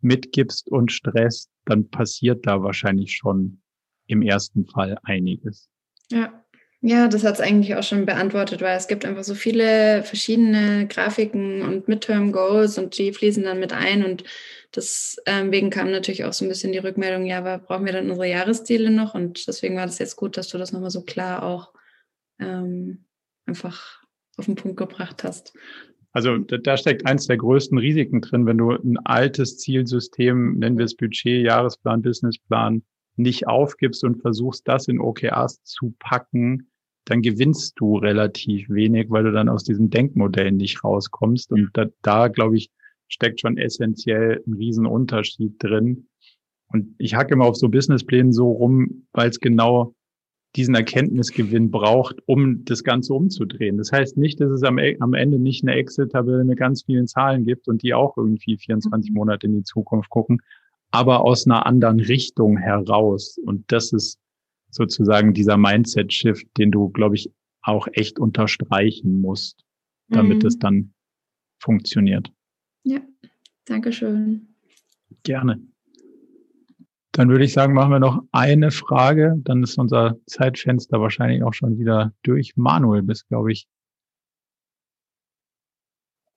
mitgibst 0.00 0.70
und 0.70 0.92
stresst, 0.92 1.50
dann 1.64 1.88
passiert 1.88 2.46
da 2.46 2.62
wahrscheinlich 2.62 3.16
schon 3.16 3.60
im 4.06 4.22
ersten 4.22 4.66
Fall 4.66 4.98
einiges. 5.02 5.68
Ja. 6.10 6.44
Ja, 6.88 7.08
das 7.08 7.24
hat 7.24 7.34
es 7.34 7.40
eigentlich 7.40 7.74
auch 7.74 7.82
schon 7.82 8.06
beantwortet, 8.06 8.60
weil 8.60 8.76
es 8.76 8.86
gibt 8.86 9.04
einfach 9.04 9.24
so 9.24 9.34
viele 9.34 10.04
verschiedene 10.04 10.86
Grafiken 10.86 11.62
und 11.62 11.88
Midterm 11.88 12.30
Goals 12.30 12.78
und 12.78 12.96
die 12.96 13.12
fließen 13.12 13.42
dann 13.42 13.58
mit 13.58 13.72
ein 13.72 14.04
und 14.04 14.22
deswegen 14.72 15.66
ähm, 15.66 15.70
kam 15.70 15.90
natürlich 15.90 16.24
auch 16.24 16.32
so 16.32 16.44
ein 16.44 16.48
bisschen 16.48 16.70
die 16.70 16.78
Rückmeldung, 16.78 17.26
ja, 17.26 17.38
aber 17.38 17.58
brauchen 17.58 17.86
wir 17.86 17.92
dann 17.92 18.08
unsere 18.08 18.28
Jahresziele 18.28 18.92
noch? 18.92 19.16
Und 19.16 19.48
deswegen 19.48 19.74
war 19.74 19.86
das 19.86 19.98
jetzt 19.98 20.14
gut, 20.14 20.36
dass 20.36 20.46
du 20.46 20.58
das 20.58 20.70
nochmal 20.70 20.90
so 20.90 21.02
klar 21.02 21.42
auch 21.42 21.72
ähm, 22.38 23.04
einfach 23.46 24.00
auf 24.36 24.44
den 24.44 24.54
Punkt 24.54 24.76
gebracht 24.76 25.24
hast. 25.24 25.54
Also 26.12 26.38
da 26.38 26.76
steckt 26.76 27.04
eins 27.04 27.26
der 27.26 27.38
größten 27.38 27.78
Risiken 27.78 28.20
drin, 28.20 28.46
wenn 28.46 28.58
du 28.58 28.70
ein 28.70 28.96
altes 28.98 29.58
Zielsystem, 29.58 30.56
nennen 30.60 30.78
wir 30.78 30.84
es 30.84 30.94
Budget, 30.94 31.44
Jahresplan, 31.44 32.02
Businessplan, 32.02 32.84
nicht 33.16 33.48
aufgibst 33.48 34.04
und 34.04 34.20
versuchst, 34.20 34.68
das 34.68 34.86
in 34.86 35.00
OKRs 35.00 35.64
zu 35.64 35.96
packen, 35.98 36.70
dann 37.06 37.22
gewinnst 37.22 37.74
du 37.76 37.96
relativ 37.96 38.68
wenig, 38.68 39.06
weil 39.10 39.24
du 39.24 39.32
dann 39.32 39.48
aus 39.48 39.64
diesem 39.64 39.90
Denkmodell 39.90 40.52
nicht 40.52 40.82
rauskommst. 40.82 41.52
Und 41.52 41.70
da, 41.72 41.86
da 42.02 42.28
glaube 42.28 42.56
ich, 42.56 42.70
steckt 43.08 43.40
schon 43.40 43.56
essentiell 43.56 44.42
ein 44.46 44.54
Riesenunterschied 44.54 45.54
drin. 45.58 46.08
Und 46.68 46.96
ich 46.98 47.14
hacke 47.14 47.34
immer 47.34 47.46
auf 47.46 47.56
so 47.56 47.68
Businessplänen 47.68 48.32
so 48.32 48.50
rum, 48.50 49.06
weil 49.12 49.30
es 49.30 49.38
genau 49.38 49.94
diesen 50.56 50.74
Erkenntnisgewinn 50.74 51.70
braucht, 51.70 52.16
um 52.26 52.64
das 52.64 52.82
Ganze 52.82 53.14
umzudrehen. 53.14 53.76
Das 53.76 53.92
heißt 53.92 54.16
nicht, 54.16 54.40
dass 54.40 54.50
es 54.50 54.64
am, 54.64 54.78
e, 54.78 54.96
am 54.98 55.14
Ende 55.14 55.38
nicht 55.38 55.62
eine 55.62 55.76
Excel-Tabelle 55.76 56.44
mit 56.44 56.58
ganz 56.58 56.84
vielen 56.84 57.06
Zahlen 57.06 57.44
gibt 57.44 57.68
und 57.68 57.82
die 57.82 57.94
auch 57.94 58.16
irgendwie 58.16 58.56
24 58.56 59.10
mhm. 59.10 59.16
Monate 59.16 59.46
in 59.46 59.54
die 59.54 59.64
Zukunft 59.64 60.10
gucken, 60.10 60.40
aber 60.90 61.24
aus 61.24 61.46
einer 61.46 61.66
anderen 61.66 62.00
Richtung 62.00 62.56
heraus. 62.56 63.38
Und 63.44 63.70
das 63.70 63.92
ist 63.92 64.18
sozusagen 64.70 65.34
dieser 65.34 65.56
Mindset-Shift, 65.56 66.46
den 66.58 66.70
du, 66.70 66.88
glaube 66.90 67.14
ich, 67.16 67.30
auch 67.62 67.88
echt 67.92 68.18
unterstreichen 68.18 69.20
musst, 69.20 69.64
damit 70.08 70.42
mhm. 70.42 70.46
es 70.46 70.58
dann 70.58 70.94
funktioniert. 71.58 72.30
Ja, 72.84 73.00
danke 73.64 73.92
schön. 73.92 74.54
Gerne. 75.22 75.60
Dann 77.12 77.30
würde 77.30 77.44
ich 77.44 77.54
sagen, 77.54 77.72
machen 77.72 77.92
wir 77.92 77.98
noch 77.98 78.22
eine 78.30 78.70
Frage. 78.70 79.36
Dann 79.38 79.62
ist 79.62 79.78
unser 79.78 80.18
Zeitfenster 80.26 81.00
wahrscheinlich 81.00 81.42
auch 81.42 81.54
schon 81.54 81.78
wieder 81.78 82.12
durch. 82.22 82.56
Manuel 82.56 83.02
bist, 83.02 83.26
glaube 83.28 83.52
ich. 83.52 83.66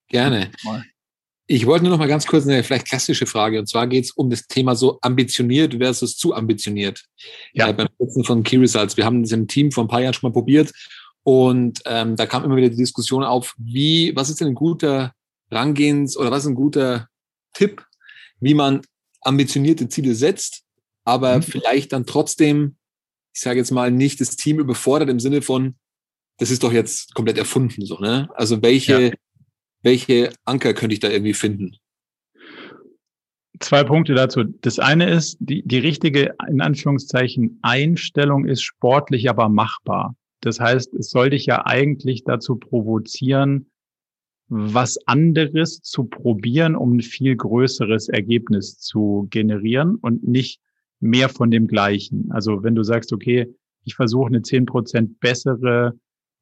Gerne. 0.07 0.49
Ich 1.51 1.65
wollte 1.65 1.85
nur 1.85 1.91
noch 1.91 1.97
mal 1.97 2.07
ganz 2.07 2.27
kurz 2.27 2.45
eine 2.45 2.63
vielleicht 2.63 2.87
klassische 2.87 3.25
Frage. 3.25 3.57
Und 3.59 3.67
zwar 3.67 3.87
geht 3.87 4.05
es 4.05 4.11
um 4.11 4.29
das 4.29 4.45
Thema 4.45 4.75
so 4.75 4.99
ambitioniert 5.01 5.73
versus 5.73 6.15
zu 6.15 6.35
ambitioniert. 6.35 7.03
Ja. 7.53 7.69
Äh, 7.69 7.73
beim 7.73 7.87
Nutzen 7.97 8.23
von 8.23 8.43
Key 8.43 8.57
Results. 8.57 8.97
Wir 8.97 9.05
haben 9.05 9.23
das 9.23 9.31
im 9.31 9.47
Team 9.47 9.71
vor 9.71 9.83
ein 9.83 9.87
paar 9.87 10.01
Jahren 10.01 10.13
schon 10.13 10.29
mal 10.29 10.33
probiert. 10.33 10.71
Und 11.23 11.81
ähm, 11.85 12.15
da 12.15 12.27
kam 12.27 12.43
immer 12.43 12.55
wieder 12.55 12.69
die 12.69 12.75
Diskussion 12.75 13.23
auf, 13.23 13.55
wie, 13.57 14.15
was 14.15 14.29
ist 14.29 14.41
denn 14.41 14.49
ein 14.49 14.55
guter 14.55 15.13
Rangehens 15.49 16.15
oder 16.17 16.29
was 16.29 16.43
ist 16.43 16.49
ein 16.49 16.55
guter 16.55 17.07
Tipp, 17.53 17.83
wie 18.39 18.53
man 18.53 18.81
ambitionierte 19.21 19.89
Ziele 19.89 20.13
setzt, 20.15 20.63
aber 21.03 21.37
mhm. 21.37 21.41
vielleicht 21.41 21.93
dann 21.93 22.05
trotzdem, 22.05 22.75
ich 23.33 23.41
sage 23.41 23.59
jetzt 23.59 23.71
mal, 23.71 23.91
nicht 23.91 24.21
das 24.21 24.35
Team 24.35 24.59
überfordert 24.59 25.09
im 25.09 25.19
Sinne 25.19 25.41
von, 25.41 25.75
das 26.37 26.51
ist 26.51 26.63
doch 26.63 26.71
jetzt 26.71 27.13
komplett 27.15 27.37
erfunden, 27.37 27.85
so, 27.85 27.97
ne? 27.97 28.29
Also 28.35 28.61
welche, 28.61 29.01
ja. 29.01 29.11
Welche 29.81 30.31
Anker 30.45 30.73
könnte 30.73 30.93
ich 30.93 30.99
da 30.99 31.09
irgendwie 31.09 31.33
finden? 31.33 31.75
Zwei 33.59 33.83
Punkte 33.83 34.13
dazu. 34.13 34.43
Das 34.43 34.79
eine 34.79 35.09
ist, 35.09 35.37
die, 35.39 35.63
die 35.65 35.79
richtige, 35.79 36.33
in 36.47 36.61
Anführungszeichen, 36.61 37.59
Einstellung 37.61 38.45
ist 38.45 38.61
sportlich, 38.61 39.29
aber 39.29 39.49
machbar. 39.49 40.15
Das 40.41 40.59
heißt, 40.59 40.93
es 40.93 41.09
soll 41.09 41.31
dich 41.31 41.45
ja 41.45 41.65
eigentlich 41.65 42.23
dazu 42.23 42.55
provozieren, 42.55 43.69
was 44.47 44.97
anderes 45.05 45.81
zu 45.81 46.05
probieren, 46.05 46.75
um 46.75 46.97
ein 46.97 47.01
viel 47.01 47.35
größeres 47.35 48.09
Ergebnis 48.09 48.79
zu 48.79 49.27
generieren 49.29 49.95
und 49.95 50.27
nicht 50.27 50.61
mehr 50.99 51.29
von 51.29 51.51
dem 51.51 51.67
Gleichen. 51.67 52.31
Also 52.31 52.63
wenn 52.63 52.75
du 52.75 52.83
sagst, 52.83 53.13
okay, 53.13 53.53
ich 53.83 53.95
versuche 53.95 54.27
eine 54.27 54.41
zehn 54.41 54.65
Prozent 54.65 55.19
bessere 55.19 55.93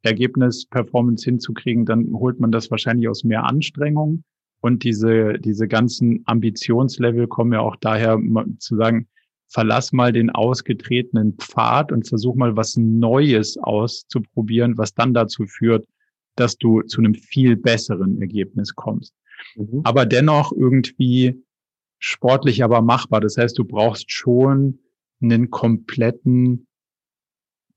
Ergebnisperformance 0.08 1.26
hinzukriegen, 1.26 1.86
dann 1.86 2.12
holt 2.14 2.40
man 2.40 2.52
das 2.52 2.72
wahrscheinlich 2.72 3.08
aus 3.08 3.24
mehr 3.24 3.44
Anstrengung. 3.44 4.24
Und 4.62 4.84
diese, 4.84 5.34
diese 5.40 5.68
ganzen 5.68 6.24
Ambitionslevel 6.26 7.28
kommen 7.28 7.54
ja 7.54 7.60
auch 7.60 7.76
daher 7.76 8.20
zu 8.60 8.76
sagen, 8.76 9.08
verlass 9.48 9.94
mal 9.94 10.12
den 10.12 10.30
ausgetretenen 10.30 11.34
Pfad 11.34 11.92
und 11.92 12.08
versuch 12.08 12.36
mal 12.36 12.56
was 12.56 12.76
Neues 12.76 13.58
auszuprobieren, 13.58 14.78
was 14.78 14.94
dann 14.94 15.14
dazu 15.14 15.46
führt, 15.46 15.88
dass 16.36 16.58
du 16.58 16.82
zu 16.82 17.00
einem 17.00 17.14
viel 17.14 17.56
besseren 17.56 18.22
Ergebnis 18.22 18.76
kommst. 18.76 19.14
mhm. 19.56 19.82
aber 19.84 20.06
dennoch 20.06 20.52
irgendwie 20.52 21.44
sportlich, 22.00 22.64
aber 22.64 22.82
machbar. 22.82 23.22
Das 23.22 23.38
heißt, 23.38 23.58
du 23.58 23.66
brauchst 23.66 24.12
schon 24.12 24.80
einen 25.22 25.50
kompletten 25.50 26.67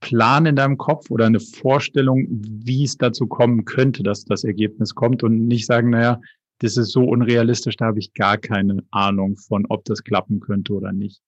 Plan 0.00 0.46
in 0.46 0.56
deinem 0.56 0.78
Kopf 0.78 1.10
oder 1.10 1.26
eine 1.26 1.40
Vorstellung, 1.40 2.26
wie 2.30 2.84
es 2.84 2.96
dazu 2.96 3.26
kommen 3.26 3.64
könnte, 3.64 4.02
dass 4.02 4.24
das 4.24 4.44
Ergebnis 4.44 4.94
kommt 4.94 5.22
und 5.22 5.46
nicht 5.46 5.66
sagen, 5.66 5.90
naja, 5.90 6.20
das 6.60 6.76
ist 6.76 6.92
so 6.92 7.04
unrealistisch, 7.04 7.76
da 7.76 7.86
habe 7.86 7.98
ich 7.98 8.12
gar 8.14 8.36
keine 8.36 8.82
Ahnung 8.90 9.36
von, 9.36 9.66
ob 9.68 9.84
das 9.84 10.02
klappen 10.02 10.40
könnte 10.40 10.74
oder 10.74 10.92
nicht. 10.92 11.22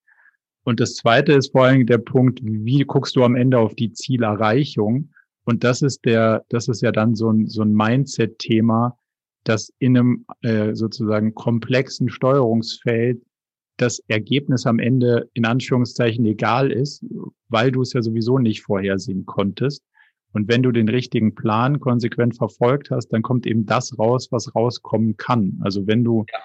Und 0.65 0.81
das 0.81 0.95
zweite 0.95 1.33
ist 1.33 1.53
vor 1.53 1.65
allem 1.65 1.87
der 1.87 1.99
Punkt, 1.99 2.41
wie 2.43 2.85
guckst 2.85 3.17
du 3.17 3.25
am 3.25 3.35
Ende 3.35 3.59
auf 3.59 3.75
die 3.75 3.93
Zielerreichung? 3.93 5.11
Und 5.45 5.65
das 5.65 5.83
ist 5.83 6.05
der, 6.05 6.45
das 6.51 6.69
ist 6.69 6.83
ja 6.83 6.93
dann 6.93 7.15
so 7.15 7.31
ein, 7.31 7.49
so 7.49 7.63
ein 7.63 7.75
Mindset-Thema, 7.75 8.97
dass 9.45 9.73
in 9.81 9.99
einem 9.99 10.27
äh, 10.43 10.75
sozusagen 10.75 11.35
komplexen 11.35 12.09
Steuerungsfeld 12.09 13.21
das 13.83 14.01
Ergebnis 14.09 14.67
am 14.67 14.79
Ende 14.79 15.29
in 15.35 15.45
Anführungszeichen 15.45 16.25
egal 16.25 16.71
ist, 16.71 17.05
weil 17.49 17.73
du 17.73 17.83
es 17.83 17.93
ja 17.93 18.03
sowieso 18.03 18.39
nicht 18.39 18.63
vorhersehen 18.63 19.27
konntest. 19.27 19.85
Und 20.33 20.49
wenn 20.49 20.63
du 20.63 20.73
den 20.73 20.89
richtigen 20.89 21.35
Plan 21.35 21.81
konsequent 21.81 22.37
verfolgt 22.37 22.91
hast, 22.91 23.09
dann 23.09 23.23
kommt 23.23 23.47
eben 23.47 23.67
das 23.67 23.99
raus, 23.99 24.29
was 24.31 24.55
rauskommen 24.55 25.17
kann. 25.17 25.59
Also 25.63 25.87
wenn 25.87 26.05
du 26.05 26.25
ja. 26.33 26.39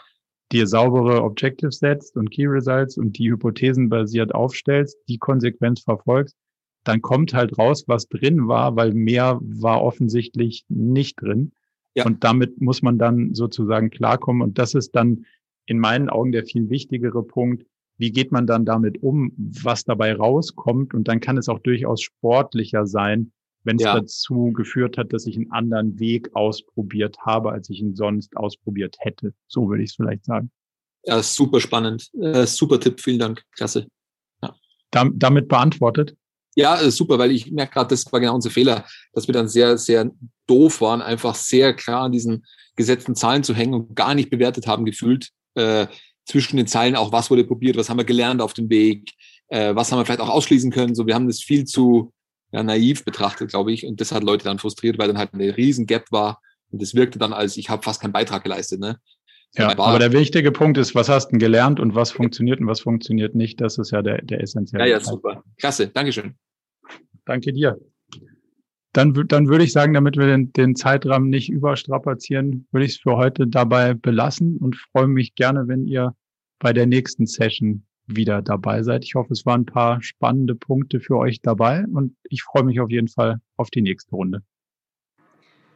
dir 0.52 0.68
saubere 0.68 1.24
Objectives 1.24 1.80
setzt 1.80 2.18
und 2.18 2.32
Key 2.32 2.48
Results 2.48 2.98
und 2.98 3.18
die 3.18 3.32
Hypothesen 3.32 3.88
basiert 3.88 4.36
aufstellst, 4.36 4.98
die 5.08 5.18
konsequent 5.18 5.80
verfolgst, 5.80 6.36
dann 6.84 7.02
kommt 7.02 7.34
halt 7.34 7.58
raus, 7.58 7.84
was 7.88 8.08
drin 8.08 8.48
war, 8.48 8.76
weil 8.76 8.94
mehr 8.94 9.40
war 9.42 9.82
offensichtlich 9.82 10.66
nicht 10.70 11.22
drin. 11.22 11.52
Ja. 11.96 12.06
Und 12.06 12.24
damit 12.24 12.62
muss 12.62 12.82
man 12.82 12.98
dann 12.98 13.34
sozusagen 13.34 13.90
klarkommen. 13.90 14.42
Und 14.42 14.58
das 14.58 14.76
ist 14.76 14.92
dann 14.96 15.26
in 15.68 15.80
meinen 15.80 16.10
Augen 16.10 16.32
der 16.32 16.46
viel 16.46 16.70
wichtigere 16.70 17.24
Punkt. 17.24 17.66
Wie 17.98 18.12
geht 18.12 18.32
man 18.32 18.48
dann 18.48 18.66
damit 18.66 19.04
um, 19.04 19.34
was 19.38 19.84
dabei 19.84 20.16
rauskommt? 20.16 20.94
Und 20.94 21.08
dann 21.08 21.20
kann 21.20 21.38
es 21.38 21.50
auch 21.50 21.60
durchaus 21.60 22.02
sportlicher 22.02 22.88
sein, 22.88 23.32
wenn 23.64 23.76
es 23.76 23.84
ja. 23.84 24.00
dazu 24.00 24.52
geführt 24.54 24.98
hat, 24.98 25.14
dass 25.14 25.28
ich 25.28 25.36
einen 25.36 25.52
anderen 25.52 26.00
Weg 26.00 26.30
ausprobiert 26.36 27.18
habe, 27.20 27.52
als 27.52 27.70
ich 27.70 27.82
ihn 27.82 27.96
sonst 27.96 28.36
ausprobiert 28.38 28.96
hätte. 29.00 29.34
So 29.48 29.70
würde 29.70 29.84
ich 29.84 29.90
es 29.90 29.96
vielleicht 29.96 30.26
sagen. 30.26 30.52
Ja, 31.04 31.22
super 31.22 31.60
spannend. 31.60 32.10
Äh, 32.20 32.46
super 32.46 32.80
Tipp, 32.80 33.02
vielen 33.02 33.20
Dank. 33.20 33.44
Klasse. 33.52 33.88
Ja. 34.42 34.56
damit 34.92 35.48
beantwortet? 35.48 36.16
Ja, 36.56 36.82
äh, 36.82 36.92
super, 36.92 37.20
weil 37.20 37.32
ich 37.32 37.52
merke 37.52 37.74
gerade, 37.74 37.90
das 37.90 38.12
war 38.12 38.20
genau 38.20 38.36
unser 38.36 38.50
Fehler, 38.50 38.86
dass 39.14 39.28
wir 39.28 39.34
dann 39.34 39.48
sehr, 39.48 39.78
sehr 39.78 40.12
doof 40.48 40.82
waren, 40.82 41.02
einfach 41.02 41.36
sehr 41.36 41.74
klar 41.74 42.04
an 42.04 42.12
diesen 42.12 42.46
gesetzten 42.76 43.16
Zahlen 43.16 43.44
zu 43.44 43.54
hängen 43.54 43.74
und 43.74 43.96
gar 43.96 44.16
nicht 44.16 44.30
bewertet 44.30 44.66
haben 44.66 44.86
gefühlt. 44.86 45.30
Äh, 45.58 45.88
zwischen 46.28 46.58
den 46.58 46.68
Zeilen 46.68 46.96
auch, 46.96 47.12
was 47.12 47.32
wurde 47.32 47.46
probiert, 47.46 47.78
was 47.78 47.90
haben 47.90 47.98
wir 47.98 48.06
gelernt 48.06 48.42
auf 48.42 48.54
dem 48.54 48.70
Weg, 48.70 49.12
äh, 49.48 49.74
was 49.74 49.92
haben 49.92 50.00
wir 50.00 50.06
vielleicht 50.06 50.20
auch 50.20 50.30
ausschließen 50.30 50.72
können. 50.72 50.94
So, 50.94 51.08
wir 51.08 51.16
haben 51.16 51.28
das 51.28 51.42
viel 51.42 51.66
zu 51.66 52.14
ja, 52.52 52.64
naiv 52.64 53.04
betrachtet, 53.06 53.50
glaube 53.50 53.72
ich, 53.72 53.86
und 53.86 54.00
das 54.00 54.12
hat 54.12 54.24
Leute 54.24 54.46
dann 54.46 54.60
frustriert, 54.60 54.98
weil 54.98 55.08
dann 55.08 55.18
halt 55.18 55.34
eine 55.34 55.56
riesen 55.58 55.86
Gap 55.86 56.12
war 56.12 56.42
und 56.70 56.82
das 56.82 56.96
wirkte 56.96 57.20
dann 57.20 57.34
als, 57.34 57.58
ich 57.58 57.70
habe 57.70 57.84
fast 57.84 58.02
keinen 58.02 58.14
Beitrag 58.14 58.44
geleistet. 58.44 58.80
Ne? 58.80 59.00
Ja, 59.56 59.78
aber 59.78 60.00
der 60.00 60.12
wichtige 60.12 60.52
Punkt 60.52 60.78
ist, 60.78 60.96
was 60.96 61.10
hast 61.10 61.28
du 61.28 61.32
denn 61.32 61.40
gelernt 61.40 61.80
und 61.80 61.96
was 61.96 62.12
funktioniert 62.12 62.60
und 62.60 62.68
was 62.68 62.82
funktioniert 62.82 63.36
nicht, 63.36 63.60
das 63.62 63.78
ist 63.78 63.92
ja 63.92 64.02
der, 64.02 64.22
der 64.22 64.42
essentielle 64.42 64.86
Ja, 64.86 64.92
ja, 64.92 65.00
super. 65.00 65.44
Klasse, 65.58 65.88
Dankeschön. 65.88 66.36
Danke 67.26 67.52
dir. 67.54 67.78
Dann, 68.98 69.14
dann 69.28 69.48
würde 69.48 69.64
ich 69.64 69.74
sagen, 69.74 69.94
damit 69.94 70.18
wir 70.18 70.26
den, 70.26 70.52
den 70.54 70.76
Zeitrahmen 70.76 71.30
nicht 71.30 71.52
überstrapazieren, 71.52 72.66
würde 72.72 72.84
ich 72.84 72.94
es 72.94 73.00
für 73.00 73.16
heute 73.16 73.46
dabei 73.46 73.94
belassen 73.94 74.58
und 74.58 74.76
freue 74.76 75.06
mich 75.06 75.36
gerne, 75.36 75.68
wenn 75.68 75.86
ihr 75.86 76.16
bei 76.58 76.74
der 76.74 76.88
nächsten 76.88 77.28
Session 77.28 77.86
wieder 78.08 78.42
dabei 78.42 78.82
seid. 78.82 79.06
Ich 79.06 79.14
hoffe, 79.14 79.34
es 79.34 79.46
waren 79.46 79.62
ein 79.62 79.66
paar 79.68 80.02
spannende 80.02 80.56
Punkte 80.56 81.00
für 81.00 81.16
euch 81.18 81.44
dabei 81.44 81.86
und 81.94 82.16
ich 82.24 82.42
freue 82.42 82.64
mich 82.64 82.80
auf 82.80 82.90
jeden 82.90 83.08
Fall 83.08 83.40
auf 83.56 83.70
die 83.70 83.84
nächste 83.84 84.16
Runde. 84.16 84.42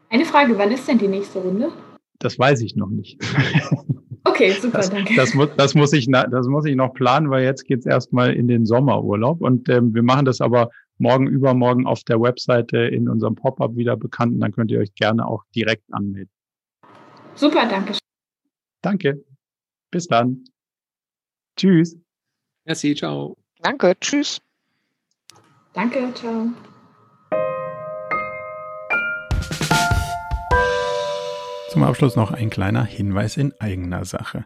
Eine 0.09 0.25
Frage, 0.25 0.57
wann 0.57 0.71
ist 0.71 0.87
denn 0.87 0.97
die 0.97 1.07
nächste 1.07 1.37
Runde? 1.37 1.69
Das 2.17 2.39
weiß 2.39 2.61
ich 2.61 2.75
noch 2.75 2.89
nicht. 2.89 3.19
Okay, 4.23 4.51
super, 4.51 4.77
das, 4.77 4.91
danke. 4.91 5.15
Das 5.15 5.33
muss, 5.33 5.49
das, 5.57 5.73
muss 5.73 5.93
ich, 5.93 6.07
das 6.11 6.47
muss 6.47 6.65
ich 6.65 6.75
noch 6.75 6.93
planen, 6.93 7.31
weil 7.31 7.43
jetzt 7.43 7.65
geht's 7.65 7.87
erstmal 7.87 8.33
in 8.33 8.47
den 8.47 8.67
Sommerurlaub 8.67 9.41
und 9.41 9.67
ähm, 9.67 9.95
wir 9.95 10.03
machen 10.03 10.25
das 10.25 10.41
aber 10.41 10.69
morgen, 11.01 11.27
übermorgen 11.27 11.85
auf 11.85 12.03
der 12.03 12.21
Webseite 12.21 12.77
in 12.77 13.09
unserem 13.09 13.35
Pop-up 13.35 13.75
wieder 13.75 13.97
bekannt 13.97 14.33
und 14.33 14.39
dann 14.39 14.51
könnt 14.51 14.71
ihr 14.71 14.79
euch 14.79 14.93
gerne 14.95 15.25
auch 15.25 15.43
direkt 15.55 15.83
anmelden. 15.91 16.31
Super, 17.35 17.67
danke. 17.67 17.97
Danke. 18.81 19.23
Bis 19.91 20.07
dann. 20.07 20.45
Tschüss. 21.57 21.97
Merci, 22.65 22.95
ciao. 22.95 23.37
Danke, 23.61 23.95
tschüss. 23.99 24.39
Danke, 25.73 26.13
ciao. 26.13 26.49
Zum 31.69 31.83
Abschluss 31.83 32.15
noch 32.15 32.31
ein 32.31 32.49
kleiner 32.49 32.83
Hinweis 32.83 33.37
in 33.37 33.53
eigener 33.59 34.03
Sache. 34.03 34.45